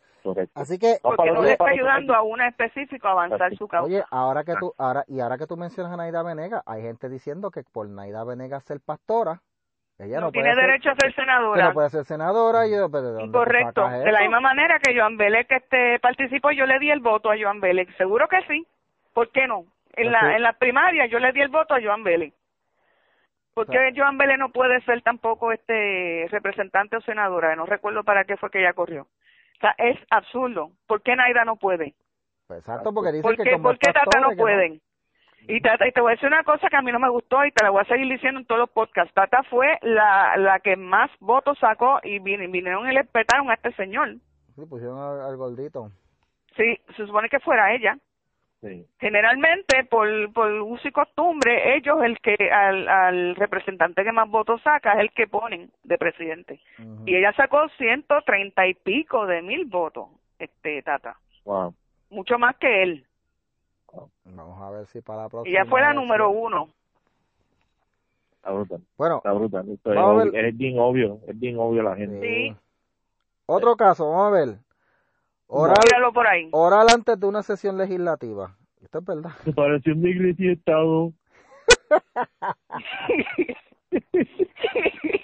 Así 0.53 0.77
que 0.77 0.97
porque 1.01 1.31
no 1.31 1.41
le 1.41 1.51
está 1.53 1.67
ayudando 1.67 2.13
a 2.13 2.21
una 2.21 2.47
específico 2.47 3.07
a 3.07 3.11
avanzar 3.11 3.55
su 3.55 3.67
causa. 3.67 3.85
Oye, 3.85 4.03
ahora 4.09 4.43
que 4.43 4.55
tú 4.59 4.73
ahora 4.77 5.03
y 5.07 5.19
ahora 5.19 5.37
que 5.37 5.47
tú 5.47 5.57
mencionas 5.57 5.93
a 5.93 5.97
Naida 5.97 6.23
Venega, 6.23 6.63
hay 6.65 6.81
gente 6.81 7.09
diciendo 7.09 7.51
que 7.51 7.63
por 7.63 7.89
Naida 7.89 8.23
Venega 8.23 8.59
ser 8.59 8.79
pastora, 8.79 9.41
ella 9.99 10.21
no, 10.21 10.31
tiene 10.31 10.55
derecho 10.55 10.91
a 10.91 10.95
ser 10.95 11.13
senadora. 11.13 11.65
no 11.65 11.73
puede 11.73 11.89
ser 11.89 12.05
senadora. 12.05 12.67
Yo, 12.67 12.89
Correcto. 12.89 13.87
De 13.89 14.11
la 14.11 14.21
misma 14.21 14.39
manera 14.39 14.79
que 14.79 14.97
Joan 14.97 15.17
Vélez 15.17 15.45
que 15.47 15.57
este 15.57 15.99
participó, 15.99 16.51
yo 16.51 16.65
le 16.65 16.79
di 16.79 16.89
el 16.89 17.01
voto 17.01 17.29
a 17.29 17.35
Joan 17.39 17.59
Vélez. 17.59 17.87
Seguro 17.97 18.27
que 18.27 18.41
sí. 18.47 18.65
¿Por 19.13 19.29
qué 19.31 19.47
no? 19.47 19.65
En 19.95 20.11
la 20.11 20.35
en 20.35 20.43
la 20.43 20.53
primaria 20.53 21.07
yo 21.07 21.19
le 21.19 21.33
di 21.33 21.41
el 21.41 21.49
voto 21.49 21.73
a 21.73 21.81
Joan 21.81 22.03
Vélez. 22.03 22.33
¿Por 23.53 23.67
qué 23.67 23.91
Joan 23.93 24.17
Vélez 24.17 24.37
no 24.37 24.49
puede 24.49 24.79
ser 24.81 25.01
tampoco 25.01 25.51
este 25.51 26.27
representante 26.31 26.95
o 26.95 27.01
senadora? 27.01 27.53
No 27.57 27.65
recuerdo 27.65 28.05
para 28.05 28.23
qué 28.23 28.37
fue 28.37 28.49
que 28.49 28.59
ella 28.59 28.71
corrió. 28.71 29.07
O 29.59 29.61
sea, 29.61 29.75
es 29.77 29.97
absurdo. 30.09 30.71
¿Por 30.87 31.01
qué 31.01 31.17
Naida 31.17 31.43
no 31.43 31.57
puede? 31.57 31.93
Pues 32.47 32.59
exacto, 32.59 32.93
porque 32.93 33.11
dice 33.11 33.23
¿Por 33.23 33.35
qué, 33.35 33.57
¿Por 33.57 33.77
qué 33.77 33.91
Tata 33.91 34.21
no 34.21 34.31
pueden? 34.37 34.81
Y, 35.47 35.61
tata, 35.61 35.87
y 35.87 35.91
te 35.91 36.01
voy 36.01 36.11
a 36.11 36.15
decir 36.15 36.27
una 36.27 36.43
cosa 36.43 36.69
que 36.69 36.75
a 36.75 36.81
mí 36.81 36.91
no 36.91 36.99
me 36.99 37.09
gustó 37.09 37.43
y 37.43 37.51
te 37.51 37.63
la 37.63 37.69
voy 37.69 37.81
a 37.81 37.85
seguir 37.85 38.07
diciendo 38.07 38.39
en 38.39 38.45
todos 38.45 38.59
los 38.59 38.69
podcasts. 38.69 39.13
Tata 39.13 39.43
fue 39.43 39.77
la, 39.81 40.37
la 40.37 40.59
que 40.59 40.75
más 40.75 41.09
votos 41.19 41.57
sacó 41.59 41.99
y 42.03 42.19
vinieron 42.19 42.89
y 42.89 42.93
le 42.93 43.03
petaron 43.03 43.49
a 43.49 43.55
este 43.55 43.73
señor. 43.73 44.15
Sí, 44.55 44.65
pusieron 44.65 44.97
al 44.99 45.35
gordito. 45.37 45.91
Sí, 46.55 46.79
se 46.95 47.05
supone 47.05 47.29
que 47.29 47.39
fuera 47.39 47.73
ella. 47.73 47.97
Generalmente, 48.99 49.85
por, 49.85 50.07
por 50.33 50.51
uso 50.51 50.87
y 50.87 50.91
costumbre, 50.91 51.77
ellos, 51.77 52.03
el 52.03 52.19
que 52.19 52.35
al, 52.51 52.87
al 52.89 53.35
representante 53.35 54.03
que 54.03 54.11
más 54.11 54.29
votos 54.29 54.61
saca, 54.61 54.93
es 54.93 54.99
el 54.99 55.11
que 55.11 55.27
ponen 55.27 55.71
de 55.83 55.97
presidente. 55.97 56.59
Y 57.05 57.15
ella 57.15 57.31
sacó 57.33 57.69
ciento 57.77 58.21
treinta 58.25 58.67
y 58.67 58.73
pico 58.73 59.25
de 59.25 59.41
mil 59.41 59.65
votos, 59.65 60.09
este 60.39 60.81
Tata. 60.83 61.17
Wow. 61.45 61.73
Mucho 62.09 62.37
más 62.37 62.55
que 62.57 62.83
él. 62.83 63.05
Vamos 64.25 64.61
a 64.61 64.69
ver 64.71 64.85
si 64.87 65.01
para 65.01 65.23
la 65.23 65.29
próxima. 65.29 65.57
Ella 65.57 65.69
fue 65.69 65.81
la 65.81 65.93
número 65.93 66.29
uno. 66.29 66.69
Está 68.35 68.51
brutal. 68.51 68.81
Bueno, 68.97 69.17
Está 69.17 69.31
brutal. 69.33 69.69
Esto 69.69 69.93
es, 69.93 69.99
obvio- 69.99 70.33
es 70.33 70.57
bien 70.57 70.79
obvio. 70.79 71.19
Es 71.27 71.39
bien 71.39 71.57
obvio 71.57 71.83
la 71.83 71.95
gente. 71.95 72.21
Sí. 72.21 72.55
otro 73.45 73.75
caso, 73.75 74.09
vamos 74.09 74.27
a 74.27 74.29
ver. 74.31 74.47
Oral, 75.51 75.77
Míralo 75.83 76.13
por 76.13 76.27
ahí. 76.27 76.47
oral 76.51 76.87
antes 76.93 77.19
de 77.19 77.25
una 77.25 77.41
sesión 77.41 77.75
legislativa. 77.77 78.55
Esto 78.83 78.99
es 78.99 79.05
verdad. 79.05 79.31
Separación 79.43 79.99
de 80.01 80.09
iglesia 80.11 80.45
y 80.49 80.53
Estado. 80.53 81.11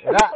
Mira, 0.06 0.32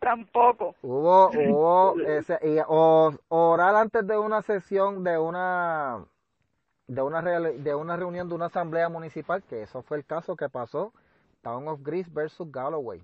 Tampoco. 0.00 0.74
hubo, 0.82 1.30
hubo 1.30 2.00
ese, 2.00 2.38
y, 2.42 2.58
o- 2.66 3.12
oral 3.28 3.76
antes 3.76 4.06
de 4.06 4.18
una 4.18 4.42
sesión 4.42 5.04
de 5.04 5.18
una 5.18 6.04
de 6.88 7.02
una 7.02 7.20
real- 7.20 7.62
de 7.62 7.74
una 7.74 7.96
reunión 7.96 8.28
de 8.28 8.34
una 8.34 8.46
asamblea 8.46 8.88
municipal, 8.88 9.42
que 9.44 9.62
eso 9.62 9.82
fue 9.82 9.98
el 9.98 10.04
caso 10.04 10.34
que 10.36 10.48
pasó, 10.48 10.92
Town 11.42 11.68
of 11.68 11.80
Greece 11.82 12.10
versus 12.12 12.50
Galloway. 12.50 13.00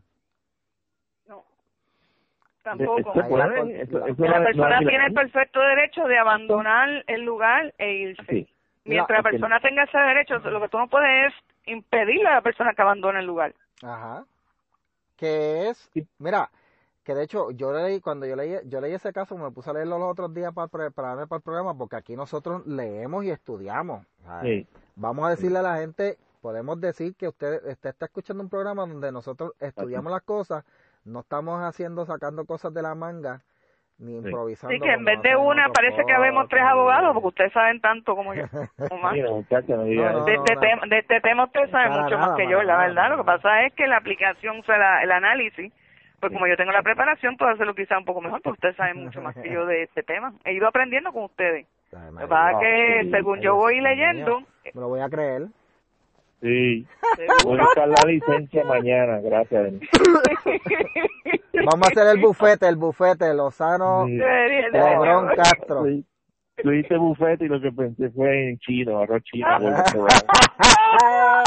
Tampoco. 2.67 3.13
Puede, 3.13 3.83
eso- 3.83 4.05
eso 4.07 4.25
La 4.25 4.43
persona 4.43 4.81
no- 4.81 4.89
tiene 4.89 5.07
el 5.07 5.15
perfecto 5.15 5.61
derecho 5.61 6.03
de 6.09 6.19
abandonar 6.19 7.05
el 7.07 7.23
lugar 7.25 7.73
e 7.79 7.93
irse. 7.93 8.25
Sí. 8.29 8.49
Mientras 8.85 9.21
la 9.23 9.31
persona 9.31 9.61
tenga 9.61 9.85
ese 9.85 9.97
derecho, 9.99 10.39
lo 10.39 10.61
que 10.61 10.69
tú 10.69 10.77
no 10.77 10.89
puedes 10.89 11.29
es 11.29 11.35
impedirle 11.67 12.27
a 12.29 12.35
la 12.35 12.41
persona 12.41 12.75
que 12.75 12.83
abandone 12.83 13.21
el 13.21 13.27
lugar. 13.27 13.55
Ajá. 13.85 14.25
Que 15.17 15.69
es, 15.69 15.91
mira, 16.19 16.51
que 17.05 17.15
de 17.15 17.23
hecho 17.23 17.53
yo 17.53 17.73
leí, 17.73 18.01
cuando 18.01 18.27
yo 18.27 18.35
leí, 18.35 18.57
yo 18.65 18.81
leí 18.81 18.95
ese 18.95 19.13
caso, 19.13 19.39
me 19.39 19.53
puse 19.53 19.71
a 19.71 19.73
leerlo 19.73 19.99
los 19.99 20.11
otros 20.11 20.35
días 20.35 20.53
para 20.53 20.67
prepararme 20.67 21.29
para 21.29 21.37
el 21.39 21.43
programa, 21.45 21.73
porque 21.79 21.95
aquí 21.97 22.17
nosotros 22.17 22.67
leemos 22.67 23.25
y 23.25 23.31
estudiamos. 23.31 24.05
Vamos 24.97 25.27
a 25.27 25.31
decirle 25.31 25.61
a 25.61 25.63
la 25.63 25.77
gente, 25.77 26.17
podemos 26.41 26.81
decir 26.81 27.15
que 27.15 27.29
usted, 27.29 27.65
usted 27.65 27.91
está 27.91 28.07
escuchando 28.07 28.43
un 28.43 28.49
programa 28.51 28.87
donde 28.87 29.13
nosotros 29.13 29.53
estudiamos 29.61 30.11
las 30.13 30.23
cosas, 30.23 30.65
no 31.07 31.21
estamos 31.21 31.63
haciendo, 31.63 32.05
sacando 32.05 32.45
cosas 32.45 32.75
de 32.75 32.83
la 32.83 32.95
manga, 32.95 33.41
ni 33.99 34.17
improvisando. 34.19 34.75
Así 34.75 34.81
que 34.81 34.89
en 34.91 34.97
como 34.97 35.07
vez 35.07 35.23
de 35.23 35.37
una, 35.37 35.69
parece 35.71 36.05
que 36.05 36.13
habemos 36.13 36.49
tres 36.49 36.63
abogados, 36.65 37.15
porque 37.15 37.29
ustedes 37.29 37.53
saben 37.53 37.81
tanto 37.81 38.15
como 38.15 38.35
yo. 38.35 38.43
o 38.91 38.97
más. 38.99 39.13
Mira, 39.15 39.31
muchacha, 39.31 39.77
no 39.77 39.85
diga 39.85 40.13
No, 40.13 40.19
no, 40.19 40.25
de, 40.25 40.35
este 40.35 40.57
tema, 40.57 40.83
de 40.87 40.99
este 40.99 41.21
tema 41.21 41.45
usted 41.45 41.71
sabe 41.71 41.89
Para 41.89 42.03
mucho 42.03 42.17
nada, 42.17 42.29
más 42.29 42.37
que 42.37 42.49
yo, 42.49 42.63
la 42.63 42.75
nada, 42.75 42.87
verdad. 42.89 43.11
Lo 43.11 43.17
que 43.19 43.25
pasa 43.25 43.63
es 43.63 43.73
que 43.75 43.87
la 43.87 43.97
aplicación, 43.97 44.61
o 44.61 44.63
sea, 44.65 44.77
la- 44.77 45.03
el 45.03 45.13
análisis, 45.13 45.73
pues 46.21 46.33
como 46.33 46.47
yo 46.47 46.57
tengo 46.57 46.73
la 46.73 46.83
preparación, 46.83 47.37
puedo 47.37 47.53
hacerlo 47.53 47.75
quizá 47.75 47.97
un 47.99 48.05
poco 48.05 48.21
mejor, 48.21 48.43
porque 48.43 48.57
ustedes 48.57 48.77
saben 48.77 49.05
mucho 49.05 49.23
más 49.23 49.35
que 49.37 49.51
yo 49.51 49.65
de 49.65 49.85
este 49.85 50.03
tema. 50.03 50.33
He 50.45 50.53
ido 50.55 50.67
aprendiendo 50.67 51.13
con 51.13 51.25
ustedes. 51.25 51.67
Lo 51.93 52.19
que 52.19 52.27
pasa 52.27 52.53
es 52.53 52.59
que, 52.59 53.01
sí, 53.05 53.11
según 53.13 53.41
yo 53.41 53.55
voy 53.55 53.81
leyendo. 53.81 54.41
Me 54.75 54.81
lo 54.81 54.89
voy 54.89 55.01
a 55.01 55.09
creer. 55.09 55.47
Sí. 56.43 56.87
Voy 57.45 57.59
a 57.59 57.63
buscar 57.63 57.89
la 57.89 58.03
licencia 58.07 58.65
mañana, 58.65 59.21
gracias. 59.21 59.73
Vamos 61.55 61.89
a 61.89 61.91
hacer 61.91 62.07
el 62.17 62.21
bufete, 62.21 62.69
el 62.69 62.77
bufete, 62.77 63.33
Lozano, 63.35 64.05
Sí. 64.07 64.17
Lebrón 64.73 65.29
Castro. 65.35 65.85
Sí. 65.87 66.05
Tú 66.63 66.71
bufete 66.99 67.45
y 67.45 67.49
lo 67.49 67.61
que 67.61 67.71
pensé 67.71 68.11
fue 68.11 68.51
en 68.51 68.59
chino, 68.59 69.01
arroz 69.01 69.23
chino. 69.25 69.47
Ah. 69.49 71.43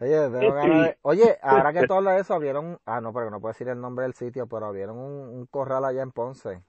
Oye, 0.00 0.30
tengo 0.30 0.54
ganas 0.54 0.82
de- 0.86 0.96
Oye, 1.02 1.36
ahora 1.42 1.72
que 1.72 1.82
tú 1.88 1.94
hablas 1.94 2.14
de 2.16 2.20
eso, 2.22 2.34
abrieron, 2.34 2.78
ah, 2.86 3.00
no, 3.00 3.12
pero 3.12 3.30
no 3.30 3.40
puedo 3.40 3.52
decir 3.52 3.68
el 3.68 3.80
nombre 3.80 4.04
del 4.04 4.14
sitio, 4.14 4.46
pero 4.46 4.66
abrieron 4.66 4.96
un, 4.98 5.28
un 5.38 5.46
corral 5.46 5.84
allá 5.84 6.02
en 6.02 6.12
Ponce. 6.12 6.60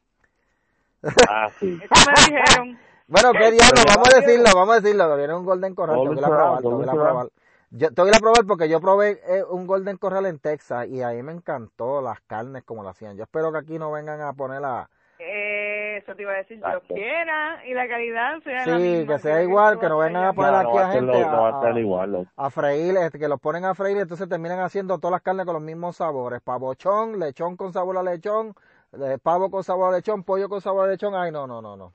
Ah, 1.30 1.50
sí. 1.60 1.80
Eso 1.82 1.94
me 2.08 2.14
dijeron. 2.38 2.78
Bueno, 3.10 3.32
qué 3.34 3.52
diablo, 3.52 3.82
vamos 3.88 4.08
a 4.08 4.20
lo 4.20 4.22
decirlo, 4.22 4.50
vamos 4.54 4.76
a 4.78 4.80
decirlo, 4.82 5.04
abrieron 5.04 5.40
un 5.40 5.46
Golden 5.46 5.74
Corral, 5.74 5.98
tengo 6.00 6.14
que 6.14 6.20
ir 6.20 6.26
a 6.26 6.30
probar, 6.30 6.62
tengo 6.62 6.78
que 6.78 6.84
ir 6.84 6.90
a 6.90 6.94
probar. 6.94 7.28
Yo 7.72 7.88
tengo 7.94 8.04
que 8.06 8.10
ir 8.10 8.16
a 8.16 8.20
probar 8.20 8.46
porque 8.46 8.70
yo 8.70 8.80
probé 8.80 9.20
eh, 9.28 9.44
un 9.50 9.66
Golden 9.66 9.98
Corral 9.98 10.26
en 10.28 10.38
Texas 10.40 10.88
y 10.88 11.02
ahí 11.02 11.22
me 11.24 11.32
encantó 11.32 12.02
las 12.02 12.20
carnes 12.22 12.64
como 12.64 12.84
lo 12.84 12.90
hacían. 12.90 13.18
Yo 13.18 13.24
espero 13.24 13.52
que 13.52 13.58
aquí 13.58 13.80
no 13.80 13.92
vengan 13.92 14.22
a 14.22 14.34
poner 14.34 14.62
la... 14.62 14.90
Eso 15.18 16.16
te 16.16 16.22
iba 16.22 16.32
a 16.32 16.36
decir, 16.38 16.58
Dios 16.58 16.68
Exacto. 16.68 16.94
quiera 16.94 17.66
y 17.68 17.74
la 17.74 17.88
calidad 17.88 18.42
sea 18.44 18.66
la 18.66 18.78
Sí, 18.78 18.82
misma. 19.00 19.16
que 19.16 19.20
sea 19.22 19.42
igual, 19.44 19.80
que 19.80 19.90
no 19.90 19.98
vengan 19.98 20.24
a 20.26 20.34
poner 20.34 20.52
No, 20.52 20.58
aquí 20.60 20.74
no 20.78 20.80
a 20.80 20.92
gente 20.92 21.06
lo- 21.20 21.32
no 21.32 21.42
va 21.42 21.48
a 21.48 21.52
estar 21.52 21.78
igual. 21.78 22.30
a 22.38 22.50
freír, 22.52 22.96
este, 22.98 23.20
que 23.20 23.28
los 23.28 23.40
ponen 23.40 23.66
a 23.66 23.74
freír 23.76 23.98
y 23.98 24.02
entonces 24.02 24.30
terminan 24.30 24.60
haciendo 24.60 24.98
todas 25.00 25.12
las 25.14 25.22
carnes 25.22 25.46
con 25.46 25.56
los 25.56 25.64
mismos 25.64 25.98
sabores. 25.98 26.42
Pavochón, 26.42 27.20
lechón 27.20 27.58
con 27.58 27.74
sabor 27.74 27.98
a 27.98 28.04
lechón, 28.04 28.54
eh, 28.94 29.18
pavo 29.22 29.52
con 29.52 29.64
sabor 29.64 29.94
a 29.94 29.98
lechón, 29.98 30.24
pollo 30.24 30.48
con 30.48 30.62
sabor 30.62 30.86
a 30.88 30.92
lechón. 30.92 31.16
Ay, 31.16 31.32
no, 31.32 31.48
no, 31.48 31.62
no, 31.62 31.76
no. 31.76 31.94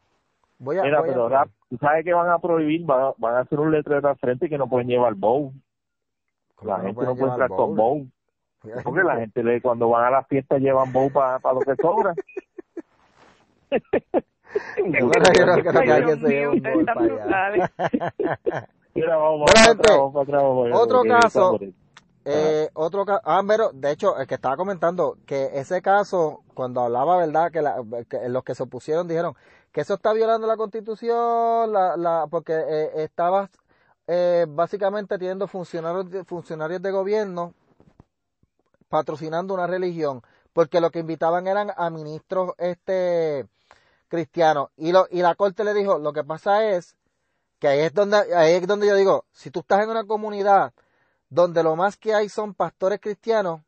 Voy 0.59 0.79
a, 0.79 0.83
Mira, 0.83 1.01
voy 1.01 1.11
a 1.11 1.13
pero 1.13 1.29
rap, 1.29 1.49
tú 1.69 1.77
sabes 1.79 2.05
que 2.05 2.13
van 2.13 2.31
a 2.31 2.39
prohibir, 2.39 2.85
van 2.85 3.03
a, 3.03 3.13
van 3.19 3.35
a 3.35 3.41
hacer 3.41 3.59
un 3.61 3.73
letrero 3.73 4.09
al 4.09 4.17
frente 4.17 4.49
que 4.49 4.59
no 4.59 4.69
pueden 4.69 4.89
llevar 4.89 5.15
bow. 5.15 5.53
¿Cómo 6.55 6.71
La 6.71 6.79
no 6.79 6.85
gente 6.85 7.05
no 7.05 7.17
puede 7.17 7.31
entrar 7.33 7.49
con 7.49 7.77
bowl? 7.77 7.77
bow. 7.99 8.09
Porque 8.85 9.03
la 9.03 9.17
gente 9.17 9.43
le, 9.43 9.61
cuando 9.61 9.89
van 9.91 10.05
a 10.05 10.11
la 10.11 10.25
fiesta 10.25 10.59
llevan 10.59 10.93
bow 10.93 11.11
para 11.11 11.39
lo 11.53 11.61
que 11.61 11.75
sobra. 11.77 12.15
Bueno, 14.79 15.09
yo 15.09 15.11
creo 15.11 15.57
que 15.57 15.63
lo 15.63 15.73
que 15.73 15.93
allá, 15.93 16.17
otro 20.77 21.03
caso. 21.03 21.59
Eh, 22.27 22.71
otro 22.73 23.05
caso, 23.05 23.21
ah, 23.25 23.43
pero 23.47 23.71
de 23.73 23.91
hecho, 23.91 24.17
el 24.19 24.27
que 24.27 24.37
estaba 24.37 24.57
comentando 24.57 25.19
que 25.27 25.51
ese 25.55 25.83
caso, 25.83 26.43
cuando 26.55 26.81
hablaba, 26.81 27.19
¿verdad? 27.19 27.51
Que, 27.51 27.61
la, 27.61 27.83
que 28.09 28.29
los 28.29 28.45
que 28.45 28.55
se 28.55 28.63
opusieron 28.63 29.09
dijeron 29.09 29.35
que 29.75 29.81
eso 29.81 29.95
está 29.95 30.13
violando 30.13 30.47
la 30.47 30.57
constitución, 30.57 31.73
la, 31.73 31.97
la, 31.97 32.29
porque 32.31 32.53
eh, 32.55 33.03
estabas 33.03 33.51
eh, 34.07 34.47
básicamente 34.49 35.19
teniendo 35.19 35.49
funcionarios, 35.49 36.09
de- 36.11 36.25
funcionarios 36.25 36.81
de 36.81 36.93
gobierno 36.93 37.55
patrocinando 38.89 39.53
una 39.53 39.67
religión, 39.67 40.23
porque 40.53 40.81
lo 40.81 40.91
que 40.93 41.01
invitaban 41.01 41.49
eran 41.49 41.73
a 41.77 41.91
ministros 41.91 42.53
este 42.59 43.49
cristianos. 44.07 44.69
Y, 44.77 44.93
lo, 44.93 45.09
y 45.11 45.23
la 45.23 45.35
corte 45.35 45.65
le 45.65 45.75
dijo, 45.75 45.99
lo 45.99 46.13
que 46.13 46.23
pasa 46.23 46.65
es 46.71 46.95
que 47.59 47.67
ahí 47.67 47.81
es 47.81 47.93
donde, 47.95 48.19
ahí 48.37 48.53
es 48.55 48.67
donde 48.69 48.87
yo 48.87 48.95
digo, 48.95 49.25
si 49.33 49.51
tú 49.51 49.61
estás 49.61 49.83
en 49.83 49.91
una 49.91 50.07
comunidad 50.07 50.73
donde 51.31 51.65
lo 51.65 51.75
más 51.75 51.97
que 51.97 52.15
hay 52.15 52.29
son 52.29 52.55
pastores 52.55 53.01
cristianos, 53.01 53.63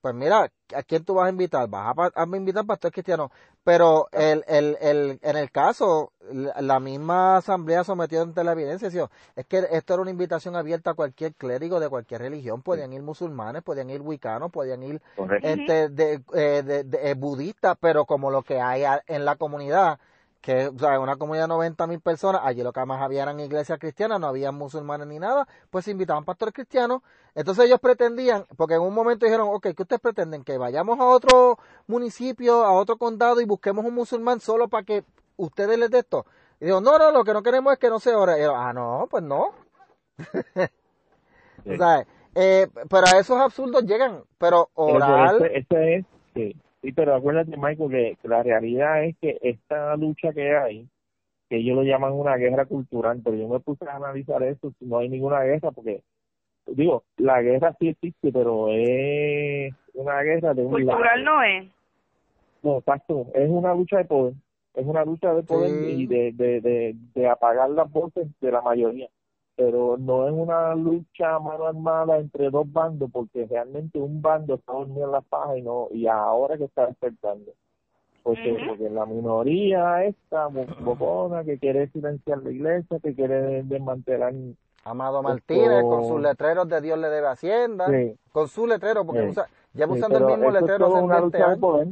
pues 0.00 0.12
mira, 0.12 0.50
¿a 0.74 0.82
quién 0.82 1.04
tú 1.04 1.14
vas 1.14 1.26
a 1.26 1.30
invitar? 1.30 1.68
Vas 1.68 1.96
a, 1.96 2.22
a 2.22 2.24
invitar 2.36 2.66
pastores 2.66 2.92
cristianos. 2.92 3.30
Pero 3.64 4.08
el, 4.10 4.44
el, 4.48 4.76
el, 4.80 5.18
en 5.22 5.36
el 5.36 5.50
caso, 5.52 6.12
la 6.60 6.80
misma 6.80 7.36
asamblea 7.36 7.84
sometió 7.84 8.20
ante 8.22 8.42
la 8.42 8.52
evidencia, 8.52 8.88
decía, 8.88 9.08
es 9.36 9.46
que 9.46 9.66
esto 9.70 9.94
era 9.94 10.02
una 10.02 10.10
invitación 10.10 10.56
abierta 10.56 10.90
a 10.90 10.94
cualquier 10.94 11.34
clérigo 11.34 11.78
de 11.78 11.88
cualquier 11.88 12.22
religión, 12.22 12.62
podían 12.62 12.92
ir 12.92 13.02
musulmanes, 13.02 13.62
podían 13.62 13.88
ir 13.90 14.00
wicanos, 14.00 14.50
podían 14.50 14.82
ir 14.82 15.00
Correcto. 15.14 15.46
este, 15.46 15.88
de, 15.90 16.22
eh, 16.34 16.62
de- 16.64 16.84
de- 16.84 17.10
eh, 17.10 17.14
budistas, 17.14 17.76
pero 17.80 18.04
como 18.04 18.30
lo 18.32 18.42
que 18.42 18.60
hay 18.60 18.82
en 19.06 19.24
la 19.24 19.36
comunidad, 19.36 20.00
que 20.42 20.66
o 20.66 20.78
sea, 20.78 20.98
una 20.98 21.16
comunidad 21.16 21.44
de 21.44 21.48
90 21.48 21.86
mil 21.86 22.00
personas, 22.00 22.42
allí 22.44 22.62
lo 22.62 22.72
que 22.72 22.84
más 22.84 23.00
había 23.00 23.22
eran 23.22 23.38
iglesias 23.38 23.78
cristianas, 23.78 24.20
no 24.20 24.26
había 24.26 24.50
musulmanes 24.50 25.06
ni 25.06 25.20
nada, 25.20 25.46
pues 25.70 25.84
se 25.84 25.92
invitaban 25.92 26.24
pastores 26.24 26.52
cristianos. 26.52 27.00
Entonces 27.34 27.66
ellos 27.66 27.80
pretendían, 27.80 28.44
porque 28.56 28.74
en 28.74 28.82
un 28.82 28.92
momento 28.92 29.24
dijeron, 29.24 29.48
ok, 29.50 29.68
¿qué 29.74 29.82
ustedes 29.82 30.00
pretenden? 30.00 30.42
Que 30.42 30.58
vayamos 30.58 30.98
a 30.98 31.04
otro 31.06 31.58
municipio, 31.86 32.64
a 32.64 32.72
otro 32.72 32.98
condado 32.98 33.40
y 33.40 33.46
busquemos 33.46 33.84
un 33.84 33.94
musulmán 33.94 34.40
solo 34.40 34.68
para 34.68 34.84
que 34.84 35.04
ustedes 35.36 35.78
les 35.78 35.90
dé 35.90 36.00
esto. 36.00 36.26
Y 36.60 36.66
digo, 36.66 36.80
no, 36.80 36.98
no, 36.98 37.12
lo 37.12 37.24
que 37.24 37.32
no 37.32 37.42
queremos 37.42 37.72
es 37.72 37.78
que 37.78 37.88
no 37.88 38.00
se 38.00 38.12
ore. 38.12 38.38
Y 38.38 38.42
yo, 38.42 38.54
ah, 38.54 38.72
no, 38.72 39.06
pues 39.10 39.22
no. 39.22 39.50
Sí. 41.64 41.74
O 41.74 41.76
sea, 41.76 42.04
eh, 42.34 42.66
pero 42.90 43.06
a 43.06 43.20
esos 43.20 43.38
absurdos 43.38 43.84
llegan, 43.84 44.24
pero 44.36 44.68
Pero 44.74 44.96
oral... 44.96 45.36
Este, 45.36 45.58
este 45.58 45.94
es, 45.94 46.06
sí, 46.34 46.56
sí, 46.82 46.92
pero 46.92 47.14
acuérdate, 47.14 47.56
Michael, 47.56 47.90
que, 47.90 48.16
que 48.20 48.28
la 48.28 48.42
realidad 48.42 49.04
es 49.04 49.16
que 49.18 49.38
esta 49.42 49.96
lucha 49.96 50.32
que 50.32 50.56
hay, 50.56 50.88
que 51.48 51.56
ellos 51.56 51.76
lo 51.76 51.82
llaman 51.84 52.12
una 52.12 52.36
guerra 52.36 52.64
cultural, 52.66 53.20
pero 53.24 53.36
yo 53.36 53.48
me 53.48 53.60
puse 53.60 53.84
a 53.88 53.96
analizar 53.96 54.42
eso, 54.42 54.72
no 54.80 54.98
hay 54.98 55.08
ninguna 55.08 55.40
guerra, 55.42 55.70
porque, 55.70 56.02
digo, 56.66 57.04
la 57.16 57.40
guerra 57.42 57.74
sí 57.78 57.88
existe, 57.88 58.32
pero 58.32 58.68
es 58.70 59.72
una 59.94 60.20
guerra 60.22 60.54
de 60.54 60.62
un 60.64 60.72
Cultural 60.72 61.24
lado. 61.24 61.36
no 61.38 61.42
es. 61.42 61.70
No, 62.62 62.78
exacto, 62.78 63.26
es 63.34 63.50
una 63.50 63.74
lucha 63.74 63.98
de 63.98 64.04
poder, 64.04 64.34
es 64.74 64.86
una 64.86 65.04
lucha 65.04 65.34
de 65.34 65.42
poder 65.42 65.70
Sí. 65.70 66.02
y 66.02 66.06
de, 66.06 66.32
de, 66.32 66.60
de, 66.60 66.94
de 67.14 67.26
apagar 67.28 67.68
las 67.70 67.90
voces 67.90 68.28
de 68.40 68.52
la 68.52 68.62
mayoría, 68.62 69.08
pero 69.56 69.96
no 69.98 70.26
es 70.26 70.32
una 70.32 70.74
lucha 70.74 71.38
mano 71.38 71.66
armada 71.66 72.18
entre 72.18 72.50
dos 72.50 72.70
bandos, 72.72 73.10
porque 73.12 73.46
realmente 73.46 73.98
un 73.98 74.22
bando 74.22 74.54
está 74.54 74.72
dormido 74.72 75.04
en 75.06 75.12
la 75.12 75.20
paja 75.20 75.56
y 75.58 75.62
no 75.62 75.88
y 75.90 76.06
ahora 76.06 76.56
que 76.56 76.64
está 76.64 76.86
despertando. 76.86 77.52
Porque, 78.22 78.56
porque 78.68 78.88
la 78.88 79.04
minoría 79.04 80.04
esta 80.04 80.46
bo- 80.46 80.64
bocona 80.80 81.42
que 81.44 81.58
quiere 81.58 81.88
silenciar 81.88 82.38
la 82.42 82.50
iglesia, 82.52 82.98
que 83.00 83.14
quiere 83.14 83.62
desmantelar 83.64 84.32
Amado 84.84 85.18
Esto- 85.18 85.28
Martínez, 85.28 85.82
con 85.82 86.04
sus 86.06 86.20
letreros 86.20 86.68
de 86.68 86.80
Dios 86.80 86.98
le 86.98 87.08
debe 87.08 87.26
Hacienda, 87.28 87.86
Sí. 87.88 88.16
con 88.32 88.48
su 88.48 88.66
letrero, 88.66 89.04
porque 89.04 89.22
Sí. 89.24 89.28
usa, 89.30 89.46
lleva 89.74 89.92
Sí, 89.94 89.98
usando 90.00 90.18
el 90.18 90.24
mismo 90.26 90.48
es 90.48 90.60
letrero 90.60 90.88
una 90.92 91.20
20 91.20 91.20
lucha 91.24 91.38
de 91.38 91.44
años. 91.44 91.58
poder. 91.58 91.88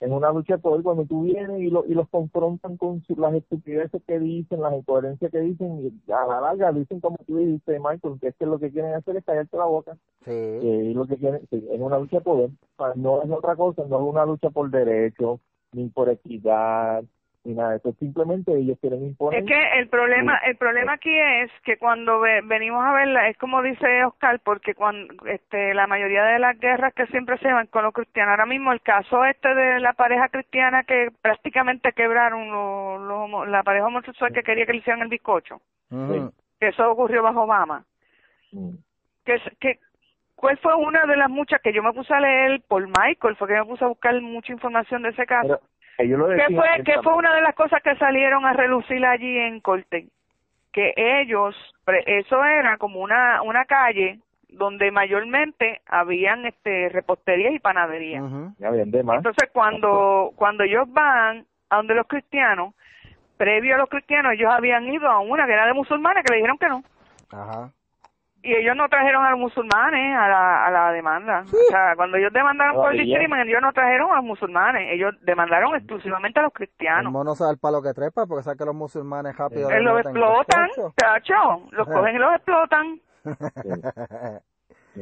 En 0.00 0.12
una 0.12 0.30
lucha 0.30 0.56
de 0.56 0.62
poder 0.62 0.82
cuando 0.82 1.04
tú 1.06 1.22
vienes 1.22 1.60
y, 1.60 1.70
lo, 1.70 1.84
y 1.86 1.94
los 1.94 2.08
confrontan 2.08 2.76
con 2.76 3.02
las 3.16 3.34
estupideces 3.34 4.02
que 4.06 4.18
dicen, 4.18 4.60
las 4.60 4.74
incoherencias 4.74 5.30
que 5.30 5.40
dicen, 5.40 5.80
y 6.06 6.12
a 6.12 6.26
la 6.26 6.40
larga 6.40 6.72
dicen 6.72 7.00
como 7.00 7.16
tú 7.26 7.38
dijiste, 7.38 7.78
Michael, 7.78 8.18
que 8.20 8.28
es 8.28 8.36
que 8.36 8.46
lo 8.46 8.58
que 8.58 8.70
quieren 8.70 8.94
hacer 8.94 9.16
es 9.16 9.24
callarte 9.24 9.56
la 9.56 9.64
boca. 9.64 9.96
Sí. 10.24 10.30
Que 10.30 10.92
lo 10.94 11.06
que 11.06 11.16
quieren, 11.16 11.46
es 11.50 11.80
una 11.80 11.98
lucha 11.98 12.18
de 12.18 12.24
poder. 12.24 12.50
no 12.96 13.22
es 13.22 13.30
otra 13.30 13.56
cosa, 13.56 13.84
no 13.88 13.96
es 13.96 14.02
una 14.02 14.26
lucha 14.26 14.50
por 14.50 14.70
derecho, 14.70 15.40
ni 15.72 15.88
por 15.88 16.10
equidad, 16.10 17.04
ni 17.46 17.54
nada 17.54 17.70
de 17.70 17.76
eso. 17.76 17.92
Simplemente 17.98 18.52
ellos 18.52 18.78
quieren 18.80 19.06
imponer. 19.06 19.40
Es 19.40 19.46
que 19.46 19.78
el 19.78 19.88
problema, 19.88 20.38
el 20.38 20.56
problema 20.56 20.94
aquí 20.94 21.16
es 21.16 21.50
que 21.64 21.78
cuando 21.78 22.20
venimos 22.20 22.84
a 22.84 22.92
verla, 22.92 23.28
es 23.28 23.38
como 23.38 23.62
dice 23.62 24.04
Oscar, 24.04 24.40
porque 24.40 24.74
cuando 24.74 25.14
este, 25.26 25.72
la 25.74 25.86
mayoría 25.86 26.24
de 26.24 26.38
las 26.38 26.58
guerras 26.58 26.92
que 26.94 27.06
siempre 27.06 27.38
se 27.38 27.52
van 27.52 27.68
con 27.68 27.84
los 27.84 27.94
cristianos, 27.94 28.32
ahora 28.32 28.46
mismo 28.46 28.72
el 28.72 28.80
caso 28.80 29.24
este 29.24 29.54
de 29.54 29.80
la 29.80 29.92
pareja 29.92 30.28
cristiana 30.28 30.84
que 30.84 31.10
prácticamente 31.22 31.92
quebraron 31.92 33.50
la 33.50 33.62
pareja 33.62 33.86
homosexual 33.86 34.32
que 34.32 34.42
quería 34.42 34.66
que 34.66 34.72
le 34.72 34.78
hicieran 34.78 35.02
el 35.02 35.08
bizcocho, 35.08 35.60
que 36.58 36.68
eso 36.68 36.90
ocurrió 36.90 37.22
bajo 37.22 37.42
Obama. 37.42 37.84
Que, 39.24 39.40
que 39.60 39.78
¿Cuál 40.36 40.58
fue 40.58 40.74
una 40.74 41.04
de 41.06 41.16
las 41.16 41.30
muchas 41.30 41.62
que 41.62 41.72
yo 41.72 41.82
me 41.82 41.94
puse 41.94 42.12
a 42.12 42.20
leer 42.20 42.60
por 42.68 42.86
Michael? 42.86 43.36
Fue 43.36 43.48
que 43.48 43.54
me 43.54 43.64
puse 43.64 43.84
a 43.84 43.88
buscar 43.88 44.20
mucha 44.20 44.52
información 44.52 45.02
de 45.02 45.08
ese 45.08 45.24
caso. 45.24 45.60
¿Qué 45.96 46.54
fue, 46.54 46.84
¿Qué 46.84 47.02
fue 47.02 47.14
una 47.14 47.34
de 47.34 47.40
las 47.40 47.54
cosas 47.54 47.82
que 47.82 47.96
salieron 47.96 48.44
a 48.44 48.52
relucir 48.52 49.04
allí 49.04 49.38
en 49.38 49.60
Corte? 49.60 50.08
Que 50.72 50.92
ellos, 50.96 51.54
eso 52.06 52.44
era 52.44 52.76
como 52.76 53.00
una, 53.00 53.42
una 53.42 53.64
calle 53.64 54.20
donde 54.48 54.90
mayormente 54.90 55.80
habían 55.86 56.46
este 56.46 56.90
reposterías 56.90 57.54
y 57.54 57.58
panaderías. 57.58 58.22
Entonces 59.16 59.50
cuando 59.52 60.32
cuando 60.36 60.64
ellos 60.64 60.84
van 60.92 61.46
a 61.70 61.76
donde 61.76 61.94
los 61.94 62.06
cristianos, 62.06 62.74
previo 63.36 63.74
a 63.74 63.78
los 63.78 63.88
cristianos, 63.88 64.34
ellos 64.34 64.52
habían 64.52 64.86
ido 64.86 65.08
a 65.08 65.20
una 65.20 65.46
que 65.46 65.52
era 65.52 65.66
de 65.66 65.72
musulmanes 65.72 66.24
que 66.24 66.32
le 66.32 66.36
dijeron 66.36 66.58
que 66.58 66.68
no. 66.68 66.82
Ajá 67.30 67.70
y 68.46 68.54
ellos 68.54 68.76
no 68.76 68.88
trajeron 68.88 69.24
a 69.24 69.30
los 69.32 69.40
musulmanes 69.40 70.16
a 70.16 70.28
la, 70.28 70.66
a 70.66 70.70
la 70.70 70.92
demanda. 70.92 71.42
O 71.42 71.68
sea, 71.68 71.96
cuando 71.96 72.16
ellos 72.16 72.32
demandaron 72.32 72.76
por 72.76 72.94
el 72.94 73.04
discrimen, 73.04 73.48
ellos 73.48 73.60
no 73.60 73.72
trajeron 73.72 74.12
a 74.12 74.16
los 74.16 74.24
musulmanes, 74.24 74.88
ellos 74.92 75.14
demandaron 75.22 75.74
exclusivamente 75.74 76.38
a 76.38 76.44
los 76.44 76.52
cristianos. 76.52 77.06
El 77.06 77.10
mono 77.10 77.34
sabe 77.34 77.52
el 77.52 77.58
palo 77.58 77.82
que 77.82 77.92
trepa, 77.92 78.24
porque 78.26 78.44
sabe 78.44 78.56
que 78.56 78.64
los 78.64 78.74
musulmanes 78.76 79.36
rápido... 79.36 79.68
Eh, 79.68 79.82
los 79.82 79.98
explotan, 80.00 80.70
chacho, 80.96 81.62
los 81.72 81.88
cogen 81.88 82.14
y 82.14 82.18
los 82.18 82.34
explotan. 82.36 83.00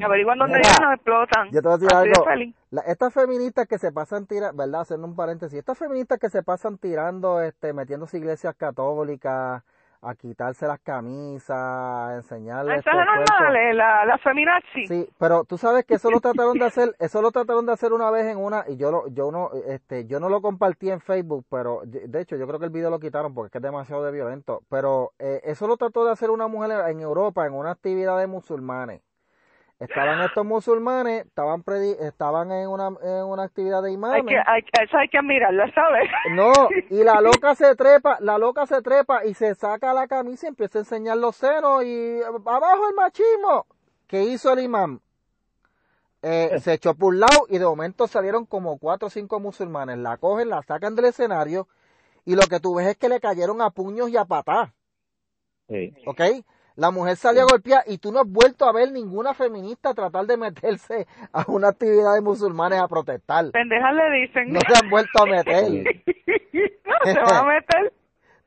Averiguan 0.03 0.38
dónde 0.38 0.59
ellos 0.59 0.80
los 0.80 0.95
explotan. 0.95 1.51
Yo 1.53 1.61
te 1.61 1.68
voy 1.68 1.74
a 1.74 1.78
decir 1.78 1.92
algo. 1.92 2.53
estas 2.86 3.12
feministas 3.12 3.68
que 3.68 3.78
se 3.78 3.92
pasan 3.92 4.26
tirando, 4.26 4.57
¿verdad? 4.57 4.80
Haciendo 4.80 5.07
un 5.07 5.14
paréntesis. 5.14 5.59
Estas 5.59 5.78
feministas 5.78 6.18
que 6.18 6.30
se 6.30 6.42
pasan 6.42 6.78
tirando, 6.78 7.42
este, 7.42 7.74
metiéndose 7.74 8.16
iglesias 8.16 8.55
católicas, 8.57 9.62
a 10.05 10.15
quitarse 10.15 10.67
las 10.67 10.81
camisas, 10.81 11.57
a 11.57 12.15
enseñarles. 12.17 12.81
Eso 12.81 12.91
es 12.91 12.97
normal, 12.97 13.57
eh, 13.57 13.75
la, 13.75 14.05
la 14.05 14.19
feminazi. 14.19 14.87
Sí, 14.87 15.09
pero 15.19 15.45
tú 15.45 15.59
sabes 15.59 15.85
que 15.85 15.95
eso 15.95 16.11
lo 16.11 16.21
trataron 16.21 16.59
de 16.59 16.65
hacer, 16.67 16.95
eso 16.99 17.23
lo 17.23 17.31
trataron 17.31 17.67
de 17.67 17.73
hacer 17.73 17.93
una 17.93 18.11
vez 18.11 18.27
en 18.27 18.39
una, 18.39 18.65
y 18.69 18.77
yo 18.77 18.91
lo, 18.91 19.09
yo 19.09 19.31
no, 19.31 19.51
este, 19.67 20.07
yo 20.07 20.21
no 20.21 20.29
lo 20.29 20.43
compartí 20.43 20.91
en 20.91 21.01
Facebook, 21.01 21.47
pero 21.51 21.81
de 21.85 22.21
hecho 22.21 22.37
yo 22.37 22.47
creo 22.47 22.59
que 22.59 22.67
el 22.67 22.73
video 22.73 22.91
lo 22.91 23.01
quitaron 23.01 23.35
porque 23.35 23.47
es 23.47 23.53
que 23.53 23.59
es 23.59 23.63
demasiado 23.63 24.05
de 24.05 24.13
violento, 24.13 24.63
pero 24.69 25.13
eh, 25.19 25.41
eso 25.45 25.67
lo 25.67 25.77
trató 25.77 26.05
de 26.05 26.13
hacer 26.13 26.31
una 26.31 26.49
mujer 26.49 26.89
en 26.89 27.01
Europa 27.01 27.47
en 27.47 27.55
una 27.55 27.71
actividad 27.71 28.19
de 28.19 28.27
musulmanes. 28.27 29.03
Estaban 29.81 30.20
estos 30.22 30.47
musulmanes, 30.47 31.27
estaban 31.27 31.64
estaban 32.01 32.53
en 32.53 32.68
una, 32.68 32.93
en 33.03 33.25
una 33.25 33.43
actividad 33.43 33.83
de 33.83 33.93
imanes. 33.93 34.22
Hay 34.22 34.27
que, 34.27 34.37
hay, 34.47 34.85
eso 34.85 34.97
hay 34.97 35.09
que 35.09 35.20
mirarlo, 35.20 35.64
¿sabes? 35.75 36.09
No, 36.33 36.68
y 36.91 37.03
la 37.03 37.20
loca 37.20 37.55
se 37.55 37.75
trepa, 37.75 38.18
la 38.20 38.39
loca 38.39 38.66
se 38.66 38.81
trepa 38.83 39.25
y 39.25 39.35
se 39.35 39.55
saca 39.57 39.93
la 39.93 40.07
camisa 40.07 40.47
y 40.47 40.51
empieza 40.51 40.79
a 40.79 40.83
enseñar 40.83 41.16
los 41.16 41.37
senos 41.37 41.85
y 41.85 42.20
abajo 42.22 42.89
el 42.89 42.95
machismo. 42.95 43.66
¿Qué 44.07 44.22
hizo 44.22 44.53
el 44.53 44.61
imán? 44.61 45.01
Eh, 46.22 46.59
se 46.61 46.75
echó 46.75 46.95
por 46.95 47.12
un 47.12 47.20
lado 47.20 47.47
y 47.51 47.59
de 47.59 47.66
momento 47.66 48.07
salieron 48.07 48.47
como 48.47 48.79
cuatro 48.79 49.09
o 49.09 49.11
cinco 49.11 49.41
musulmanes. 49.41 49.99
La 49.99 50.16
cogen, 50.16 50.49
la 50.49 50.62
sacan 50.62 50.95
del 50.95 51.07
escenario 51.07 51.68
y 52.25 52.37
lo 52.37 52.43
que 52.43 52.61
tú 52.61 52.77
ves 52.77 52.87
es 52.87 52.97
que 52.97 53.09
le 53.09 53.20
cayeron 53.20 53.61
a 53.61 53.70
puños 53.70 54.09
y 54.09 54.16
a 54.16 54.25
patas. 54.25 54.70
Sí. 55.68 55.93
¿Ok? 56.07 56.20
La 56.77 56.91
mujer 56.91 57.16
salió 57.16 57.43
a 57.43 57.47
golpear 57.49 57.85
y 57.87 57.99
tú 57.99 58.11
no 58.11 58.20
has 58.20 58.29
vuelto 58.29 58.64
a 58.64 58.72
ver 58.72 58.91
ninguna 58.91 59.33
feminista 59.33 59.95
tratar 59.95 60.27
de 60.27 60.37
meterse 60.37 61.07
a 61.33 61.45
una 61.47 61.68
actividad 61.68 62.14
de 62.14 62.20
musulmanes 62.20 62.81
a 62.81 62.89
protestar. 62.89 63.51
Pendejas 63.53 63.95
le 63.95 64.20
dicen. 64.20 64.53
No 64.53 64.61
se 64.61 64.85
han 64.85 64.91
vuelto 64.91 65.22
a 65.22 65.27
meter. 65.27 65.62
no 66.53 67.12
se 67.12 67.20
va 67.20 67.39
a 67.39 67.45
meter. 67.47 67.93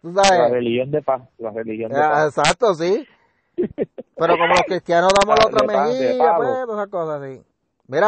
¿Tú 0.01 0.13
sabes? 0.13 0.39
La 0.39 0.49
religión 0.49 0.91
de 0.91 1.01
paz. 1.01 1.21
La 1.37 1.51
religión 1.51 1.91
de 1.91 1.99
paz. 1.99 2.37
Exacto, 2.37 2.73
sí. 2.73 3.07
Pero 3.55 4.33
como 4.37 4.47
los 4.47 4.61
cristianos 4.67 5.11
damos 5.13 5.39
la 5.39 5.45
otra 5.47 5.65
mejilla, 5.65 6.35
pues, 6.35 6.49
esas 6.69 6.87
cosas 6.87 7.21
así. 7.21 7.41
Mira, 7.87 8.07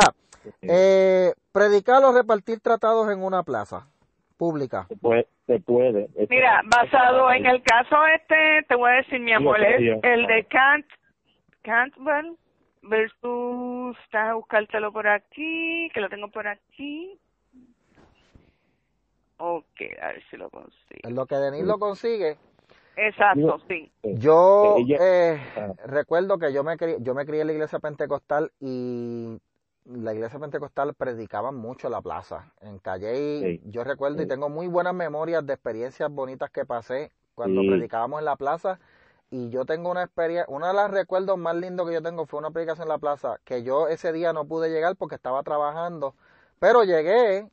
eh, 0.61 1.33
predicar 1.53 2.03
o 2.03 2.11
repartir 2.11 2.59
tratados 2.59 3.09
en 3.09 3.23
una 3.23 3.43
plaza 3.43 3.87
pública. 4.39 4.87
Se 4.87 4.95
puede, 5.59 6.07
Mira, 6.29 6.61
basado 6.65 7.31
en 7.31 7.45
el 7.45 7.61
caso 7.61 7.97
este, 8.15 8.63
te 8.67 8.75
voy 8.75 8.89
a 8.89 8.93
decir, 8.95 9.19
mi 9.19 9.33
amor, 9.33 9.61
es 9.61 9.99
el 10.01 10.25
de 10.27 10.45
Kant, 10.45 10.85
Cantwell 11.61 12.37
versus, 12.81 13.97
estás 14.05 14.29
a 14.29 14.33
buscártelo 14.35 14.93
por 14.93 15.07
aquí, 15.07 15.89
que 15.93 15.99
lo 15.99 16.07
tengo 16.07 16.29
por 16.29 16.47
aquí. 16.47 17.19
Ok, 19.37 19.81
a 20.01 20.07
ver 20.07 20.23
si 20.29 20.37
lo 20.37 20.49
consigo. 20.49 21.01
En 21.03 21.15
lo 21.15 21.25
que 21.25 21.35
Denis 21.35 21.65
lo 21.65 21.77
consigue. 21.77 22.37
Exacto, 22.95 23.59
sí. 23.67 23.91
Yo 24.03 24.77
eh, 24.79 25.39
ah. 25.57 25.73
recuerdo 25.85 26.37
que 26.37 26.53
yo 26.53 26.63
me, 26.63 26.75
yo 26.99 27.13
me 27.13 27.25
crié 27.25 27.41
en 27.41 27.47
la 27.47 27.53
iglesia 27.53 27.79
pentecostal 27.79 28.51
y 28.59 29.37
la 29.85 30.13
iglesia 30.13 30.39
pentecostal 30.39 30.93
predicaban 30.93 31.55
mucho 31.55 31.87
en 31.87 31.93
la 31.93 32.01
plaza. 32.01 32.51
En 32.61 32.79
Calle, 32.79 33.61
yo 33.65 33.83
recuerdo 33.83 34.21
y 34.21 34.27
tengo 34.27 34.49
muy 34.49 34.67
buenas 34.67 34.93
memorias 34.93 35.45
de 35.45 35.53
experiencias 35.53 36.11
bonitas 36.11 36.49
que 36.51 36.65
pasé 36.65 37.11
cuando 37.35 37.61
predicábamos 37.61 38.19
en 38.19 38.25
la 38.25 38.35
plaza. 38.35 38.79
Y 39.31 39.49
yo 39.49 39.65
tengo 39.65 39.91
una 39.91 40.03
experiencia, 40.03 40.45
uno 40.47 40.67
de 40.67 40.73
los 40.73 40.89
recuerdos 40.89 41.37
más 41.37 41.55
lindos 41.55 41.87
que 41.87 41.93
yo 41.93 42.01
tengo 42.01 42.25
fue 42.25 42.39
una 42.39 42.51
predicación 42.51 42.85
en 42.85 42.89
la 42.89 42.97
plaza, 42.97 43.39
que 43.45 43.63
yo 43.63 43.87
ese 43.87 44.11
día 44.11 44.33
no 44.33 44.45
pude 44.45 44.69
llegar 44.69 44.95
porque 44.95 45.15
estaba 45.15 45.43
trabajando, 45.43 46.15
pero 46.57 46.83
llegué 46.83 47.47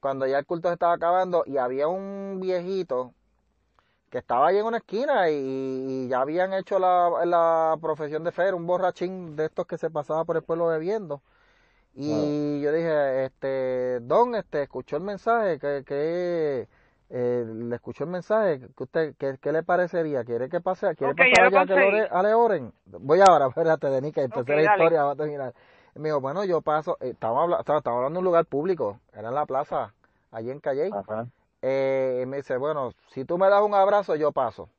cuando 0.00 0.26
ya 0.26 0.38
el 0.38 0.46
culto 0.46 0.68
se 0.68 0.74
estaba 0.74 0.94
acabando 0.94 1.44
y 1.46 1.58
había 1.58 1.86
un 1.86 2.40
viejito 2.40 3.14
que 4.10 4.18
estaba 4.18 4.48
ahí 4.48 4.58
en 4.58 4.66
una 4.66 4.78
esquina 4.78 5.30
y, 5.30 6.08
ya 6.08 6.20
habían 6.20 6.52
hecho 6.52 6.78
la, 6.78 7.24
la 7.24 7.78
profesión 7.80 8.24
de 8.24 8.32
fe, 8.32 8.52
un 8.52 8.66
borrachín 8.66 9.36
de 9.36 9.46
estos 9.46 9.66
que 9.66 9.78
se 9.78 9.90
pasaba 9.90 10.24
por 10.24 10.36
el 10.36 10.42
pueblo 10.42 10.66
bebiendo. 10.66 11.22
Y 11.94 12.60
yo 12.60 12.72
dije, 12.72 13.24
este, 13.26 14.00
Don, 14.00 14.34
este, 14.34 14.62
escuchó 14.62 14.96
el 14.96 15.02
mensaje, 15.02 15.58
que, 15.58 15.84
que 15.84 16.68
eh, 17.10 17.44
le 17.46 17.74
escuchó 17.74 18.04
el 18.04 18.10
mensaje, 18.10 18.60
que 18.74 18.82
usted, 18.82 19.14
¿qué, 19.18 19.52
le 19.52 19.62
parecería? 19.62 20.24
¿Quiere 20.24 20.48
que 20.48 20.62
pase? 20.62 20.94
¿Quiere 20.96 21.14
pasar 21.14 21.46
allá 21.46 21.66
que 21.66 22.08
le, 22.22 22.34
oren? 22.34 22.72
Voy 22.86 23.20
ahora, 23.20 23.46
espérate, 23.48 23.88
Denis, 23.88 24.14
que 24.14 24.22
empecé 24.22 24.56
la 24.56 24.62
historia, 24.62 25.04
va 25.04 25.12
a 25.12 25.16
terminar. 25.16 25.52
Y 25.94 25.98
me 25.98 26.08
dijo, 26.08 26.22
bueno, 26.22 26.44
yo 26.44 26.62
paso, 26.62 26.96
eh, 27.00 27.10
estamos, 27.10 27.42
hablando, 27.42 27.60
estaba, 27.60 27.96
hablando 27.96 28.16
de 28.16 28.18
un 28.20 28.24
lugar 28.24 28.46
público, 28.46 28.98
era 29.12 29.28
en 29.28 29.34
la 29.34 29.44
plaza, 29.44 29.92
allí 30.30 30.50
en 30.50 30.60
Calle. 30.60 30.90
Eh, 31.60 32.20
y 32.22 32.26
me 32.26 32.38
dice, 32.38 32.56
bueno, 32.56 32.92
si 33.08 33.26
tú 33.26 33.36
me 33.36 33.50
das 33.50 33.62
un 33.62 33.74
abrazo, 33.74 34.16
yo 34.16 34.32
paso. 34.32 34.70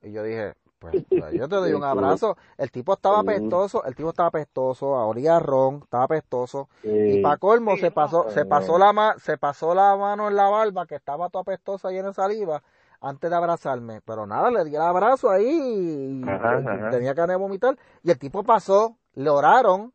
Y 0.00 0.12
yo 0.12 0.22
dije, 0.22 0.54
pues, 0.82 1.04
pues, 1.08 1.32
yo 1.32 1.48
te 1.48 1.56
doy 1.56 1.72
un 1.74 1.84
abrazo. 1.84 2.36
El 2.58 2.70
tipo 2.70 2.94
estaba 2.94 3.20
apestoso, 3.20 3.84
el 3.84 3.94
tipo 3.94 4.10
estaba 4.10 4.28
apestoso, 4.28 4.98
a 4.98 5.40
ron, 5.40 5.80
estaba 5.84 6.04
apestoso. 6.04 6.68
Y 6.82 7.22
para 7.22 7.36
colmo 7.36 7.76
se 7.76 7.90
pasó, 7.92 8.28
se 8.30 8.44
pasó 8.44 8.78
la 8.78 9.14
se 9.18 9.38
pasó 9.38 9.74
la 9.74 9.96
mano 9.96 10.28
en 10.28 10.36
la 10.36 10.48
barba 10.48 10.86
que 10.86 10.96
estaba 10.96 11.28
toda 11.30 11.42
apestosa 11.42 11.90
llena 11.90 12.08
de 12.08 12.14
saliva 12.14 12.62
antes 13.00 13.30
de 13.30 13.36
abrazarme. 13.36 14.00
Pero 14.04 14.26
nada, 14.26 14.50
le 14.50 14.64
di 14.64 14.74
el 14.74 14.82
abrazo 14.82 15.30
ahí 15.30 16.20
y 16.20 16.90
tenía 16.90 17.14
ganas 17.14 17.34
de 17.34 17.36
vomitar. 17.36 17.78
Y 18.02 18.10
el 18.10 18.18
tipo 18.18 18.42
pasó, 18.42 18.96
le 19.14 19.30
oraron 19.30 19.92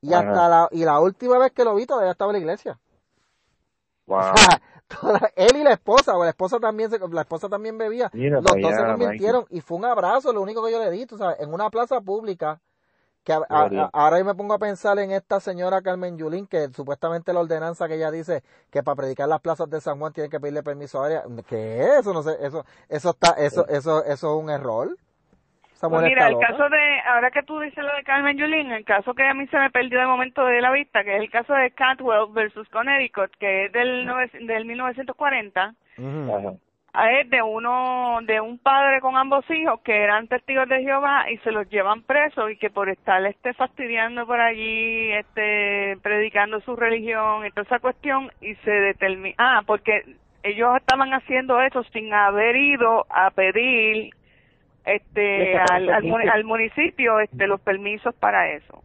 y 0.00 0.14
hasta 0.14 0.48
la, 0.48 0.68
y 0.70 0.84
la 0.84 1.00
última 1.00 1.38
vez 1.38 1.52
que 1.52 1.64
lo 1.64 1.74
vi 1.74 1.84
todavía 1.84 2.12
estaba 2.12 2.30
en 2.30 2.36
la 2.36 2.40
iglesia. 2.40 2.78
él 5.36 5.56
y 5.56 5.62
la 5.64 5.72
esposa, 5.72 6.16
o 6.16 6.24
la 6.24 6.30
esposa 6.30 6.58
también 6.58 6.90
la 7.10 7.20
esposa 7.22 7.48
también 7.48 7.76
bebía, 7.78 8.10
los 8.12 8.42
dos 8.42 8.74
se 8.74 8.84
convirtieron 8.84 9.46
y 9.50 9.60
fue 9.60 9.78
un 9.78 9.84
abrazo, 9.84 10.32
lo 10.32 10.40
único 10.40 10.64
que 10.64 10.72
yo 10.72 10.78
le 10.78 10.90
di, 10.90 11.06
tú 11.06 11.18
sabes, 11.18 11.40
en 11.40 11.52
una 11.52 11.70
plaza 11.70 12.00
pública, 12.00 12.60
que 13.24 13.32
ahora 13.48 14.18
yo 14.18 14.24
me 14.24 14.36
pongo 14.36 14.54
a 14.54 14.58
pensar 14.58 14.98
en 15.00 15.10
esta 15.10 15.40
señora 15.40 15.82
Carmen 15.82 16.16
Yulín, 16.16 16.46
que 16.46 16.68
supuestamente 16.68 17.32
la 17.32 17.40
ordenanza 17.40 17.88
que 17.88 17.96
ella 17.96 18.12
dice 18.12 18.44
que 18.70 18.84
para 18.84 18.94
predicar 18.94 19.28
las 19.28 19.40
plazas 19.40 19.68
de 19.68 19.80
San 19.80 19.98
Juan 19.98 20.12
tiene 20.12 20.30
que 20.30 20.38
pedirle 20.38 20.62
permiso 20.62 21.02
a 21.02 21.10
ella, 21.10 21.24
¿qué 21.48 21.80
es 21.82 21.88
eso? 22.00 22.12
No 22.12 22.22
sé, 22.22 22.36
eso, 22.40 22.64
eso 22.88 23.10
está, 23.10 23.32
eso, 23.32 23.66
eso, 23.66 24.04
eso 24.04 24.36
es 24.38 24.42
un 24.44 24.48
error. 24.48 24.96
Pues 25.80 26.02
mira, 26.02 26.28
el 26.28 26.38
caso 26.38 26.68
de, 26.68 27.00
ahora 27.06 27.30
que 27.30 27.42
tú 27.42 27.60
dices 27.60 27.84
lo 27.84 27.94
de 27.94 28.02
Carmen 28.04 28.36
Yulín, 28.36 28.70
el 28.72 28.84
caso 28.84 29.14
que 29.14 29.24
a 29.24 29.34
mí 29.34 29.46
se 29.48 29.58
me 29.58 29.70
perdió 29.70 30.00
de 30.00 30.06
momento 30.06 30.44
de 30.44 30.60
la 30.60 30.70
vista, 30.70 31.04
que 31.04 31.16
es 31.16 31.20
el 31.20 31.30
caso 31.30 31.52
de 31.52 31.70
Catwell 31.72 32.32
versus 32.32 32.68
Connecticut, 32.70 33.30
que 33.38 33.66
es 33.66 33.72
del, 33.72 34.08
del 34.46 34.64
1940, 34.64 35.74
es 37.04 37.28
de 37.28 37.42
uno, 37.42 38.18
de 38.22 38.40
un 38.40 38.58
padre 38.58 39.00
con 39.00 39.16
ambos 39.16 39.44
hijos 39.50 39.80
que 39.82 40.02
eran 40.02 40.28
testigos 40.28 40.68
de 40.68 40.82
Jehová 40.82 41.30
y 41.30 41.36
se 41.38 41.52
los 41.52 41.68
llevan 41.68 42.02
presos 42.02 42.50
y 42.50 42.56
que 42.56 42.70
por 42.70 42.88
estar 42.88 43.24
este 43.26 43.52
fastidiando 43.52 44.26
por 44.26 44.40
allí, 44.40 45.12
este, 45.12 45.98
predicando 46.02 46.60
su 46.60 46.74
religión 46.74 47.44
y 47.44 47.50
toda 47.50 47.62
esa 47.64 47.78
cuestión 47.80 48.30
y 48.40 48.54
se 48.56 48.70
determina, 48.70 49.34
ah, 49.38 49.62
porque 49.66 50.04
ellos 50.42 50.76
estaban 50.76 51.12
haciendo 51.12 51.60
eso 51.60 51.82
sin 51.92 52.14
haber 52.14 52.56
ido 52.56 53.04
a 53.10 53.30
pedir 53.30 54.14
este 54.86 55.58
al, 55.58 55.90
al, 55.90 56.44
municipio 56.44 57.18
este 57.20 57.46
los 57.46 57.60
permisos 57.60 58.14
para 58.14 58.50
eso. 58.52 58.82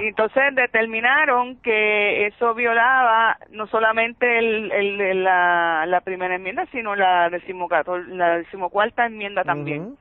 Y 0.00 0.06
entonces 0.08 0.54
determinaron 0.54 1.56
que 1.60 2.26
eso 2.26 2.54
violaba 2.54 3.36
no 3.50 3.66
solamente 3.66 4.38
el, 4.38 4.72
el, 4.72 5.24
la, 5.24 5.84
la 5.86 6.00
primera 6.00 6.34
enmienda 6.34 6.66
sino 6.72 6.96
la 6.96 7.28
la 7.28 8.38
decimocuarta 8.38 9.06
enmienda 9.06 9.44
también. 9.44 9.96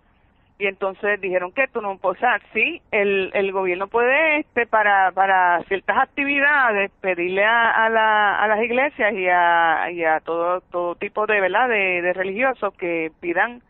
Y 0.59 0.65
entonces 0.65 1.21
dijeron 1.21 1.51
que 1.51 1.67
tú 1.67 1.81
no 1.81 1.97
puedes, 1.99 2.17
o 2.17 2.19
sea, 2.19 2.39
sí, 2.51 2.81
el, 2.89 3.29
el 3.35 3.51
gobierno 3.51 3.87
puede, 3.87 4.39
este, 4.39 4.65
para, 4.65 5.11
para 5.11 5.61
ciertas 5.67 5.99
actividades, 5.99 6.89
pedirle 6.99 7.45
a, 7.45 7.85
a, 7.85 7.89
la, 7.89 8.39
a 8.39 8.47
las 8.47 8.63
iglesias 8.63 9.13
y 9.13 9.27
a, 9.27 9.91
y 9.91 10.03
a 10.03 10.19
todo, 10.19 10.61
todo 10.61 10.95
tipo 10.95 11.27
de, 11.27 11.41
¿verdad?, 11.41 11.69
de, 11.69 12.01
de 12.01 12.11
religiosos 12.11 12.73
que 12.73 13.11
pidan 13.19 13.61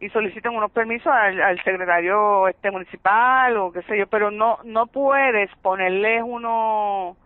y 0.00 0.08
soliciten 0.08 0.54
unos 0.54 0.72
permisos 0.72 1.12
al, 1.12 1.40
al, 1.40 1.62
secretario 1.62 2.48
este 2.48 2.70
municipal 2.70 3.56
o 3.58 3.70
qué 3.70 3.82
sé 3.82 3.98
yo, 3.98 4.06
pero 4.06 4.30
no 4.30 4.58
no 4.64 4.86
puedes 4.86 5.50
ponerles 5.56 6.22
uno 6.24 7.16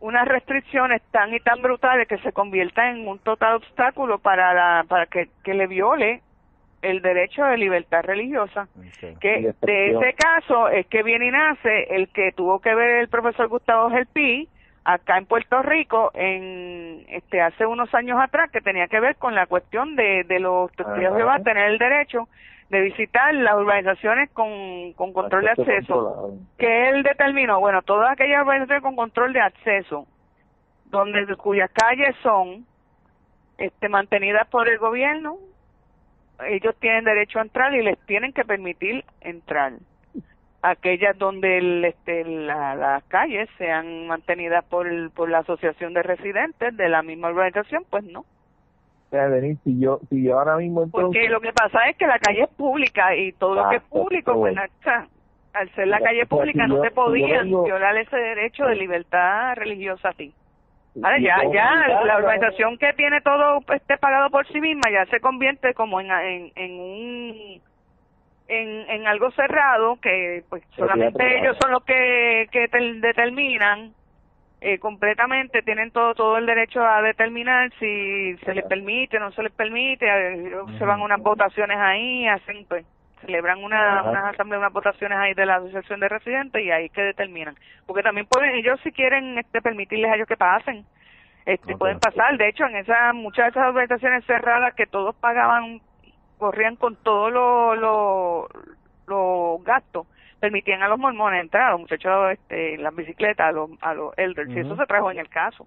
unas 0.00 0.28
restricciones 0.28 1.02
tan 1.10 1.34
y 1.34 1.40
tan 1.40 1.60
brutales 1.62 2.06
que 2.06 2.18
se 2.18 2.32
conviertan 2.32 2.98
en 2.98 3.08
un 3.08 3.18
total 3.18 3.54
obstáculo 3.54 4.18
para 4.18 4.52
la 4.52 4.84
para 4.86 5.06
que, 5.06 5.30
que 5.42 5.54
le 5.54 5.66
viole 5.66 6.20
el 6.82 7.00
derecho 7.00 7.42
de 7.44 7.56
libertad 7.56 8.02
religiosa 8.04 8.68
que 9.20 9.52
de 9.62 9.90
ese 9.90 10.14
caso 10.14 10.68
es 10.68 10.86
que 10.86 11.02
viene 11.02 11.26
y 11.26 11.30
nace 11.30 11.94
el 11.94 12.08
que 12.10 12.32
tuvo 12.32 12.60
que 12.60 12.74
ver 12.74 13.00
el 13.00 13.08
profesor 13.08 13.48
Gustavo 13.48 13.90
Gelpi 13.90 14.48
acá 14.88 15.18
en 15.18 15.26
Puerto 15.26 15.60
Rico 15.60 16.10
en 16.14 17.04
este 17.08 17.42
hace 17.42 17.66
unos 17.66 17.94
años 17.94 18.18
atrás 18.18 18.50
que 18.50 18.62
tenía 18.62 18.88
que 18.88 19.00
ver 19.00 19.16
con 19.16 19.34
la 19.34 19.44
cuestión 19.46 19.96
de, 19.96 20.24
de 20.24 20.40
los 20.40 20.72
testigos 20.72 21.12
de 21.12 21.18
Jehová 21.18 21.40
tener 21.40 21.72
el 21.72 21.78
derecho 21.78 22.26
de 22.70 22.80
visitar 22.80 23.34
las 23.34 23.54
urbanizaciones 23.56 24.30
con, 24.30 24.94
con 24.94 25.12
control 25.12 25.44
de 25.44 25.50
acceso 25.50 26.32
que 26.56 26.88
él 26.88 27.02
determinó 27.02 27.60
bueno 27.60 27.82
todas 27.82 28.12
aquellas 28.12 28.40
urbanizaciones 28.40 28.82
con 28.82 28.96
control 28.96 29.34
de 29.34 29.42
acceso 29.42 30.06
donde 30.86 31.36
cuyas 31.36 31.70
calles 31.70 32.16
son 32.22 32.64
este 33.58 33.90
mantenidas 33.90 34.48
por 34.48 34.70
el 34.70 34.78
gobierno 34.78 35.36
ellos 36.46 36.74
tienen 36.80 37.04
derecho 37.04 37.40
a 37.40 37.42
entrar 37.42 37.74
y 37.74 37.82
les 37.82 37.98
tienen 38.06 38.32
que 38.32 38.46
permitir 38.46 39.04
entrar 39.20 39.72
aquellas 40.62 41.16
donde 41.18 41.58
el, 41.58 41.84
este, 41.84 42.24
la, 42.24 42.74
las 42.74 43.04
calles 43.04 43.48
sean 43.58 44.06
mantenidas 44.06 44.64
por, 44.64 44.86
por 45.12 45.30
la 45.30 45.38
asociación 45.38 45.94
de 45.94 46.02
residentes 46.02 46.76
de 46.76 46.88
la 46.88 47.02
misma 47.02 47.28
organización, 47.28 47.84
pues 47.88 48.04
no. 48.04 48.20
O 48.20 49.10
sea, 49.10 49.28
si 49.64 49.80
yo, 49.80 50.00
si 50.10 50.22
yo 50.22 50.38
ahora 50.38 50.56
mismo 50.56 50.86
Porque 50.90 51.28
lo 51.28 51.40
que 51.40 51.52
pasa 51.52 51.88
es 51.88 51.96
que 51.96 52.06
la 52.06 52.18
calle 52.18 52.42
es 52.42 52.50
pública 52.50 53.16
y 53.16 53.32
todo 53.32 53.54
lo 53.54 53.68
que 53.70 53.76
es 53.76 53.82
público, 53.84 54.34
pues, 54.34 54.54
al 55.54 55.74
ser 55.74 55.88
la 55.88 56.00
calle 56.00 56.26
pública 56.26 56.66
no 56.66 56.80
te 56.82 56.90
podían 56.90 57.48
violar 57.48 57.96
ese 57.96 58.16
derecho 58.16 58.66
de 58.66 58.76
libertad 58.76 59.54
religiosa 59.56 60.10
a 60.10 60.12
ti. 60.12 60.34
Ahora 61.02 61.18
ya, 61.20 61.36
ya 61.52 62.04
la 62.04 62.16
organización 62.16 62.76
que 62.76 62.92
tiene 62.94 63.20
todo 63.20 63.60
este 63.72 63.96
pagado 63.98 64.30
por 64.30 64.46
sí 64.48 64.60
misma 64.60 64.90
ya 64.90 65.06
se 65.06 65.20
convierte 65.20 65.72
como 65.72 66.00
en, 66.00 66.10
en, 66.10 66.52
en 66.56 66.80
un 66.80 67.60
en, 68.48 68.90
en 68.90 69.06
algo 69.06 69.30
cerrado 69.32 69.98
que 70.00 70.42
pues 70.48 70.62
solamente 70.76 71.38
ellos 71.38 71.56
son 71.60 71.70
los 71.70 71.84
que, 71.84 72.48
que 72.50 72.68
determinan 73.00 73.92
eh, 74.60 74.78
completamente 74.78 75.62
tienen 75.62 75.90
todo 75.92 76.14
todo 76.14 76.36
el 76.36 76.46
derecho 76.46 76.84
a 76.84 77.00
determinar 77.02 77.70
si 77.78 78.36
se 78.38 78.54
les 78.54 78.64
permite 78.64 79.20
no 79.20 79.30
se 79.32 79.42
les 79.42 79.52
permite 79.52 80.06
se 80.78 80.84
van 80.84 81.00
unas 81.00 81.20
votaciones 81.20 81.76
ahí 81.78 82.26
hacen 82.26 82.64
pues 82.66 82.84
celebran 83.20 83.62
una, 83.62 84.02
unas 84.02 84.34
asambleas 84.34 84.60
unas 84.60 84.72
votaciones 84.72 85.18
ahí 85.18 85.34
de 85.34 85.46
la 85.46 85.56
asociación 85.56 86.00
de 86.00 86.08
residentes 86.08 86.62
y 86.62 86.70
ahí 86.70 86.88
que 86.90 87.02
determinan. 87.02 87.56
Porque 87.86 88.02
también 88.02 88.26
pueden 88.26 88.54
ellos 88.54 88.80
si 88.82 88.92
quieren 88.92 89.38
este 89.38 89.60
permitirles 89.62 90.10
a 90.10 90.16
ellos 90.16 90.28
que 90.28 90.36
pasen 90.36 90.84
este 91.46 91.76
pueden 91.76 91.98
pasar. 91.98 92.36
De 92.36 92.48
hecho 92.48 92.64
en 92.66 92.76
esas 92.76 93.14
muchas 93.14 93.46
de 93.46 93.50
esas 93.50 93.68
organizaciones 93.68 94.24
cerradas 94.26 94.74
que 94.74 94.86
todos 94.86 95.14
pagaban 95.16 95.80
corrían 96.38 96.76
con 96.76 96.96
todos 96.96 97.32
los 97.32 97.78
lo, 97.78 98.48
lo 99.06 99.58
gastos 99.64 100.06
permitían 100.40 100.82
a 100.82 100.88
los 100.88 100.98
mormones 100.98 101.42
entrar, 101.42 101.68
a 101.68 101.70
los 101.72 101.80
muchachos 101.80 102.32
este, 102.32 102.74
en 102.74 102.82
las 102.82 102.94
bicicletas, 102.94 103.48
a 103.48 103.52
los, 103.52 103.70
a 103.80 103.94
los 103.94 104.16
elders, 104.16 104.50
y 104.50 104.60
eso 104.60 104.76
se 104.76 104.86
trajo 104.86 105.10
en 105.10 105.18
el 105.18 105.28
caso. 105.28 105.66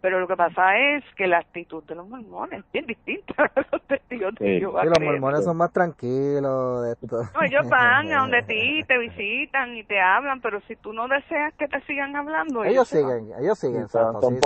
Pero 0.00 0.20
lo 0.20 0.28
que 0.28 0.36
pasa 0.36 0.76
es 0.76 1.02
que 1.16 1.26
la 1.26 1.38
actitud 1.38 1.82
de 1.84 1.94
los 1.94 2.06
mormones 2.06 2.60
es 2.60 2.72
bien 2.72 2.86
distinta 2.86 3.34
a 3.56 3.64
los 3.72 3.82
testigos 3.82 4.34
de 4.34 4.58
Jehová. 4.60 4.84
los 4.84 5.00
mormones 5.00 5.44
son 5.44 5.56
más 5.56 5.72
tranquilos 5.72 6.84
de 6.84 6.92
esto. 6.92 7.22
No, 7.34 7.42
ellos 7.42 7.68
van 7.70 8.12
a 8.12 8.20
donde 8.20 8.42
ti, 8.46 8.84
te 8.86 8.98
visitan 8.98 9.74
y 9.74 9.82
te 9.84 9.98
hablan, 10.00 10.42
pero 10.42 10.60
si 10.68 10.76
tú 10.76 10.92
no 10.92 11.08
deseas 11.08 11.54
que 11.54 11.68
te 11.68 11.80
sigan 11.82 12.14
hablando... 12.16 12.64
Ellos, 12.64 12.86
siguen, 12.86 13.32
ellos 13.40 13.58
siguen, 13.58 13.88
son, 13.88 14.20
sí, 14.20 14.40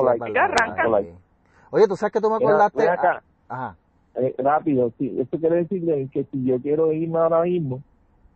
Oye, 1.70 1.86
¿tú 1.86 1.96
sabes 1.96 2.12
que 2.12 2.20
tú 2.20 2.30
me 2.30 2.36
acordaste? 2.36 2.88
Ajá 3.48 3.76
eh, 4.20 4.34
rápido, 4.38 4.92
sí, 4.98 5.16
esto 5.18 5.38
quiere 5.38 5.56
decir 5.56 6.10
que 6.10 6.24
si 6.24 6.44
yo 6.44 6.60
quiero 6.60 6.92
irme 6.92 7.18
ahora 7.18 7.42
mismo, 7.42 7.82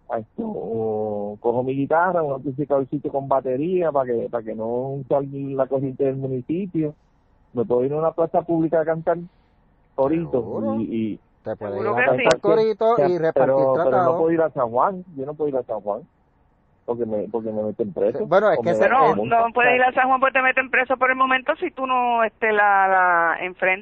a 0.09 0.19
esto, 0.19 0.43
o 0.45 1.39
cojo 1.41 1.63
mi 1.63 1.75
guitarra, 1.75 2.23
un 2.23 2.89
sitio 2.91 3.11
con 3.11 3.29
batería 3.29 3.91
para 3.91 4.07
que 4.07 4.29
para 4.31 4.45
que 4.45 4.55
no 4.55 5.03
salga 5.09 5.31
la 5.33 5.67
corriente 5.67 6.05
del 6.05 6.17
municipio, 6.17 6.95
me 7.53 7.65
puedo 7.65 7.85
ir 7.85 7.93
a 7.93 7.99
una 7.99 8.13
plaza 8.13 8.43
pública 8.43 8.81
a 8.81 8.85
cantar 8.85 9.19
corito 9.95 10.77
y, 10.79 10.83
y 10.83 11.21
te 11.43 11.57
puedes 11.57 11.81
ir 11.81 11.87
a 11.89 11.95
cantar 11.95 12.41
corito 12.41 12.95
y 12.99 13.19
repartir 13.19 13.55
pero, 13.57 13.75
pero 13.85 14.03
no 14.05 14.19
puedo 14.19 14.31
ir 14.33 14.41
a 14.43 14.51
San 14.51 14.71
Juan, 14.71 15.05
yo 15.17 15.27
no 15.27 15.35
puedo 15.35 15.49
ir 15.49 15.57
a 15.57 15.63
San 15.63 15.81
Juan 15.81 16.03
porque 16.85 17.07
me 17.07 17.29
porque 17.29 17.51
me 17.51 17.63
meten 17.63 17.93
preso. 17.93 18.27
Bueno, 18.27 18.51
es 18.51 18.59
que 18.61 18.89
no, 18.89 19.15
no 19.15 19.53
puedes 19.53 19.75
ir 19.77 19.83
a 19.83 19.93
San 19.93 20.09
Juan 20.09 20.21
porque 20.21 20.39
te 20.39 20.43
meten 20.43 20.71
preso 20.71 20.97
por 20.97 21.11
el 21.11 21.17
momento 21.17 21.55
si 21.57 21.71
tú 21.71 21.87
no 21.87 22.25
este 22.25 22.53
la 22.53 22.89
la, 22.89 23.39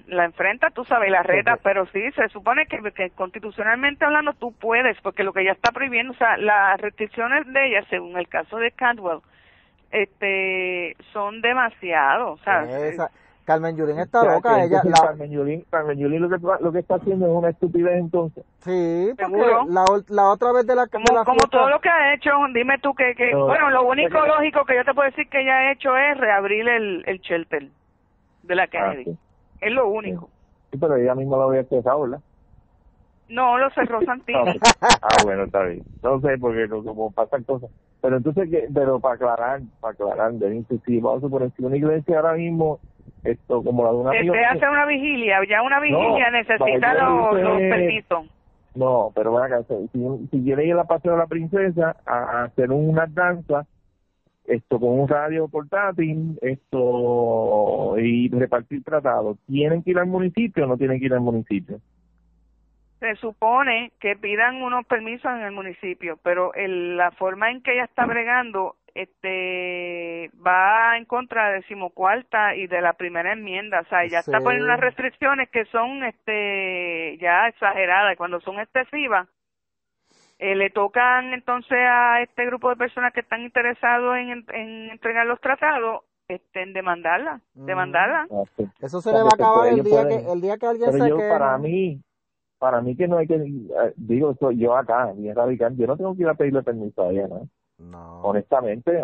la 0.08 0.24
enfrentas, 0.24 0.74
tú 0.74 0.84
sabes, 0.84 1.10
la 1.10 1.22
reta, 1.22 1.58
pero 1.62 1.86
sí 1.86 2.00
se 2.12 2.28
supone 2.28 2.66
que, 2.66 2.78
que 2.92 3.10
constitucionalmente 3.10 4.04
hablando 4.04 4.32
tú 4.34 4.52
puedes 4.52 5.00
porque 5.00 5.24
lo 5.24 5.32
que 5.32 5.44
ya 5.44 5.52
está 5.52 5.72
prohibiendo, 5.72 6.12
o 6.12 6.16
sea, 6.16 6.36
las 6.36 6.80
restricciones 6.80 7.46
de 7.52 7.66
ella 7.68 7.84
según 7.88 8.18
el 8.18 8.28
caso 8.28 8.58
de 8.58 8.72
Cantwell 8.72 9.20
este 9.90 10.96
son 11.12 11.40
demasiado, 11.40 12.32
o 12.32 12.38
sea, 12.38 12.64
Carmen 13.50 13.76
Yulín 13.76 13.98
está 13.98 14.22
loca, 14.22 14.62
ella... 14.62 14.80
La... 14.84 15.08
Carmen 15.08 15.28
Yulín, 15.28 15.64
Carmen 15.68 15.98
Yulín 15.98 16.22
lo 16.22 16.28
que, 16.28 16.36
lo 16.60 16.70
que 16.70 16.78
está 16.78 16.94
haciendo 16.94 17.26
es 17.26 17.32
una 17.32 17.48
estupidez 17.48 17.98
entonces. 17.98 18.44
Sí, 18.60 19.10
porque 19.20 19.38
la, 19.68 19.84
la, 20.06 20.28
otra 20.30 20.52
vez 20.52 20.64
de 20.68 20.76
la... 20.76 20.86
Como, 20.86 21.04
como 21.24 21.48
todo 21.50 21.68
lo 21.68 21.80
que 21.80 21.88
ha 21.88 22.14
hecho, 22.14 22.30
dime 22.54 22.78
tú 22.78 22.94
que... 22.94 23.12
que 23.16 23.34
bueno, 23.34 23.70
lo 23.70 23.88
único 23.88 24.24
lógico 24.24 24.64
que 24.64 24.76
yo 24.76 24.84
te 24.84 24.94
puedo 24.94 25.10
decir 25.10 25.28
que 25.28 25.40
ella 25.40 25.52
ha 25.52 25.72
hecho 25.72 25.96
es 25.96 26.16
reabrir 26.18 26.68
el, 26.68 27.02
el 27.08 27.18
shelter 27.22 27.66
de 28.44 28.54
la 28.54 28.62
ah, 28.62 28.68
Kennedy. 28.68 29.18
Es 29.60 29.72
lo 29.72 29.88
único. 29.88 30.30
Sí, 30.70 30.78
pero 30.78 30.94
ella 30.94 31.16
misma 31.16 31.38
lo 31.38 31.48
había 31.48 31.60
empezado, 31.60 32.02
¿verdad? 32.02 32.20
No, 33.30 33.58
lo 33.58 33.68
cerró 33.70 34.00
Santino. 34.06 34.44
ah, 34.80 35.16
bueno, 35.24 35.42
está 35.42 35.64
bien. 35.64 35.82
No 36.04 36.20
sé, 36.20 36.38
porque 36.38 36.68
como 36.68 37.10
pasan 37.10 37.42
cosas. 37.42 37.68
Pero 38.00 38.16
entonces, 38.16 38.48
que, 38.48 38.68
pero 38.72 39.00
para 39.00 39.16
aclarar, 39.16 39.60
para 39.80 39.92
aclarar, 39.92 40.32
Denise, 40.34 40.78
sí, 40.86 41.00
vamos 41.00 41.18
a 41.18 41.26
suponer, 41.26 41.50
si 41.56 41.64
una 41.64 41.76
iglesia 41.76 42.16
ahora 42.16 42.34
mismo 42.34 42.78
esto 43.24 43.62
como 43.62 43.84
la 43.84 43.90
de 43.90 43.96
una 43.96 44.50
hace 44.50 44.68
una 44.68 44.86
vigilia 44.86 45.38
ya 45.48 45.62
una 45.62 45.80
vigilia 45.80 46.30
necesita 46.30 46.94
los, 46.94 47.58
permisos. 47.58 48.26
No 48.74 49.12
pero 49.14 49.36
si, 49.92 50.28
si 50.30 50.42
quiere 50.42 50.66
ir 50.66 50.72
a 50.74 50.76
la 50.76 50.84
paseo 50.84 51.12
de 51.12 51.18
la 51.18 51.26
princesa 51.26 51.96
a, 52.06 52.44
hacer 52.44 52.70
una 52.70 53.06
danza 53.06 53.66
esto 54.46 54.80
con 54.80 55.00
un 55.00 55.08
radio 55.08 55.48
portátil 55.48 56.38
esto 56.42 57.96
y 57.98 58.28
repartir 58.30 58.82
tratados 58.82 59.38
tienen 59.46 59.82
que 59.82 59.90
ir 59.90 59.98
al 59.98 60.06
municipio 60.06 60.64
o 60.64 60.66
no 60.66 60.76
tienen 60.76 60.98
que 60.98 61.06
ir 61.06 61.14
al 61.14 61.20
municipio 61.20 61.80
se 63.00 63.16
supone 63.16 63.92
que 63.98 64.14
pidan 64.14 64.62
unos 64.62 64.86
permisos 64.86 65.32
en 65.32 65.40
el 65.40 65.52
municipio, 65.52 66.18
pero 66.22 66.52
el, 66.52 66.98
la 66.98 67.10
forma 67.12 67.50
en 67.50 67.62
que 67.62 67.72
ella 67.72 67.84
está 67.84 68.04
bregando 68.04 68.76
este 68.94 70.30
va 70.46 70.96
en 70.96 71.04
contra 71.04 71.48
de 71.48 71.54
decimocuarta 71.56 72.54
y 72.54 72.66
de 72.66 72.80
la 72.80 72.94
primera 72.94 73.32
enmienda, 73.32 73.80
o 73.80 73.84
sea, 73.84 74.06
ya 74.06 74.20
está 74.20 74.40
poniendo 74.40 74.66
unas 74.66 74.80
restricciones 74.80 75.48
que 75.50 75.64
son 75.66 76.04
este 76.04 77.18
ya 77.20 77.48
exageradas, 77.48 78.14
y 78.14 78.16
cuando 78.16 78.40
son 78.40 78.60
excesivas, 78.60 79.28
eh, 80.38 80.54
le 80.54 80.70
tocan 80.70 81.32
entonces 81.34 81.78
a 81.78 82.22
este 82.22 82.46
grupo 82.46 82.70
de 82.70 82.76
personas 82.76 83.12
que 83.12 83.20
están 83.20 83.42
interesados 83.42 84.16
en, 84.16 84.44
en 84.52 84.90
entregar 84.90 85.26
los 85.26 85.40
tratados 85.40 86.02
este, 86.30 86.62
en 86.62 86.72
demandarla, 86.72 87.40
demandarla. 87.54 88.28
Eso 88.80 89.00
se 89.00 89.10
le 89.12 89.18
va 89.18 89.30
a 89.32 89.34
acabar 89.34 89.68
el 89.72 89.82
día 89.82 90.06
que 90.06 90.32
el 90.32 90.40
día 90.40 90.56
que 90.58 90.66
alguien 90.66 90.90
pero 90.92 91.04
se 91.04 91.10
yo, 91.10 91.16
quede. 91.16 91.28
para 91.28 91.58
mí 91.58 92.00
para 92.58 92.80
mí 92.80 92.94
que 92.94 93.08
no 93.08 93.18
hay 93.18 93.26
que 93.26 93.34
eh, 93.34 93.94
digo 93.96 94.36
yo 94.52 94.76
acá 94.76 95.12
bien 95.16 95.34
radical 95.34 95.76
yo 95.76 95.86
no 95.88 95.96
tengo 95.96 96.14
que 96.14 96.22
ir 96.22 96.28
a 96.28 96.34
pedirle 96.34 96.62
permiso 96.62 97.02
a 97.02 97.10
ella 97.10 97.26
¿no? 97.26 97.48
No. 97.80 98.20
honestamente 98.22 99.00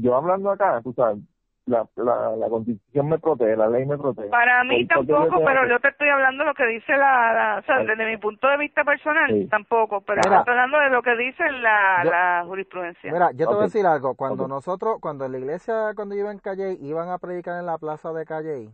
yo 0.00 0.16
hablando 0.16 0.50
acá 0.50 0.80
tú 0.82 0.92
sabes 0.94 1.18
la, 1.66 1.86
la, 1.96 2.36
la 2.36 2.48
constitución 2.48 3.08
me 3.08 3.18
protege 3.18 3.56
la 3.56 3.68
ley 3.68 3.86
me 3.86 3.96
protege 3.96 4.28
Para 4.28 4.64
mí 4.64 4.84
¿Por 4.84 5.00
qué 5.06 5.12
yo 5.12 5.18
tampoco, 5.18 5.44
pero 5.44 5.62
que- 5.62 5.68
yo 5.70 5.80
te 5.80 5.88
estoy 5.88 6.08
hablando 6.10 6.44
de 6.44 6.48
lo 6.48 6.54
que 6.54 6.66
dice 6.66 6.92
la, 6.92 7.32
la- 7.32 7.58
o 7.60 7.62
sea, 7.64 7.76
Ay. 7.76 7.86
desde 7.86 8.04
mi 8.06 8.16
punto 8.18 8.48
de 8.48 8.58
vista 8.58 8.84
personal, 8.84 9.30
Sí. 9.30 9.46
tampoco, 9.48 10.02
pero 10.02 10.20
Mira. 10.26 10.40
estoy 10.40 10.52
hablando 10.52 10.78
de 10.78 10.90
lo 10.90 11.02
que 11.02 11.16
dice 11.16 11.50
la, 11.52 12.02
Yo- 12.04 12.10
la 12.10 12.44
jurisprudencia. 12.46 13.10
Mira, 13.12 13.30
yo 13.32 13.48
te 13.48 13.54
voy 13.54 13.62
a 13.62 13.64
decir 13.64 13.86
algo. 13.86 14.14
Cuando 14.14 14.46
nosotros, 14.46 14.98
cuando 15.00 15.24
en 15.24 15.32
la 15.32 15.38
iglesia, 15.38 15.92
cuando 15.96 16.14
yo 16.14 16.20
iba 16.22 16.32
en 16.32 16.38
Calle, 16.38 16.76
iban 16.82 17.08
a 17.08 17.16
predicar 17.18 17.58
en 17.58 17.64
la 17.66 17.78
plaza 17.78 18.12
de 18.12 18.26
Calle, 18.26 18.70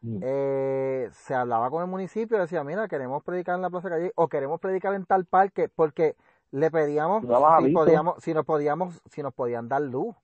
Mm. 0.00 0.20
eh, 0.22 1.08
se 1.10 1.34
hablaba 1.34 1.68
con 1.70 1.82
el 1.82 1.88
municipio, 1.90 2.38
decía, 2.38 2.64
mira, 2.64 2.88
queremos 2.88 3.22
predicar 3.22 3.56
en 3.56 3.62
la 3.62 3.68
plaza 3.70 3.88
de 3.90 3.94
Calle 3.96 4.12
o 4.14 4.28
queremos 4.28 4.60
predicar 4.60 4.94
en 4.94 5.04
tal 5.04 5.26
parque, 5.26 5.68
porque 5.68 6.14
le 6.50 6.70
pedíamos 6.70 7.22
No 7.24 7.60
si 7.60 7.72
podíamos, 7.72 8.22
si 8.22 8.34
nos 8.34 8.44
podíamos, 8.44 9.02
si 9.10 9.22
nos 9.22 9.34
podían 9.34 9.68
dar 9.68 9.82
luz. 9.82 10.14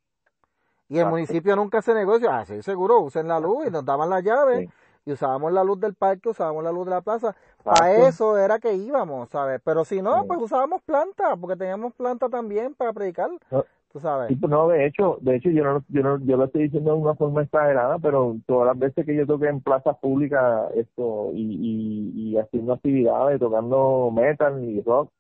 Y 0.89 0.99
el 0.99 1.07
municipio 1.07 1.57
nunca 1.57 1.81
se 1.83 1.95
negoció, 1.95 2.31
ah, 2.31 2.45
sí, 2.45 2.63
seguro, 2.63 3.01
usen 3.01 3.27
la 3.27 3.41
luz 3.41 3.67
y 3.67 3.71
nos 3.71 3.85
daban 3.85 4.11
la 4.11 4.21
llave 4.21 4.59
Sí. 4.67 4.69
y 5.07 5.13
usábamos 5.13 5.53
la 5.53 5.65
luz 5.65 5.81
del 5.81 5.95
parque, 5.95 6.29
usábamos 6.29 6.63
la 6.63 6.73
luz 6.73 6.85
de 6.85 6.91
la 6.91 7.01
plaza. 7.01 7.35
Para 7.63 7.93
eso 8.07 8.37
era 8.39 8.59
que 8.59 8.75
íbamos, 8.75 9.31
¿sabes? 9.31 9.61
Pero 9.65 9.85
si 9.85 10.03
no, 10.03 10.21
Sí. 10.23 10.29
pues 10.29 10.41
usábamos 10.43 10.83
planta, 10.83 11.37
porque 11.37 11.57
teníamos 11.57 11.95
planta 11.95 12.29
también 12.29 12.75
para 12.75 12.93
predicar, 12.93 13.31
No. 13.51 13.65
tú 13.91 13.99
sabes. 13.99 14.29
Sí, 14.29 14.37
pues 14.37 14.51
no, 14.51 14.69
de 14.69 14.87
hecho, 14.87 15.17
de 15.23 15.37
hecho 15.37 15.49
yo 15.51 15.65
no, 15.65 15.83
yo 15.89 16.03
no, 16.03 16.19
yo 16.19 16.37
lo 16.37 16.45
estoy 16.45 16.65
diciendo 16.65 16.93
de 16.95 16.99
una 17.01 17.15
forma 17.15 17.43
exagerada, 17.43 17.99
pero 17.99 18.37
todas 18.47 18.67
las 18.69 18.79
veces 18.79 19.07
que 19.07 19.17
yo 19.17 19.27
toqué 19.27 19.49
en 19.49 19.63
plazas 19.63 19.97
públicas 19.99 20.71
esto 20.75 21.31
y, 21.33 22.13
y, 22.15 22.31
y 22.31 22.37
haciendo 22.39 22.75
actividades, 22.75 23.41
tocando 23.41 24.11
metal 24.13 24.63
y 24.63 24.83
rock, 24.83 25.11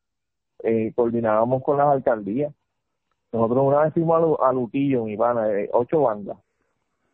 eh, 0.64 0.92
coordinábamos 0.94 1.62
con 1.62 1.78
las 1.78 1.88
alcaldías. 1.88 2.52
Nosotros 3.32 3.64
una 3.64 3.82
vez 3.84 3.94
fuimos 3.94 4.16
a, 4.16 4.20
Lu- 4.20 4.38
a 4.42 4.52
Luquillo, 4.52 5.04
mi 5.04 5.16
pana, 5.16 5.50
eh, 5.50 5.68
ocho 5.72 6.02
bandas. 6.02 6.38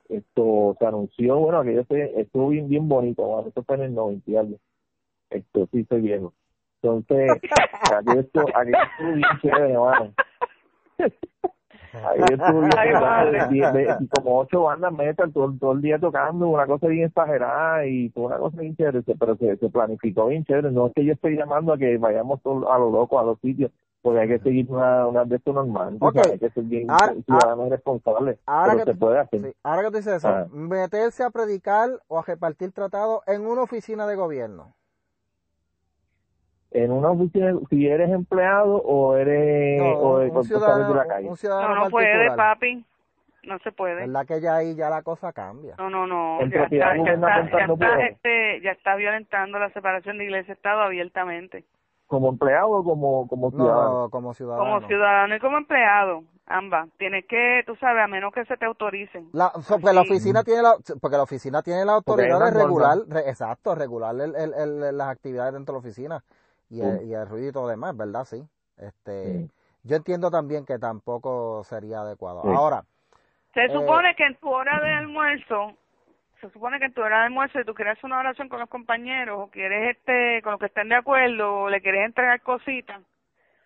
Esto 0.09 0.77
se 0.79 0.87
anunció, 0.87 1.39
bueno, 1.39 1.61
aquello 1.61 1.85
se, 1.85 2.21
estuvo 2.21 2.49
bien, 2.49 2.69
bien 2.69 2.89
bonito, 2.89 3.23
bueno, 3.23 3.49
esto 3.49 3.63
fue 3.63 3.77
en 3.77 3.83
el 3.83 3.95
90 3.95 4.31
y 4.31 4.37
algo. 4.37 4.57
Esto 5.31 5.69
sí 5.73 5.85
soy 5.85 6.01
viejo. 6.03 6.33
Entonces, 6.83 7.41
aquello 7.97 8.21
estuvo, 8.21 8.49
aquello 8.57 8.79
estuvo 8.83 9.13
bien 9.13 9.29
chévere, 9.41 9.73
hermano. 9.73 10.13
Ahí 11.93 12.21
como 14.15 14.39
ocho 14.39 14.63
bandas 14.63 14.93
metal 14.93 15.33
todo, 15.33 15.53
todo 15.59 15.73
el 15.73 15.81
día 15.83 15.99
tocando, 15.99 16.49
una 16.49 16.67
cosa 16.67 16.87
bien 16.87 17.07
exagerada 17.09 17.87
y 17.87 18.09
fue 18.11 18.25
una 18.27 18.39
cosa 18.39 18.59
bien 18.61 18.77
chévere, 18.77 19.03
pero 19.19 19.37
se, 19.37 19.57
se 19.57 19.69
planificó 19.69 20.27
bien 20.27 20.45
chévere. 20.45 20.71
No 20.71 20.87
es 20.87 20.93
que 20.95 21.05
yo 21.05 21.13
estoy 21.13 21.37
llamando 21.37 21.73
a 21.73 21.79
que 21.79 21.97
vayamos 21.99 22.41
todos 22.43 22.65
a 22.71 22.79
lo 22.79 22.91
loco 22.91 23.19
a 23.19 23.25
los 23.25 23.39
sitios, 23.41 23.71
porque 24.03 24.21
hay 24.21 24.29
que 24.29 24.39
seguir 24.39 24.67
una, 24.71 25.07
una 25.07 25.25
de 25.25 25.37
esto 25.37 25.53
normal, 25.53 25.97
Ok. 26.01 26.15
sabes, 26.15 26.33
hay 26.33 26.39
que 26.39 26.51
ser 26.51 26.65
bien 26.65 26.91
Ahora- 26.91 27.15
ciudadanos 27.25 27.67
y 27.67 27.71
responsables, 27.71 28.39
ahora 28.47 28.73
pero 28.73 28.85
que 28.85 28.93
se 28.93 28.99
puede 28.99 29.19
hacer. 29.19 29.41
Sí, 29.41 29.53
ahora 29.63 29.83
que 29.83 29.91
tú 29.91 29.97
dices 29.97 30.15
eso, 30.15 30.29
Ah. 30.29 30.47
meterse 30.53 31.23
a 31.25 31.31
predicar 31.31 31.91
o 32.09 32.19
a 32.19 32.23
repartir 32.23 32.73
tratados 32.73 33.21
en 33.27 33.47
una 33.47 33.63
oficina 33.63 34.07
de 34.07 34.17
gobierno. 34.17 34.75
En 36.73 36.93
una 36.93 37.11
oficina, 37.11 37.53
si 37.69 37.87
eres 37.89 38.11
empleado 38.11 38.77
o 38.77 39.17
eres 39.17 39.81
No, 39.81 39.93
o 39.93 40.15
un, 40.17 40.21
eres 40.23 40.31
un 40.33 40.37
responsable 40.43 40.45
ciudadano, 40.45 40.89
de 40.89 40.95
la 40.95 41.07
calle. 41.07 41.29
un 41.29 41.37
ciudadano 41.37 41.75
no, 41.75 41.85
no 41.85 41.91
puede, 41.91 42.37
papi, 42.37 42.85
no 43.43 43.59
se 43.59 43.73
puede. 43.73 43.95
¿Verdad 44.07 44.27
que 44.27 44.41
ya 44.41 44.55
ahí 44.57 44.75
ya 44.77 44.89
la 44.89 45.03
cosa 45.03 45.33
cambia? 45.33 45.75
No, 45.79 45.91
no, 45.91 46.07
no, 46.07 46.39
ya 46.47 46.65
está, 46.65 46.71
ya 46.71 47.13
está, 47.13 47.49
ya 47.51 47.65
está, 47.65 48.01
este, 48.07 48.61
ya 48.63 48.71
está 48.71 48.95
violentando 48.95 49.59
la 49.59 49.71
separación 49.71 50.19
de 50.19 50.25
iglesia-estado 50.25 50.83
abiertamente. 50.83 51.65
como 52.07 52.29
empleado 52.29 52.71
o 52.71 52.85
como, 52.85 53.27
como 53.29 53.51
ciudadano. 53.51 54.03
No, 54.03 54.11
como 54.11 54.35
ciudadano. 54.35 54.65
Como 54.65 54.87
ciudadano 54.89 55.35
y 55.37 55.39
como 55.41 55.59
empleado, 55.59 56.23
ambas. 56.47 56.89
Tienes 56.99 57.25
que, 57.27 57.63
tú 57.67 57.75
sabes, 57.77 58.03
a 58.03 58.09
menos 58.09 58.33
que 58.33 58.45
se 58.45 58.57
te 58.57 58.65
autoricen. 58.65 59.29
La, 59.33 59.51
so- 59.63 59.79
porque 59.81 59.93
la 59.95 60.01
oficina 60.03 60.43
tiene 60.45 60.63
la, 60.63 60.75
porque 61.01 61.17
la 61.17 61.23
oficina 61.25 61.63
tiene 61.63 61.85
la 61.85 61.95
autoridad 61.95 62.39
de 62.45 62.51
regular, 62.51 62.99
re- 63.09 63.29
exacto, 63.29 63.75
regular 63.77 64.15
el, 64.17 64.35
el, 64.37 64.55
el- 64.55 64.97
las 64.99 65.09
actividades 65.09 65.53
dentro 65.55 65.73
de 65.75 65.77
la 65.81 65.87
oficina 65.89 66.25
y, 66.71 66.81
el, 66.81 67.05
y 67.05 67.15
el 67.15 67.27
ruido 67.29 67.49
y 67.49 67.53
todo 67.53 67.69
demás, 67.69 67.97
¿verdad? 67.97 68.25
Sí. 68.25 68.43
Este, 68.79 69.47
Sí. 69.47 69.51
yo 69.83 69.97
entiendo 69.97 70.31
también 70.31 70.65
que 70.65 70.79
tampoco 70.79 71.63
sería 71.65 72.01
adecuado. 72.01 72.43
Sí. 72.43 72.49
Ahora, 72.49 72.85
Se 73.55 73.65
Eh, 73.65 73.69
supone 73.73 74.15
que 74.15 74.25
en 74.27 74.37
tu 74.37 74.49
hora 74.49 74.81
de 74.81 74.93
almuerzo, 74.95 75.77
se 76.41 76.49
supone 76.51 76.79
que 76.79 76.87
en 76.87 76.95
tu 76.95 77.03
hora 77.03 77.19
de 77.21 77.25
almuerzo, 77.27 77.59
si 77.59 77.65
tú 77.65 77.75
quieres 77.75 77.99
hacer 77.99 78.07
una 78.07 78.21
oración 78.21 78.49
con 78.49 78.61
los 78.61 78.69
compañeros 78.69 79.39
o 79.41 79.49
quieres 79.51 79.97
este, 79.97 80.41
con 80.43 80.53
los 80.53 80.61
que 80.61 80.67
estén 80.67 80.89
de 80.89 80.95
acuerdo 80.95 81.55
o 81.63 81.71
le 81.71 81.81
quieres 81.83 82.07
entregar 82.07 82.41
cositas 82.43 83.03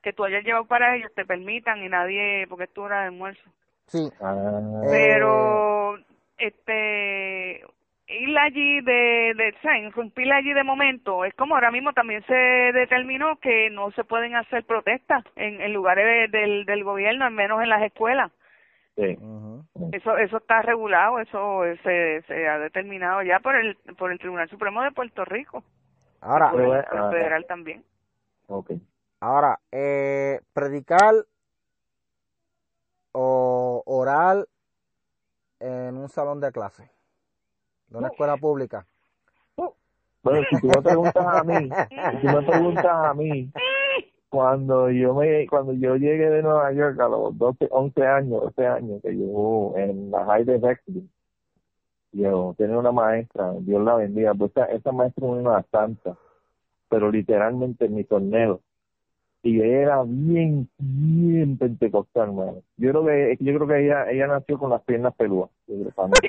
que 0.03 0.13
tú 0.13 0.25
hayas 0.25 0.45
llevado 0.45 0.67
para 0.67 0.97
ellos, 0.97 1.13
te 1.15 1.25
permitan 1.27 1.83
y 1.83 1.89
nadie, 1.89 2.47
porque 2.49 2.65
es 2.65 2.73
tu 2.73 2.83
hora 2.83 3.01
de 3.03 3.07
almuerzo. 3.07 3.43
sí, 3.87 4.11
Ah, 4.21 4.61
Eh, 4.85 4.89
Pero, 4.91 5.99
este, 6.39 7.65
ir 8.09 8.39
allí 8.39 8.81
de, 8.83 9.35
de, 9.37 9.55
o 9.57 9.61
sea, 9.63 9.79
irrumpir 9.79 10.33
allí 10.33 10.53
de 10.53 10.65
momento, 10.65 11.25
es 11.25 11.35
como 11.35 11.55
ahora 11.55 11.71
mismo 11.71 11.93
también 11.93 12.25
se 12.27 12.35
determinó 12.35 13.37
que 13.41 13.71
no 13.71 13.91
se 13.93 14.05
pueden 14.05 14.35
hacer 14.37 14.65
protestas 14.65 15.25
en, 15.37 15.61
en 15.61 15.73
lugares 15.73 16.31
de- 16.31 16.39
del, 16.39 16.65
del 16.67 16.85
gobierno, 16.85 17.25
al 17.25 17.33
menos 17.33 17.63
en 17.63 17.69
las 17.71 17.83
escuelas. 17.83 18.31
sí. 18.97 19.17
Eso 19.93 20.17
eso 20.19 20.39
está 20.39 20.61
regulado, 20.63 21.21
eso 21.21 21.63
se, 21.85 22.23
se 22.23 22.49
ha 22.49 22.59
determinado 22.59 23.23
ya 23.23 23.39
por 23.41 23.55
el 23.55 23.77
por 23.97 24.11
el 24.11 24.19
Tribunal 24.19 24.49
Supremo 24.49 24.83
de 24.83 24.91
Puerto 24.91 25.25
Rico, 25.25 25.63
ahora, 26.21 26.51
por 26.51 26.61
el, 26.61 26.67
Pero, 26.69 26.85
por 26.91 26.99
el 26.99 27.11
federal 27.11 27.47
también. 27.47 27.85
Ok. 28.49 28.73
ahora, 29.21 29.59
eh, 29.73 30.41
predicar 30.53 31.15
o 33.13 33.83
orar 33.87 34.47
en 35.61 35.97
un 35.97 36.09
salón 36.09 36.41
de 36.41 36.53
clase 36.53 36.91
de 37.95 37.99
una 37.99 38.09
escuela 38.09 38.37
pública. 38.37 38.87
Bueno, 40.23 40.47
si 40.51 40.59
tú 40.59 40.69
me 40.69 40.83
preguntas 40.83 41.27
a 41.27 41.45
mí, 41.45 41.69
si 41.69 42.27
tú 42.27 42.33
me 42.33 42.43
preguntas 42.51 42.87
a 42.87 43.15
mí, 43.15 43.51
cuando 44.31 44.91
yo 44.91 45.15
me 45.15 45.47
cuando 45.47 45.75
yo 45.75 45.97
llegué 45.97 46.31
de 46.31 46.43
Nueva 46.43 46.73
York 46.73 46.99
a 46.99 47.09
los 47.09 47.37
12, 47.37 47.69
11 47.71 48.07
años, 48.07 48.43
12 48.43 48.67
años 48.67 49.03
que 49.03 49.17
yo 49.17 49.75
en 49.77 50.11
la 50.11 50.25
high 50.25 50.45
de 50.45 50.59
Bexley, 50.59 51.09
yo 52.13 52.55
tenía 52.57 52.79
una 52.79 52.91
maestra, 52.91 53.53
Dios 53.61 53.85
la 53.85 53.97
bendiga, 53.97 54.35
pues 54.35 54.51
esa, 54.53 54.65
esa 54.67 54.93
maestra 54.93 55.27
era 55.27 55.35
una 55.37 55.63
santa, 55.71 56.17
pero 56.89 57.11
literalmente 57.11 57.85
en 57.85 57.95
mi 57.95 58.05
torneo. 58.05 58.61
Y 59.47 59.61
ella 59.61 59.79
era 59.83 60.03
bien, 60.07 60.69
bien 60.79 61.59
pentecostal, 61.59 62.33
mano. 62.33 62.63
Yo 62.79 62.91
creo 62.93 63.05
que, 63.05 63.37
yo 63.41 63.55
creo 63.55 63.67
que 63.69 63.85
ella, 63.85 64.11
ella 64.11 64.27
nació 64.27 64.59
con 64.59 64.71
las 64.71 64.81
piernas 64.83 65.15
peludas. 65.17 65.51
Entonces, 65.69 66.21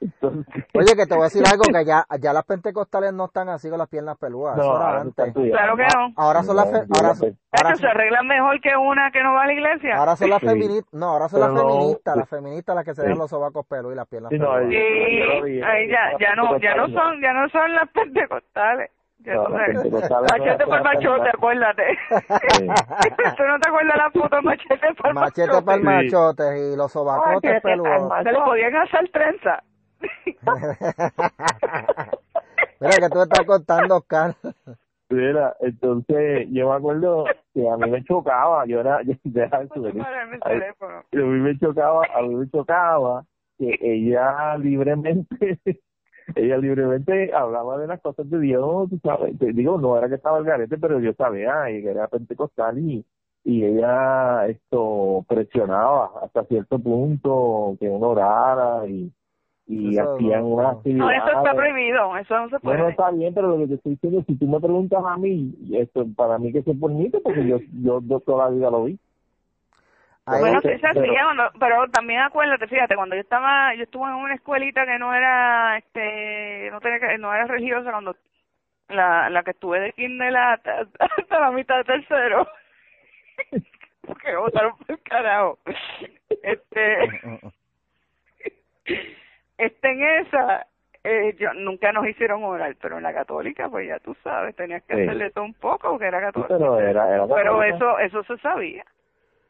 Oye, 0.74 0.96
que 0.96 1.04
te 1.06 1.14
voy 1.14 1.20
a 1.20 1.24
decir 1.24 1.42
algo, 1.46 1.62
que 1.64 1.84
ya, 1.84 2.06
ya 2.18 2.32
las 2.32 2.44
pentecostales 2.46 3.12
no 3.12 3.26
están 3.26 3.50
así 3.50 3.68
con 3.68 3.76
las 3.78 3.88
piernas 3.88 4.16
peludas. 4.16 4.56
no, 4.56 4.62
ahora 4.62 5.02
antes. 5.02 5.34
Claro 5.34 5.76
que 5.76 5.82
no. 5.94 6.12
Ahora 6.16 6.42
son 6.42 6.56
las 6.56 6.70
fe- 6.70 6.86
No, 6.88 6.96
ahora, 6.96 7.14
se 7.14 7.34
son, 7.76 7.90
arregla 7.90 8.22
mejor 8.22 8.58
que 8.62 8.74
una 8.74 9.10
que 9.10 9.22
no 9.22 9.34
va 9.34 9.42
a 9.42 9.46
la 9.48 9.52
iglesia. 9.52 9.98
ahora 9.98 10.16
son 10.16 10.30
las 10.30 10.40
Sí. 10.40 10.46
feministas, 10.46 10.94
no, 10.94 11.06
ahora 11.10 11.28
son 11.28 11.40
las 11.40 11.52
no, 11.52 11.68
feministas, 11.68 12.16
las 12.16 12.28
feministas 12.30 12.74
las 12.74 12.84
que 12.86 12.94
se 12.94 13.02
Sí. 13.02 13.08
dan 13.08 13.18
los 13.18 13.28
sobacos 13.28 13.66
peludos 13.66 13.92
y 13.92 13.96
las 13.96 14.08
piernas 14.08 14.30
Sí, 14.30 14.38
no, 14.38 14.46
peludas. 14.54 14.68
Vi, 14.70 15.60
ahí 15.62 15.88
ya, 15.90 16.16
ya 16.18 16.34
no, 16.34 16.58
ya 16.58 16.74
no 16.76 16.88
son, 16.88 17.20
ya 17.20 17.32
no 17.34 17.48
son 17.50 17.74
las 17.74 17.88
pentecostales. 17.90 18.90
No, 19.24 19.48
machete 19.50 20.64
por 20.64 20.82
machote, 20.82 21.28
acuérdate. 21.28 21.82
Sí. 22.56 22.66
¿Tú 23.36 23.42
no 23.44 23.60
te 23.60 23.68
acuerdas 23.68 23.96
la 23.96 24.10
puta 24.10 24.40
machete 24.40 24.94
por 24.94 25.12
Machete 25.14 25.62
para 25.62 25.74
el 25.76 25.82
Sí. 25.82 25.86
machote 25.86 26.42
y 26.58 26.74
los 26.76 26.90
sobacotes 26.92 27.60
peludos. 27.60 28.10
Se 28.22 28.32
le 28.32 28.40
podían 28.40 28.76
hacer 28.76 29.10
trenza. 29.10 29.62
Mira 32.80 32.96
que 32.96 33.10
tú 33.10 33.20
estás 33.22 33.44
contando, 33.44 33.98
Oscar. 33.98 34.34
Mira, 35.10 35.54
entonces 35.60 36.46
yo 36.50 36.70
me 36.70 36.76
acuerdo 36.76 37.24
que 37.52 37.68
a 37.68 37.76
mí 37.76 37.90
me 37.90 38.02
chocaba, 38.04 38.64
yo 38.66 38.80
era, 38.80 39.02
yo, 39.02 39.12
deja 39.24 39.58
a 39.58 39.62
mí 39.62 39.68
me 41.40 41.58
chocaba, 41.58 42.02
a 42.14 42.22
mí 42.22 42.34
me 42.36 42.48
chocaba 42.48 43.24
que 43.58 43.76
ella 43.82 44.56
libremente, 44.56 45.36
ella 46.34 46.56
libremente 46.58 47.32
hablaba 47.34 47.78
de 47.78 47.86
las 47.86 48.00
cosas 48.00 48.28
de 48.30 48.38
Dios, 48.40 48.88
tú 48.90 48.98
sabes, 49.02 49.38
te 49.38 49.52
digo, 49.52 49.78
no 49.78 49.96
era 49.96 50.08
que 50.08 50.14
estaba 50.16 50.38
el 50.38 50.44
garete, 50.44 50.78
pero 50.78 51.00
yo 51.00 51.12
sabía 51.14 51.70
y 51.70 51.82
que 51.82 51.90
era 51.90 52.08
pentecostal 52.08 52.78
y, 52.78 53.04
y 53.44 53.64
ella 53.64 54.46
esto 54.48 55.24
presionaba 55.28 56.10
hasta 56.22 56.44
cierto 56.44 56.78
punto 56.78 57.76
que 57.80 57.88
uno 57.88 58.08
orara 58.10 58.86
y, 58.86 59.10
y 59.66 59.96
Eso 59.96 60.14
hacían 60.14 60.40
no, 60.42 60.48
unas 60.48 60.64
no. 60.72 60.78
actividades. 60.78 61.22
No, 61.24 61.30
eso 61.30 61.38
está 61.38 61.54
prohibido, 61.54 62.16
eso 62.16 62.34
no 62.38 62.48
se 62.50 62.56
Bueno, 62.62 62.80
puede. 62.84 62.90
está 62.90 63.10
bien, 63.12 63.34
pero 63.34 63.48
lo 63.48 63.58
que 63.58 63.66
te 63.68 63.74
estoy 63.74 63.92
diciendo, 63.92 64.24
si 64.26 64.34
tú 64.36 64.46
me 64.46 64.60
preguntas 64.60 65.02
a 65.06 65.16
mí, 65.16 65.54
esto 65.72 66.06
para 66.16 66.38
mí 66.38 66.52
que 66.52 66.62
se 66.62 66.74
permite, 66.74 67.20
porque 67.20 67.46
yo, 67.46 67.58
yo, 67.82 68.00
yo 68.02 68.20
toda 68.20 68.46
la 68.46 68.50
vida 68.50 68.70
lo 68.70 68.84
vi. 68.84 68.98
Ahí- 70.30 70.40
Bueno, 70.40 70.60
Pero- 70.62 70.76
sí 71.02 71.08
cuando- 71.22 71.50
pero 71.58 71.88
también 71.88 72.20
acuérdate, 72.20 72.66
fíjate, 72.66 72.94
cuando 72.96 73.14
yo 73.16 73.20
estaba, 73.22 73.74
yo 73.74 73.82
estuve 73.84 74.08
en 74.08 74.14
una 74.16 74.34
escuelita 74.34 74.84
que 74.86 74.98
no 74.98 75.14
era, 75.14 75.78
este, 75.78 76.68
no 76.70 76.80
tenía 76.80 77.00
que, 77.00 77.18
no 77.18 77.34
era 77.34 77.46
religiosa, 77.46 77.90
cuando 77.90 78.16
la, 78.88 79.30
la 79.30 79.42
que 79.42 79.50
estuve 79.52 79.80
de 79.80 79.92
kinder 79.92 80.36
hasta, 80.36 80.86
hasta 80.98 81.40
la 81.40 81.50
mitad 81.50 81.76
de 81.78 81.84
tercero, 81.84 82.46
porque 84.06 84.28
me 84.32 84.36
botaron 84.36 84.76
por 84.76 84.90
el 84.90 85.02
carajo, 85.02 85.58
este, 86.42 86.98
este 89.58 89.88
en 89.90 90.02
esa, 90.26 90.66
eh, 91.04 91.34
yo 91.38 91.52
nunca 91.54 91.92
nos 91.92 92.06
hicieron 92.06 92.42
orar, 92.44 92.74
pero 92.80 92.96
en 92.98 93.02
la 93.02 93.12
católica, 93.14 93.68
pues 93.68 93.88
ya 93.88 93.98
tú 94.00 94.14
sabes, 94.22 94.54
tenías 94.56 94.82
que 94.84 94.94
Sí. 94.94 95.02
hacerle 95.02 95.30
todo 95.30 95.44
un 95.44 95.54
poco, 95.54 95.90
porque 95.90 96.06
era 96.06 96.18
Sí, 96.18 96.24
católica. 96.26 96.54
pero 96.58 96.78
era, 96.80 97.08
era 97.14 97.26
Pero 97.26 97.58
católica. 97.58 97.76
eso, 97.76 97.98
eso 98.00 98.24
se 98.24 98.38
sabía. 98.42 98.84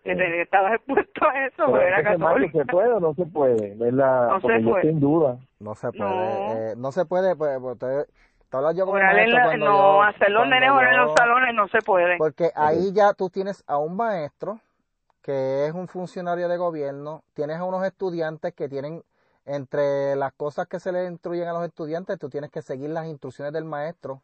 Estabas 0.05 0.74
expuesto 0.74 1.28
a 1.28 1.46
eso, 1.46 1.66
Pero 1.66 1.80
era 1.82 2.03
católica. 2.03 2.59
¿se 2.59 2.64
puede 2.64 2.92
o 2.92 3.01
no 3.01 3.14
se 3.14 3.26
puede? 3.26 3.74
¿Verdad? 3.78 4.28
No 4.28 4.34
se 4.36 4.40
Porque 4.40 4.62
yo 4.62 4.70
puede. 4.70 4.90
en 4.90 5.01
duda. 5.01 5.36
No 5.59 5.74
se 5.74 5.92
puede, 5.92 6.11
No. 6.11 6.53
eh, 6.55 6.74
no 6.76 6.92
se 6.92 7.05
puede, 7.05 7.36
pues, 7.36 7.59
pues, 7.61 7.78
te, 7.78 7.86
te 8.48 8.57
hablo 8.57 8.72
yo 8.72 8.86
maestro 8.86 9.38
la- 9.38 9.57
no, 9.59 9.64
yo- 9.66 10.03
hacer 10.03 10.30
los 10.30 10.48
nenes 10.48 10.70
orar 10.70 10.94
en 10.94 11.01
los 11.01 11.12
salones 11.14 11.55
no 11.55 11.68
se 11.68 11.78
puede. 11.82 12.16
Porque 12.16 12.51
ahí 12.55 12.92
ya 12.92 13.12
tú 13.12 13.28
tienes 13.28 13.62
a 13.66 13.76
un 13.76 13.94
maestro 13.96 14.59
que 15.22 15.66
es 15.66 15.74
un 15.74 15.86
funcionario 15.86 16.48
de 16.48 16.57
gobierno, 16.57 17.22
tienes 17.34 17.59
a 17.59 17.64
unos 17.64 17.84
estudiantes 17.84 18.55
que 18.55 18.68
tienen, 18.70 19.03
entre 19.44 20.16
las 20.16 20.32
cosas 20.32 20.66
que 20.66 20.80
se 20.80 20.92
les 20.92 21.11
instruyen 21.11 21.46
a 21.48 21.53
los 21.53 21.64
estudiantes, 21.64 22.18
tú 22.18 22.30
tienes 22.30 22.51
que 22.51 22.62
seguir 22.62 22.88
las 22.90 23.07
instrucciones 23.07 23.53
del 23.53 23.64
maestro. 23.64 24.22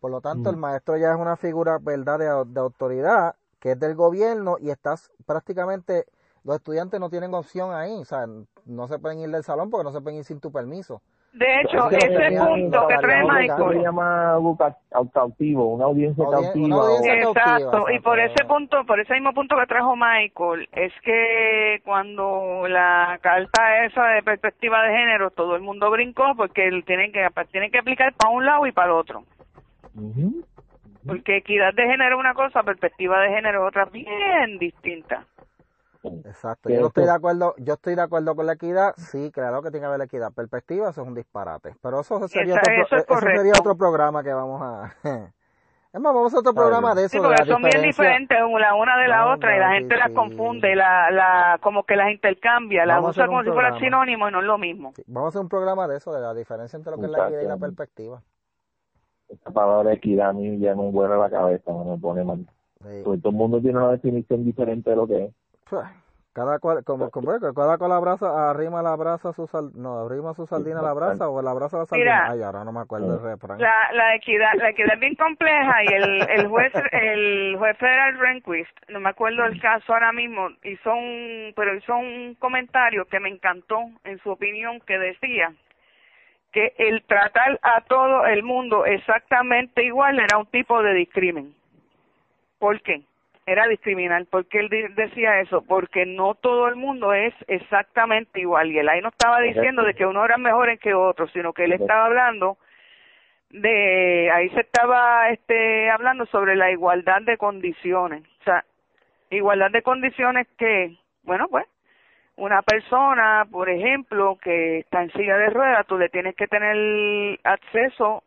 Por 0.00 0.12
lo 0.12 0.20
tanto, 0.20 0.50
Mm. 0.50 0.54
el 0.54 0.60
maestro 0.60 0.96
ya 0.96 1.10
es 1.12 1.16
una 1.18 1.36
figura, 1.36 1.78
¿verdad?, 1.80 2.18
de, 2.20 2.26
de 2.52 2.60
autoridad, 2.60 3.34
que 3.62 3.70
es 3.70 3.80
del 3.80 3.94
gobierno, 3.94 4.56
y 4.60 4.70
estás 4.70 5.10
prácticamente, 5.24 6.04
los 6.44 6.56
estudiantes 6.56 6.98
no 6.98 7.08
tienen 7.08 7.32
opción 7.32 7.72
ahí, 7.72 7.92
o 7.94 8.04
sea, 8.04 8.26
no 8.66 8.88
se 8.88 8.98
pueden 8.98 9.20
ir 9.20 9.30
del 9.30 9.44
salón 9.44 9.70
porque 9.70 9.84
no 9.84 9.92
se 9.92 10.00
pueden 10.00 10.18
ir 10.18 10.24
sin 10.24 10.40
tu 10.40 10.50
permiso. 10.50 11.00
De 11.32 11.46
hecho, 11.62 11.88
Es 11.88 11.96
que 12.04 12.10
lo 12.10 12.20
ese 12.20 12.38
punto 12.38 12.88
que 12.88 12.96
trae 12.98 13.22
Eso 13.22 13.32
se 13.32 13.40
Michael. 13.40 13.82
llama 13.82 14.38
cautivo, 15.14 15.74
una 15.74 15.84
audiencia 15.86 16.24
Audien- 16.24 16.42
cautiva. 16.42 16.66
una 16.66 16.76
audiencia 16.76 17.30
o- 17.30 17.32
cautiva. 17.32 17.56
Exacto, 17.56 17.90
y 17.90 18.00
por 18.00 18.18
ese 18.20 18.44
punto, 18.44 18.84
por 18.84 19.00
ese 19.00 19.14
mismo 19.14 19.32
punto 19.32 19.56
que 19.56 19.66
trajo 19.66 19.94
Michael, 19.96 20.68
es 20.72 20.92
que 21.02 21.80
cuando 21.84 22.66
la 22.68 23.18
carta 23.22 23.84
esa 23.86 24.04
de 24.08 24.22
perspectiva 24.24 24.82
de 24.82 24.90
género, 24.90 25.30
todo 25.30 25.54
el 25.56 25.62
mundo 25.62 25.90
brincó 25.90 26.34
porque 26.36 26.68
tienen 26.84 27.12
que 27.12 27.26
tienen 27.50 27.70
que 27.70 27.78
aplicar 27.78 28.12
para 28.14 28.34
un 28.34 28.44
lado 28.44 28.66
y 28.66 28.72
para 28.72 28.88
el 28.88 28.92
otro. 28.94 29.22
Ujú. 29.94 30.42
Porque 31.06 31.36
equidad 31.36 31.74
de 31.74 31.82
género 31.86 32.16
es 32.16 32.20
una 32.20 32.34
cosa, 32.34 32.62
perspectiva 32.62 33.20
de 33.20 33.30
género 33.30 33.62
es 33.64 33.68
otra 33.68 33.84
bien 33.86 34.58
distinta. 34.58 35.26
Exacto. 36.24 36.68
Yo 36.68 36.80
no 36.80 36.86
estoy 36.88 37.04
de 37.04 37.10
acuerdo, 37.12 37.54
yo 37.58 37.74
estoy 37.74 37.94
de 37.94 38.02
acuerdo 38.02 38.34
con 38.34 38.46
la 38.46 38.54
equidad, 38.54 38.94
sí, 38.96 39.30
claro 39.32 39.62
que 39.62 39.70
tiene 39.70 39.84
que 39.84 39.88
haber 39.88 40.02
equidad. 40.02 40.32
Perspectiva, 40.32 40.90
eso 40.90 41.02
es 41.02 41.08
un 41.08 41.14
disparate. 41.14 41.74
Pero 41.80 42.00
eso 42.00 42.26
sería, 42.28 42.54
Esa- 42.56 42.60
otro, 42.60 42.72
eso 42.82 42.96
es 42.96 43.04
eso 43.04 43.20
sería 43.20 43.52
otro 43.58 43.76
programa 43.76 44.22
que 44.22 44.32
vamos 44.32 44.60
a... 44.62 44.94
Es 45.94 46.00
más, 46.00 46.14
vamos 46.14 46.32
a 46.32 46.38
otro 46.38 46.54
programa 46.54 46.94
de 46.94 47.06
Sí, 47.06 47.18
eso, 47.18 47.28
de 47.28 47.36
porque 47.36 47.44
la 47.44 47.52
son 47.52 47.62
bien 47.62 47.82
diferentes 47.82 48.38
la 48.58 48.74
una 48.74 48.96
de 48.96 49.08
la 49.08 49.26
No, 49.26 49.32
otra 49.32 49.54
y 49.54 49.58
la 49.60 49.72
gente 49.72 49.94
sí, 49.94 49.98
las 49.98 50.08
sí. 50.08 50.14
confunde, 50.14 50.74
la, 50.74 51.10
la, 51.10 51.58
como 51.60 51.84
que 51.84 51.96
las 51.96 52.10
intercambia, 52.10 52.86
las 52.86 53.04
usa 53.04 53.26
como 53.26 53.42
si 53.42 53.50
fueran 53.50 53.78
sinónimos 53.78 54.30
y 54.30 54.32
no 54.32 54.40
es 54.40 54.46
lo 54.46 54.56
mismo. 54.56 54.94
Sí, 54.96 55.02
Vamos 55.06 55.26
a 55.26 55.28
hacer 55.28 55.40
un 55.42 55.50
programa 55.50 55.86
de 55.88 55.98
eso, 55.98 56.10
de 56.14 56.22
la 56.22 56.32
diferencia 56.32 56.78
entre 56.78 56.92
lo 56.92 56.98
que 56.98 57.04
es 57.04 57.12
la 57.12 57.26
equidad 57.26 57.42
y 57.42 57.46
la 57.46 57.58
perspectiva. 57.58 58.22
Esta 59.32 59.50
palabra 59.50 59.92
equidad 59.94 60.30
a 60.30 60.32
mí 60.32 60.58
ya 60.58 60.74
me 60.74 60.90
vuela 60.90 61.16
la 61.16 61.30
cabeza, 61.30 61.72
me 61.72 61.96
pone 61.98 62.22
mal. 62.22 62.46
Sí. 62.82 63.02
Porque 63.04 63.20
todo 63.20 63.30
el 63.30 63.36
mundo 63.36 63.60
tiene 63.60 63.78
una 63.78 63.92
definición 63.92 64.44
diferente 64.44 64.90
de 64.90 64.96
lo 64.96 65.06
que 65.06 65.24
es. 65.24 65.34
Pues, 65.70 65.86
Cada 66.34 66.58
cual, 66.58 66.82
como, 66.84 67.10
como 67.10 67.30
cada 67.54 67.78
cual 67.78 67.92
abraza, 67.92 68.50
arrima 68.50 68.82
la 68.82 68.96
brasa 68.96 69.32
su 69.32 69.46
sal, 69.46 69.70
no, 69.74 70.00
arrima 70.00 70.34
su 70.34 70.46
sardina 70.46 70.80
a 70.80 70.82
la 70.82 70.92
brasa 70.94 71.28
o 71.28 71.40
la 71.42 71.52
brasa 71.52 71.76
a 71.76 71.80
la 71.80 71.86
sardina. 71.86 72.22
Mira. 72.22 72.30
Ay, 72.30 72.42
ahora 72.42 72.64
no 72.64 72.72
me 72.72 72.80
acuerdo 72.80 73.14
el 73.14 73.22
refrán. 73.22 73.58
La, 73.58 73.92
la 73.92 74.14
equidad, 74.14 74.52
la 74.56 74.70
equidad 74.70 74.94
es 74.94 75.00
bien 75.00 75.14
compleja 75.14 75.84
y 75.84 75.94
el, 75.94 76.30
el 76.30 76.48
juez, 76.48 76.72
el 76.92 77.56
juez 77.58 77.76
federal 77.78 78.18
Rehnquist, 78.18 78.76
no 78.88 79.00
me 79.00 79.10
acuerdo 79.10 79.44
el 79.44 79.60
caso 79.60 79.92
ahora 79.92 80.12
mismo, 80.12 80.48
hizo 80.64 80.90
un, 80.94 81.52
pero 81.54 81.76
hizo 81.76 81.94
un 81.94 82.34
comentario 82.38 83.04
que 83.04 83.20
me 83.20 83.28
encantó 83.28 83.78
en 84.04 84.18
su 84.20 84.30
opinión 84.30 84.80
que 84.86 84.98
decía 84.98 85.52
que 86.52 86.74
el 86.78 87.02
tratar 87.04 87.58
a 87.62 87.80
todo 87.82 88.26
el 88.26 88.42
mundo 88.42 88.84
exactamente 88.84 89.84
igual 89.84 90.18
era 90.18 90.38
un 90.38 90.46
tipo 90.46 90.82
de 90.82 90.94
discrimen. 90.94 91.54
¿Por 92.58 92.80
qué? 92.82 93.02
Era 93.46 93.66
discriminar. 93.66 94.24
¿Por 94.26 94.46
qué 94.46 94.60
él 94.60 94.94
decía 94.94 95.40
eso? 95.40 95.62
Porque 95.62 96.06
no 96.06 96.34
todo 96.34 96.68
el 96.68 96.76
mundo 96.76 97.12
es 97.12 97.34
exactamente 97.48 98.40
igual. 98.40 98.70
Y 98.70 98.78
él 98.78 98.88
ahí 98.88 99.00
no 99.00 99.08
estaba 99.08 99.40
diciendo 99.40 99.82
de 99.82 99.94
que 99.94 100.06
uno 100.06 100.24
era 100.24 100.38
mejor 100.38 100.78
que 100.78 100.94
otro, 100.94 101.26
sino 101.28 101.52
que 101.52 101.64
él 101.64 101.72
estaba 101.72 102.06
hablando 102.06 102.58
de 103.52 104.30
ahí 104.30 104.48
se 104.50 104.60
estaba 104.60 105.28
este 105.28 105.90
hablando 105.90 106.24
sobre 106.26 106.56
la 106.56 106.70
igualdad 106.70 107.20
de 107.20 107.36
condiciones 107.36 108.22
o 108.40 108.44
sea 108.44 108.64
igualdad 109.30 109.70
de 109.70 109.82
condiciones 109.82 110.48
que 110.56 110.96
bueno 111.22 111.48
pues 111.48 111.66
una 112.36 112.62
persona 112.62 113.46
por 113.50 113.68
ejemplo 113.68 114.38
que 114.42 114.78
está 114.78 115.02
en 115.02 115.12
silla 115.12 115.36
de 115.36 115.50
ruedas 115.50 115.86
tú 115.86 115.98
le 115.98 116.08
tienes 116.08 116.34
que 116.34 116.46
tener 116.46 117.38
acceso 117.44 118.22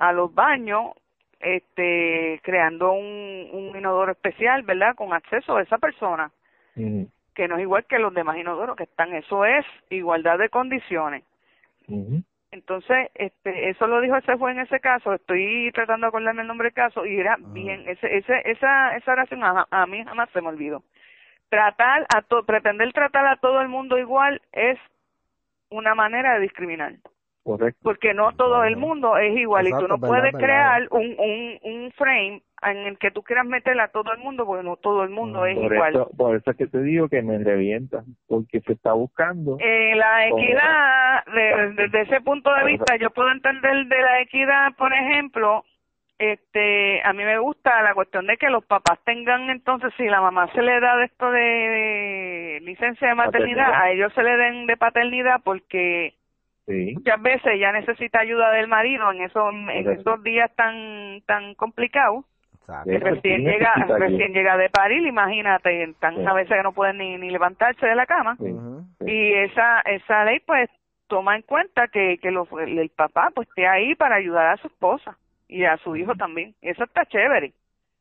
a 0.00 0.12
los 0.12 0.34
baños 0.34 0.92
este 1.40 2.40
creando 2.42 2.92
un, 2.92 3.48
un 3.52 3.76
inodoro 3.76 4.12
especial 4.12 4.62
verdad 4.62 4.94
con 4.94 5.12
acceso 5.12 5.56
a 5.56 5.62
esa 5.62 5.78
persona 5.78 6.30
que 7.36 7.46
no 7.46 7.56
es 7.56 7.62
igual 7.62 7.84
que 7.84 7.98
los 7.98 8.12
demás 8.14 8.38
inodoros 8.38 8.76
que 8.76 8.84
están. 8.84 9.14
Eso 9.14 9.44
es 9.44 9.64
igualdad 9.90 10.38
de 10.38 10.48
condiciones. 10.48 11.22
Entonces, 12.50 13.10
este, 13.14 13.68
eso 13.68 13.86
lo 13.86 14.00
dijo 14.00 14.16
ese 14.16 14.36
juez 14.36 14.56
en 14.56 14.62
ese 14.62 14.80
caso. 14.80 15.12
Estoy 15.12 15.70
tratando 15.74 16.06
de 16.06 16.08
acordarme 16.08 16.42
el 16.42 16.48
nombre 16.48 16.68
del 16.68 16.74
caso 16.74 17.04
y 17.04 17.20
era 17.20 17.36
bien, 17.38 17.84
ese, 17.86 18.16
ese, 18.16 18.50
esa, 18.50 18.96
esa 18.96 19.12
oración 19.12 19.44
a, 19.44 19.66
a 19.70 19.86
mí 19.86 20.02
jamás 20.02 20.30
se 20.30 20.40
me 20.40 20.48
olvidó. 20.48 20.82
Tratar 21.48 22.06
a 22.14 22.22
to, 22.22 22.44
pretender 22.44 22.92
tratar 22.92 23.26
a 23.26 23.36
todo 23.36 23.60
el 23.60 23.68
mundo 23.68 23.98
igual 23.98 24.42
es 24.52 24.78
una 25.70 25.94
manera 25.94 26.34
de 26.34 26.40
discriminar, 26.40 26.94
Correcto. 27.44 27.80
porque 27.82 28.14
no 28.14 28.32
todo 28.32 28.64
el 28.64 28.76
mundo 28.76 29.16
es 29.16 29.36
igual 29.36 29.66
y 29.68 29.70
tú 29.70 29.86
no 29.88 29.98
verdad, 29.98 30.08
puedes 30.08 30.32
verdad. 30.32 30.38
crear 30.40 30.88
un, 30.90 31.14
un, 31.18 31.58
un 31.62 31.92
frame 31.92 32.42
en 32.62 32.76
el 32.78 32.98
que 32.98 33.10
tú 33.10 33.22
quieras 33.22 33.44
meter 33.46 33.78
a 33.80 33.88
todo 33.88 34.12
el 34.12 34.18
mundo, 34.18 34.44
porque 34.46 34.64
no 34.64 34.76
todo 34.76 35.04
el 35.04 35.10
mundo 35.10 35.44
es 35.46 35.56
Por 35.56 35.72
igual. 35.72 36.06
por 36.16 36.36
eso 36.36 36.50
es 36.50 36.56
que 36.56 36.66
te 36.66 36.82
digo 36.82 37.08
que 37.08 37.22
me 37.22 37.38
revienta, 37.38 38.02
porque 38.26 38.60
se 38.62 38.72
está 38.72 38.92
buscando. 38.92 39.56
Eh, 39.60 39.94
la 39.94 40.26
equidad, 40.28 41.24
de- 41.26 41.72
desde 41.82 42.00
ese 42.02 42.20
punto 42.22 42.52
de 42.54 42.64
vista, 42.64 42.96
yo 42.96 43.10
puedo 43.10 43.30
entender 43.30 43.86
de 43.86 44.00
la 44.00 44.20
equidad, 44.20 44.72
por 44.76 44.92
ejemplo, 44.92 45.64
este, 46.18 47.02
a 47.04 47.12
mí 47.12 47.24
me 47.24 47.38
gusta 47.38 47.82
la 47.82 47.94
cuestión 47.94 48.26
de 48.26 48.36
que 48.38 48.48
los 48.50 48.64
papás 48.64 48.98
tengan 49.04 49.50
entonces, 49.50 49.92
si 49.96 50.04
la 50.06 50.20
mamá 50.20 50.50
se 50.52 50.62
le 50.62 50.80
da 50.80 50.96
de 50.96 51.04
esto 51.04 51.30
de, 51.30 51.40
de 51.40 52.60
licencia 52.62 53.08
de 53.08 53.14
maternidad, 53.14 53.66
Paternidad. 53.66 53.82
a 53.82 53.90
ellos 53.90 54.12
se 54.14 54.22
le 54.22 54.36
den 54.36 54.66
de 54.66 54.76
paternidad 54.76 55.40
porque 55.44 56.14
Sí. 56.66 56.94
muchas 56.96 57.22
veces 57.22 57.46
ella 57.46 57.70
necesita 57.70 58.18
ayuda 58.20 58.50
del 58.50 58.66
marido 58.66 59.12
en 59.12 59.20
esos, 59.20 59.54
en 59.54 59.88
esos 59.88 60.20
días 60.24 60.50
tan, 60.56 61.20
tan 61.24 61.54
complicados 61.54 62.24
que 62.84 62.98
recién 62.98 63.44
llega, 63.44 63.72
recién 63.96 64.32
llega 64.32 64.56
de 64.56 64.68
parir, 64.70 65.06
imagínate, 65.06 65.94
tan 66.00 66.16
Sí. 66.16 66.26
a 66.26 66.32
veces 66.32 66.56
que 66.56 66.62
no 66.64 66.72
pueden 66.72 66.98
ni, 66.98 67.16
ni 67.18 67.30
levantarse 67.30 67.86
de 67.86 67.94
la 67.94 68.06
cama 68.06 68.34
Sí. 68.40 68.50
Ujú. 68.50 68.82
Sí. 68.98 69.12
y 69.12 69.32
esa 69.34 69.80
esa 69.82 70.24
ley 70.24 70.40
pues 70.40 70.68
toma 71.06 71.36
en 71.36 71.42
cuenta 71.42 71.86
que 71.86 72.18
que 72.18 72.32
los, 72.32 72.48
el 72.66 72.90
papá 72.90 73.30
pues 73.32 73.46
esté 73.48 73.68
ahí 73.68 73.94
para 73.94 74.16
ayudar 74.16 74.46
a 74.48 74.56
su 74.56 74.66
esposa 74.66 75.16
y 75.48 75.64
a 75.64 75.76
su 75.78 75.96
hijo 75.96 76.14
también 76.16 76.54
eso 76.60 76.84
está 76.84 77.04
chévere 77.06 77.52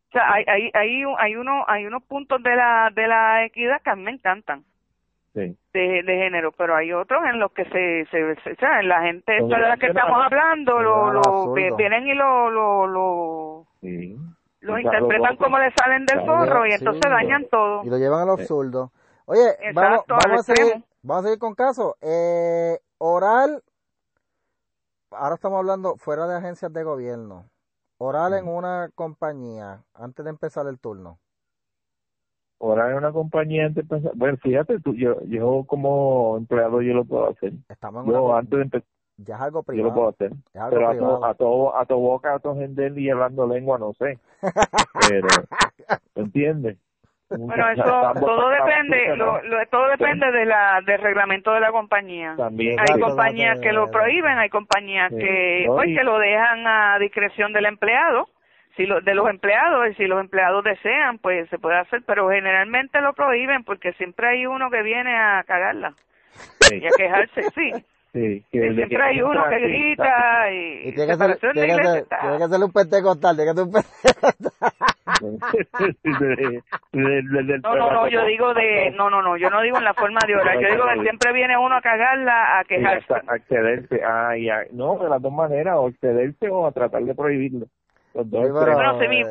o 0.10 0.12
sea 0.12 0.34
hay 0.34 0.44
hay 0.48 0.72
hay 0.74 1.06
un- 1.06 1.16
hay 1.20 1.36
uno 1.36 1.64
hay 1.68 1.86
unos 1.86 2.04
puntos 2.04 2.42
de 2.44 2.56
la 2.56 2.90
de 2.94 3.08
la 3.08 3.46
equidad 3.46 3.82
que 3.82 3.90
a 3.90 3.96
mí 3.96 4.04
me 4.04 4.12
encantan 4.12 4.64
Sí. 5.34 5.54
de, 5.74 6.04
de 6.04 6.18
género 6.18 6.54
pero 6.54 6.76
hay 6.78 6.94
otros 6.94 7.22
en 7.26 7.40
los 7.40 7.52
que 7.52 7.66
se 7.66 8.06
se, 8.10 8.36
se- 8.42 8.52
o 8.54 8.56
sea 8.56 8.82
la 8.84 9.02
gente 9.02 9.36
esta 9.38 9.56
de 9.58 9.68
la 9.68 9.76
que 9.78 9.88
estamos 9.88 10.18
hablando 10.24 10.82
lo, 10.82 11.12
lo 11.12 11.54
vienen 11.54 12.08
y 12.08 12.14
lo 12.14 12.50
lo 12.50 12.88
lo 12.88 13.66
Sí. 13.82 14.16
lo 14.62 14.74
O 14.74 14.78
sea, 14.78 14.82
interpretan 14.84 15.34
lo- 15.34 15.38
como 15.38 15.60
le 15.60 15.72
salen 15.74 16.06
del 16.06 16.26
forro 16.26 16.66
y 16.66 16.72
sí. 16.72 16.78
entonces 16.80 17.12
dañan 17.12 17.46
todo 17.52 17.84
Y 17.84 17.90
lo 17.90 17.98
llevan 17.98 18.22
al 18.22 18.30
absurdo. 18.32 18.92
Oye, 19.28 19.42
vamos, 19.74 20.00
Exacto, 20.06 20.16
vamos, 20.16 20.40
a 20.50 20.54
seguir, 20.56 20.84
vamos 21.04 21.20
a 21.22 21.28
seguir 21.28 21.40
con 21.40 21.54
casos. 21.56 21.96
Eh, 22.02 22.78
oral, 23.00 23.62
ahora 25.12 25.36
estamos 25.36 25.58
hablando 25.60 25.96
fuera 25.98 26.28
de 26.28 26.36
agencias 26.36 26.72
de 26.74 26.84
gobierno. 26.84 27.46
Oral 27.98 28.34
en 28.34 28.48
una 28.48 28.90
compañía, 28.94 29.84
antes 29.94 30.24
de 30.26 30.30
empezar 30.32 30.68
el 30.68 30.80
turno. 30.80 31.20
orar 32.58 32.92
en 32.92 32.98
una 32.98 33.12
compañía 33.12 33.66
antes 33.66 33.88
de 33.88 33.96
empezar. 33.96 34.18
Bueno, 34.18 34.38
fíjate, 34.38 34.80
tú, 34.80 34.94
yo, 34.96 35.22
yo 35.26 35.64
como 35.68 36.36
empleado 36.38 36.82
yo 36.82 36.94
lo 36.94 37.06
puedo 37.06 37.30
hacer. 37.30 37.54
Estamos 37.70 38.06
en 38.06 38.12
Yo 38.12 38.24
una- 38.26 38.40
antes 38.40 38.58
de 38.58 38.64
empezar, 38.64 38.88
ya 39.18 39.36
es 39.36 39.42
algo 39.42 39.64
yo 39.68 39.84
lo 39.84 39.94
puedo 39.94 39.94
privado. 39.94 40.10
hacer. 40.10 40.32
Pero 40.52 40.88
a 40.90 40.92
privado. 40.92 41.18
tu, 41.20 41.26
a 41.26 41.34
todo, 41.36 41.76
a 41.78 41.86
tu 41.86 41.96
boca, 41.96 42.34
a 42.36 42.40
tu 42.40 42.56
gente 42.56 42.92
y 42.96 43.10
hablando 43.10 43.48
lengua, 43.48 43.78
no 43.78 43.94
sé. 43.94 44.20
Pero, 45.10 45.28
¿entiendes? 46.16 46.78
Bueno, 47.30 47.70
eso 47.70 47.84
todo 48.20 48.50
depende, 48.50 49.16
lo, 49.16 49.42
lo- 49.44 49.66
todo 49.68 49.88
depende 49.90 50.32
de 50.32 50.46
la 50.46 50.82
del 50.86 51.02
reglamento 51.02 51.52
de 51.54 51.60
la 51.60 51.72
compañía. 51.72 52.36
También. 52.38 52.80
Hay 52.80 53.00
compañías 53.00 53.60
que 53.60 53.74
lo 53.74 53.90
prohíben, 53.90 54.38
hay 54.38 54.50
compañías 54.50 55.12
Sí. 55.12 55.18
que 55.20 55.64
pues, 55.68 55.88
que 55.98 56.04
lo 56.04 56.20
dejan 56.20 56.68
a 56.68 57.00
discreción 57.00 57.52
del 57.52 57.66
empleado, 57.66 58.30
si 58.76 58.86
lo, 58.86 59.02
de 59.02 59.16
los 59.16 59.28
empleados, 59.30 59.90
y 59.90 59.94
si 59.96 60.06
los 60.06 60.20
empleados 60.20 60.64
desean, 60.64 61.18
pues 61.18 61.50
se 61.50 61.58
puede 61.58 61.78
hacer, 61.78 62.04
pero 62.06 62.30
generalmente 62.30 63.02
lo 63.02 63.14
prohíben 63.14 63.64
porque 63.64 63.94
siempre 63.94 64.28
hay 64.28 64.46
uno 64.46 64.70
que 64.70 64.84
viene 64.84 65.16
a 65.16 65.44
cagarla 65.48 65.94
Sí, 66.60 66.76
y 66.82 66.86
a 66.86 66.92
quejarse, 66.96 67.44
sí. 67.56 67.72
Sí, 68.16 68.44
que 68.52 68.74
siempre 68.74 69.04
hay 69.04 69.22
uno 69.22 69.44
que 69.50 69.60
grita 69.60 70.52
y, 70.52 70.88
Y 70.88 70.92
tiene 70.94 71.08
que, 71.12 71.16
ser, 71.18 71.38
tiene, 71.54 71.76
que 71.76 71.84
ser, 71.84 72.06
tiene 72.22 72.38
que 72.38 72.48
ser 72.48 72.64
un 72.64 72.72
pentecostal, 72.72 73.36
tiene 73.36 73.52
que 73.52 73.58
ser 73.58 73.68
un 73.68 73.74
pentecostal. 73.74 74.72
de- 75.22 76.62
de- 76.94 77.22
de- 77.22 77.44
del 77.44 77.62
No, 77.62 77.76
no, 77.76 77.92
no, 77.92 78.08
yo 78.08 78.26
digo 78.26 78.54
de, 78.54 78.92
no, 78.92 79.10
no, 79.10 79.22
no, 79.22 79.38
yo 79.38 79.50
no 79.50 79.62
digo 79.62 79.78
en 79.78 79.84
la 79.84 79.94
forma 79.94 80.20
de 80.26 80.36
orar, 80.36 80.60
yo 80.60 80.68
digo 80.70 80.86
que 80.94 81.02
siempre 81.04 81.34
viene 81.34 81.58
uno 81.58 81.76
a 81.76 81.82
cagarla, 81.82 82.60
a 82.60 82.64
quejarse. 82.64 83.14
hasta 83.14 83.34
accederse. 83.34 84.02
Ah, 84.04 84.36
ya. 84.38 84.62
No, 84.72 84.98
de 84.98 85.10
las 85.10 85.22
dos 85.22 85.32
maneras, 85.34 85.76
o 85.78 85.88
accederse 85.88 86.50
o 86.50 86.66
a 86.68 86.72
tratar 86.72 87.04
de 87.04 87.14
prohibirlo. 87.14 87.66
Los 88.14 88.30
dos 88.30 88.46
Sí, 88.46 88.52
pero- 88.54 88.72
extremos. 88.72 88.98
Bueno, 88.98 89.00
si, 89.00 89.08
mi, 89.10 89.24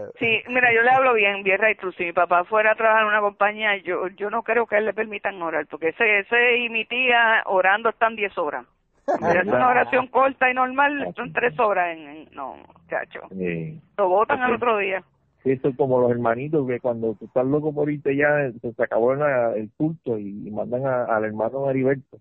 si, 0.42 0.42
mira, 0.52 0.72
yo 0.74 0.82
le 0.82 0.90
hablo 0.90 1.14
bien, 1.14 1.42
bien. 1.42 1.58
Si 1.96 2.04
mi 2.04 2.12
papá 2.12 2.44
fuera 2.44 2.72
a 2.72 2.74
trabajar 2.74 3.02
en 3.02 3.08
una 3.08 3.20
compañía, 3.20 3.76
yo 3.78 4.08
yo 4.08 4.28
no 4.28 4.42
creo 4.42 4.66
que 4.66 4.74
a 4.76 4.78
él 4.78 4.84
le 4.84 4.92
permitan 4.92 5.40
orar, 5.40 5.66
porque 5.70 5.88
ese 5.88 6.18
ese 6.18 6.58
y 6.58 6.68
mi 6.68 6.84
tía 6.84 7.42
orando 7.46 7.88
están 7.88 8.14
10 8.14 8.36
horas. 8.36 8.66
Es 9.06 9.46
una 9.46 9.68
oración 9.68 10.06
corta 10.08 10.50
y 10.50 10.54
normal, 10.54 11.12
son 11.14 11.32
3 11.32 11.58
horas 11.60 11.96
en, 11.96 12.08
en- 12.08 12.28
no, 12.32 12.56
chacho. 12.88 13.20
Sí. 13.32 13.80
Lo 13.98 14.08
votan 14.08 14.40
al 14.42 14.54
otro 14.54 14.78
día. 14.78 15.02
Sí, 15.42 15.50
Eso 15.52 15.68
es 15.68 15.76
como 15.76 16.00
los 16.00 16.10
hermanitos 16.10 16.66
que 16.66 16.80
cuando 16.80 17.14
tú 17.14 17.26
estás 17.26 17.44
loco 17.44 17.74
por 17.74 17.90
irte 17.90 18.16
ya 18.16 18.50
se, 18.62 18.82
acabó 18.82 19.12
el 19.12 19.70
culto 19.76 20.18
y, 20.18 20.48
y 20.48 20.50
mandan 20.50 20.86
a- 20.86 21.04
al 21.04 21.24
hermano 21.24 21.68
Heriberto 21.70 22.18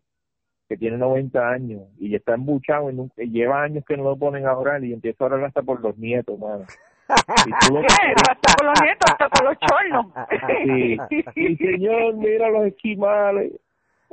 que 0.67 0.77
tiene 0.77 0.97
90 0.97 1.49
años 1.49 1.81
y 1.99 2.09
ya 2.09 2.17
está 2.17 2.33
embuchado 2.35 2.89
y, 2.89 2.95
nunca- 2.95 3.21
y 3.23 3.29
lleva 3.29 3.63
años 3.63 3.83
que 3.85 3.95
no 3.95 4.03
lo 4.03 4.17
ponen 4.17 4.45
a 4.45 4.57
orar 4.57 4.83
y 4.83 4.91
empieza 4.93 5.23
a 5.23 5.27
orar 5.27 5.43
hasta 5.45 5.61
por 5.61 5.79
los 5.81 5.97
nietos, 5.97 6.37
mano. 6.39 6.65
Y 7.45 7.73
lo 7.73 7.81
¿Qué? 7.81 7.87
Hasta 8.29 8.55
con 8.57 8.67
los 8.67 8.81
nietos, 8.81 9.11
hasta 9.11 9.29
con 9.29 9.45
los 9.45 9.57
chornos. 9.59 10.05
Sí. 10.63 10.97
Y 11.35 11.55
señor, 11.57 12.15
mira 12.15 12.49
los 12.49 12.65
esquimales. 12.65 13.53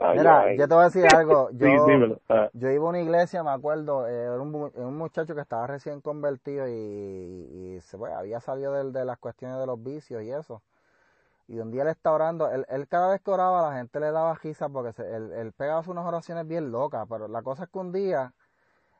Ay, 0.01 0.19
Mira, 0.19 0.27
ay. 0.27 0.57
yo 0.57 0.69
te 0.69 0.75
voy 0.75 0.83
a 0.83 0.85
decir 0.87 1.07
algo. 1.07 1.51
Yo, 1.53 1.69
Sí. 1.87 2.17
Ah, 2.29 2.51
yo 2.53 2.71
iba 2.71 2.87
a 2.87 2.89
una 2.91 3.01
iglesia, 3.01 3.45
me 3.45 3.51
acuerdo, 3.51 4.09
eh, 4.09 4.13
era 4.25 4.41
un, 4.41 4.55
un 4.75 4.99
muchacho 4.99 5.35
que 5.37 5.41
estaba 5.43 5.67
recién 5.69 6.01
convertido 6.01 6.67
y, 6.69 6.73
y 6.73 7.81
se 7.81 7.97
pues, 7.99 8.13
había 8.13 8.41
salido 8.41 8.73
del- 8.73 8.93
de, 8.93 9.05
las 9.05 9.19
cuestiones 9.19 9.59
de 9.59 9.67
los 9.67 9.83
vicios 9.83 10.23
y 10.23 10.31
eso. 10.33 10.63
Y 11.49 11.59
un 11.61 11.71
día 11.73 11.83
él 11.83 11.89
está 11.89 12.13
orando, 12.13 12.51
él, 12.51 12.67
él 12.71 12.89
cada 12.89 13.11
vez 13.11 13.21
que 13.23 13.31
oraba 13.33 13.71
la 13.71 13.77
gente 13.79 14.01
le 14.01 14.13
daba 14.13 14.35
risa 14.35 14.69
porque 14.69 14.93
se- 14.93 15.17
él, 15.17 15.33
él 15.33 15.53
pegaba 15.53 15.83
unas 15.89 16.07
oraciones 16.07 16.47
bien 16.47 16.71
locas, 16.73 17.07
pero 17.09 17.29
la 17.29 17.43
cosa 17.43 17.65
es 17.65 17.71
que 17.71 17.79
un 17.79 17.93
día 17.93 18.35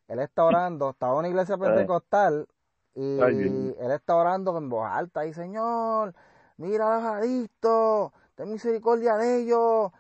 él 0.09 0.19
está 0.21 0.45
orando, 0.45 0.91
estaba 0.91 1.13
en 1.15 1.19
una 1.21 1.29
iglesia 1.29 1.57
pentecostal 1.59 2.49
y 2.95 3.03
Ay, 3.23 3.75
él 3.79 3.91
está 3.93 4.17
orando 4.17 4.57
en 4.59 4.69
voz 4.69 4.87
alta 4.91 5.27
y 5.27 5.33
Señor, 5.33 6.15
mira 6.57 6.93
a 6.93 6.97
los 7.01 7.05
adictos, 7.05 8.13
ten 8.35 8.51
misericordia 8.51 9.17
de 9.17 9.39
ellos, 9.43 9.93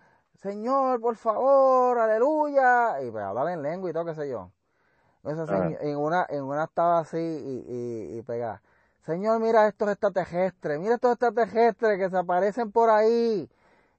Señor, 0.42 1.00
por 1.00 1.16
favor, 1.16 1.98
aleluya, 1.98 3.02
y 3.02 3.10
pues 3.10 3.22
hablar 3.24 3.48
en 3.50 3.62
lengua 3.62 3.90
y 3.90 3.92
todo, 3.92 4.06
qué 4.06 4.14
sé 4.14 4.28
yo. 4.28 4.50
Ah. 5.22 5.70
en 5.82 5.96
una, 5.98 6.26
en 6.30 6.44
una 6.44 6.64
estaba 6.64 7.00
así 7.00 7.18
y, 7.18 7.64
y, 7.68 8.18
y 8.18 8.22
pegada. 8.22 8.62
Señor, 9.04 9.38
mira 9.40 9.68
estos 9.68 9.90
extraterrestres, 9.90 10.78
mira 10.80 10.94
estos 10.94 11.12
extraterrestres 11.12 11.98
que 11.98 12.08
se 12.10 12.16
aparecen 12.16 12.72
por 12.72 12.88
ahí 12.88 13.48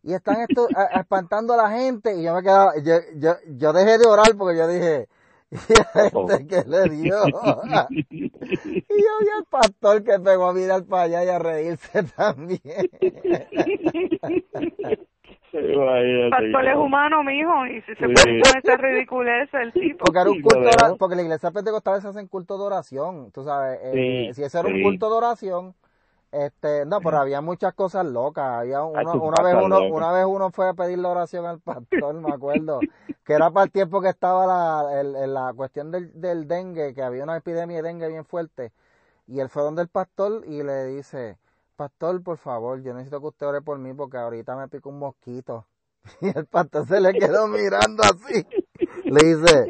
y 0.03 0.13
están 0.13 0.41
esto, 0.41 0.67
a- 0.75 0.99
espantando 0.99 1.53
a 1.53 1.57
la 1.57 1.69
gente. 1.69 2.15
Y 2.15 2.23
yo 2.23 2.33
me 2.33 2.41
quedaba, 2.41 2.73
yo, 2.83 2.95
yo, 3.17 3.35
yo 3.47 3.71
dejé 3.73 3.99
de 3.99 4.07
orar 4.07 4.35
porque 4.35 4.57
yo 4.57 4.67
dije, 4.67 5.07
¿y 5.51 5.57
a 5.79 6.09
Oh. 6.13 6.27
este 6.29 6.47
que 6.47 6.63
le 6.63 6.89
dio? 6.89 7.17
y 8.09 8.31
yo 8.31 9.19
vi 9.21 9.29
al 9.37 9.45
pastor 9.49 10.03
que 10.03 10.19
pegó 10.19 10.45
a 10.47 10.53
mirar 10.53 10.83
para 10.85 11.03
allá 11.03 11.23
y 11.23 11.29
a 11.29 11.37
reírse 11.39 12.03
también. 12.15 12.89
Imagínate. 15.83 16.29
Pastor 16.29 16.67
es 16.67 16.75
humano, 16.75 17.23
mijo, 17.23 17.65
y 17.67 17.81
si 17.81 17.95
se 17.95 18.07
Sí. 18.07 18.13
pone 18.13 18.41
con 18.41 18.57
esa 18.57 18.77
ridiculez 18.77 19.53
el 19.53 19.73
tipo. 19.73 20.05
Porque 20.05 20.19
era 20.19 20.29
un 20.31 20.41
culto, 20.41 20.97
porque 20.97 21.15
la 21.15 21.21
iglesia 21.23 21.51
pentecostal 21.51 22.01
se 22.01 22.07
hacen 22.07 22.27
culto 22.27 22.57
de 22.57 22.63
oración, 22.63 23.31
tú 23.31 23.43
sabes, 23.43 23.79
eh, 23.83 24.27
Sí, 24.29 24.33
si 24.35 24.43
ese 24.43 24.59
era 24.59 24.67
un 24.67 24.81
culto 24.81 25.09
de 25.09 25.15
oración, 25.15 25.75
este, 26.31 26.85
no, 26.85 26.99
pero 27.01 27.17
había 27.19 27.41
muchas 27.41 27.73
cosas 27.73 28.05
locas, 28.05 28.45
había 28.45 28.83
uno, 28.83 29.11
una 29.21 29.41
vez 29.43 29.55
uno, 29.65 29.79
una 29.95 30.11
vez 30.13 30.25
uno 30.25 30.51
fue 30.51 30.69
a 30.69 30.73
pedir 30.73 30.97
la 30.99 31.09
oración 31.09 31.45
al 31.45 31.59
pastor, 31.59 32.13
me 32.15 32.31
acuerdo, 32.31 32.79
que 33.25 33.33
era 33.33 33.51
para 33.51 33.65
el 33.65 33.71
tiempo 33.71 34.01
que 34.01 34.09
estaba 34.09 34.45
la, 34.45 34.99
el- 35.01 35.15
el- 35.15 35.33
la 35.33 35.53
cuestión 35.53 35.91
del, 35.91 36.19
del 36.19 36.47
dengue, 36.47 36.93
que 36.93 37.03
había 37.03 37.23
una 37.23 37.35
epidemia 37.37 37.77
de 37.77 37.83
dengue 37.83 38.07
bien 38.07 38.25
fuerte, 38.25 38.71
y 39.27 39.39
él 39.41 39.49
fue 39.49 39.63
donde 39.63 39.81
el 39.81 39.87
pastor 39.89 40.43
y 40.45 40.63
le 40.63 40.85
dice, 40.85 41.37
pastor, 41.75 42.21
por 42.23 42.37
favor, 42.37 42.81
yo 42.81 42.93
necesito 42.93 43.19
que 43.21 43.27
usted 43.27 43.47
ore 43.47 43.61
por 43.61 43.77
mí 43.77 43.93
porque 43.93 44.17
ahorita 44.17 44.55
me 44.55 44.67
pica 44.67 44.87
un 44.89 44.99
mosquito. 44.99 45.65
Y 46.21 46.27
el 46.37 46.45
pastor 46.45 46.87
se 46.87 46.99
le 46.99 47.13
quedó 47.13 47.47
mirando 47.47 48.03
así. 48.03 48.45
Le 49.05 49.35
dice, 49.35 49.67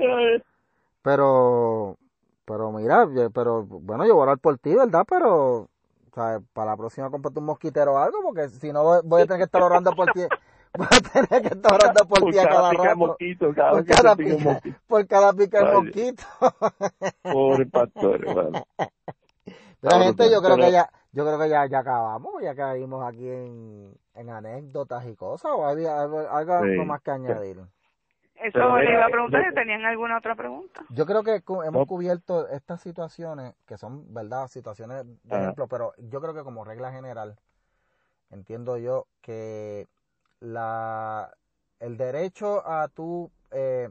pero, 1.01 1.97
pero 2.45 2.71
mira, 2.71 3.07
pero 3.33 3.63
bueno, 3.65 4.05
yo 4.05 4.13
voy 4.15 4.21
a 4.21 4.23
orar 4.23 4.37
por 4.39 4.57
ti, 4.57 4.73
¿verdad? 4.75 5.05
Pero, 5.07 5.55
o 5.63 5.69
sea, 6.13 6.39
para 6.53 6.71
la 6.71 6.77
próxima 6.77 7.09
comprate 7.09 7.39
un 7.39 7.45
mosquitero 7.45 7.93
o 7.93 7.97
algo, 7.97 8.19
porque 8.23 8.49
si 8.49 8.71
no 8.71 8.83
voy- 9.03 9.21
a 9.21 9.25
tener 9.25 9.39
que 9.39 9.45
estar 9.45 9.61
orando 9.61 9.93
por 9.95 10.11
ti. 10.11 10.21
Voy 10.73 10.87
a 10.89 11.01
tener 11.01 11.41
que 11.41 11.49
estar 11.49 11.73
orando 11.73 12.05
por 12.07 12.31
ti 12.31 12.39
a 12.39 12.47
cada 12.47 12.69
pica 12.69 12.81
de 12.83 12.87
rato. 12.87 12.97
mosquito, 12.97 13.53
cada 13.53 13.71
Por 13.71 13.85
cada 13.85 14.15
pica 14.15 14.37
mosquito. 14.37 14.79
por 14.87 15.05
cada 15.07 15.33
pica 15.33 15.65
de 15.65 15.73
mosquito. 15.73 16.23
Pobre 17.23 17.65
pastor, 17.65 18.21
hermano. 18.25 18.65
La 19.81 19.99
gente, 19.99 20.31
yo 20.31 20.41
creo 20.41 20.55
que 20.55 20.71
ya, 20.71 20.89
yo 21.11 21.25
creo 21.25 21.39
que 21.39 21.49
ya, 21.49 21.65
ya 21.65 21.79
acabamos, 21.79 22.41
ya 22.41 22.55
caímos 22.55 23.05
aquí 23.05 23.27
en, 23.27 23.93
en 24.15 24.29
anécdotas 24.29 25.05
y 25.07 25.15
cosas, 25.15 25.51
o 25.55 25.65
había 25.65 26.01
algo, 26.01 26.19
algo 26.29 26.65
Sí. 26.65 26.85
más 26.85 27.01
que 27.01 27.11
añadir. 27.11 27.59
Eso 28.35 28.77
le 28.77 28.91
iba 28.91 29.05
a 29.05 29.09
preguntar 29.09 29.43
yo- 29.43 29.49
si 29.49 29.55
tenían 29.55 29.85
alguna 29.85 30.17
otra 30.17 30.35
pregunta. 30.35 30.81
Yo 30.89 31.05
creo 31.05 31.23
que 31.23 31.41
cu- 31.41 31.61
hemos 31.63 31.85
cubierto 31.85 32.47
estas 32.47 32.81
situaciones, 32.81 33.53
que 33.67 33.77
son, 33.77 34.11
¿verdad? 34.13 34.47
Situaciones 34.47 35.05
de 35.05 35.35
Ajá. 35.35 35.43
ejemplo, 35.43 35.67
pero 35.67 35.93
yo 35.97 36.21
creo 36.21 36.33
que 36.33 36.43
como 36.43 36.63
regla 36.65 36.91
general, 36.91 37.37
entiendo 38.31 38.77
yo 38.77 39.05
que 39.21 39.87
la 40.39 41.29
el 41.79 41.97
derecho 41.97 42.65
a 42.67 42.87
tu 42.87 43.29
eh, 43.51 43.89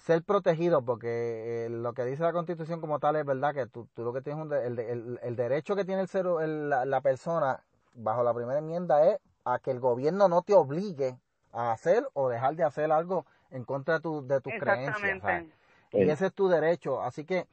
ser 0.00 0.22
protegido, 0.22 0.82
porque 0.82 1.66
eh, 1.66 1.68
lo 1.70 1.92
que 1.92 2.04
dice 2.04 2.22
la 2.22 2.32
Constitución 2.32 2.80
como 2.80 2.98
tal 2.98 3.16
es 3.16 3.24
verdad 3.24 3.54
que 3.54 3.66
tú, 3.66 3.86
tú 3.94 4.02
lo 4.02 4.12
que 4.12 4.22
tienes 4.22 4.42
un 4.42 4.48
de- 4.48 4.66
el, 4.66 4.78
el- 4.78 5.20
el 5.22 5.36
derecho 5.36 5.76
que 5.76 5.84
tiene 5.84 6.00
el 6.02 6.08
ser 6.08 6.26
el- 6.42 6.70
la, 6.70 6.84
la 6.84 7.00
persona 7.00 7.62
bajo 7.94 8.22
la 8.22 8.32
primera 8.32 8.58
enmienda 8.60 9.04
es 9.06 9.18
a 9.44 9.58
que 9.58 9.70
el 9.70 9.80
gobierno 9.80 10.28
no 10.28 10.42
te 10.42 10.54
obligue 10.54 11.18
a 11.52 11.72
hacer 11.72 12.06
o 12.14 12.28
dejar 12.28 12.56
de 12.56 12.64
hacer 12.64 12.90
algo 12.92 13.26
en 13.50 13.64
contra 13.64 13.94
de, 13.94 14.00
tu, 14.00 14.26
de 14.26 14.40
tus 14.40 14.52
creencias. 14.54 14.96
Exactamente. 14.96 15.20
¿sabes? 15.26 15.46
Sí. 15.90 15.98
Y 15.98 16.08
ese 16.10 16.26
es 16.26 16.32
tu 16.32 16.48
derecho. 16.48 17.02
Así 17.02 17.24
que 17.24 17.46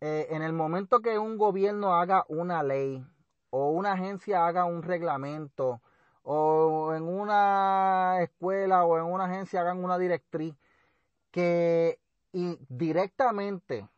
eh, 0.00 0.26
en 0.30 0.42
el 0.42 0.52
momento 0.52 1.00
que 1.00 1.18
un 1.18 1.38
gobierno 1.38 1.94
haga 1.94 2.24
una 2.28 2.62
ley 2.62 3.04
o 3.50 3.70
una 3.70 3.92
agencia 3.92 4.46
haga 4.46 4.64
un 4.66 4.82
reglamento 4.82 5.80
o 6.24 6.92
en 6.94 7.02
una 7.04 8.18
escuela 8.20 8.84
o 8.84 8.98
en 8.98 9.04
una 9.04 9.24
agencia 9.24 9.60
hagan 9.62 9.82
una 9.82 9.98
directriz 9.98 10.54
que 11.34 11.98
directamente 12.68 13.88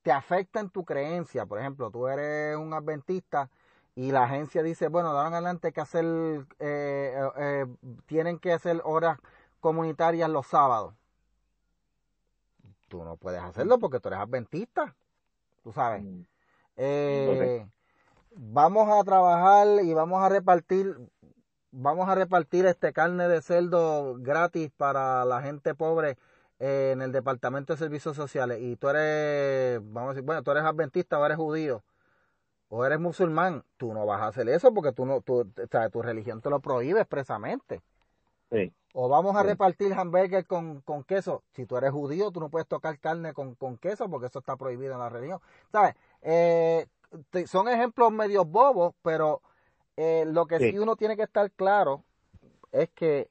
te 0.00 0.12
afecta 0.12 0.60
en 0.60 0.70
tu 0.70 0.82
creencia, 0.82 1.44
por 1.44 1.58
ejemplo, 1.58 1.90
tú 1.90 2.08
eres 2.08 2.56
un 2.56 2.72
adventista 2.72 3.50
y 3.94 4.12
la 4.12 4.24
agencia 4.24 4.62
dice, 4.62 4.88
bueno, 4.88 5.12
de 5.12 5.18
ahora 5.18 5.28
en 5.28 5.34
adelante 5.34 5.66
hay 5.66 5.72
que 5.74 5.80
hacer, 5.82 6.06
eh, 6.06 6.46
eh, 6.58 7.30
eh, 7.36 7.66
tienen 8.06 8.38
que 8.38 8.54
hacer 8.54 8.80
horas 8.82 9.18
comunitarias 9.60 10.30
los 10.30 10.46
sábados. 10.46 10.94
Tú 12.88 13.04
no 13.04 13.18
puedes 13.18 13.42
hacerlo 13.42 13.78
porque 13.78 14.00
tú 14.00 14.08
eres 14.08 14.20
adventista, 14.20 14.96
tú 15.62 15.72
sabes. 15.72 16.02
Mm. 16.02 16.22
Eh, 16.76 17.66
vamos 18.36 18.88
a 18.88 19.04
trabajar 19.04 19.84
y 19.84 19.92
vamos 19.92 20.22
a 20.22 20.30
repartir, 20.30 20.96
vamos 21.72 22.08
a 22.08 22.14
repartir 22.14 22.64
este 22.64 22.94
carne 22.94 23.28
de 23.28 23.42
cerdo 23.42 24.16
gratis 24.18 24.70
para 24.78 25.26
la 25.26 25.42
gente 25.42 25.74
pobre 25.74 26.16
en 26.60 27.02
el 27.02 27.10
departamento 27.12 27.72
de 27.72 27.78
servicios 27.78 28.16
sociales. 28.16 28.58
Y 28.60 28.76
tú 28.76 28.88
eres, 28.90 29.80
vamos 29.82 30.10
a 30.10 30.14
decir, 30.14 30.24
bueno, 30.26 30.42
tú 30.44 30.52
eres 30.52 30.64
adventista 30.64 31.18
o 31.18 31.26
eres 31.26 31.36
judío. 31.38 31.82
o 32.72 32.84
eres 32.86 33.00
musulmán, 33.00 33.64
tú 33.78 33.92
no 33.94 34.06
vas 34.06 34.20
a 34.22 34.28
hacer 34.28 34.48
eso 34.48 34.72
porque 34.72 34.92
tú 34.92 35.04
no, 35.06 35.22
tú, 35.22 35.40
o 35.40 35.66
sea, 35.70 35.90
tu 35.90 36.02
religión 36.02 36.40
te 36.40 36.50
lo 36.50 36.60
prohíbe 36.60 37.00
expresamente. 37.00 37.82
Sí. 38.52 38.72
O 38.92 39.08
vamos 39.08 39.34
a 39.36 39.42
Sí. 39.42 39.48
repartir 39.48 39.92
hamburgues 39.94 40.44
con, 40.46 40.80
con 40.82 41.02
queso. 41.04 41.42
Si 41.54 41.66
tú 41.66 41.76
eres 41.76 41.90
judío, 41.92 42.30
tú 42.30 42.40
no 42.40 42.48
puedes 42.48 42.68
tocar 42.68 42.98
carne 43.00 43.32
con, 43.34 43.54
con 43.56 43.76
queso 43.78 44.08
porque 44.10 44.26
eso 44.28 44.38
está 44.40 44.56
prohibido 44.56 44.92
en 44.94 45.00
la 45.00 45.08
religión. 45.08 45.40
¿Sabes? 45.72 45.94
Eh, 46.22 46.86
son 47.46 47.68
ejemplos 47.68 48.12
medio 48.12 48.44
bobos, 48.44 48.94
pero 49.02 49.42
eh, 49.96 50.24
lo 50.28 50.46
que 50.46 50.58
sí. 50.58 50.70
Sí. 50.72 50.78
uno 50.78 50.94
tiene 50.96 51.16
que 51.16 51.24
estar 51.24 51.50
claro 51.52 52.04
es 52.72 52.88
que 52.90 53.28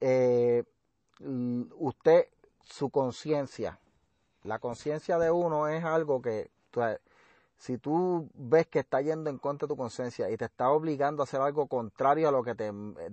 eh, 0.00 0.64
usted, 1.78 2.26
su 2.64 2.90
conciencia, 2.90 3.78
la 4.42 4.58
conciencia 4.58 5.18
de 5.18 5.30
uno 5.30 5.68
es 5.68 5.84
algo 5.84 6.20
que, 6.20 6.50
tú 6.70 6.80
sabes, 6.80 7.00
si 7.56 7.78
tú 7.78 8.28
ves 8.34 8.66
que 8.66 8.80
está 8.80 9.00
yendo 9.00 9.30
en 9.30 9.38
contra 9.38 9.66
de 9.66 9.74
tu 9.74 9.76
conciencia 9.76 10.28
y 10.30 10.36
te 10.36 10.44
está 10.46 10.70
obligando 10.70 11.22
a 11.22 11.24
hacer 11.24 11.40
algo 11.40 11.66
contrario 11.66 12.28
a 12.28 12.32
lo 12.32 12.42
que 12.42 12.54
te, 12.54 12.70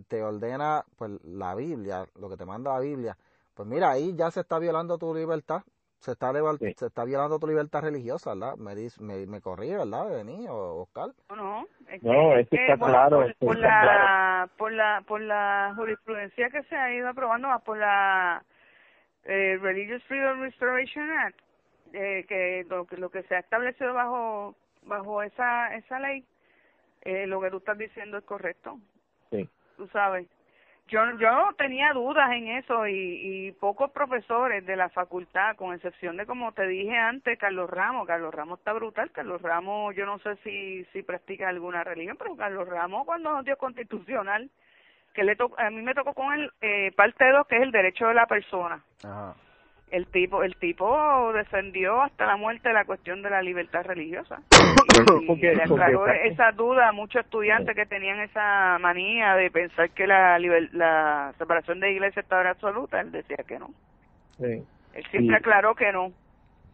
te 0.07 0.23
ordena 0.23 0.83
pues, 0.97 1.11
la 1.23 1.55
Biblia, 1.55 2.05
lo 2.19 2.29
que 2.29 2.37
te 2.37 2.45
manda 2.45 2.73
la 2.73 2.79
Biblia, 2.79 3.17
pues 3.53 3.67
mira, 3.67 3.91
ahí 3.91 4.15
ya 4.15 4.31
se 4.31 4.41
está 4.41 4.59
violando 4.59 4.97
tu 4.97 5.13
libertad, 5.13 5.61
se 5.99 6.13
está, 6.13 6.33
Sí. 6.57 6.73
se 6.77 6.87
está 6.87 7.03
violando 7.05 7.37
tu 7.37 7.47
libertad 7.47 7.81
religiosa, 7.81 8.33
¿verdad? 8.33 8.55
Me, 8.57 8.73
dice, 8.75 9.01
me, 9.01 9.25
me 9.27 9.39
corrí, 9.39 9.71
¿verdad, 9.71 10.09
Denis 10.09 10.49
o 10.49 10.81
Oscar? 10.81 11.11
No, 11.29 11.35
no, 11.35 11.67
es 11.87 12.01
No, 12.03 12.11
que- 12.31 12.39
es 12.41 12.47
está 12.51 12.77
claro, 12.77 13.17
Por, 13.17 13.29
eso 13.29 13.39
por 13.39 13.55
está 13.55 13.67
la, 13.67 13.81
claro. 13.81 14.51
por 14.57 14.71
la, 14.71 15.03
por 15.07 15.21
la 15.21 15.73
jurisprudencia 15.75 16.49
que 16.49 16.63
se 16.63 16.75
ha 16.75 16.91
ido 16.93 17.09
aprobando, 17.09 17.47
más 17.47 17.61
por 17.61 17.77
la 17.77 18.43
eh, 19.25 19.57
Religious 19.61 20.03
Freedom 20.03 20.41
Restoration 20.41 21.09
Act, 21.11 21.39
eh, 21.93 22.25
que 22.27 22.65
lo, 22.69 22.85
que 22.85 22.97
lo 22.97 23.09
que 23.09 23.23
se 23.23 23.35
ha 23.35 23.39
establecido 23.39 23.93
bajo 23.93 24.55
bajo 24.83 25.21
esa 25.21 25.75
esa 25.75 25.99
ley, 25.99 26.25
eh, 27.01 27.27
lo 27.27 27.39
que 27.41 27.51
tú 27.51 27.57
estás 27.57 27.77
diciendo 27.77 28.17
es 28.17 28.23
correcto. 28.23 28.79
Sí. 29.29 29.47
tú 29.77 29.87
sabes. 29.89 30.27
Yo, 30.87 30.99
yo 31.19 31.49
tenía 31.57 31.93
dudas 31.93 32.29
en 32.33 32.49
eso 32.49 32.85
y, 32.85 32.93
y 33.47 33.51
pocos 33.53 33.91
profesores 33.91 34.65
de 34.65 34.75
la 34.75 34.89
facultad, 34.89 35.55
con 35.55 35.73
excepción 35.73 36.17
de 36.17 36.25
como 36.25 36.51
te 36.51 36.67
dije 36.67 36.97
antes, 36.97 37.39
Carlos 37.39 37.69
Ramos. 37.69 38.05
Carlos 38.05 38.33
Ramos 38.33 38.59
está 38.59 38.73
brutal. 38.73 39.09
Carlos 39.11 39.41
Ramos, 39.41 39.95
yo 39.95 40.05
no 40.05 40.19
sé 40.19 40.35
si, 40.43 40.83
si 40.91 41.01
practica 41.01 41.47
alguna 41.47 41.85
religión, 41.85 42.17
pero 42.17 42.35
Carlos 42.35 42.67
Ramos 42.67 43.05
cuando 43.05 43.31
nos 43.31 43.45
dio 43.45 43.57
constitucional, 43.57 44.49
que 45.13 45.23
le 45.23 45.35
to- 45.35 45.51
a 45.57 45.69
mí 45.69 45.81
me 45.81 45.93
tocó 45.93 46.13
con 46.13 46.33
él 46.33 46.51
eh, 46.61 46.91
parte 46.95 47.29
2, 47.29 47.47
que 47.47 47.57
es 47.57 47.61
el 47.63 47.71
derecho 47.71 48.07
de 48.07 48.13
la 48.13 48.25
persona. 48.27 48.81
Ajá. 49.03 49.33
El 49.89 50.07
tipo, 50.07 50.41
el 50.43 50.55
tipo 50.55 51.33
defendió 51.33 52.01
hasta 52.01 52.25
la 52.25 52.37
muerte 52.37 52.71
la 52.71 52.85
cuestión 52.85 53.21
de 53.21 53.29
la 53.29 53.41
libertad 53.41 53.83
religiosa. 53.85 54.41
Y, 55.27 55.35
le 55.41 55.63
aclaró 55.63 56.07
esa 56.07 56.51
duda 56.51 56.89
a 56.89 56.91
muchos 56.91 57.23
estudiantes 57.25 57.75
que 57.75 57.85
tenían 57.85 58.19
esa 58.19 58.77
manía 58.79 59.35
de 59.35 59.49
pensar 59.51 59.89
que 59.89 60.05
la, 60.07 60.37
liber- 60.39 60.69
la 60.71 61.33
separación 61.37 61.79
de 61.79 61.91
iglesia 61.91 62.21
estaba 62.21 62.49
absoluta. 62.49 63.01
Él 63.01 63.11
decía 63.11 63.37
que 63.47 63.57
no. 63.59 63.69
Sí. 64.37 64.63
Él 64.93 65.05
siempre 65.09 65.27
Sí. 65.29 65.33
aclaró 65.33 65.73
que 65.75 65.91
no. 65.91 66.11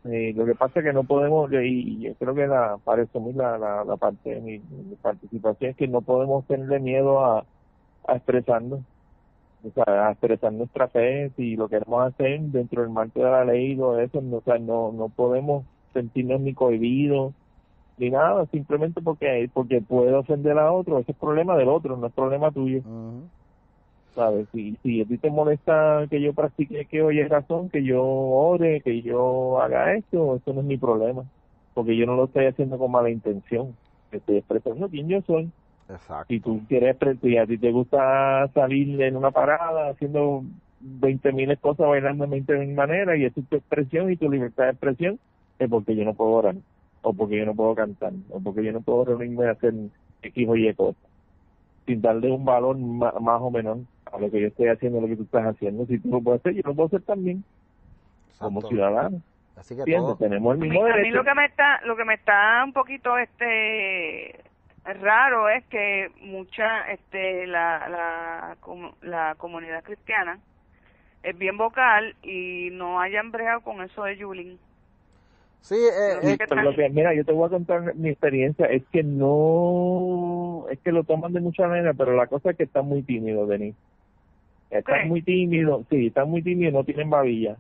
Eh, 0.06 0.34
lo 0.36 0.46
que 0.46 0.56
pasa 0.56 0.80
es 0.80 0.86
que 0.86 0.94
no 0.94 1.04
podemos, 1.04 1.52
y 1.52 1.58
y 1.58 2.02
yo 2.08 2.16
creo 2.16 2.36
que 2.36 2.48
la, 2.48 2.78
para 2.84 3.04
resumir 3.04 3.36
la, 3.36 3.58
la, 3.58 3.84
la 3.84 3.96
parte 3.98 4.30
de 4.36 4.42
mi, 4.42 4.60
mi 4.60 4.96
participación, 4.96 5.72
es 5.72 5.78
que 5.78 5.88
no 5.88 6.02
podemos 6.02 6.46
tenerle 6.48 6.80
miedo 6.80 7.24
a, 7.26 7.46
a 8.08 8.16
expresarnos, 8.16 8.82
o 9.64 9.72
sea, 9.72 10.08
a 10.08 10.12
expresar 10.12 10.54
nuestra 10.54 10.88
fe, 10.88 11.32
si 11.36 11.56
lo 11.56 11.68
queremos 11.68 12.08
hacer 12.08 12.40
dentro 12.42 12.82
del 12.82 12.92
marco 12.92 13.20
de 13.20 13.32
la 13.32 13.46
ley 13.46 13.74
y 13.74 13.78
todo 13.78 14.00
eso, 14.00 14.22
no, 14.22 14.38
o 14.38 14.42
sea, 14.42 14.58
no, 14.58 14.92
no 14.92 15.10
podemos 15.10 15.66
sentirnos 15.94 16.42
ni 16.42 16.54
cohibidos 16.54 17.34
ni 17.98 18.10
nada, 18.12 18.46
simplemente 18.48 19.02
porque, 19.02 19.50
porque 19.54 19.82
puede 19.82 20.14
ofender 20.14 20.58
a 20.58 20.72
otro, 20.72 21.00
ese 21.00 21.12
es 21.12 21.18
problema 21.18 21.58
del 21.58 21.70
otro, 21.70 21.98
no 21.98 22.08
es 22.08 22.14
problema 22.14 22.52
tuyo. 22.52 22.82
¿sabes? 24.18 24.48
Si, 24.52 24.76
si 24.82 25.02
a 25.02 25.06
ti 25.06 25.18
te 25.20 25.30
molesta 25.30 26.08
que 26.10 26.20
yo 26.20 26.34
practique 26.34 26.86
que 26.86 27.04
oye 27.04 27.28
razón, 27.28 27.70
que 27.70 27.84
yo 27.84 28.04
ore, 28.04 28.82
que 28.82 29.04
yo 29.04 29.62
haga 29.62 29.94
esto, 29.94 30.36
eso 30.38 30.54
no 30.54 30.62
es 30.62 30.66
mi 30.66 30.78
problema, 30.78 31.24
porque 31.76 31.96
yo 31.96 32.08
no 32.08 32.16
lo 32.16 32.26
estoy 32.26 32.46
haciendo 32.48 32.80
con 32.80 32.92
mala 32.92 33.12
intención, 33.12 33.78
estoy 34.12 34.38
expresando 34.38 34.90
quién 34.90 35.08
yo 35.08 35.22
soy. 35.22 35.52
Exacto. 35.90 36.26
Si 36.34 36.40
tú 36.40 36.62
quieres, 36.68 36.98
si 37.22 37.38
a 37.38 37.46
ti 37.46 37.58
te 37.58 37.72
gusta 37.72 38.50
salir 38.54 39.02
en 39.02 39.16
una 39.16 39.32
parada 39.32 39.90
haciendo 39.90 40.44
20 40.80 41.32
mil 41.32 41.58
cosas, 41.60 41.88
bailando 41.88 42.26
de 42.26 42.32
20 42.32 42.58
mil 42.58 42.76
maneras, 42.76 43.18
y 43.18 43.26
esa 43.26 43.40
es 43.40 43.48
tu 43.48 43.56
expresión 43.56 44.12
y 44.12 44.18
tu 44.18 44.30
libertad 44.30 44.66
de 44.66 44.72
expresión, 44.72 45.20
es 45.60 45.70
porque 45.70 45.96
yo 45.96 46.04
no 46.04 46.14
puedo 46.14 46.32
orar, 46.32 46.56
o 47.02 47.14
porque 47.14 47.38
yo 47.38 47.46
no 47.46 47.56
puedo 47.56 47.76
cantar, 47.76 48.14
o 48.30 48.42
porque 48.42 48.64
yo 48.64 48.74
no 48.74 48.82
puedo 48.82 49.06
reunirme 49.06 49.48
a 49.48 49.52
hacer 49.52 49.74
X 50.22 50.48
o 50.48 50.56
Y 50.56 50.74
cosas, 50.76 51.02
sin 51.86 52.02
darle 52.02 52.32
un 52.32 52.44
valor 52.44 52.78
ma- 52.78 53.14
más 53.22 53.42
o 53.42 53.50
menos 53.50 53.80
a 54.12 54.20
lo 54.20 54.30
que 54.30 54.42
yo 54.42 54.48
estoy 54.48 54.68
haciendo, 54.68 55.00
a 55.00 55.02
lo 55.02 55.08
que 55.08 55.16
tú 55.16 55.24
estás 55.24 55.46
haciendo. 55.46 55.86
Si 55.86 56.00
tú 56.00 56.10
lo 56.10 56.22
puedes 56.22 56.42
hacer, 56.42 56.54
yo 56.54 56.62
lo 56.66 56.76
puedo 56.76 56.88
hacer 56.88 57.02
también, 57.04 57.44
como 58.40 58.62
ciudadano. 58.62 59.22
Así 59.56 59.76
que. 59.76 59.84
Tenemos 59.84 60.20
el 60.22 60.32
A 60.34 60.40
mí, 60.40 60.70
mismo 60.70 60.86
a 60.86 60.98
mí 60.98 61.12
lo 61.12 61.24
que 61.24 61.34
me 61.34 61.46
está 61.46 61.82
lo 61.86 61.96
que 61.96 62.06
me 62.06 62.14
está 62.14 62.64
un 62.64 62.74
poquito 62.74 63.18
este 63.18 64.36
raro 64.94 65.50
es 65.50 65.66
que 65.66 66.10
mucha 66.22 66.90
este 66.92 67.46
la 67.48 67.88
la 67.90 68.58
la 69.02 69.36
comunidad 69.36 69.84
cristiana 69.84 70.40
es 71.24 71.38
bien 71.38 71.58
vocal 71.58 72.16
y 72.24 72.70
no 72.72 73.00
hayan 73.02 73.32
bregado 73.32 73.62
con 73.62 73.82
eso 73.82 74.04
de 74.04 74.18
Yulín. 74.18 74.58
Sí, 75.62 75.76
eh, 75.76 76.18
Sí, 76.22 76.28
eh, 76.30 76.38
¿qué 76.38 76.46
Pero 76.48 76.56
tal? 76.62 76.66
lo 76.66 76.76
que- 76.76 76.90
mira, 76.90 77.14
yo 77.14 77.26
te 77.26 77.34
voy 77.34 77.48
a 77.48 77.50
contar 77.50 77.94
mi 77.96 78.10
experiencia. 78.10 78.68
Es 78.68 78.84
que 78.92 79.04
no, 79.04 80.66
es 80.70 80.80
que 80.80 80.92
lo 80.94 81.04
toman 81.04 81.34
de 81.34 81.42
mucha 81.42 81.68
manera, 81.68 81.94
pero 81.94 82.16
la 82.16 82.28
cosa 82.28 82.52
es 82.52 82.58
que 82.58 82.64
están 82.64 82.86
muy 82.88 83.04
tímidos, 83.04 83.50
Denis. 83.50 83.76
Están 84.70 85.02
¿Qué? 85.02 85.06
muy 85.08 85.22
tímidos, 85.22 85.86
sí, 85.90 86.08
están 86.08 86.30
muy 86.30 86.42
tímidos, 86.44 86.74
no 86.74 86.84
tienen 86.86 87.10
babilla. 87.10 87.58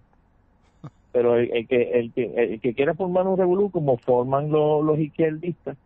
Pero 1.11 1.36
el, 1.36 1.51
el 1.51 1.67
que 1.67 1.91
el 1.99 2.13
que 2.13 2.23
el 2.36 2.61
que 2.61 2.73
quiera 2.73 2.93
formar 2.93 3.28
un 3.28 3.38
revolú 3.38 3.71
como 3.71 3.97
forman 3.97 4.49
los, 4.51 4.84
los 4.86 4.99
izquierdistas 4.99 5.78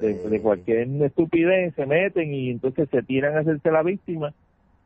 de, 0.00 0.14
de 0.14 0.40
cualquier 0.42 0.88
estupidez 1.02 1.74
se 1.74 1.86
meten 1.86 2.32
y 2.32 2.50
entonces 2.50 2.88
se 2.90 3.02
tiran 3.02 3.36
a 3.36 3.40
hacerse 3.40 3.70
la 3.70 3.82
víctima, 3.82 4.32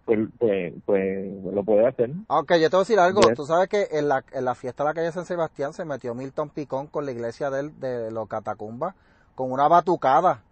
pues 0.04 0.20
pues, 0.38 0.72
pues 0.84 1.30
lo 1.52 1.62
puede 1.64 1.86
hacer. 1.86 2.10
Aunque 2.28 2.60
yo 2.60 2.68
te 2.70 2.76
voy 2.76 2.80
a 2.82 2.84
decir 2.84 2.98
algo, 2.98 3.20
Yes. 3.22 3.34
tú 3.34 3.46
sabes 3.46 3.68
que 3.68 3.86
en 3.92 4.08
la, 4.08 4.22
en 4.32 4.44
la 4.44 4.54
fiesta 4.54 4.82
de 4.84 4.90
la 4.90 4.94
calle 4.94 5.12
San 5.12 5.24
Sebastián 5.24 5.72
se 5.72 5.84
metió 5.84 6.14
Milton 6.14 6.50
Picón 6.50 6.86
con 6.88 7.04
la 7.06 7.12
iglesia 7.12 7.50
de, 7.50 7.70
de 7.70 8.10
los 8.10 8.28
catacumbas 8.28 8.94
con 9.34 9.50
una 9.50 9.66
batucada 9.68 10.42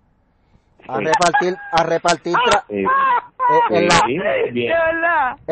a 0.89 0.99
Sí. 0.99 1.05
repartir, 1.05 1.57
a 1.71 1.83
repartir, 1.85 2.35
tra- 2.35 2.65
Eh, 2.69 2.83
eh, 2.83 3.61
en 3.71 3.89
la- 3.89 4.03
sí, 4.07 4.17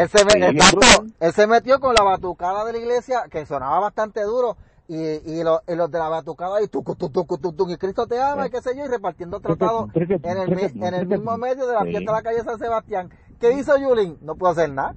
se, 0.09 0.21
exacto, 0.23 0.81
él 1.21 1.33
se 1.33 1.47
metió 1.47 1.79
con 1.81 1.95
la 1.95 2.03
batucada 2.05 2.65
de 2.65 2.73
la 2.73 2.79
iglesia 2.79 3.23
que 3.31 3.45
sonaba 3.47 3.81
bastante 3.81 4.23
duro 4.23 4.57
y, 4.93 5.39
y, 5.39 5.45
lo- 5.45 5.63
y 5.69 5.77
los 5.77 5.89
de 5.91 5.99
la 6.01 6.09
batucada 6.09 6.61
y 6.61 6.67
tucu, 6.67 6.97
tu, 6.97 7.11
tucu, 7.11 7.39
tu, 7.39 7.53
tu, 7.53 7.71
y 7.71 7.77
Cristo 7.77 8.09
te 8.09 8.21
ama 8.21 8.49
y 8.49 8.51
qué 8.51 8.61
sé 8.61 8.77
yo 8.77 8.85
y 8.85 8.89
repartiendo 8.89 9.39
tratados 9.39 9.89
en 9.95 10.39
el, 10.39 10.53
en 10.83 10.95
el 10.95 11.07
mismo 11.07 11.37
medio 11.39 11.67
de 11.69 11.75
la 11.75 11.83
Sí. 11.85 11.91
fiesta 11.91 12.11
de 12.11 12.17
la 12.19 12.23
calle 12.23 12.43
San 12.43 12.59
Sebastián. 12.59 13.09
¿Qué 13.39 13.53
hizo 13.53 13.79
Yulín? 13.79 14.19
No 14.21 14.35
pudo 14.35 14.51
hacer 14.51 14.71
nada. 14.73 14.95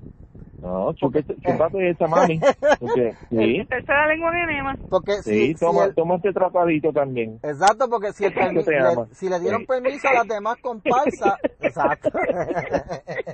No, 0.62 0.94
chúpate, 0.94 1.36
chúpate 1.46 1.90
esa 1.90 2.08
mami. 2.08 2.40
Porque, 2.80 3.14
sí, 3.30 3.66
Tercera 3.70 4.08
lengua 4.08 4.32
de 4.32 4.42
enema. 4.44 4.78
Porque 4.90 5.22
sí, 5.22 5.32
si, 5.32 5.48
si 5.54 5.56
toma, 5.60 5.92
toma 5.94 6.16
este 6.16 6.32
tratadito 6.34 6.92
también. 6.94 7.38
Exacto, 7.44 7.90
porque 7.90 8.14
si, 8.14 8.24
el 8.26 8.34
permi- 8.36 8.66
le, 8.66 9.14
si 9.14 9.30
le 9.30 9.40
dieron 9.42 9.62
Sí. 9.62 9.68
permiso 9.68 10.08
a 10.08 10.14
las 10.14 10.28
demás 10.28 10.56
comparsas, 10.62 11.36
exacto. 11.60 12.10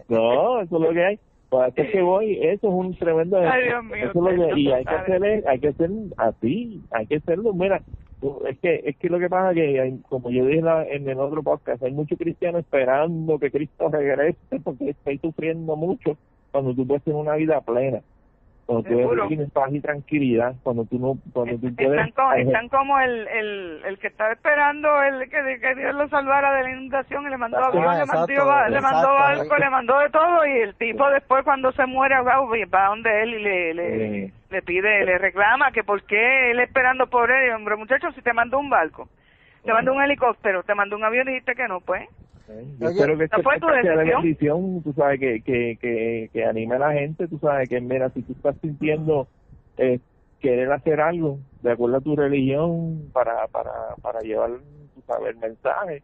No, 0.08 0.62
eso 0.62 0.76
es 0.76 0.82
lo 0.82 0.92
que 0.92 1.06
hay. 1.06 1.20
Para 1.50 1.68
eso 1.70 1.82
es 1.82 1.92
que 1.92 2.02
voy, 2.02 2.34
eso 2.42 2.68
es 2.68 2.74
un 2.74 2.96
tremendo 2.96 3.38
Ay. 3.40 3.66
Dios 3.66 3.84
mío, 3.84 4.10
Eso 4.10 4.22
lo 4.22 4.30
que- 4.30 4.60
y 4.60 4.72
hay 4.72 4.86
que 4.86 4.94
hacer, 4.96 5.44
hay 5.48 5.60
que 5.60 5.74
ser 5.74 5.90
así, 6.18 6.84
hay 6.92 7.08
que 7.08 7.16
hacerlo. 7.16 7.54
Mira, 7.54 7.82
es 8.48 8.60
que 8.60 8.82
es 8.86 8.98
que 8.98 9.10
lo 9.10 9.18
que 9.18 9.30
pasa 9.30 9.52
es 9.52 9.56
que, 9.56 9.80
hay- 9.80 10.00
como 10.10 10.30
yo 10.30 10.46
dije 10.46 10.62
en 10.92 11.10
el 11.10 11.20
otro 11.20 11.42
podcast, 11.42 11.82
hay 11.82 11.92
muchos 11.92 12.18
cristianos 12.20 12.62
esperando 12.62 13.40
que 13.40 13.50
Cristo 13.50 13.90
regrese 13.90 14.60
porque 14.64 14.90
estoy 14.92 15.18
sufriendo 15.20 15.76
mucho 15.76 16.18
cuando 16.52 16.76
tú 16.76 16.86
puedes 16.86 17.04
tener 17.04 17.20
una 17.20 17.36
vida 17.36 17.62
plena. 17.62 18.02
Cuando 18.70 18.84
tú 18.88 18.98
Seguro. 19.00 19.28
tienes 19.28 19.52
paz 19.52 19.70
y 19.74 19.82
tranquilidad, 19.82 20.54
cuando 20.62 20.86
tú 20.86 21.00
no, 21.00 21.16
cuando 21.34 21.58
tú 21.58 21.76
puedes 21.76 21.90
Están, 21.90 22.12
co- 22.12 22.34
están 22.34 22.70
como 22.70 23.00
el, 23.00 23.28
el, 23.28 23.82
el 23.84 23.98
que 23.98 24.08
estaba 24.08 24.32
esperando 24.32 25.02
el 25.02 25.28
que, 25.28 25.60
que 25.60 25.76
Dios 25.76 25.96
lo 25.96 26.08
salvara 26.10 26.54
de 26.54 26.64
la 26.64 26.70
inundación 26.70 27.26
y 27.26 27.30
le 27.32 27.38
mandó 27.38 27.58
Ah, 27.58 27.66
avión, 27.66 27.98
le 27.98 28.04
exacto, 28.04 28.46
mandó, 28.46 28.70
le 28.70 28.82
mandó 28.82 29.58
le 29.58 29.70
mandó 29.72 30.00
de 30.00 30.10
todo 30.12 30.46
y 30.46 30.52
el 30.60 30.76
tipo 30.76 31.10
después 31.10 31.44
cuando 31.44 31.72
se 31.72 31.88
muere 31.88 32.14
ahogado 32.14 32.48
va 32.48 32.86
donde 32.90 33.24
él 33.24 33.34
y 33.34 33.40
le, 33.40 33.74
le, 33.74 34.28
Sí. 34.28 34.34
le 34.52 34.62
pide, 34.62 35.04
le 35.04 35.18
reclama 35.18 35.72
que 35.72 35.84
por 35.84 36.04
qué 36.04 36.52
él 36.52 36.60
esperando 36.60 37.08
por 37.08 37.32
él, 37.32 37.50
y, 37.50 37.52
hombre 37.54 37.76
muchacho 37.76 38.12
si 38.12 38.22
te 38.22 38.34
mandó 38.34 38.60
un 38.60 38.70
barco, 38.70 39.10
te 39.66 39.74
mandó 39.74 39.94
un 39.94 40.04
helicóptero, 40.04 40.62
te 40.62 40.76
mandó 40.76 40.96
un 40.96 41.04
avión 41.06 41.28
y 41.28 41.32
dijiste 41.32 41.56
que 41.56 41.68
no 41.68 41.82
pues. 41.82 42.08
Eh, 42.50 42.66
Yo 42.80 42.88
Oye, 42.88 43.00
espero 43.02 43.18
que 43.18 43.24
¿esa 43.26 43.36
este 43.36 43.44
fue 43.44 43.60
tu 43.60 43.68
sea 43.68 43.76
de 43.92 43.98
decisión? 43.98 44.22
bendición, 44.24 44.84
tú 44.84 44.94
sabes, 44.94 45.20
que, 45.20 45.42
que, 45.44 45.78
que, 45.80 46.30
que 46.34 46.46
anime 46.46 46.76
a 46.76 46.80
la 46.80 46.94
gente, 46.94 47.28
tú 47.28 47.38
sabes, 47.40 47.70
que 47.70 47.80
mira, 47.80 48.10
si 48.12 48.22
tú 48.24 48.34
estás 48.34 48.56
sintiendo 48.62 49.28
eh, 49.78 50.00
querer 50.40 50.72
hacer 50.72 51.00
algo 51.02 51.40
de 51.62 51.72
acuerdo 51.72 51.98
a 51.98 52.02
tu 52.02 52.16
religión 52.16 53.10
para, 53.14 53.48
para, 53.50 53.72
para 54.02 54.20
llevar, 54.22 54.50
tú 54.94 55.02
sabe 55.06 55.30
el 55.30 55.38
mensaje, 55.38 56.04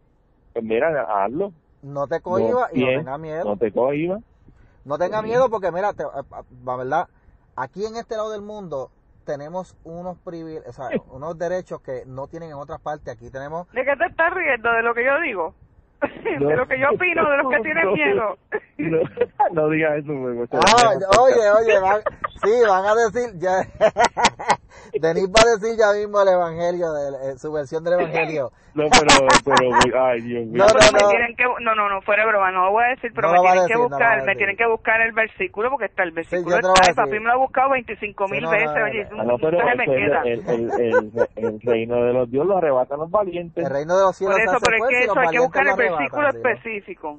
pues 0.52 0.64
mira, 0.64 1.24
hazlo. 1.24 1.52
No 1.82 2.06
te 2.06 2.20
cohiba 2.20 2.68
y 2.72 2.78
no 2.78 2.86
bien, 2.86 3.00
tenga 3.00 3.18
miedo. 3.18 3.44
No 3.44 3.56
te 3.56 3.72
cohiba. 3.72 4.20
No 4.84 4.98
tenga 4.98 5.20
Sí. 5.22 5.28
miedo 5.28 5.50
porque 5.50 5.72
mira, 5.72 5.92
te- 5.94 6.04
eh, 6.04 6.06
eh, 6.16 6.42
la 6.64 6.76
verdad, 6.76 7.08
aquí 7.56 7.84
en 7.84 7.96
este 7.96 8.14
lado 8.16 8.30
del 8.30 8.42
mundo 8.42 8.90
tenemos 9.24 9.74
unos 9.82 10.16
privilegios, 10.20 10.68
o 10.68 10.72
sea, 10.72 10.90
unos 11.10 11.36
derechos 11.36 11.80
que 11.80 12.04
no 12.06 12.28
tienen 12.28 12.50
en 12.50 12.56
otras 12.56 12.80
partes. 12.80 13.12
Aquí 13.14 13.30
tenemos, 13.30 13.66
¿De 13.72 13.84
qué 13.84 13.96
te 13.96 14.06
estás 14.06 14.32
riendo? 14.32 14.70
¿De 14.70 14.82
lo 14.82 14.94
que 14.94 15.04
yo 15.04 15.20
digo? 15.20 15.54
No. 16.40 16.48
de 16.50 16.56
lo 16.56 16.66
que 16.66 16.78
yo 16.78 16.90
opino, 16.90 17.30
de 17.30 17.36
los 17.38 17.50
que 17.50 17.60
tienen 17.62 17.84
No. 17.84 17.92
miedo. 17.92 18.38
No, 18.78 18.98
no 19.52 19.68
digas 19.70 19.98
eso, 19.98 20.12
porque 20.12 20.46
se 20.50 20.56
ah, 20.56 20.92
oye, 21.20 21.50
oye, 21.50 21.80
van, 21.80 22.00
sí, 22.42 22.50
van 22.68 22.84
a 22.84 22.94
decir, 22.94 23.38
ya, 23.38 23.62
Denis 24.92 25.28
va 25.28 25.40
a 25.42 25.56
decir 25.58 25.76
ya 25.78 25.92
mismo 25.92 26.20
el 26.22 26.28
evangelio, 26.28 26.92
de, 26.92 27.30
eh, 27.32 27.38
su 27.38 27.52
versión 27.52 27.82
del 27.84 27.94
evangelio. 27.94 28.50
No, 28.74 28.84
pero, 28.90 29.26
pero, 29.44 30.04
ay, 30.04 30.20
Dios 30.20 30.46
mío. 30.46 30.64
No, 30.64 30.66
Pero 30.66 30.78
no, 30.86 30.92
me 30.92 31.00
no. 31.00 31.08
tienen 31.08 31.36
que, 31.36 31.44
no, 31.44 31.74
no, 31.74 31.88
no, 31.88 32.02
fuera 32.02 32.24
de 32.24 32.28
broma, 32.28 32.52
no 32.52 32.66
lo 32.66 32.72
voy 32.72 32.84
a 32.84 32.88
decir, 32.88 33.10
pero 33.14 33.28
No 33.28 33.34
me 33.34 33.40
tienen 33.40 33.56
que 33.66 33.72
decir, 33.72 33.76
buscar, 33.88 34.24
me 34.24 34.36
tienen 34.36 34.56
que 34.56 34.66
buscar 34.66 35.00
el 35.00 35.12
versículo 35.12 35.70
porque 35.70 35.86
está 35.86 36.02
el 36.02 36.12
versículo 36.12 36.56
voy 36.56 36.58
está, 36.60 36.86
a 36.86 36.88
el 36.90 36.94
papi 36.94 37.10
me 37.18 37.26
lo 37.26 37.32
ha 37.32 37.36
buscado 37.36 37.70
25 37.70 38.28
mil 38.28 38.40
Sí, 38.40 38.44
no, 38.44 38.50
veces, 38.50 38.68
oye, 38.84 39.04
no, 39.04 39.06
eso 39.06 39.16
Ah, 39.18 39.24
no, 39.24 39.38
pero 39.38 39.58
se 39.58 39.74
me 39.76 39.84
es 39.84 39.90
que 39.90 39.96
queda. 39.96 40.22
el, 40.24 40.40
el, 40.50 40.70
el, 40.80 41.28
el 41.36 41.60
reino 41.62 42.04
de 42.04 42.12
los 42.12 42.30
dios 42.30 42.46
lo 42.46 42.58
arrebatan 42.58 42.98
los 43.00 43.10
valientes. 43.10 43.64
El 43.64 43.70
reino 43.72 43.96
de 43.96 44.02
los 44.04 44.16
cielos 44.16 44.36
Por 44.36 44.44
eso, 44.44 44.58
pero 44.62 44.76
es 44.76 44.88
que 44.90 45.04
eso 45.04 45.18
hay 45.18 45.28
que 45.28 45.38
buscar 45.40 45.66
el 45.66 45.76
versículo 45.76 46.30
sí, 46.30 46.36
específico. 46.36 47.18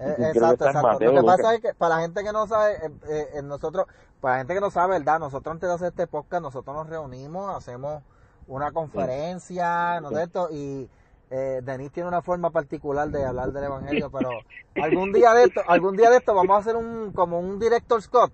Eh, 0.00 0.14
exacto, 0.28 0.66
exacto. 0.66 0.82
Mateo, 0.88 1.12
Lo 1.12 1.20
que 1.20 1.26
pasa 1.26 1.54
es 1.54 1.60
que 1.60 1.74
para 1.74 1.96
la 1.96 2.02
gente 2.02 2.22
que 2.22 2.32
no 2.32 2.46
sabe, 2.46 2.74
eh, 2.74 3.28
eh, 3.34 3.42
nosotros, 3.42 3.86
para 4.20 4.34
la 4.34 4.38
gente 4.40 4.54
que 4.54 4.60
no 4.60 4.70
sabe, 4.70 4.98
¿verdad? 4.98 5.18
Nosotros 5.18 5.52
antes 5.52 5.68
de 5.68 5.74
hacer 5.74 5.88
este 5.88 6.06
podcast, 6.06 6.42
nosotros 6.42 6.76
nos 6.76 6.88
reunimos, 6.88 7.56
hacemos 7.56 8.02
una 8.46 8.70
conferencia, 8.72 10.00
¿no 10.00 10.10
es 10.10 10.16
cierto? 10.16 10.48
Y 10.50 10.88
eh, 11.30 11.60
Denis 11.62 11.92
tiene 11.92 12.08
una 12.08 12.22
forma 12.22 12.50
particular 12.50 13.08
de 13.08 13.24
hablar 13.24 13.52
del 13.52 13.64
evangelio, 13.64 14.10
pero 14.10 14.30
algún 14.82 15.12
día 15.12 15.34
de 15.34 15.44
esto, 15.44 15.60
algún 15.66 15.96
día 15.96 16.10
de 16.10 16.16
esto 16.18 16.34
vamos 16.34 16.56
a 16.56 16.60
hacer 16.60 16.76
un 16.76 17.12
como 17.12 17.38
un 17.40 17.58
director 17.58 18.00
Scott 18.00 18.32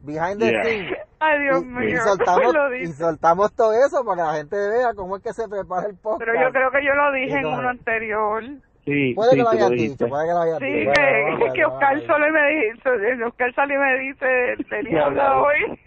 behind 0.00 0.40
the 0.40 0.50
Yeah. 0.50 0.64
scenes. 0.64 0.98
Ay, 1.20 1.40
Dios 1.42 1.62
Y, 1.62 1.64
mío, 1.66 1.88
y 1.88 1.96
soltamos 1.98 2.52
lo 2.54 2.74
y 2.74 2.92
soltamos 2.92 3.52
todo 3.52 3.72
eso 3.74 4.04
para 4.04 4.16
que 4.22 4.28
la 4.28 4.34
gente 4.38 4.56
vea 4.56 4.94
cómo 4.94 5.16
es 5.18 5.22
que 5.22 5.32
se 5.32 5.48
prepara 5.48 5.86
el 5.86 5.96
podcast. 5.96 6.18
Pero 6.26 6.40
yo 6.42 6.50
creo 6.52 6.70
que 6.72 6.84
yo 6.84 6.94
lo 6.94 7.12
dije 7.12 7.36
en 7.36 7.42
no. 7.42 7.58
uno 7.58 7.68
anterior. 7.68 8.42
Sí, 8.84 9.14
puede 9.14 9.30
sí, 9.30 9.36
que 9.36 9.42
lo 9.42 9.50
dijiste. 9.70 10.04
dicho, 10.04 10.08
puede 10.08 10.26
que 10.26 10.32
lo 10.32 10.40
hayas 10.40 10.58
Sí, 10.58 10.64
dicho. 10.66 10.92
que, 10.92 11.00
Bueno, 11.00 11.30
vamos 11.38 11.48
a 11.48 11.52
que 11.52 11.64
Oscar 11.66 11.94
ver. 11.96 12.06
solo 12.08 12.26
me 12.32 12.48
dice, 12.50 13.24
Oscar 13.24 13.54
salió 13.54 13.76
y 13.76 13.78
me 13.78 13.98
dice, 14.00 14.64
tenía 14.68 14.92
Ya, 14.98 15.06
habla 15.06 15.40
hoy. 15.42 15.78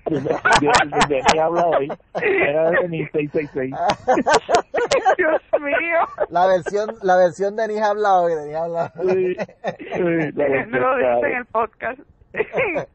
¿De 1.10 1.24
qué 1.34 1.40
habla 1.42 1.66
hoy? 1.68 1.88
Era 2.22 2.72
de 2.72 2.88
mi 2.88 3.06
666. 3.08 3.74
Dios 5.18 5.42
mío. 5.62 6.00
La 6.30 6.48
versión, 6.48 6.96
la 7.02 7.18
versión 7.18 7.56
de 7.58 7.64
Denis 7.68 7.82
habla 7.82 8.14
hoy, 8.22 8.34
Denis 8.36 8.56
habla 8.56 8.94
hoy. 8.98 9.36
Sí, 9.36 9.46
sí, 9.94 10.02
Me 10.02 10.80
lo 10.80 10.96
dice 10.96 11.28
en 11.28 11.38
el 11.38 11.46
podcast. 11.48 12.00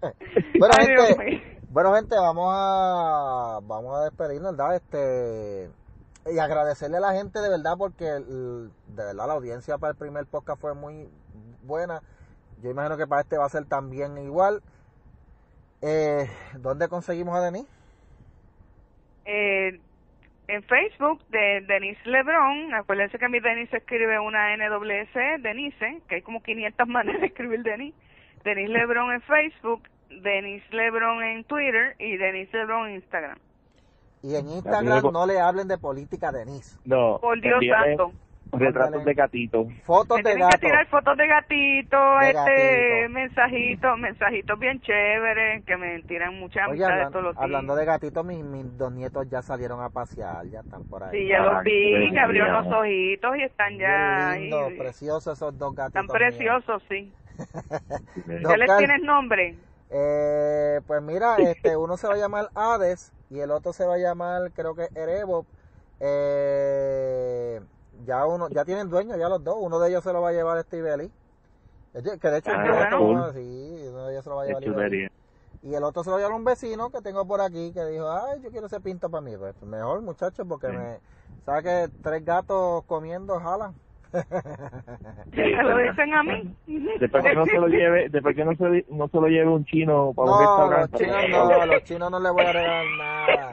Bueno, 0.59 0.75
Ay, 0.79 0.87
gente, 0.87 1.43
bueno, 1.71 1.95
gente, 1.95 2.15
vamos 2.17 2.53
a, 2.55 3.59
vamos 3.63 3.99
a 3.99 4.05
despedirnos, 4.05 4.57
¿verdad? 4.57 4.77
Este, 4.77 5.69
y 6.27 6.39
agradecerle 6.39 6.99
a 6.99 7.01
la 7.01 7.13
gente 7.15 7.39
de 7.41 7.49
verdad 7.49 7.77
porque 7.79 8.07
el- 8.09 8.71
de 8.89 9.05
verdad 9.05 9.27
la 9.27 9.33
audiencia 9.35 9.79
para 9.79 9.93
el 9.93 9.97
primer 9.99 10.27
podcast 10.27 10.61
fue 10.61 10.75
muy 10.75 11.09
buena. 11.63 12.03
Yo 12.63 12.71
imagino 12.71 12.97
que 12.97 13.07
para 13.07 13.23
este 13.23 13.39
va 13.39 13.47
a 13.47 13.51
ser 13.51 13.65
también 13.65 14.19
igual. 14.19 14.63
Eh, 15.83 16.29
¿Dónde 16.59 16.89
conseguimos 16.89 17.35
a 17.37 17.41
Denis? 17.41 17.67
Eh, 19.25 19.81
en 20.49 20.63
Facebook 20.65 21.25
de 21.29 21.63
Denise 21.67 22.01
Lebron, 22.05 22.75
acuérdense 22.75 23.19
que 23.19 23.29
mi 23.29 23.41
Denise 23.41 23.77
escribe 23.77 24.19
una 24.19 24.53
NWC, 24.57 25.39
Denise, 25.41 26.03
que 26.09 26.17
hay 26.17 26.23
como 26.23 26.43
500 26.43 26.89
maneras 26.89 27.21
de 27.21 27.29
escribir 27.29 27.63
Denise. 27.63 27.97
Denise 28.45 28.73
Lebron 28.73 29.13
en 29.13 29.23
Facebook, 29.23 29.83
Denise 30.23 30.67
Lebron 30.71 31.23
en 31.23 31.45
Twitter 31.45 31.95
y 31.99 32.17
Denise 32.17 32.57
Lebron 32.57 32.89
en 32.89 32.95
Instagram. 32.97 33.39
Y 34.23 34.35
en 34.37 34.49
Instagram 34.51 35.11
no 35.13 35.27
le 35.27 35.41
hablen 35.41 35.67
de 35.69 35.79
política 35.79 36.29
a 36.29 36.33
Denis. 36.33 36.79
No, 36.85 37.19
Por 37.21 37.41
Dios 37.41 37.61
santo. 37.69 38.13
Retratos 38.53 39.05
de 39.05 39.15
gatito. 39.15 39.67
Fotos 39.85 40.17
Me 40.17 40.23
de 40.25 40.31
tienen 40.31 40.49
que 40.49 40.57
gato. 40.57 40.67
tirar 40.67 40.87
fotos 40.89 41.17
de 41.17 41.27
gatito, 41.29 41.97
De 42.19 42.27
este, 42.31 42.35
gatito. 42.35 43.11
mensajitos, 43.13 43.99
mensajitos 44.01 44.59
bien 44.59 44.81
chéveres, 44.81 45.65
que 45.65 45.77
me 45.77 46.03
tiran 46.03 46.35
mucha 46.41 46.67
Oye, 46.67 46.85
amistad 46.85 47.07
de 47.07 47.11
todos 47.13 47.25
los 47.27 47.35
días. 47.35 47.45
hablando 47.45 47.77
de 47.77 47.85
gatitos, 47.85 48.25
mis, 48.27 48.45
mis 48.45 48.77
dos 48.77 48.91
nietos 48.93 49.29
ya 49.31 49.41
salieron 49.41 49.81
a 49.81 49.89
pasear, 49.91 50.45
ya 50.49 50.61
están 50.61 50.83
por 50.83 51.05
ahí. 51.05 51.11
Sí, 51.17 51.29
ya 51.29 51.37
Ah, 51.45 51.53
los 51.55 51.63
vi, 51.63 51.71
qué 51.71 52.11
que 52.13 52.19
abrieron 52.19 52.53
los 52.65 52.75
ojitos 52.77 53.37
y 53.37 53.43
están 53.45 53.79
ya 53.79 54.35
lindo, 54.37 54.65
ahí. 54.67 54.77
preciosos 54.77 55.39
esos 55.39 55.57
dos 55.57 55.73
gatitos. 55.77 56.03
Están 56.03 56.17
preciosos, 56.19 56.83
sí. 56.89 57.13
¿Ya 58.49 58.57
les 58.57 58.77
tienes 58.79 59.01
nombre? 59.03 59.55
Eh, 59.91 60.81
pues 60.89 61.01
mira, 61.03 61.37
este, 61.37 61.77
uno 61.77 61.97
se 61.97 62.09
va 62.09 62.15
a 62.15 62.19
llamar 62.19 62.49
Hades 62.55 63.13
y 63.31 63.41
el 63.41 63.51
otro 63.53 63.73
se 63.73 63.87
va 63.87 63.95
a 63.95 63.99
llamar, 63.99 64.53
creo 64.53 64.75
que 64.75 64.89
Erebo. 64.95 65.47
Eh, 66.01 67.61
ya 68.05 68.27
uno, 68.27 68.49
ya 68.49 68.65
tienen 68.65 68.91
dueño, 68.91 69.17
ya 69.17 69.29
los 69.29 69.43
dos. 69.43 69.57
Uno 69.59 69.79
de 69.79 69.89
ellos 69.91 70.03
se 70.03 70.13
lo 70.13 70.21
va 70.21 70.31
a 70.31 70.33
llevar 70.33 70.61
Steve 70.65 70.93
Eli. 70.95 71.13
Que 71.93 72.31
de 72.31 72.39
hecho, 72.39 72.51
Ah, 72.55 72.89
cool. 72.97 73.11
uno- 73.17 73.33
sí, 73.33 73.87
uno 73.89 74.07
de 74.07 74.13
ellos 74.13 74.25
se 74.25 74.31
lo 74.31 74.37
va 74.37 74.43
a 74.43 74.47
llevar. 74.47 75.11
Y 75.63 75.75
el 75.75 75.85
otro 75.85 76.03
se 76.03 76.09
lo 76.11 76.15
va 76.17 76.21
a 76.21 76.23
llevar 76.25 76.37
un 76.39 76.45
vecino 76.45 76.91
que 76.91 77.03
tengo 77.03 77.27
por 77.27 77.41
aquí 77.41 77.73
que 77.73 77.85
dijo, 77.85 78.11
ay, 78.11 78.41
yo 78.43 78.51
quiero 78.51 78.67
ese 78.67 78.81
pinto 78.81 79.11
para 79.11 79.21
mí. 79.21 79.37
Pues 79.37 79.61
mejor, 79.63 80.01
muchachos, 80.01 80.47
porque 80.49 80.69
Sí. 80.69 80.73
me, 80.77 81.01
¿sabes 81.45 81.63
que 81.65 81.91
tres 82.03 82.25
gatos 82.25 82.85
comiendo 82.85 83.39
jalan? 83.41 83.75
¿Me 85.33 85.63
lo 85.63 85.79
dicen 85.79 86.15
a 86.15 86.23
mí? 86.23 86.55
Después 86.99 87.25
que 87.25 87.35
no 87.35 87.45
se 87.47 87.59
lo 87.59 87.69
lleve, 87.69 88.09
después 88.09 88.35
que 88.37 88.45
no 88.45 88.55
se, 88.57 88.85
no 88.91 89.09
se 89.09 89.17
lo 89.21 89.27
lleve 89.29 89.49
un 89.49 89.65
chino 89.65 90.13
para 90.15 90.31
un 90.31 90.39
No, 90.45 90.71
los 90.79 90.91
chinos 90.93 91.29
no, 91.31 91.61
a 91.61 91.67
los 91.67 91.85
chinos 91.85 92.11
no 92.11 92.21
les 92.21 92.33
voy 92.33 92.45
a 92.45 92.53
regalar 92.53 92.85
nada. 92.99 93.53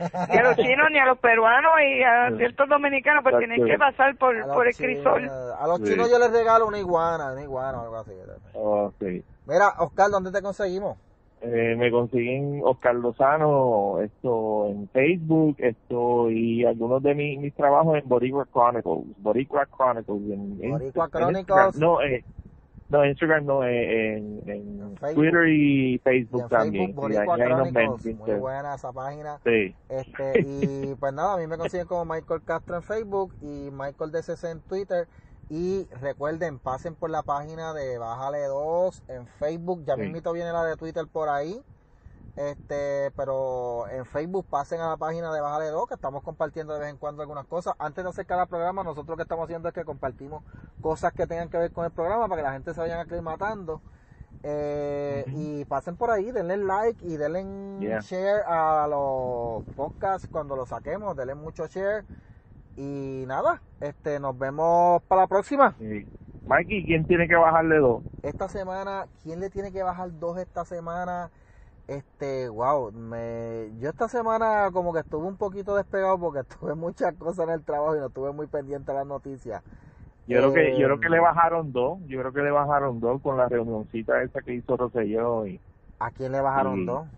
Ni 0.30 0.36
a 0.38 0.42
los 0.42 0.56
chinos, 0.56 0.86
ni 0.90 0.98
a 0.98 1.04
los 1.04 1.18
peruanos 1.18 1.72
y 1.86 2.02
a 2.02 2.34
ciertos 2.38 2.66
dominicanos, 2.70 3.22
pues 3.22 3.36
tienen 3.36 3.62
que 3.66 3.76
pasar 3.76 4.16
por, 4.16 4.34
por 4.46 4.66
el 4.66 4.74
crisol. 4.74 5.28
A 5.28 5.66
los 5.66 5.78
Sí. 5.80 5.84
chinos 5.92 6.10
yo 6.10 6.18
les 6.18 6.32
regalo 6.32 6.66
una 6.66 6.78
iguana, 6.78 7.32
una 7.32 7.42
iguana 7.42 7.80
o 7.80 7.84
algo 7.84 7.96
así. 7.96 8.12
Oh, 8.54 8.90
sí. 8.98 9.22
Mira, 9.46 9.74
Oscar, 9.78 10.10
¿dónde 10.10 10.32
te 10.32 10.40
conseguimos? 10.40 10.96
Eh, 11.42 11.74
me 11.78 11.90
consiguen 11.90 12.60
Oscar 12.64 12.94
Lozano 12.96 13.98
esto 14.02 14.66
en 14.68 14.88
Facebook 14.90 15.56
esto 15.58 16.30
y 16.30 16.66
algunos 16.66 17.02
de 17.02 17.14
mi- 17.14 17.38
mis 17.38 17.54
trabajos 17.54 17.96
en 17.96 18.06
Boricua 18.06 18.46
Chronicles 18.52 19.06
Boricua 19.18 19.66
Chronicles 19.74 20.20
en, 20.30 20.70
Boricua 20.70 21.04
en 21.06 21.10
Chronicles. 21.10 21.78
No 21.78 22.02
eh, 22.02 22.22
no 22.90 23.06
Instagram 23.06 23.46
no 23.46 23.64
eh, 23.64 24.16
en, 24.18 24.42
en. 24.46 24.94
Twitter 25.14 25.48
y 25.48 25.94
Y 25.94 25.98
Facebook 25.98 26.42
en 26.42 26.48
también 26.50 26.86
Facebook, 26.88 27.02
Boricua 27.08 27.36
Chronicles. 27.38 28.02
sí, 28.02 28.14
Muy 28.14 28.34
buena 28.34 28.74
esa 28.74 28.92
página. 28.92 29.38
sí. 29.42 29.74
Este, 29.88 30.40
y 30.40 30.94
pues 30.96 31.12
nada, 31.14 31.34
a 31.34 31.38
mí 31.38 31.46
me 31.46 31.56
consiguen 31.56 31.86
como 31.86 32.04
Michael 32.04 32.42
Castro 32.44 32.76
en 32.76 32.82
Facebook 32.82 33.32
y 33.40 33.70
Michael 33.70 34.10
DCC 34.12 34.44
en 34.50 34.60
Twitter. 34.60 35.08
Y 35.50 35.86
recuerden, 36.00 36.60
pasen 36.60 36.94
por 36.94 37.10
la 37.10 37.22
página 37.22 37.74
de 37.74 37.98
Bájale 37.98 38.44
2 38.46 39.02
en 39.08 39.26
Facebook. 39.26 39.82
Ya 39.84 39.96
Sí. 39.96 40.02
mismito 40.02 40.32
viene 40.32 40.52
la 40.52 40.64
de 40.64 40.76
Twitter 40.76 41.06
por 41.12 41.28
ahí. 41.28 41.60
Este, 42.36 43.10
pero 43.16 43.88
en 43.88 44.06
Facebook 44.06 44.46
pasen 44.48 44.80
a 44.80 44.88
la 44.90 44.96
página 44.96 45.32
de 45.32 45.40
Bájale 45.40 45.66
2, 45.66 45.88
que 45.88 45.94
estamos 45.94 46.22
compartiendo 46.22 46.72
de 46.74 46.78
vez 46.80 46.88
en 46.90 46.96
cuando 46.96 47.22
algunas 47.22 47.46
cosas. 47.46 47.74
Antes 47.80 48.04
de 48.04 48.10
hacer 48.10 48.26
cada 48.26 48.46
programa, 48.46 48.84
nosotros 48.84 49.08
lo 49.08 49.16
que 49.16 49.24
estamos 49.24 49.44
haciendo 49.44 49.68
es 49.68 49.74
que 49.74 49.84
compartimos 49.84 50.44
cosas 50.80 51.12
que 51.12 51.26
tengan 51.26 51.48
que 51.50 51.58
ver 51.58 51.72
con 51.72 51.84
el 51.84 51.90
programa 51.90 52.28
para 52.28 52.40
que 52.42 52.46
la 52.46 52.52
gente 52.52 52.72
se 52.72 52.80
vayan 52.80 53.00
aclimatando. 53.00 53.82
Eh, 54.44 55.24
Ujú. 55.26 55.36
Y 55.38 55.64
pasen 55.64 55.96
por 55.96 56.10
ahí, 56.12 56.30
denle 56.30 56.56
like 56.58 57.04
y 57.04 57.16
denle 57.16 57.44
Yeah. 57.80 58.00
share 58.00 58.42
a 58.46 58.86
los 58.88 59.64
podcasts 59.76 60.28
cuando 60.30 60.54
los 60.54 60.68
saquemos, 60.68 61.16
denle 61.16 61.34
mucho 61.34 61.66
share. 61.66 62.04
Y 62.76 63.24
nada, 63.26 63.62
este 63.80 64.20
nos 64.20 64.36
vemos 64.38 65.02
para 65.08 65.22
la 65.22 65.28
próxima. 65.28 65.78
sí. 65.78 66.08
Mikey 66.44 66.84
quién 66.86 67.06
tiene 67.06 67.28
que 67.28 67.34
bajarle 67.36 67.76
dos 67.78 68.04
Esta 68.22 68.48
semana, 68.48 69.08
¿quién 69.22 69.40
le 69.40 69.48
tiene 69.50 69.72
que 69.72 69.82
bajar 69.82 70.10
dos 70.18 70.36
esta 70.38 70.64
semana? 70.66 71.32
Este, 71.88 72.48
wow, 72.50 72.92
me, 72.92 73.72
yo 73.78 73.90
esta 73.90 74.08
semana 74.08 74.70
como 74.72 74.92
que 74.92 75.00
estuve 75.00 75.26
un 75.26 75.38
poquito 75.38 75.76
despegado 75.76 76.18
porque 76.20 76.44
tuve 76.60 76.74
muchas 76.74 77.14
cosas 77.16 77.48
en 77.48 77.54
el 77.54 77.64
trabajo 77.64 77.96
y 77.96 78.00
no 78.00 78.08
estuve 78.08 78.32
muy 78.32 78.48
pendiente 78.48 78.92
a 78.92 78.96
las 78.96 79.06
noticias. 79.06 79.62
yo 80.26 80.38
creo 80.38 80.52
que 80.52 80.76
yo 80.76 80.86
Eh, 80.86 80.88
creo 80.88 81.00
que 81.00 81.08
le 81.10 81.20
bajaron 81.20 81.72
dos 81.72 81.98
yo 82.06 82.20
creo 82.20 82.32
que 82.32 82.42
le 82.42 82.50
bajaron 82.50 83.00
dos 83.00 83.20
con 83.22 83.36
la 83.36 83.48
reunioncita 83.48 84.22
esa 84.22 84.42
que 84.42 84.54
hizo 84.54 84.76
Rosselló 84.76 85.46
y 85.46 85.60
¿A 86.00 86.10
quién 86.10 86.32
le 86.32 86.40
bajaron 86.40 86.84
dos? 86.84 87.08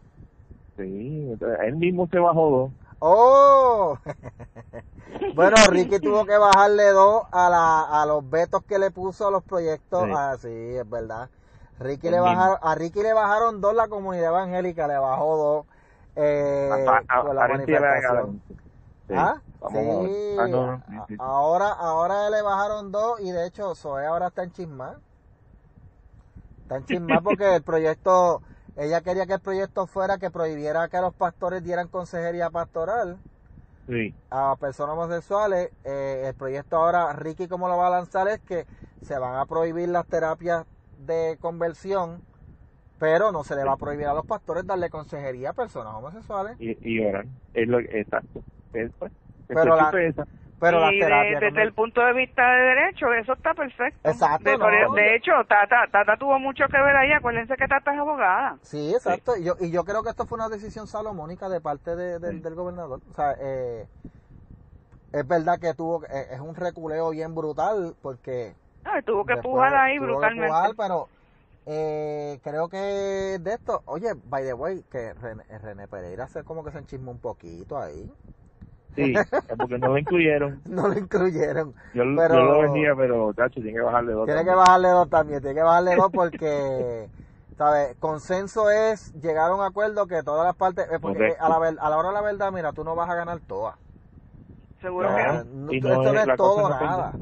sí 0.77 1.31
él 1.65 1.77
mismo 1.77 2.09
se 2.09 2.19
bajó 2.19 2.51
dos 2.51 2.73
¡Oh! 3.01 3.99
bueno, 5.35 5.57
Ricky 5.71 5.99
tuvo 6.01 6.25
que 6.27 6.37
bajarle 6.37 6.91
dos 6.91 7.25
a, 7.33 7.49
la, 7.51 8.03
a 8.03 8.07
los 8.07 8.29
vetos 8.29 8.63
que 8.65 8.79
le 8.79 8.91
puso 8.91 9.29
a 9.29 9.31
los 9.31 9.43
proyectos. 9.43 10.05
Sí. 10.05 10.11
Ah, 10.15 10.37
sí, 10.41 10.49
es 10.49 10.89
verdad. 10.89 11.29
Ricky 11.79 12.07
El 12.09 12.13
le 12.13 12.21
mismo. 12.21 12.37
bajaron, 12.37 12.59
a 12.63 12.75
Ricky 12.75 13.03
le 13.03 13.13
bajaron 13.13 13.61
dos 13.61 13.75
la 13.75 13.89
comunidad 13.89 14.29
evangélica, 14.31 14.87
le 14.87 14.99
bajó 14.99 15.37
dos 15.37 15.67
eh, 16.17 16.85
A- 16.87 17.03
a- 17.19 17.23
con 17.23 17.35
la 17.37 17.49
manifestación. 17.49 18.43
Sí. 19.09 19.15
¿Ah? 19.15 19.37
A. 19.63 19.69
Sí, 19.69 20.37
Ah, 20.39 20.49
no, 20.49 20.67
no, 20.67 20.85
a- 21.03 21.07
ahora, 21.19 21.69
ahora 21.73 22.31
le 22.31 22.43
bajaron 22.43 22.93
dos 22.93 23.21
y 23.21 23.31
de 23.31 23.47
hecho 23.47 23.75
Zoe 23.75 24.07
ahora 24.07 24.29
está 24.29 24.43
en 24.43 24.53
chismar. 24.53 24.97
Está 26.63 26.77
en 26.77 26.85
chismar 26.87 27.23
porque 27.25 27.57
el 27.57 27.63
proyecto, 27.63 28.43
ella 28.77 29.01
quería 29.01 29.27
que 29.27 29.35
el 29.35 29.41
proyecto 29.41 29.87
fuera 29.87 30.19
que 30.19 30.31
prohibiera 30.31 30.89
que 30.89 31.01
los 31.01 31.15
pastores 31.15 31.63
dieran 31.65 31.89
consejería 31.89 32.51
pastoral 32.51 33.19
Sí. 33.89 34.15
a 34.31 34.57
personas 34.57 34.95
homosexuales. 34.95 35.71
Eh, 35.85 36.25
el 36.27 36.35
proyecto 36.35 36.77
ahora, 36.77 37.13
Ricky 37.13 37.49
como 37.49 37.69
lo 37.69 37.77
va 37.77 37.89
a 37.89 37.91
lanzar 37.91 38.29
es 38.29 38.41
que 38.41 38.67
se 39.01 39.19
van 39.19 39.37
a 39.37 39.47
prohibir 39.47 39.89
las 39.89 40.07
terapias 40.07 40.65
de 40.99 41.37
conversión, 41.41 42.23
pero 42.99 43.33
no 43.33 43.43
se 43.43 43.57
le 43.57 43.65
va 43.65 43.73
a 43.73 43.77
prohibir 43.77 44.07
a 44.07 44.15
los 44.15 44.25
pastores 44.25 44.67
darle 44.67 44.89
consejería 44.89 45.51
a 45.51 45.53
personas 45.55 45.95
homosexuales. 45.95 46.57
Y, 46.61 46.77
y 46.81 47.05
oran. 47.05 47.29
Es 47.53 47.67
lo 47.69 47.81
exacto. 47.81 48.43
Es, 48.73 48.91
pues, 48.99 49.13
Pero 49.49 49.77
la- 49.77 49.91
Pero 50.63 50.93
y 50.93 51.01
de- 51.01 51.39
desde 51.41 51.63
el 51.63 51.75
punto 51.75 52.01
de 52.01 52.13
vista 52.13 52.49
de 52.53 52.63
derecho, 52.63 53.13
eso 53.13 53.33
está 53.33 53.53
perfecto. 53.53 54.09
Exacto, 54.09 54.49
De, 54.49 54.57
por- 54.57 54.73
no. 54.73 54.95
de 54.95 55.17
hecho, 55.17 55.33
Tata, 55.49 55.89
Tata 55.91 56.17
tuvo 56.17 56.39
mucho 56.39 56.69
que 56.69 56.81
ver 56.81 56.95
ahí. 56.95 57.11
Acuérdense 57.13 57.57
que 57.57 57.67
Tata 57.67 57.93
es 57.93 57.99
abogada. 57.99 58.59
Sí, 58.63 58.95
exacto. 58.95 59.37
Y, 59.37 59.43
yo, 59.45 59.55
y 59.59 59.73
yo 59.73 59.85
creo 59.85 60.05
que 60.05 60.11
esto 60.11 60.25
fue 60.25 60.37
una 60.37 60.49
decisión 60.49 60.87
salomónica 60.87 61.49
de 61.49 61.61
parte 61.61 61.97
de- 61.97 62.21
del- 62.21 62.37
Sí. 62.37 62.43
del 62.43 62.55
gobernador. 62.55 63.01
O 63.11 63.13
sea, 63.13 63.35
eh, 63.41 63.89
es 65.13 65.27
verdad 65.27 65.59
que 65.61 65.75
tuvo, 65.75 66.05
eh, 66.05 66.29
es 66.31 66.39
un 66.41 66.55
reculeo 66.55 67.11
bien 67.11 67.35
brutal 67.35 67.97
porque... 68.01 68.55
No, 68.85 69.03
tuvo 69.03 69.27
que 69.27 69.37
pujar 69.39 69.75
ahí 69.75 69.97
tuvo 69.97 70.07
que 70.07 70.13
brutalmente. 70.13 70.47
pujar, 70.49 70.71
pero 70.77 71.09
eh, 71.67 72.39
creo 72.43 72.69
que 72.69 73.39
de 73.41 73.53
esto, 73.55 73.83
oye, 73.87 74.13
by 74.27 74.45
the 74.45 74.55
way, 74.55 74.85
que 74.91 75.13
René, 75.15 75.43
René 75.61 75.89
Pereira 75.89 76.29
se 76.29 76.45
como 76.45 76.65
que 76.65 76.71
se 76.71 76.79
enchismó 76.79 77.11
un 77.11 77.21
poquito 77.21 77.79
ahí. 77.81 78.09
Sí, 78.95 79.15
es 79.17 79.57
porque 79.57 79.79
no 79.79 79.89
lo 79.89 79.99
incluyeron. 79.99 80.61
No 80.67 80.89
lo 80.89 80.99
incluyeron. 80.99 81.75
Yo, 81.95 82.03
Pero- 82.17 82.35
yo 82.35 82.41
lo 82.43 82.61
venía, 82.61 82.95
pero, 82.97 83.33
tacho, 83.35 83.61
tiene 83.61 83.73
que 83.75 83.81
bajarle 83.81 84.13
dos. 84.13 84.27
Tiene 84.27 84.41
que 84.41 84.47
también. 84.47 84.65
bajarle 84.65 84.89
dos 84.89 85.09
también, 85.11 85.41
tiene 85.41 85.55
que 85.57 85.63
bajarle 85.63 85.97
dos 85.97 86.11
porque, 86.13 87.09
¿sabes? 87.57 87.97
Consenso 87.99 88.71
es 88.71 89.13
llegar 89.15 89.51
a 89.51 89.55
un 89.55 89.63
acuerdo 89.63 90.07
que 90.07 90.23
todas 90.23 90.45
las 90.47 90.57
partes, 90.57 90.87
eh, 90.91 90.99
porque 91.01 91.19
Correcto. 91.19 91.45
a 91.45 91.49
la, 91.49 91.69
a 91.69 91.91
la 91.91 91.97
hora 91.99 92.09
de 92.09 92.15
la 92.15 92.21
verdad, 92.23 92.53
mira, 92.53 92.73
tú 92.73 92.85
no 92.85 92.95
vas 92.95 93.09
a 93.09 93.15
ganar 93.15 93.41
todas. 93.47 93.77
Seguro 94.81 95.09
No, 95.11 95.17
que 95.17 95.23
no. 95.23 95.41
Eh, 95.41 95.45
no, 95.45 95.73
y 95.73 95.77
esto 95.77 95.89
no 95.89 96.03
no 96.03 96.11
es- 96.13 96.21
es 96.21 96.27
la 96.27 96.37
todo 96.37 96.55
cosa 96.63 96.75
es 96.75 96.81
nada. 96.91 97.19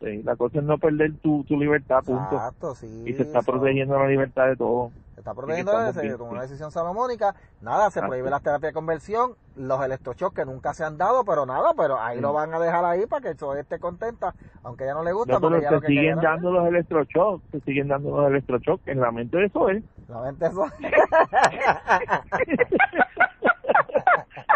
Sí, 0.00 0.22
la 0.24 0.34
cosa 0.36 0.58
es 0.58 0.64
no 0.64 0.78
perder 0.78 1.12
tu, 1.22 1.44
tu 1.44 1.56
libertad, 1.60 2.02
punto. 2.04 2.34
Exacto, 2.34 2.74
sí. 2.74 3.04
y 3.06 3.12
se 3.12 3.22
está 3.22 3.42
protegiendo 3.42 3.96
la 3.98 4.08
libertad 4.08 4.48
de 4.48 4.56
todos. 4.56 4.92
Está 5.22 5.34
protegiendo 5.34 5.70
estamos 5.70 5.94
se 5.94 6.16
tomó 6.18 6.30
una 6.32 6.42
decisión 6.42 6.72
salomónica. 6.72 7.32
Nada, 7.60 7.82
se 7.84 8.00
Exacto. 8.00 8.08
prohíbe 8.08 8.28
las 8.28 8.42
terapias 8.42 8.70
de 8.70 8.74
conversión, 8.74 9.36
los 9.54 9.80
electroshocks 9.84 10.34
que 10.34 10.44
nunca 10.44 10.74
se 10.74 10.82
han 10.84 10.98
dado, 10.98 11.24
pero 11.24 11.46
nada, 11.46 11.74
pero 11.76 12.00
ahí 12.00 12.18
Mm. 12.18 12.22
lo 12.22 12.32
van 12.32 12.52
a 12.52 12.58
dejar 12.58 12.84
ahí 12.84 13.06
para 13.06 13.28
que 13.30 13.36
Zoe 13.36 13.60
esté 13.60 13.78
contenta, 13.78 14.34
aunque 14.64 14.84
ya 14.84 14.94
no 14.94 15.04
le 15.04 15.12
gusta, 15.12 15.34
No, 15.34 15.40
pero 15.40 15.60
ya 15.62 15.70
se 15.78 15.86
siguen 15.86 16.20
dando 16.20 16.50
los 16.50 16.66
electroshocks, 16.66 17.44
se 17.52 17.60
siguen 17.60 17.86
dando 17.86 18.20
los 18.20 18.30
electroshocks 18.30 18.88
en 18.88 19.00
la 19.00 19.12
mente 19.12 19.36
de 19.36 19.44
eso 19.46 19.70
¿eh? 19.70 19.80
No, 20.08 20.22
vente 20.22 20.46
eso. 20.46 20.64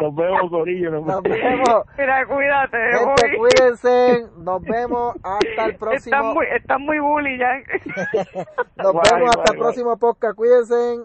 Nos 0.01 0.14
vemos, 0.14 0.51
Corillo. 0.51 0.90
Nos 0.90 1.06
Nos 1.06 1.23
vemos. 1.23 1.39
vemos. 1.40 1.85
Mira, 1.98 2.27
cuídate. 2.27 2.78
Gente, 2.93 3.36
cuídense. 3.39 4.27
Nos 4.39 4.62
vemos 4.62 5.16
hasta 5.23 5.64
el 5.66 5.77
próximo. 5.77 6.16
Están 6.16 6.35
muy, 6.35 6.47
están 6.47 6.82
muy 6.82 6.98
bully 6.98 7.39
ya. 7.39 7.56
Nos 8.77 8.93
Bye, 8.93 9.02
vemos 9.12 9.31
hasta 9.31 9.43
bye, 9.43 9.52
el 9.52 9.52
bye. 9.52 9.59
próximo 9.59 9.97
podcast. 9.98 10.36
Cuídense. 10.36 10.98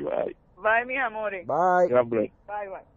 Bye. 0.00 0.36
Bye, 0.56 0.84
mis 0.86 0.98
amores. 0.98 1.46
Bye. 1.46 1.88
Bye, 1.88 2.30
bye. 2.48 2.93